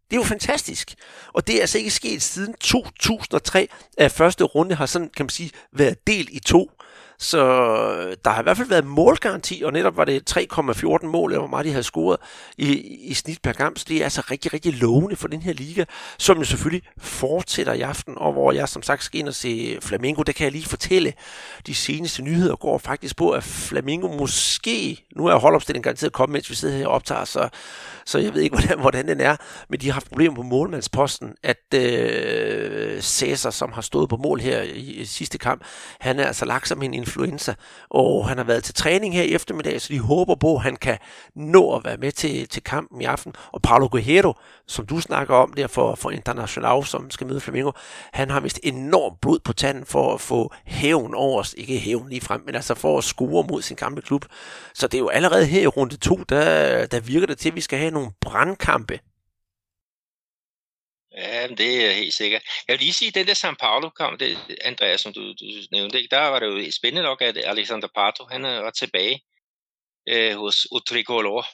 Det 0.10 0.18
er 0.18 0.22
jo 0.22 0.24
fantastisk. 0.24 0.96
Og 1.34 1.48
det 1.48 1.56
er 1.56 1.62
altså 1.62 1.78
ikke 1.78 1.92
sket 1.92 2.22
siden 2.22 2.54
2003, 2.54 3.68
at 3.98 4.12
første 4.12 4.44
runde 4.44 4.76
har 4.76 4.86
sådan, 4.86 5.10
kan 5.18 5.24
man 5.24 5.30
sige, 5.30 5.52
været 5.74 6.08
delt 6.08 6.30
i 6.30 6.40
to. 6.40 6.72
Så 7.22 7.38
øh, 7.38 8.18
der 8.26 8.32
har 8.32 8.42
i 8.42 8.44
hvert 8.44 8.58
fald 8.58 8.68
været 8.68 8.86
målgaranti, 8.86 9.62
og 9.66 9.74
netop 9.74 9.98
var 9.98 10.06
det 10.06 10.38
3,14 10.38 11.06
mål, 11.06 11.32
eller 11.32 11.40
hvor 11.40 11.48
meget 11.48 11.66
de 11.66 11.70
havde 11.70 11.84
scoret 11.84 12.18
i, 12.58 12.74
i 13.10 13.14
snit 13.14 13.42
per 13.42 13.54
kamp. 13.54 13.78
Så 13.78 13.86
det 13.88 13.98
er 13.98 14.04
altså 14.04 14.22
rigtig, 14.32 14.54
rigtig 14.54 14.74
lovende 14.74 15.16
for 15.16 15.28
den 15.28 15.42
her 15.42 15.54
liga, 15.54 15.86
som 16.18 16.38
jo 16.38 16.44
selvfølgelig 16.44 16.88
fortsætter 16.98 17.74
i 17.74 17.82
aften, 17.82 18.14
og 18.18 18.34
hvor 18.34 18.52
jeg 18.52 18.70
som 18.70 18.84
sagt 18.84 19.04
skal 19.04 19.20
ind 19.20 19.28
og 19.28 19.36
se 19.36 19.78
Flamengo. 19.82 20.24
Det 20.24 20.36
kan 20.36 20.44
jeg 20.44 20.52
lige 20.52 20.66
fortælle. 20.66 21.14
De 21.68 21.76
seneste 21.76 22.22
nyheder 22.22 22.56
går 22.56 22.78
faktisk 22.78 23.16
på, 23.16 23.30
at 23.30 23.44
Flamengo 23.44 24.08
måske, 24.08 25.06
nu 25.16 25.26
er 25.26 25.36
holdopstillingen 25.36 25.84
garanteret 25.84 26.14
kommet, 26.14 26.34
mens 26.34 26.50
vi 26.50 26.56
sidder 26.56 26.78
her 26.78 26.88
og 26.88 26.94
optager, 26.94 27.26
så, 27.26 27.50
så 28.06 28.20
jeg 28.20 28.34
ved 28.34 28.42
ikke, 28.42 28.56
hvordan, 28.60 28.80
hvordan 28.80 29.08
den 29.08 29.20
er, 29.20 29.36
men 29.70 29.80
de 29.80 29.86
har 29.86 29.94
haft 29.94 30.10
problemer 30.10 30.36
på 30.36 30.44
målmandsposten, 30.44 31.36
at 31.44 31.74
øh, 31.76 33.02
Cæsar, 33.02 33.50
som 33.50 33.72
har 33.72 33.82
stået 33.82 34.10
på 34.10 34.18
mål 34.18 34.40
her 34.40 34.62
i, 34.62 34.80
i 34.80 35.06
sidste 35.06 35.38
kamp, 35.38 35.64
han 36.00 36.20
er 36.20 36.26
altså 36.26 36.46
lagt 36.46 36.68
som 36.68 36.84
en 36.84 36.94
influenza, 37.12 37.54
og 37.90 38.28
han 38.28 38.38
har 38.38 38.44
været 38.44 38.64
til 38.64 38.74
træning 38.74 39.14
her 39.14 39.24
i 39.24 39.34
eftermiddag, 39.34 39.82
så 39.82 39.94
de 39.94 40.00
håber 40.00 40.36
på, 40.36 40.56
at 40.56 40.62
han 40.62 40.76
kan 40.76 40.98
nå 41.36 41.76
at 41.76 41.86
være 41.86 41.98
med 41.98 42.12
til, 42.12 42.48
til 42.48 42.64
kampen 42.64 43.02
i 43.02 43.06
aften. 43.06 43.34
Og 43.52 43.62
Paulo 43.62 43.88
Guerrero, 43.92 44.34
som 44.68 44.86
du 44.86 45.00
snakker 45.00 45.36
om 45.36 45.54
der 45.54 45.68
for, 45.68 45.96
for 45.96 46.12
International, 46.12 46.86
som 46.86 47.12
skal 47.12 47.28
møde 47.28 47.40
Flamingo, 47.40 47.72
han 48.14 48.30
har 48.30 48.40
vist 48.40 48.60
enormt 48.64 49.22
blod 49.22 49.40
på 49.40 49.54
tanden 49.54 49.86
for 49.86 50.14
at 50.14 50.22
få 50.22 50.54
hævn 50.66 51.16
over 51.16 51.40
os. 51.40 51.56
Ikke 51.58 51.80
hævn 51.80 52.10
lige 52.10 52.22
frem, 52.22 52.42
men 52.46 52.56
altså 52.56 52.76
for 52.76 52.98
at 52.98 53.04
score 53.04 53.46
mod 53.50 53.62
sin 53.62 53.76
gamle 53.76 54.02
klub. 54.02 54.26
Så 54.74 54.88
det 54.88 54.98
er 54.98 55.00
jo 55.00 55.10
allerede 55.10 55.46
her 55.46 55.62
i 55.62 55.68
runde 55.68 55.98
to, 55.98 56.16
der, 56.30 56.86
der 56.86 57.00
virker 57.00 57.28
det 57.28 57.38
til, 57.38 57.50
at 57.50 57.56
vi 57.56 57.62
skal 57.62 57.80
have 57.80 57.92
nogle 57.92 58.12
brandkampe 58.22 59.00
Ja, 61.18 61.48
det 61.48 61.86
er 61.86 61.92
helt 61.92 62.14
sikkert. 62.14 62.44
Jeg 62.68 62.74
vil 62.74 62.80
lige 62.80 62.94
sige, 62.94 63.10
at 63.10 63.16
den 63.16 63.28
der 63.28 63.34
San 63.34 63.56
Paulo-kamp, 63.56 64.20
det, 64.20 64.38
Andreas, 64.62 65.02
som 65.02 65.14
du, 65.14 65.34
du 65.34 65.46
nævnte, 65.72 66.08
der 66.12 66.20
var 66.20 66.40
det 66.40 66.48
jo 66.48 66.72
spændende 66.72 67.04
nok, 67.04 67.22
at 67.22 67.38
Alexander 67.38 67.88
Pato, 67.96 68.26
han 68.32 68.46
øh, 68.46 68.64
var 68.64 68.72
tilbage 68.72 69.22
øh, 70.10 70.36
hos 70.36 70.68
Utricolor. 70.72 71.46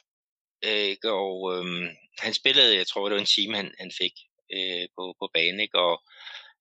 Øh, 0.64 0.96
og 1.04 1.54
øh, 1.54 1.90
han 2.18 2.34
spillede, 2.34 2.76
jeg 2.76 2.86
tror, 2.86 3.08
det 3.08 3.14
var 3.14 3.20
en 3.20 3.26
time, 3.26 3.56
han, 3.56 3.74
han 3.78 3.92
fik 3.98 4.12
øh, 4.52 4.88
på, 4.96 5.14
på 5.20 5.30
banen. 5.34 5.60
Ikke? 5.60 5.78
Og 5.78 6.02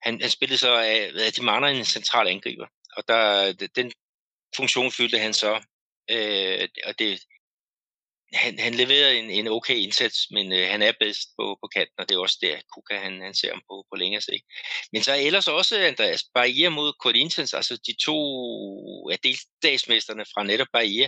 han, 0.02 0.22
han 0.22 0.30
spillede 0.30 0.58
så 0.58 0.74
af, 0.76 1.12
at 1.28 1.36
de 1.36 1.44
mangler 1.44 1.68
en 1.68 1.86
central 1.86 2.28
angriber. 2.28 2.68
Og 2.98 3.04
der, 3.08 3.54
den 3.76 3.92
funktion 4.56 4.92
fyldte 4.92 5.20
han 5.20 5.34
så. 5.34 5.54
Øh, 6.12 6.68
og 6.86 7.00
det, 7.00 7.20
han, 8.34 8.60
han 8.60 8.74
leverer 8.74 9.12
en, 9.12 9.30
en 9.30 9.48
okay 9.48 9.76
indsats, 9.76 10.28
men 10.32 10.54
øh, 10.54 10.68
han 10.70 10.82
er 10.82 10.92
bedst 11.00 11.30
på, 11.38 11.58
på 11.62 11.68
kanten, 11.68 11.96
og 11.98 12.10
det 12.10 12.16
er 12.16 12.20
også 12.20 12.38
der, 12.42 12.58
Kuka 12.74 12.98
han, 12.98 13.22
han 13.22 13.34
ser 13.34 13.50
ham 13.50 13.62
på, 13.70 13.86
på 13.92 13.96
længere 13.96 14.22
sigt. 14.22 14.46
Men 14.94 15.04
så 15.04 15.14
ellers 15.16 15.48
også, 15.48 15.78
Andreas, 15.78 16.24
Bahia 16.34 16.70
mod 16.70 16.94
Corinthians, 17.04 17.54
altså 17.54 17.78
de 17.88 17.94
to 18.06 18.20
af 19.10 19.20
delstatsmesterne 19.20 20.26
fra 20.34 20.44
netop 20.44 20.68
Bahia 20.74 21.08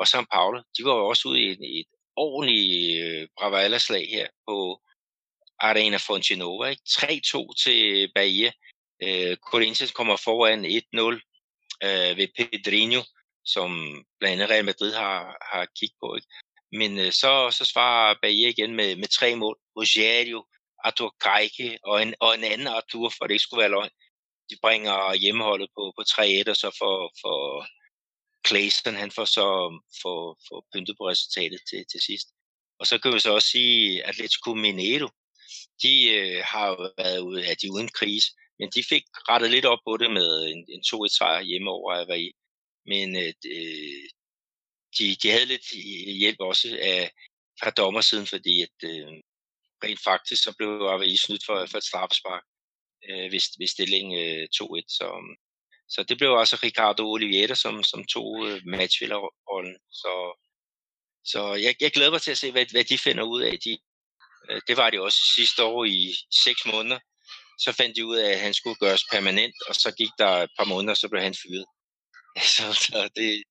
og 0.00 0.06
São 0.08 0.24
Paulo, 0.32 0.62
de 0.78 0.84
var 0.84 0.94
jo 0.94 1.08
også 1.08 1.28
ude 1.28 1.40
i 1.40 1.46
et, 1.50 1.80
et 1.80 1.86
ordentligt 2.16 3.04
øh, 3.04 3.28
bravallerslag 3.38 4.08
her 4.10 4.26
på 4.48 4.80
Arena 5.58 5.96
Fontenova. 5.96 6.72
3-2 6.72 7.64
til 7.64 8.12
Bahia. 8.14 8.52
Øh, 9.02 9.36
Corinthians 9.36 9.92
kommer 9.92 10.16
foran 10.16 10.64
1-0 10.64 10.70
øh, 11.86 12.16
ved 12.18 12.28
Pedrinho, 12.36 13.02
som 13.44 13.70
blandt 14.18 14.34
andet 14.34 14.50
Real 14.50 14.64
Madrid 14.64 14.92
har, 14.92 15.36
har 15.52 15.66
kigget 15.78 15.96
på. 16.02 16.16
Ikke? 16.16 16.28
Men 16.72 16.98
øh, 16.98 17.12
så, 17.12 17.50
så 17.58 17.64
svarer 17.64 18.14
Bahia 18.22 18.48
igen 18.48 18.74
med, 18.76 18.96
med 18.96 19.08
tre 19.08 19.36
mål. 19.36 19.56
Rogerio, 19.76 20.44
Arthur 20.84 21.14
Greike 21.18 21.78
og 21.84 22.02
en, 22.02 22.14
og 22.20 22.34
en 22.34 22.44
anden 22.44 22.66
Arthur, 22.66 23.12
for 23.16 23.26
det 23.26 23.34
ikke 23.34 23.42
skulle 23.42 23.60
være 23.60 23.76
løgn. 23.76 23.90
De 24.50 24.56
bringer 24.62 25.14
hjemmeholdet 25.14 25.68
på, 25.76 25.92
på 25.96 26.02
3-1, 26.02 26.50
og 26.50 26.56
så 26.56 26.76
får, 26.80 26.96
for 27.22 27.66
Clayson, 28.46 28.94
han 28.94 29.10
får 29.10 29.24
så 29.24 29.46
for, 30.02 30.38
for 30.48 30.66
pyntet 30.72 30.96
på 30.98 31.08
resultatet 31.08 31.60
til, 31.70 31.84
til 31.92 32.00
sidst. 32.08 32.28
Og 32.80 32.86
så 32.86 32.98
kan 32.98 33.14
vi 33.14 33.20
så 33.20 33.30
også 33.34 33.48
sige, 33.48 34.02
at 34.02 34.08
Atletico 34.08 34.54
Mineiro, 34.54 35.08
de 35.82 35.94
øh, 36.18 36.42
har 36.44 36.66
jo 36.68 36.90
været 36.98 37.18
ude, 37.18 37.42
ja, 37.46 37.54
de 37.60 37.66
er 37.66 37.74
uden 37.76 37.88
krise, 37.88 38.28
men 38.58 38.68
de 38.74 38.82
fik 38.92 39.04
rettet 39.28 39.50
lidt 39.50 39.66
op 39.66 39.78
på 39.86 39.96
det 39.96 40.10
med 40.10 40.30
en, 40.52 40.60
en 40.74 40.82
2-1 40.86 41.16
sejr 41.18 41.42
hjemme 41.42 41.70
over 41.70 41.90
Avaí. 42.02 42.28
Men 42.86 43.16
øh, 43.16 43.32
de, 44.98 45.16
de 45.22 45.30
havde 45.30 45.44
lidt 45.44 45.66
øh, 45.76 46.14
hjælp 46.22 46.40
også 46.40 46.78
af, 46.82 47.10
fra 47.62 47.70
dommersiden, 47.70 48.26
fordi 48.26 48.62
at, 48.62 48.76
øh, 48.84 49.12
rent 49.84 50.00
faktisk 50.04 50.42
så 50.42 50.54
blev 50.58 51.02
i 51.06 51.16
snydt 51.16 51.44
for, 51.46 51.66
for 51.70 51.78
et 51.78 51.84
straffespark 51.84 52.44
øh, 53.08 53.32
ved, 53.32 53.40
ved 53.60 53.66
stilling 53.66 54.06
øh, 54.22 54.44
2-1. 54.56 54.84
Så, 54.98 55.08
så 55.88 56.02
det 56.08 56.18
blev 56.18 56.30
også 56.32 56.56
Ricardo 56.62 57.02
Oliveira, 57.12 57.54
som, 57.54 57.84
som 57.84 58.04
tog 58.04 58.48
øh, 58.48 58.60
matchvillerrollen. 58.66 59.76
Så, 60.02 60.12
så 61.24 61.54
jeg, 61.54 61.74
jeg 61.80 61.92
glæder 61.92 62.10
mig 62.10 62.22
til 62.22 62.30
at 62.30 62.38
se, 62.38 62.52
hvad, 62.52 62.66
hvad 62.70 62.84
de 62.84 62.98
finder 62.98 63.24
ud 63.24 63.42
af. 63.42 63.58
De, 63.64 63.78
øh, 64.50 64.60
det 64.68 64.76
var 64.76 64.90
det 64.90 65.00
også 65.00 65.20
sidste 65.36 65.64
år 65.64 65.84
i 65.84 66.14
seks 66.44 66.60
måneder. 66.66 66.98
Så 67.58 67.72
fandt 67.72 67.96
de 67.96 68.06
ud 68.06 68.16
af, 68.16 68.30
at 68.32 68.40
han 68.40 68.54
skulle 68.54 68.76
gøres 68.76 69.04
permanent, 69.12 69.54
og 69.68 69.74
så 69.74 69.94
gik 69.98 70.10
der 70.18 70.28
et 70.28 70.50
par 70.58 70.64
måneder, 70.64 70.94
så 70.94 71.08
blev 71.08 71.22
han 71.22 71.34
fyret. 71.42 71.66
Så, 72.56 72.72
så 72.72 73.10
det, 73.16 73.42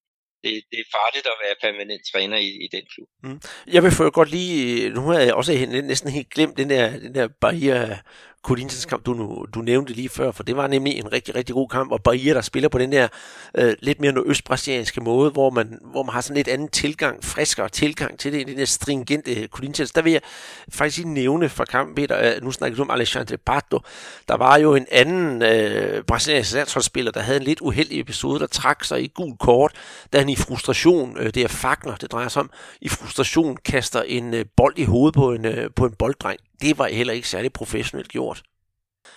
det, 0.44 0.54
det 0.72 0.80
er 0.80 0.88
farligt 0.98 1.26
at 1.26 1.38
være 1.44 1.56
permanent 1.62 2.02
træner 2.12 2.38
i, 2.38 2.50
i 2.66 2.68
den 2.72 2.84
klub. 2.94 3.08
Mm. 3.24 3.42
Jeg 3.74 3.84
vil 3.84 3.92
få 3.92 4.10
godt 4.10 4.32
lige, 4.32 4.90
nu 4.90 5.02
har 5.02 5.20
jeg 5.20 5.34
også 5.34 5.52
næsten 5.70 6.10
helt 6.12 6.30
glemt 6.30 6.58
den 6.58 6.70
der, 6.70 7.00
den 7.00 7.16
der 7.16 7.28
barriere 7.42 7.98
Corinthians 8.44 8.86
kamp, 8.86 9.06
du, 9.06 9.46
du 9.54 9.62
nævnte 9.62 9.94
lige 9.94 10.10
før, 10.10 10.32
for 10.32 10.44
det 10.44 10.58
var 10.58 10.68
nemlig 10.68 10.94
en 10.94 11.12
rigtig, 11.12 11.36
rigtig 11.36 11.56
god 11.56 11.70
kamp, 11.70 11.92
og 11.92 12.04
Bahia, 12.04 12.34
der 12.34 12.42
spiller 12.42 12.70
på 12.70 12.78
den 12.78 12.92
der 12.92 13.08
øh, 13.56 13.76
lidt 13.80 14.02
mere 14.02 14.24
østbrasilianske 14.26 15.02
måde, 15.02 15.32
hvor 15.32 15.50
man, 15.50 15.80
hvor 15.92 16.04
man 16.04 16.14
har 16.14 16.22
sådan 16.22 16.36
lidt 16.36 16.48
anden 16.48 16.68
tilgang, 16.68 17.24
friskere 17.24 17.70
tilgang 17.70 18.20
til 18.20 18.34
det, 18.34 18.42
end 18.42 18.50
den 18.50 18.58
der 18.58 18.66
stringente 18.66 19.48
Corinthians. 19.48 19.92
Der 19.92 20.02
vil 20.02 20.12
jeg 20.12 20.22
faktisk 20.70 20.98
lige 20.98 21.14
nævne 21.14 21.50
fra 21.50 21.66
kampen, 21.66 21.96
Peter, 21.96 22.36
øh, 22.36 22.44
nu 22.44 22.52
snakker 22.52 22.76
du 22.76 22.82
om 22.82 22.92
Alexandre 22.92 23.38
Pato, 23.38 23.80
der 24.28 24.38
var 24.38 24.58
jo 24.58 24.76
en 24.76 24.86
anden 24.92 25.42
øh, 25.42 26.04
brasiliansk 26.04 26.54
landsholdsspiller, 26.54 27.12
der 27.12 27.22
havde 27.22 27.38
en 27.38 27.44
lidt 27.44 27.62
uheldig 27.62 28.00
episode, 28.00 28.40
der 28.40 28.48
trak 28.48 28.84
sig 28.84 29.04
i 29.04 29.12
gul 29.16 29.38
kort, 29.38 29.72
da 30.14 30.18
han 30.18 30.30
i 30.30 30.36
frustration, 30.36 31.18
øh, 31.18 31.26
det 31.26 31.38
er 31.38 31.48
Fagner, 31.48 31.96
det 31.96 32.12
drejer 32.12 32.28
sig 32.28 32.40
om, 32.40 32.52
i 32.82 32.90
frustration 32.90 33.58
kaster 33.58 34.02
en 34.02 34.34
øh, 34.34 34.46
bold 34.58 34.78
i 34.78 34.84
hovedet 34.84 35.14
på 35.14 35.34
en, 35.34 35.46
øh, 35.46 35.70
på 35.76 35.86
en 35.86 35.94
bolddreng 35.94 36.40
det 36.62 36.78
var 36.78 36.88
heller 36.88 37.14
ikke 37.14 37.28
særlig 37.28 37.54
professionelt 37.54 38.10
gjort. 38.10 38.44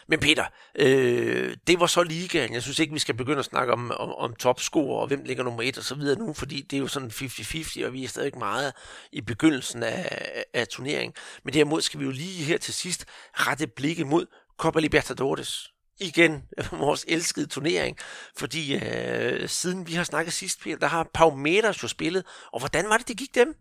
Men 0.09 0.21
Peter, 0.21 0.45
øh, 0.79 1.57
det 1.67 1.81
var 1.81 1.87
så 1.87 2.03
ligaen. 2.03 2.55
Jeg 2.55 2.63
synes 2.63 2.79
ikke, 2.79 2.93
vi 2.93 2.99
skal 2.99 3.15
begynde 3.15 3.39
at 3.39 3.45
snakke 3.45 3.73
om, 3.73 3.91
om, 3.91 4.15
om 4.15 4.35
topscore 4.35 5.01
og 5.01 5.07
hvem 5.07 5.23
ligger 5.25 5.45
nummer 5.45 5.63
et 5.63 5.79
og 5.79 5.85
så 5.85 5.95
videre 5.95 6.19
nu, 6.19 6.33
fordi 6.33 6.63
det 6.63 6.77
er 6.77 6.81
jo 6.81 6.87
sådan 6.87 7.09
50-50, 7.09 7.87
og 7.87 7.93
vi 7.93 8.05
er 8.05 8.09
stadig 8.09 8.39
meget 8.39 8.73
i 9.13 9.21
begyndelsen 9.21 9.83
af, 9.83 10.45
af 10.55 10.69
turneringen. 10.69 11.15
Men 11.45 11.55
derimod 11.55 11.83
skal 11.83 12.01
vi 12.01 12.05
jo 12.05 12.11
lige 12.11 12.45
her 12.45 12.59
til 12.59 12.75
sidst 12.75 13.05
rette 13.33 13.67
blikket 13.67 14.07
mod 14.07 14.27
Copa 14.59 14.81
Libertadores. 14.81 15.69
Igen, 16.01 16.43
vores 16.73 17.05
elskede 17.09 17.47
turnering, 17.47 17.99
fordi 18.37 18.75
øh, 18.75 19.49
siden 19.49 19.87
vi 19.87 19.93
har 19.93 20.05
snakket 20.05 20.33
sidst, 20.33 20.61
Peter, 20.61 20.77
der 20.77 20.87
har 20.87 21.11
Palmeiras 21.15 21.83
jo 21.83 21.89
spillet, 21.89 22.25
og 22.53 22.59
hvordan 22.59 22.89
var 22.89 22.97
det, 22.97 23.09
det 23.09 23.17
gik 23.17 23.35
dem? 23.35 23.57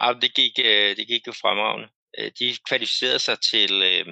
Ja, 0.00 0.12
det 0.22 0.34
gik, 0.34 0.58
øh, 0.58 0.96
det 0.96 1.06
gik 1.06 1.26
jo 1.26 1.32
fremragende. 1.32 1.88
Øh, 2.18 2.32
de 2.38 2.56
kvalificerede 2.68 3.18
sig 3.18 3.38
til, 3.50 3.72
øh, 3.82 4.06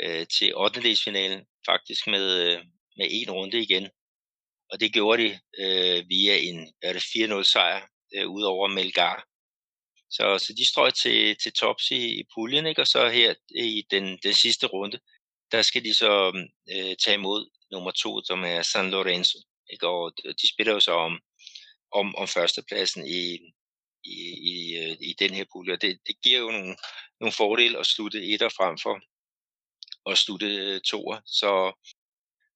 øh, 0.00 0.26
til 0.38 0.56
8. 0.56 0.96
finalen 1.04 1.46
faktisk 1.66 2.06
med, 2.06 2.26
øh, 2.46 2.58
med 2.96 3.06
en 3.10 3.30
runde 3.30 3.62
igen. 3.62 3.90
Og 4.70 4.80
det 4.80 4.92
gjorde 4.92 5.22
de 5.22 5.40
øh, 5.58 6.08
via 6.08 6.36
en 6.38 6.74
4-0 6.84 7.42
sejr 7.42 7.88
øh, 8.14 8.28
ud 8.28 8.42
over 8.42 8.68
Melgar. 8.68 9.26
Så, 10.10 10.38
så 10.38 10.52
de 10.58 10.68
strøg 10.68 10.94
til, 10.94 11.36
til 11.42 11.52
tops 11.52 11.90
i, 11.90 12.20
i 12.20 12.22
puljen, 12.34 12.66
ikke? 12.66 12.80
og 12.80 12.86
så 12.86 13.08
her 13.08 13.34
i 13.56 13.86
den, 13.90 14.18
den 14.22 14.34
sidste 14.34 14.66
runde, 14.66 14.98
der 15.52 15.62
skal 15.62 15.84
de 15.84 15.94
så 15.94 16.12
øh, 16.74 16.96
tage 17.04 17.14
imod 17.14 17.50
nummer 17.70 17.90
to, 17.90 18.24
som 18.24 18.44
er 18.44 18.62
San 18.62 18.90
Lorenzo. 18.90 19.38
Ikke? 19.72 19.88
Og 19.88 20.12
de 20.42 20.48
spiller 20.52 20.72
jo 20.72 20.80
så 20.80 20.92
om, 20.92 21.20
om, 21.92 22.16
om 22.16 22.28
førstepladsen 22.28 23.06
i, 23.06 23.38
i, 24.04 24.18
i, 24.52 24.54
i 25.00 25.12
den 25.18 25.34
her 25.34 25.44
pulje. 25.52 25.72
Og 25.72 25.82
det, 25.82 25.98
det 26.06 26.16
giver 26.22 26.40
jo 26.40 26.50
nogle, 26.50 26.76
nogle 27.20 27.32
fordele 27.32 27.78
at 27.78 27.86
slutte 27.86 28.24
etter 28.32 28.48
frem 28.48 28.78
for 28.82 29.00
at 30.10 30.18
slutte 30.18 30.46
øh, 30.46 30.80
toer. 30.80 31.20
Så, 31.26 31.50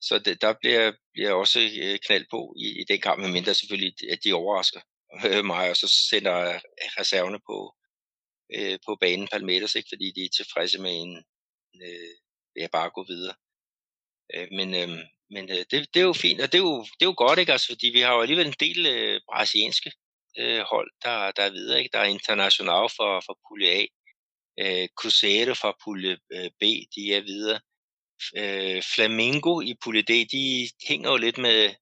så 0.01 0.19
det, 0.19 0.41
der 0.41 0.55
bliver, 0.61 0.93
bliver 1.13 1.33
også 1.33 1.61
øh, 1.83 1.99
knald 2.07 2.27
på 2.31 2.55
i, 2.57 2.81
i 2.81 2.85
den 2.89 3.01
kamp, 3.01 3.21
medmindre 3.21 3.55
selvfølgelig, 3.55 3.95
at 4.13 4.25
de 4.25 4.33
overrasker 4.33 4.81
øh, 5.27 5.45
mig, 5.45 5.71
og 5.71 5.77
så 5.77 5.89
sender 6.11 6.61
reserverne 7.01 7.41
på, 7.49 7.75
øh, 8.57 8.79
på 8.87 8.97
banen 9.01 9.29
Palmeters, 9.29 9.75
ikke, 9.75 9.89
fordi 9.93 10.13
de 10.17 10.25
er 10.25 10.37
tilfredse 10.37 10.81
med 10.81 10.93
en, 11.03 11.25
øh, 11.83 12.15
jeg 12.57 12.71
bare 12.73 12.91
gå 12.91 13.05
videre. 13.09 13.35
Øh, 14.35 14.49
men 14.51 14.75
øh, 14.75 15.05
men 15.31 15.51
øh, 15.51 15.65
det, 15.71 15.95
det 15.95 16.01
er 16.01 16.05
jo 16.05 16.13
fint, 16.13 16.41
og 16.41 16.53
det 16.53 16.59
er 16.59 16.63
jo, 16.63 16.81
det 16.83 17.03
er 17.03 17.11
jo 17.13 17.15
godt, 17.17 17.39
ikke? 17.39 17.53
Altså, 17.53 17.67
fordi 17.67 17.87
vi 17.87 18.01
har 18.01 18.15
jo 18.15 18.21
alligevel 18.21 18.47
en 18.47 18.61
del 18.61 18.87
øh, 18.87 19.21
brasilianske 19.29 19.93
øh, 20.39 20.61
hold, 20.73 20.91
der, 21.05 21.33
der 21.33 21.43
er 21.43 21.51
videre. 21.51 21.79
Ikke? 21.79 21.91
Der 21.93 21.99
er 21.99 22.05
International 22.05 22.89
for, 22.97 23.23
for 23.27 23.39
pulje 23.49 23.69
A, 23.79 23.87
øh, 24.63 24.89
Cruzeiro 25.01 25.55
fra 25.55 25.77
pulje 25.85 26.19
øh, 26.33 26.51
B, 26.61 26.63
de 26.97 27.15
er 27.15 27.21
videre. 27.21 27.61
øh, 28.37 28.83
Flamingo 28.95 29.61
i 29.61 29.75
Pulje 29.85 30.03
D, 30.03 30.13
de 30.33 30.69
hænger 30.89 31.11
jo 31.11 31.17
lidt 31.17 31.39
med, 31.39 31.75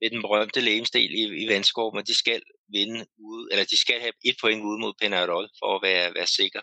med 0.00 0.10
den 0.10 0.22
berømte 0.22 0.60
lægemsdel 0.60 1.10
i, 1.14 1.44
i 1.44 1.48
Vandskov, 1.48 1.94
men 1.94 2.04
de 2.04 2.14
skal 2.14 2.42
vinde 2.68 3.06
ude, 3.18 3.48
eller 3.52 3.64
de 3.64 3.78
skal 3.80 4.00
have 4.00 4.12
et 4.24 4.36
point 4.40 4.62
ude 4.62 4.78
mod 4.80 4.94
Penarol 5.00 5.48
for 5.58 5.76
at 5.76 5.82
være, 5.82 6.14
være 6.14 6.26
sikker. 6.26 6.60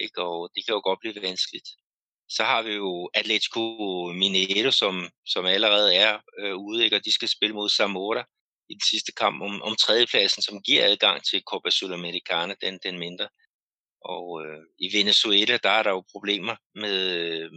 Ikke? 0.00 0.22
Og 0.22 0.50
det 0.54 0.66
kan 0.66 0.74
jo 0.74 0.80
godt 0.84 1.00
blive 1.00 1.22
vanskeligt. 1.22 1.68
Så 2.28 2.44
har 2.44 2.62
vi 2.62 2.72
jo 2.72 3.10
Atletico 3.14 3.62
Mineiro, 4.12 4.70
som, 4.70 5.10
som 5.26 5.46
allerede 5.46 5.94
er 5.94 6.20
øh, 6.40 6.56
ude, 6.56 6.84
ikke? 6.84 6.96
og 6.96 7.04
de 7.04 7.12
skal 7.12 7.28
spille 7.28 7.54
mod 7.54 7.68
Zamora 7.68 8.24
i 8.70 8.74
den 8.74 8.86
sidste 8.90 9.12
kamp 9.12 9.42
om, 9.42 9.62
om 9.62 9.76
tredjepladsen, 9.76 10.42
som 10.42 10.62
giver 10.62 10.84
adgang 10.90 11.24
til 11.24 11.42
Copa 11.50 11.70
Sudamericana, 11.70 12.54
den, 12.60 12.78
den 12.82 12.98
mindre. 12.98 13.28
Og 14.04 14.26
øh, 14.44 14.62
i 14.78 14.96
Venezuela, 14.98 15.56
der 15.56 15.70
er 15.70 15.82
der 15.82 15.90
jo 15.90 16.04
problemer 16.12 16.56
med, 16.74 16.98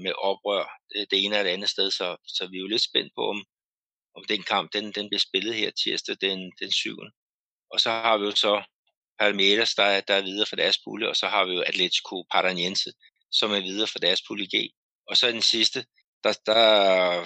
med 0.04 0.14
oprør 0.18 0.66
øh, 0.96 1.06
det 1.12 1.24
ene 1.24 1.36
eller 1.36 1.44
det 1.44 1.56
andet 1.58 1.70
sted, 1.70 1.92
så, 1.92 2.18
så 2.28 2.48
vi 2.52 2.58
er 2.58 2.62
jo 2.62 2.68
lidt 2.68 2.88
spændt 2.90 3.12
på, 3.16 3.30
om, 3.30 3.44
om 4.18 4.24
den 4.24 4.44
kamp 4.44 4.74
den, 4.74 4.86
den 4.92 5.10
bliver 5.10 5.20
spillet 5.20 5.56
her 5.56 5.72
tirsdag 5.72 6.16
den, 6.22 6.52
den 6.60 6.72
7. 6.72 6.98
Og 7.72 7.80
så 7.80 7.90
har 7.90 8.18
vi 8.18 8.26
jo 8.26 8.32
så 8.32 8.64
Palmeiras, 9.20 9.76
der, 9.76 9.84
er, 9.84 10.02
der 10.02 10.14
er 10.14 10.22
videre 10.22 10.46
for 10.46 10.56
deres 10.56 10.78
pulje, 10.84 11.10
og 11.10 11.16
så 11.16 11.28
har 11.28 11.46
vi 11.46 11.54
jo 11.54 11.64
Atletico 11.68 12.24
Paranaense, 12.32 12.92
som 13.32 13.52
er 13.52 13.60
videre 13.60 13.88
for 13.88 14.00
deres 14.00 14.22
pulje 14.28 14.46
G. 14.46 14.56
Og 15.08 15.18
så 15.18 15.32
den 15.32 15.42
sidste, 15.42 15.86
der, 16.24 16.34
der 16.46 17.26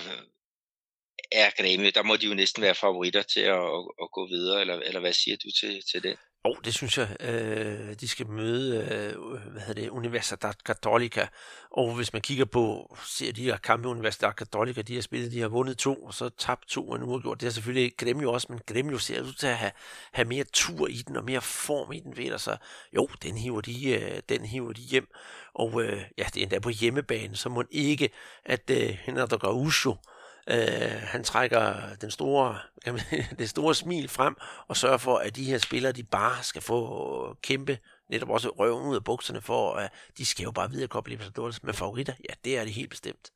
er 1.31 1.49
Grêmio, 1.49 1.91
der 1.95 2.03
må 2.03 2.15
de 2.17 2.27
jo 2.27 2.33
næsten 2.33 2.63
være 2.63 2.75
favoritter 2.75 3.21
til 3.21 3.39
at, 3.39 3.63
at, 3.77 3.83
at 4.01 4.11
gå 4.13 4.27
videre, 4.27 4.61
eller, 4.61 4.75
eller 4.75 4.99
hvad 4.99 5.13
siger 5.13 5.37
du 5.37 5.51
til, 5.59 5.81
til 5.91 6.03
det? 6.03 6.17
Jo, 6.45 6.51
oh, 6.51 6.57
det 6.65 6.73
synes 6.73 6.97
jeg, 6.97 7.15
øh, 7.19 7.95
de 7.99 8.07
skal 8.07 8.27
møde, 8.27 8.77
øh, 8.77 9.51
hvad 9.51 9.61
hedder 9.61 9.81
det, 9.81 9.89
Universidad 9.89 10.53
Católica. 10.69 11.27
Og 11.71 11.95
hvis 11.95 12.13
man 12.13 12.21
kigger 12.21 12.45
på, 12.45 12.95
ser 13.07 13.31
de 13.31 13.43
her 13.43 13.57
kampe 13.57 13.87
Universidad 13.87 14.31
Católica, 14.41 14.81
de 14.81 14.95
har 14.95 15.01
spillet, 15.01 15.31
de 15.31 15.41
har 15.41 15.47
vundet 15.47 15.77
to, 15.77 15.95
og 15.95 16.13
så 16.13 16.29
tabt 16.29 16.67
to 16.67 16.89
og 16.89 16.99
nu 16.99 17.11
har 17.11 17.19
gjort. 17.19 17.41
Det 17.41 17.47
er 17.47 17.51
selvfølgelig 17.51 17.97
Gremio 17.97 18.31
også, 18.31 18.47
men 18.49 18.59
Gremio 18.67 18.97
ser 18.97 19.21
ud 19.21 19.33
til 19.33 19.47
at 19.47 19.57
have, 19.57 19.71
have 20.11 20.27
mere 20.27 20.43
tur 20.53 20.87
i 20.87 21.03
den, 21.07 21.15
og 21.15 21.25
mere 21.25 21.41
form 21.41 21.91
i 21.91 21.99
den, 21.99 22.17
ved 22.17 22.37
Så 22.37 22.57
jo, 22.95 23.09
den 23.23 23.37
hiver 23.37 23.61
de, 23.61 23.89
øh, 23.89 24.21
den 24.29 24.45
hiver 24.45 24.73
de 24.73 24.81
hjem. 24.81 25.07
Og 25.53 25.83
øh, 25.83 26.03
ja, 26.17 26.23
det 26.23 26.37
er 26.37 26.43
endda 26.43 26.59
på 26.59 26.69
hjemmebane, 26.69 27.35
så 27.35 27.49
må 27.49 27.63
ikke, 27.71 28.09
at 28.45 28.69
øh, 28.69 28.97
Renato 29.07 29.35
Gaúcho, 29.35 30.10
Øh, 30.47 31.01
han 31.01 31.23
trækker 31.23 31.95
den 32.01 32.11
store, 32.11 32.57
kan 32.83 32.93
man, 32.93 33.03
det 33.39 33.49
store 33.49 33.75
smil 33.75 34.07
frem 34.07 34.35
og 34.67 34.77
sørger 34.77 34.97
for, 34.97 35.17
at 35.17 35.35
de 35.35 35.43
her 35.43 35.57
spillere, 35.57 35.91
de 35.91 36.03
bare 36.03 36.43
skal 36.43 36.61
få 36.61 37.29
øh, 37.29 37.35
kæmpe 37.41 37.77
netop 38.09 38.29
også 38.29 38.49
røven 38.49 38.87
ud 38.87 38.95
af 38.95 39.03
bukserne 39.03 39.41
for, 39.41 39.73
at 39.73 39.91
de 40.17 40.25
skal 40.25 40.43
jo 40.43 40.51
bare 40.51 40.71
videre 40.71 40.87
Copa 40.87 41.09
Libertadores 41.09 41.63
med 41.63 41.73
favoritter. 41.73 42.13
Ja, 42.29 42.33
det 42.45 42.57
er 42.57 42.63
det 42.63 42.73
helt 42.73 42.89
bestemt. 42.89 43.31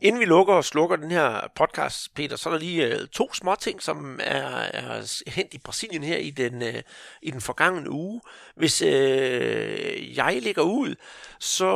Inden 0.00 0.20
vi 0.20 0.24
lukker 0.24 0.54
og 0.54 0.64
slukker 0.64 0.96
den 0.96 1.10
her 1.10 1.48
podcast, 1.56 2.14
Peter, 2.14 2.36
så 2.36 2.48
er 2.48 2.52
der 2.52 2.60
lige 2.60 2.86
øh, 2.86 3.08
to 3.08 3.34
små 3.34 3.54
ting, 3.54 3.82
som 3.82 4.20
er, 4.22 4.46
er 4.46 5.22
hent 5.30 5.54
i 5.54 5.58
Brasilien 5.58 6.02
her 6.02 6.16
i 6.16 6.30
den, 6.30 6.62
øh, 6.62 6.82
i 7.22 7.30
den 7.30 7.40
forgangne 7.40 7.90
uge. 7.90 8.20
Hvis 8.56 8.82
øh, 8.82 10.16
jeg 10.16 10.38
ligger 10.42 10.62
ud, 10.62 10.94
så 11.38 11.70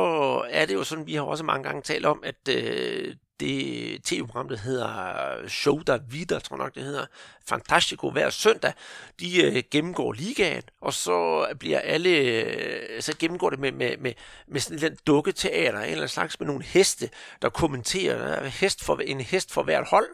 er 0.49 0.65
det 0.65 0.73
jo 0.73 0.83
sådan, 0.83 1.07
vi 1.07 1.15
har 1.15 1.21
også 1.21 1.43
mange 1.43 1.63
gange 1.63 1.81
talt 1.81 2.05
om, 2.05 2.23
at 2.25 2.49
øh, 2.49 3.15
det 3.39 4.03
tv-program, 4.03 4.47
der 4.49 4.57
hedder 4.57 5.47
Show 5.47 5.79
der 5.79 5.97
Vida, 6.09 6.39
tror 6.39 6.55
jeg 6.55 6.63
nok 6.63 6.75
det 6.75 6.83
hedder, 6.83 7.05
Fantastico 7.45 8.09
hver 8.09 8.29
søndag, 8.29 8.73
de 9.19 9.43
øh, 9.43 9.63
gennemgår 9.71 10.13
ligaen, 10.13 10.63
og 10.81 10.93
så 10.93 11.47
bliver 11.59 11.79
alle, 11.79 12.09
øh, 12.09 13.01
så 13.01 13.15
gennemgår 13.19 13.49
det 13.49 13.59
med, 13.59 13.71
med, 13.71 13.97
med, 13.97 14.13
med 14.47 14.59
sådan 14.59 14.91
en 14.91 14.97
dukketeater, 15.07 15.79
en 15.79 15.83
eller 15.83 15.95
anden 15.95 16.07
slags 16.07 16.39
med 16.39 16.47
nogle 16.47 16.63
heste, 16.63 17.09
der 17.41 17.49
kommenterer, 17.49 18.17
der 18.17 18.25
er 18.25 18.47
hest 18.47 18.83
for, 18.83 18.97
en 18.97 19.21
hest 19.21 19.51
for 19.51 19.63
hvert 19.63 19.87
hold, 19.87 20.07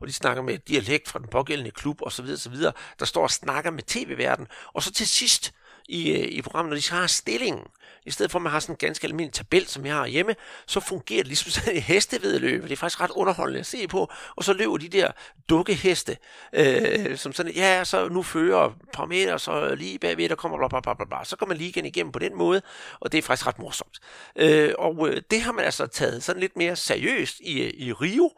og 0.00 0.06
de 0.06 0.12
snakker 0.12 0.42
med 0.42 0.58
dialekt 0.58 1.08
fra 1.08 1.18
den 1.18 1.28
pågældende 1.28 1.70
klub 1.70 2.02
osv. 2.02 2.24
osv., 2.24 2.54
der 2.98 3.04
står 3.04 3.22
og 3.22 3.30
snakker 3.30 3.70
med 3.70 3.82
tv-verden, 3.82 4.46
og 4.72 4.82
så 4.82 4.92
til 4.92 5.08
sidst, 5.08 5.54
i, 5.90 6.12
øh, 6.12 6.28
i 6.28 6.42
programmet, 6.42 6.70
når 6.70 6.76
de 6.76 7.00
har 7.00 7.06
stillingen, 7.06 7.64
i 8.06 8.10
stedet 8.10 8.30
for 8.30 8.38
at 8.38 8.42
man 8.42 8.52
har 8.52 8.60
sådan 8.60 8.72
en 8.72 8.76
ganske 8.76 9.06
almindelig 9.06 9.32
tabel, 9.32 9.66
som 9.66 9.86
jeg 9.86 9.94
har 9.94 10.06
hjemme, 10.06 10.34
så 10.66 10.80
fungerer 10.80 11.22
det 11.22 11.26
ligesom 11.26 11.50
sådan 11.60 11.76
et 11.76 11.82
hestevedløb. 11.82 12.62
Det 12.62 12.72
er 12.72 12.76
faktisk 12.76 13.00
ret 13.00 13.10
underholdende 13.10 13.60
at 13.60 13.66
se 13.66 13.88
på. 13.88 14.12
Og 14.36 14.44
så 14.44 14.52
løber 14.52 14.76
de 14.76 14.88
der 14.88 15.10
dukkeheste, 15.48 16.16
øh, 16.52 17.16
som 17.16 17.32
sådan, 17.32 17.52
ja, 17.52 17.84
så 17.84 18.08
nu 18.08 18.22
fører 18.22 18.66
et 18.66 18.74
par 18.92 19.06
meter, 19.06 19.36
så 19.36 19.74
lige 19.74 19.98
bagved, 19.98 20.28
der 20.28 20.34
kommer 20.34 20.58
bla, 20.58 20.68
bla, 20.68 20.80
bla, 20.80 20.94
bla, 20.94 21.04
bla. 21.04 21.24
Så 21.24 21.36
går 21.36 21.46
man 21.46 21.56
lige 21.56 21.68
igen 21.68 21.86
igennem 21.86 22.12
på 22.12 22.18
den 22.18 22.38
måde, 22.38 22.62
og 23.00 23.12
det 23.12 23.18
er 23.18 23.22
faktisk 23.22 23.46
ret 23.46 23.58
morsomt. 23.58 24.00
Øh, 24.36 24.72
og 24.78 25.08
øh, 25.08 25.22
det 25.30 25.40
har 25.40 25.52
man 25.52 25.64
altså 25.64 25.86
taget 25.86 26.22
sådan 26.22 26.40
lidt 26.40 26.56
mere 26.56 26.76
seriøst 26.76 27.40
i, 27.40 27.60
øh, 27.62 27.70
i 27.74 27.92
Rio, 27.92 28.30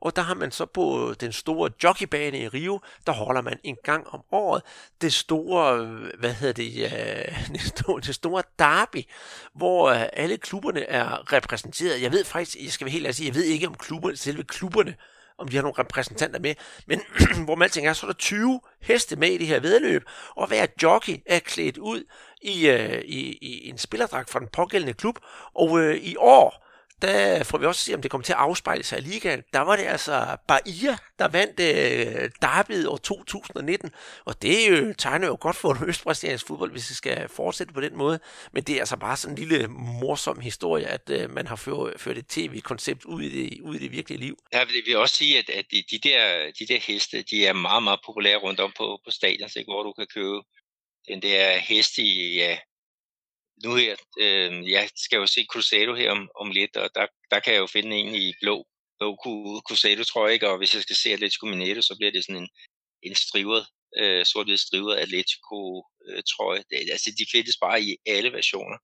og 0.00 0.16
der 0.16 0.22
har 0.22 0.34
man 0.34 0.50
så 0.50 0.66
på 0.66 1.10
øh, 1.10 1.16
den 1.20 1.32
store 1.32 1.70
jockeybane 1.84 2.38
i 2.38 2.48
Rio, 2.48 2.80
der 3.06 3.12
holder 3.12 3.40
man 3.40 3.58
en 3.64 3.76
gang 3.84 4.06
om 4.08 4.22
året 4.32 4.62
det 5.00 5.12
store, 5.12 5.78
øh, 5.78 6.10
hvad 6.18 6.32
hedder 6.32 6.54
det, 6.54 6.72
det, 7.54 7.60
store, 7.60 8.00
det 8.00 8.14
store 8.14 8.42
derby, 8.58 9.02
hvor 9.54 9.90
øh, 9.90 10.02
alle 10.12 10.36
klubberne 10.36 10.80
er 10.80 11.32
repræsenteret. 11.32 12.02
Jeg 12.02 12.12
ved 12.12 12.24
faktisk, 12.24 12.56
jeg 12.64 12.72
skal 12.72 12.84
være 12.84 12.92
helt 12.92 13.04
ærlig 13.04 13.14
sige, 13.14 13.26
jeg 13.26 13.34
ved 13.34 13.44
ikke 13.44 13.66
om 13.66 13.74
klubberne, 13.74 14.16
selve 14.16 14.44
klubberne, 14.44 14.94
om 15.38 15.48
de 15.48 15.56
har 15.56 15.62
nogle 15.62 15.78
repræsentanter 15.78 16.40
med, 16.40 16.54
men 16.86 17.00
hvor 17.44 17.54
man 17.54 17.70
tænker, 17.70 17.92
så 17.92 18.06
er 18.06 18.10
der 18.10 18.18
20 18.18 18.60
heste 18.80 19.16
med 19.16 19.28
i 19.28 19.38
det 19.38 19.46
her 19.46 19.60
vedløb, 19.60 20.04
og 20.36 20.46
hver 20.46 20.66
jockey 20.82 21.16
er 21.26 21.38
klædt 21.38 21.78
ud 21.78 22.04
i, 22.42 22.68
øh, 22.68 23.02
i, 23.04 23.38
i 23.42 23.68
en 23.68 23.78
spillerdragt 23.78 24.30
fra 24.30 24.40
den 24.40 24.48
pågældende 24.48 24.94
klub, 24.94 25.18
og 25.54 25.80
øh, 25.80 25.96
i 25.96 26.16
år, 26.16 26.66
der 27.02 27.44
får 27.44 27.58
vi 27.58 27.66
også 27.66 27.84
se, 27.84 27.94
om 27.94 28.02
det 28.02 28.10
kommer 28.10 28.24
til 28.24 28.32
at 28.32 28.38
afspejle 28.38 28.82
sig 28.82 28.98
i 28.98 29.02
ligaen. 29.02 29.42
Der 29.52 29.60
var 29.60 29.76
det 29.76 29.84
altså 29.84 30.36
Bahia, 30.48 30.96
der 31.18 31.28
vandt 31.28 31.60
øh, 31.60 32.30
derbyet 32.42 32.88
år 32.88 32.96
2019, 32.96 33.90
og 34.24 34.42
det 34.42 34.70
øh, 34.70 34.94
tegner 34.94 35.26
jo 35.26 35.36
godt 35.40 35.56
for 35.56 35.84
østbrasiliansk 35.88 36.46
fodbold, 36.46 36.70
hvis 36.70 36.86
det 36.86 36.96
skal 36.96 37.28
fortsætte 37.28 37.72
på 37.72 37.80
den 37.80 37.96
måde. 37.96 38.20
Men 38.52 38.62
det 38.62 38.74
er 38.74 38.80
altså 38.80 38.96
bare 38.96 39.16
sådan 39.16 39.38
en 39.38 39.48
lille 39.48 39.68
morsom 39.68 40.40
historie, 40.40 40.86
at 40.86 41.10
øh, 41.10 41.30
man 41.30 41.46
har 41.46 41.56
ført, 41.56 42.00
ført 42.00 42.18
et 42.18 42.26
tv-koncept 42.26 43.04
ud 43.04 43.22
i, 43.22 43.28
det, 43.28 43.60
ud 43.60 43.74
i 43.74 43.78
det 43.78 43.92
virkelige 43.92 44.20
liv. 44.20 44.36
Ja, 44.52 44.64
vil, 44.64 44.82
vil 44.86 44.96
også 44.96 45.14
sige, 45.14 45.38
at, 45.38 45.50
at 45.50 45.64
de, 45.70 45.98
der, 45.98 46.50
de 46.58 46.66
der 46.66 46.78
heste, 46.78 47.22
de 47.22 47.46
er 47.46 47.52
meget, 47.52 47.82
meget 47.82 48.00
populære 48.06 48.36
rundt 48.36 48.60
om 48.60 48.72
på, 48.76 49.00
på 49.04 49.10
stadion, 49.10 49.50
hvor 49.66 49.82
du 49.82 49.92
kan 49.92 50.06
købe 50.14 50.42
den 51.08 51.22
der 51.22 51.58
hest 51.58 51.98
i, 51.98 52.36
ja, 52.36 52.58
nu 53.64 53.74
her, 53.74 53.96
øh, 54.20 54.70
jeg 54.70 54.90
skal 54.96 55.16
jo 55.16 55.26
se 55.26 55.46
Crusado 55.52 55.94
her 55.94 56.10
om, 56.10 56.30
om 56.40 56.50
lidt, 56.50 56.76
og 56.76 56.90
der, 56.94 57.06
der 57.30 57.40
kan 57.40 57.52
jeg 57.52 57.60
jo 57.60 57.66
finde 57.66 57.96
en 57.96 58.14
i 58.14 58.32
blå, 58.42 58.66
blå 58.98 59.16
Crusado, 59.66 60.04
tror 60.04 60.26
jeg 60.26 60.34
ikke, 60.34 60.48
og 60.48 60.58
hvis 60.58 60.74
jeg 60.74 60.82
skal 60.82 60.96
se 60.96 61.12
Atletico 61.12 61.46
Mineiro, 61.46 61.80
så 61.80 61.94
bliver 61.98 62.12
det 62.12 62.24
sådan 62.24 62.42
en, 62.42 62.48
en 63.02 63.14
strivet, 63.14 63.66
øh, 64.00 64.24
sort-hvid 64.26 64.56
strivet 64.56 64.96
Atletico 64.96 65.58
øh, 66.06 66.22
trøje. 66.32 66.62
Det, 66.70 66.76
altså, 66.94 67.10
de 67.18 67.26
findes 67.32 67.56
bare 67.60 67.82
i 67.82 67.96
alle 68.06 68.32
versioner, 68.32 68.78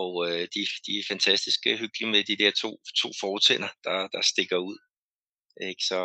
og 0.00 0.12
øh, 0.28 0.42
de, 0.54 0.60
de 0.86 0.92
er 0.98 1.08
fantastiske 1.08 1.76
hyggelige 1.76 2.10
med 2.10 2.24
de 2.24 2.36
der 2.42 2.50
to, 2.50 2.70
to 3.02 3.08
fortænder, 3.20 3.68
der, 3.84 4.08
der 4.14 4.22
stikker 4.22 4.56
ud. 4.56 4.78
Ikke? 5.70 5.82
Så 5.90 5.98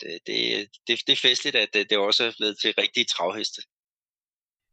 det, 0.00 0.18
det, 0.26 0.68
det, 0.86 1.00
det 1.06 1.12
er 1.12 1.26
festligt, 1.28 1.56
at 1.56 1.68
det, 1.74 1.90
det 1.90 1.98
også 1.98 2.24
er 2.24 2.32
blevet 2.38 2.56
til 2.60 2.74
rigtige 2.78 3.04
travheste. 3.04 3.62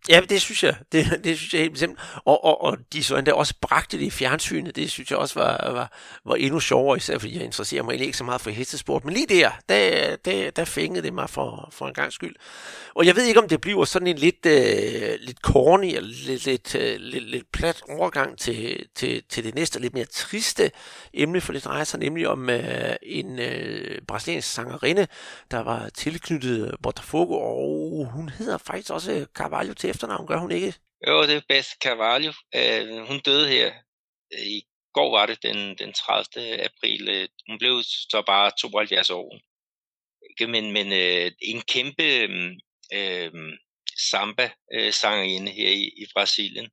Ja, 0.10 0.22
det 0.30 0.42
synes 0.42 0.64
jeg. 0.64 0.76
Det, 0.92 1.06
det 1.24 1.38
synes 1.38 1.54
jeg 1.54 1.62
helt 1.62 1.74
bestemt. 1.74 2.00
Og, 2.26 2.44
og, 2.44 2.62
og 2.62 2.78
de 2.94 3.04
så 3.04 3.18
endda 3.18 3.34
også 3.34 3.54
bragte 3.62 3.98
det 3.98 4.04
i 4.04 4.10
fjernsynet. 4.10 4.76
Det 4.76 4.92
synes 4.92 5.12
jeg 5.12 5.20
også 5.20 5.40
var, 5.40 5.72
var, 5.72 5.92
var 6.26 6.36
endnu 6.36 6.60
sjovere, 6.60 6.98
især 6.98 7.18
fordi 7.18 7.36
jeg 7.36 7.44
interesserer 7.44 7.84
mig 7.84 8.02
ikke 8.02 8.18
så 8.18 8.24
meget 8.24 8.42
for 8.42 8.50
hestesport. 8.50 9.06
Men 9.06 9.14
lige 9.14 9.28
der, 9.28 9.52
der, 9.70 10.16
der, 10.16 10.52
der 10.52 10.66
fængede 10.66 11.04
det 11.04 11.14
mig 11.14 11.30
for, 11.30 11.70
for 11.72 11.88
en 11.88 11.94
gang 11.94 12.14
skyld. 12.14 12.36
Og 12.96 13.06
jeg 13.06 13.16
ved 13.16 13.24
ikke, 13.24 13.40
om 13.40 13.50
det 13.50 13.62
bliver 13.62 13.86
sådan 13.86 14.08
en 14.08 14.18
lidt, 14.18 14.46
øh, 14.46 15.20
lidt 15.20 15.38
corny, 15.42 15.96
eller 15.96 16.10
lidt, 16.28 16.46
lidt, 16.46 16.76
øh, 16.76 16.96
lidt, 17.00 17.30
lidt 17.30 17.52
plat 17.52 17.82
overgang 17.90 18.38
til, 18.38 18.86
til, 18.96 19.24
til 19.30 19.44
det 19.44 19.56
næste, 19.56 19.80
lidt 19.80 19.94
mere 19.94 20.06
triste 20.06 20.72
emne, 21.14 21.42
for 21.42 21.54
det 21.54 21.66
drejer 21.66 21.84
sig 21.84 22.00
nemlig 22.00 22.28
om 22.28 22.50
øh, 22.50 22.96
en 23.02 23.40
øh, 23.40 24.02
brasiliansk 24.08 24.54
sangerinde, 24.54 25.08
der 25.52 25.60
var 25.60 25.90
tilknyttet 25.90 26.76
Botafogo, 26.84 27.34
og 27.34 28.10
hun 28.12 28.30
hedder 28.30 28.58
faktisk 28.58 28.92
også 28.92 29.26
Carvalho 29.34 29.74
til 29.74 29.88
efternavn, 29.98 30.28
gør 30.28 30.38
hun 30.38 30.52
ikke? 30.52 30.74
Jo, 31.08 31.22
det 31.22 31.36
er 31.36 31.50
Beth 31.50 31.72
Carvalho. 31.84 32.32
Uh, 32.58 33.08
hun 33.08 33.20
døde 33.20 33.48
her 33.48 33.68
øh, 34.34 34.48
i 34.58 34.62
går 34.94 35.10
var 35.18 35.26
det 35.26 35.44
den, 35.44 35.76
den 35.76 35.94
30. 35.94 36.64
april. 36.70 37.10
Øh, 37.10 37.28
hun 37.50 37.58
blev 37.60 37.84
så 37.84 38.24
bare 38.28 38.52
72 38.60 39.10
år. 39.10 39.40
Men, 40.54 40.72
men 40.72 40.88
uh, 40.88 41.32
en 41.42 41.62
kæmpe 41.62 42.08
uh, 43.00 43.54
samba-sangerinde 44.12 45.52
her 45.52 45.70
i, 45.70 45.84
i 46.04 46.06
Brasilien. 46.14 46.70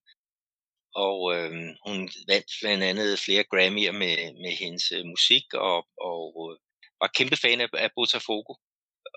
Og 0.94 1.18
uh, 1.22 1.50
hun 1.86 1.98
vandt 2.28 2.50
blandt 2.60 2.84
andet 2.84 3.18
flere 3.18 3.44
Grammy'er 3.52 3.96
med, 4.02 4.16
med 4.42 4.52
hendes 4.62 4.92
uh, 4.92 5.06
musik, 5.06 5.46
og, 5.54 5.86
og 6.10 6.22
uh, 6.42 6.56
var 7.00 7.10
kæmpe 7.18 7.36
fan 7.36 7.60
af, 7.60 7.68
af 7.72 7.90
Botafogo. 7.96 8.54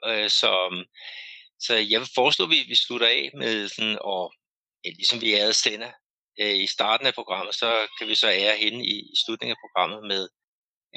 Uh, 0.07 0.27
så 0.39 0.51
så 1.59 1.73
jeg 1.75 1.99
vil 1.99 2.09
foreslå, 2.15 2.45
at 2.45 2.51
vi, 2.51 2.59
vi 2.67 2.75
slutter 2.75 3.07
af 3.07 3.29
med 3.33 3.67
sådan, 3.67 3.97
og 4.01 4.33
ja, 4.85 4.89
ligesom 4.89 5.21
vi 5.21 5.33
er 5.33 5.51
sender 5.51 5.91
øh, 6.39 6.57
i 6.63 6.67
starten 6.67 7.07
af 7.07 7.13
programmet, 7.13 7.55
så 7.55 7.87
kan 7.97 8.07
vi 8.07 8.15
så 8.15 8.29
ære 8.29 8.57
hende 8.57 8.85
i, 8.85 8.95
i 8.99 9.15
slutningen 9.25 9.55
af 9.55 9.61
programmet 9.65 10.07
med 10.07 10.29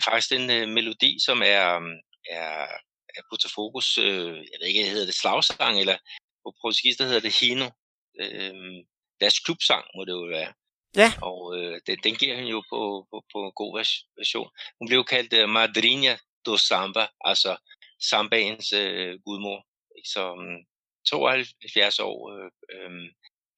faktisk 0.05 0.33
en 0.33 0.51
øh, 0.51 0.69
melodi, 0.69 1.17
som 1.27 1.43
er, 1.43 1.69
er, 2.31 2.67
er 3.17 3.23
på 3.31 3.37
til 3.37 3.51
fokus, 3.55 3.99
øh, 3.99 4.37
jeg 4.51 4.57
ved 4.61 4.69
ikke, 4.69 4.85
hedder 4.85 5.07
det 5.07 5.15
slagsang, 5.15 5.81
eller 5.81 5.99
på 6.43 6.55
portugis, 6.61 6.97
der 6.97 7.05
hedder 7.05 7.21
det 7.21 7.39
hino. 7.41 7.69
Øh, 8.21 8.55
deres 9.21 9.39
klubsang 9.39 9.85
må 9.97 10.05
det 10.05 10.13
jo 10.13 10.27
være. 10.39 10.53
Ja. 10.97 11.13
Og 11.23 11.57
øh, 11.57 11.81
den, 11.87 11.99
den 12.05 12.15
giver 12.15 12.37
han 12.37 12.47
jo 12.47 12.63
på, 12.71 13.07
på, 13.11 13.17
på 13.33 13.39
en 13.47 13.53
god 13.53 13.79
version. 14.19 14.51
Hun 14.79 14.89
blev 14.89 15.05
kaldt 15.05 15.33
uh, 15.33 15.49
Madrinha 15.49 16.17
do 16.47 16.57
Samba, 16.57 17.07
altså 17.25 17.57
sambaens 18.11 18.73
øh, 18.73 19.19
gudmor 19.25 19.67
som 20.05 20.37
72 21.09 21.99
år, 21.99 22.19
øh, 22.35 22.51
øh, 22.75 22.91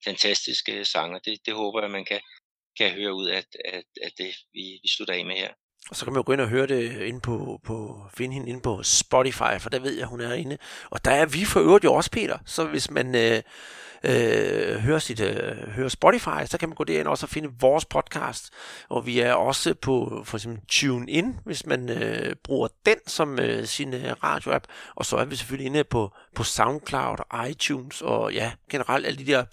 fantastiske 0.05 0.85
sanger. 0.85 1.19
Det, 1.19 1.39
det 1.45 1.53
håber 1.53 1.81
jeg, 1.81 1.91
man 1.91 2.05
kan, 2.05 2.21
kan 2.77 2.91
høre 2.91 3.13
ud 3.13 3.27
af, 3.27 3.37
at, 3.65 3.85
at 4.03 4.13
det, 4.17 4.35
vi, 4.53 4.79
vi 4.83 4.87
slutter 4.95 5.13
af 5.13 5.25
med 5.25 5.35
her. 5.35 5.53
Og 5.89 5.95
så 5.95 6.05
kan 6.05 6.13
man 6.13 6.19
jo 6.19 6.23
gå 6.25 6.33
ind 6.33 6.41
og 6.41 6.49
høre 6.49 6.67
det 6.67 7.01
ind 7.01 7.21
på, 7.21 7.59
på, 7.63 8.07
finde 8.17 8.33
hende 8.33 8.49
inde 8.49 8.61
på 8.61 8.83
Spotify, 8.83 9.53
for 9.59 9.69
der 9.69 9.79
ved 9.79 9.97
jeg, 9.97 10.07
hun 10.07 10.21
er 10.21 10.33
inde. 10.33 10.57
Og 10.89 11.05
der 11.05 11.11
er 11.11 11.25
vi 11.25 11.45
for 11.45 11.59
øvrigt 11.59 11.83
jo 11.83 11.93
også, 11.93 12.11
Peter. 12.11 12.37
Så 12.45 12.65
hvis 12.65 12.91
man 12.91 13.15
øh, 13.15 13.41
øh, 14.03 14.75
hører, 14.77 14.99
sit, 14.99 15.19
øh, 15.19 15.69
hører 15.69 15.89
Spotify, 15.89 16.45
så 16.45 16.57
kan 16.59 16.69
man 16.69 16.75
gå 16.75 16.83
derind 16.83 17.07
også 17.07 17.25
og 17.25 17.29
finde 17.29 17.49
vores 17.59 17.85
podcast. 17.85 18.53
Og 18.89 19.05
vi 19.05 19.19
er 19.19 19.33
også 19.33 19.73
på 19.73 20.23
for 20.25 20.37
eksempel 20.37 20.61
TuneIn, 20.67 21.39
hvis 21.45 21.65
man 21.65 21.89
øh, 21.89 22.35
bruger 22.43 22.67
den 22.85 22.97
som 23.07 23.39
øh, 23.39 23.65
sin 23.65 23.93
øh, 23.93 24.11
radioapp. 24.23 24.67
Og 24.95 25.05
så 25.05 25.17
er 25.17 25.25
vi 25.25 25.35
selvfølgelig 25.35 25.65
inde 25.65 25.83
på, 25.83 26.11
på 26.35 26.43
SoundCloud 26.43 27.17
og 27.29 27.49
iTunes 27.49 28.01
og 28.01 28.33
ja, 28.33 28.51
generelt 28.71 29.05
alle 29.05 29.25
de 29.25 29.31
der 29.31 29.43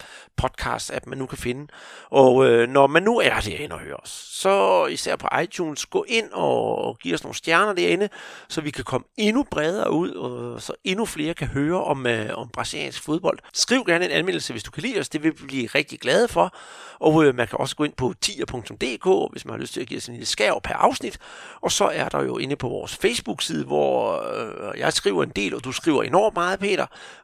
podcast-app, 0.41 1.07
man 1.07 1.17
nu 1.17 1.25
kan 1.25 1.37
finde. 1.37 1.67
Og 2.09 2.45
øh, 2.45 2.69
når 2.69 2.87
man 2.87 3.03
nu 3.03 3.19
er 3.19 3.39
derinde 3.39 3.75
og 3.75 3.79
hører 3.79 3.97
os, 3.97 4.09
så 4.31 4.85
især 4.85 5.15
på 5.15 5.27
iTunes, 5.43 5.85
gå 5.85 6.05
ind 6.07 6.29
og 6.31 6.97
giv 6.99 7.13
os 7.13 7.23
nogle 7.23 7.35
stjerner 7.35 7.73
derinde, 7.73 8.09
så 8.49 8.61
vi 8.61 8.71
kan 8.71 8.83
komme 8.83 9.05
endnu 9.17 9.43
bredere 9.51 9.91
ud, 9.91 10.09
og 10.11 10.61
så 10.61 10.73
endnu 10.83 11.05
flere 11.05 11.33
kan 11.33 11.47
høre 11.47 11.83
om, 11.83 12.07
øh, 12.07 12.29
om 12.33 12.49
brasiliansk 12.49 13.03
fodbold. 13.03 13.39
Skriv 13.53 13.83
gerne 13.85 14.05
en 14.05 14.11
anmeldelse 14.11 14.53
hvis 14.53 14.63
du 14.63 14.71
kan 14.71 14.83
lide 14.83 14.99
os. 14.99 15.09
Det 15.09 15.23
vil 15.23 15.31
vi 15.41 15.45
blive 15.47 15.67
rigtig 15.67 15.99
glade 15.99 16.27
for. 16.27 16.55
Og 16.99 17.25
øh, 17.25 17.35
man 17.35 17.47
kan 17.47 17.59
også 17.59 17.75
gå 17.75 17.83
ind 17.83 17.93
på 17.93 18.13
tier.dk, 18.21 19.31
hvis 19.31 19.45
man 19.45 19.53
har 19.53 19.57
lyst 19.57 19.73
til 19.73 19.81
at 19.81 19.87
give 19.87 19.97
os 19.97 20.07
en 20.07 20.13
lille 20.13 20.25
skæv 20.25 20.61
per 20.63 20.73
afsnit. 20.73 21.19
Og 21.61 21.71
så 21.71 21.85
er 21.85 22.09
der 22.09 22.23
jo 22.23 22.37
inde 22.37 22.55
på 22.55 22.69
vores 22.69 22.95
Facebook-side, 22.95 23.65
hvor 23.65 24.23
øh, 24.33 24.79
jeg 24.79 24.93
skriver 24.93 25.23
en 25.23 25.29
del, 25.29 25.55
og 25.55 25.63
du 25.63 25.71
skriver 25.71 26.03
enormt 26.03 26.33
meget, 26.33 26.59
Peter, 26.59 26.70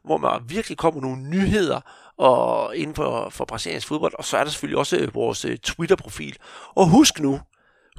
hvor 0.04 0.16
man 0.16 0.40
virkelig 0.48 0.78
kommer 0.78 1.00
nogle 1.00 1.22
nyheder 1.22 1.80
og 2.16 2.76
inden 2.76 2.94
for, 2.94 3.28
for 3.30 3.44
brasiliansk 3.44 3.88
fodbold. 3.88 4.14
Og 4.18 4.24
så 4.24 4.36
er 4.36 4.44
der 4.44 4.50
selvfølgelig 4.50 4.78
også 4.78 4.96
øh, 4.96 5.14
vores 5.14 5.44
øh, 5.44 5.58
Twitter-profil. 5.58 6.36
Og 6.74 6.88
husk 6.88 7.20
nu, 7.20 7.40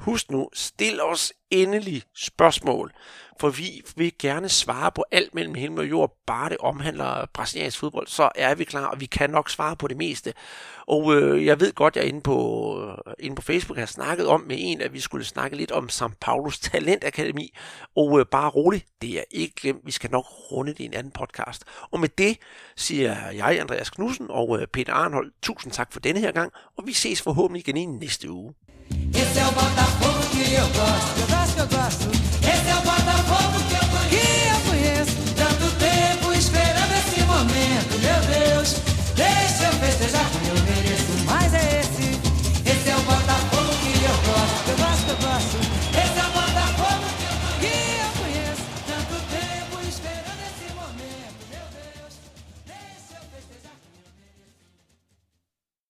husk 0.00 0.30
nu, 0.30 0.48
stil 0.52 1.02
os 1.02 1.32
endelig 1.50 2.02
spørgsmål 2.16 2.92
for 3.40 3.50
vi 3.50 3.82
vil 3.96 4.12
gerne 4.18 4.48
svare 4.48 4.92
på 4.92 5.04
alt 5.10 5.34
mellem 5.34 5.54
himmel 5.54 5.80
og 5.80 5.90
jord, 5.90 6.16
bare 6.26 6.48
det 6.48 6.56
omhandler 6.60 7.26
brasiliansk 7.32 7.78
fodbold, 7.78 8.06
så 8.06 8.30
er 8.34 8.54
vi 8.54 8.64
klar, 8.64 8.86
og 8.86 9.00
vi 9.00 9.06
kan 9.06 9.30
nok 9.30 9.50
svare 9.50 9.76
på 9.76 9.88
det 9.88 9.96
meste. 9.96 10.32
Og 10.86 11.14
øh, 11.14 11.46
jeg 11.46 11.60
ved 11.60 11.72
godt, 11.72 11.96
jeg 11.96 12.04
inde 12.04 12.20
på, 12.20 12.38
øh, 13.06 13.14
inde 13.18 13.36
på 13.36 13.42
Facebook 13.42 13.78
har 13.78 13.86
snakket 13.86 14.26
om 14.26 14.40
med 14.40 14.56
en, 14.58 14.80
at 14.80 14.92
vi 14.92 15.00
skulle 15.00 15.24
snakke 15.24 15.56
lidt 15.56 15.72
om 15.72 15.88
São 15.92 16.12
Paulos 16.20 16.58
Talentakademi, 16.58 17.54
og 17.96 18.20
øh, 18.20 18.26
bare 18.26 18.50
roligt, 18.50 18.86
det 19.02 19.18
er 19.18 19.24
ikke 19.30 19.54
glemt, 19.54 19.86
vi 19.86 19.90
skal 19.90 20.10
nok 20.10 20.24
runde 20.52 20.72
det 20.72 20.80
i 20.80 20.84
en 20.84 20.94
anden 20.94 21.12
podcast. 21.12 21.64
Og 21.90 22.00
med 22.00 22.08
det 22.08 22.38
siger 22.76 23.30
jeg, 23.30 23.60
Andreas 23.60 23.90
Knudsen 23.90 24.26
og 24.30 24.60
øh, 24.60 24.66
Peter 24.66 24.92
Arnhold, 24.92 25.32
tusind 25.42 25.72
tak 25.72 25.92
for 25.92 26.00
denne 26.00 26.20
her 26.20 26.32
gang, 26.32 26.52
og 26.78 26.86
vi 26.86 26.92
ses 26.92 27.22
forhåbentlig 27.22 27.68
igen 27.68 27.76
i 27.76 27.84
næste 27.86 28.30
uge. 28.30 28.54
Esse 29.30 29.38
é 29.38 29.46
o 29.46 29.52
Botafogo 29.52 30.18
que 30.32 30.54
eu 30.54 30.66
gosto. 30.70 31.20
Eu 31.20 31.26
gosto, 31.28 31.58
eu 31.60 31.66
gosto. 31.68 32.08
Esse 32.42 32.68
é 32.68 32.74
o 32.74 32.80
Botafogo 32.80 33.60
que 33.68 33.74
eu 33.74 33.88
conheço. 33.88 34.08
Que 34.10 34.48
eu 34.48 34.60
conheço. 34.66 35.16
Tanto 35.36 35.70
tempo 35.76 36.32
esperando 36.32 36.92
esse 36.98 37.20
momento, 37.22 37.92
meu 38.00 38.20
Deus. 38.26 38.74
Deixa 39.14 39.66
eu 39.66 39.72
festejar. 39.74 40.39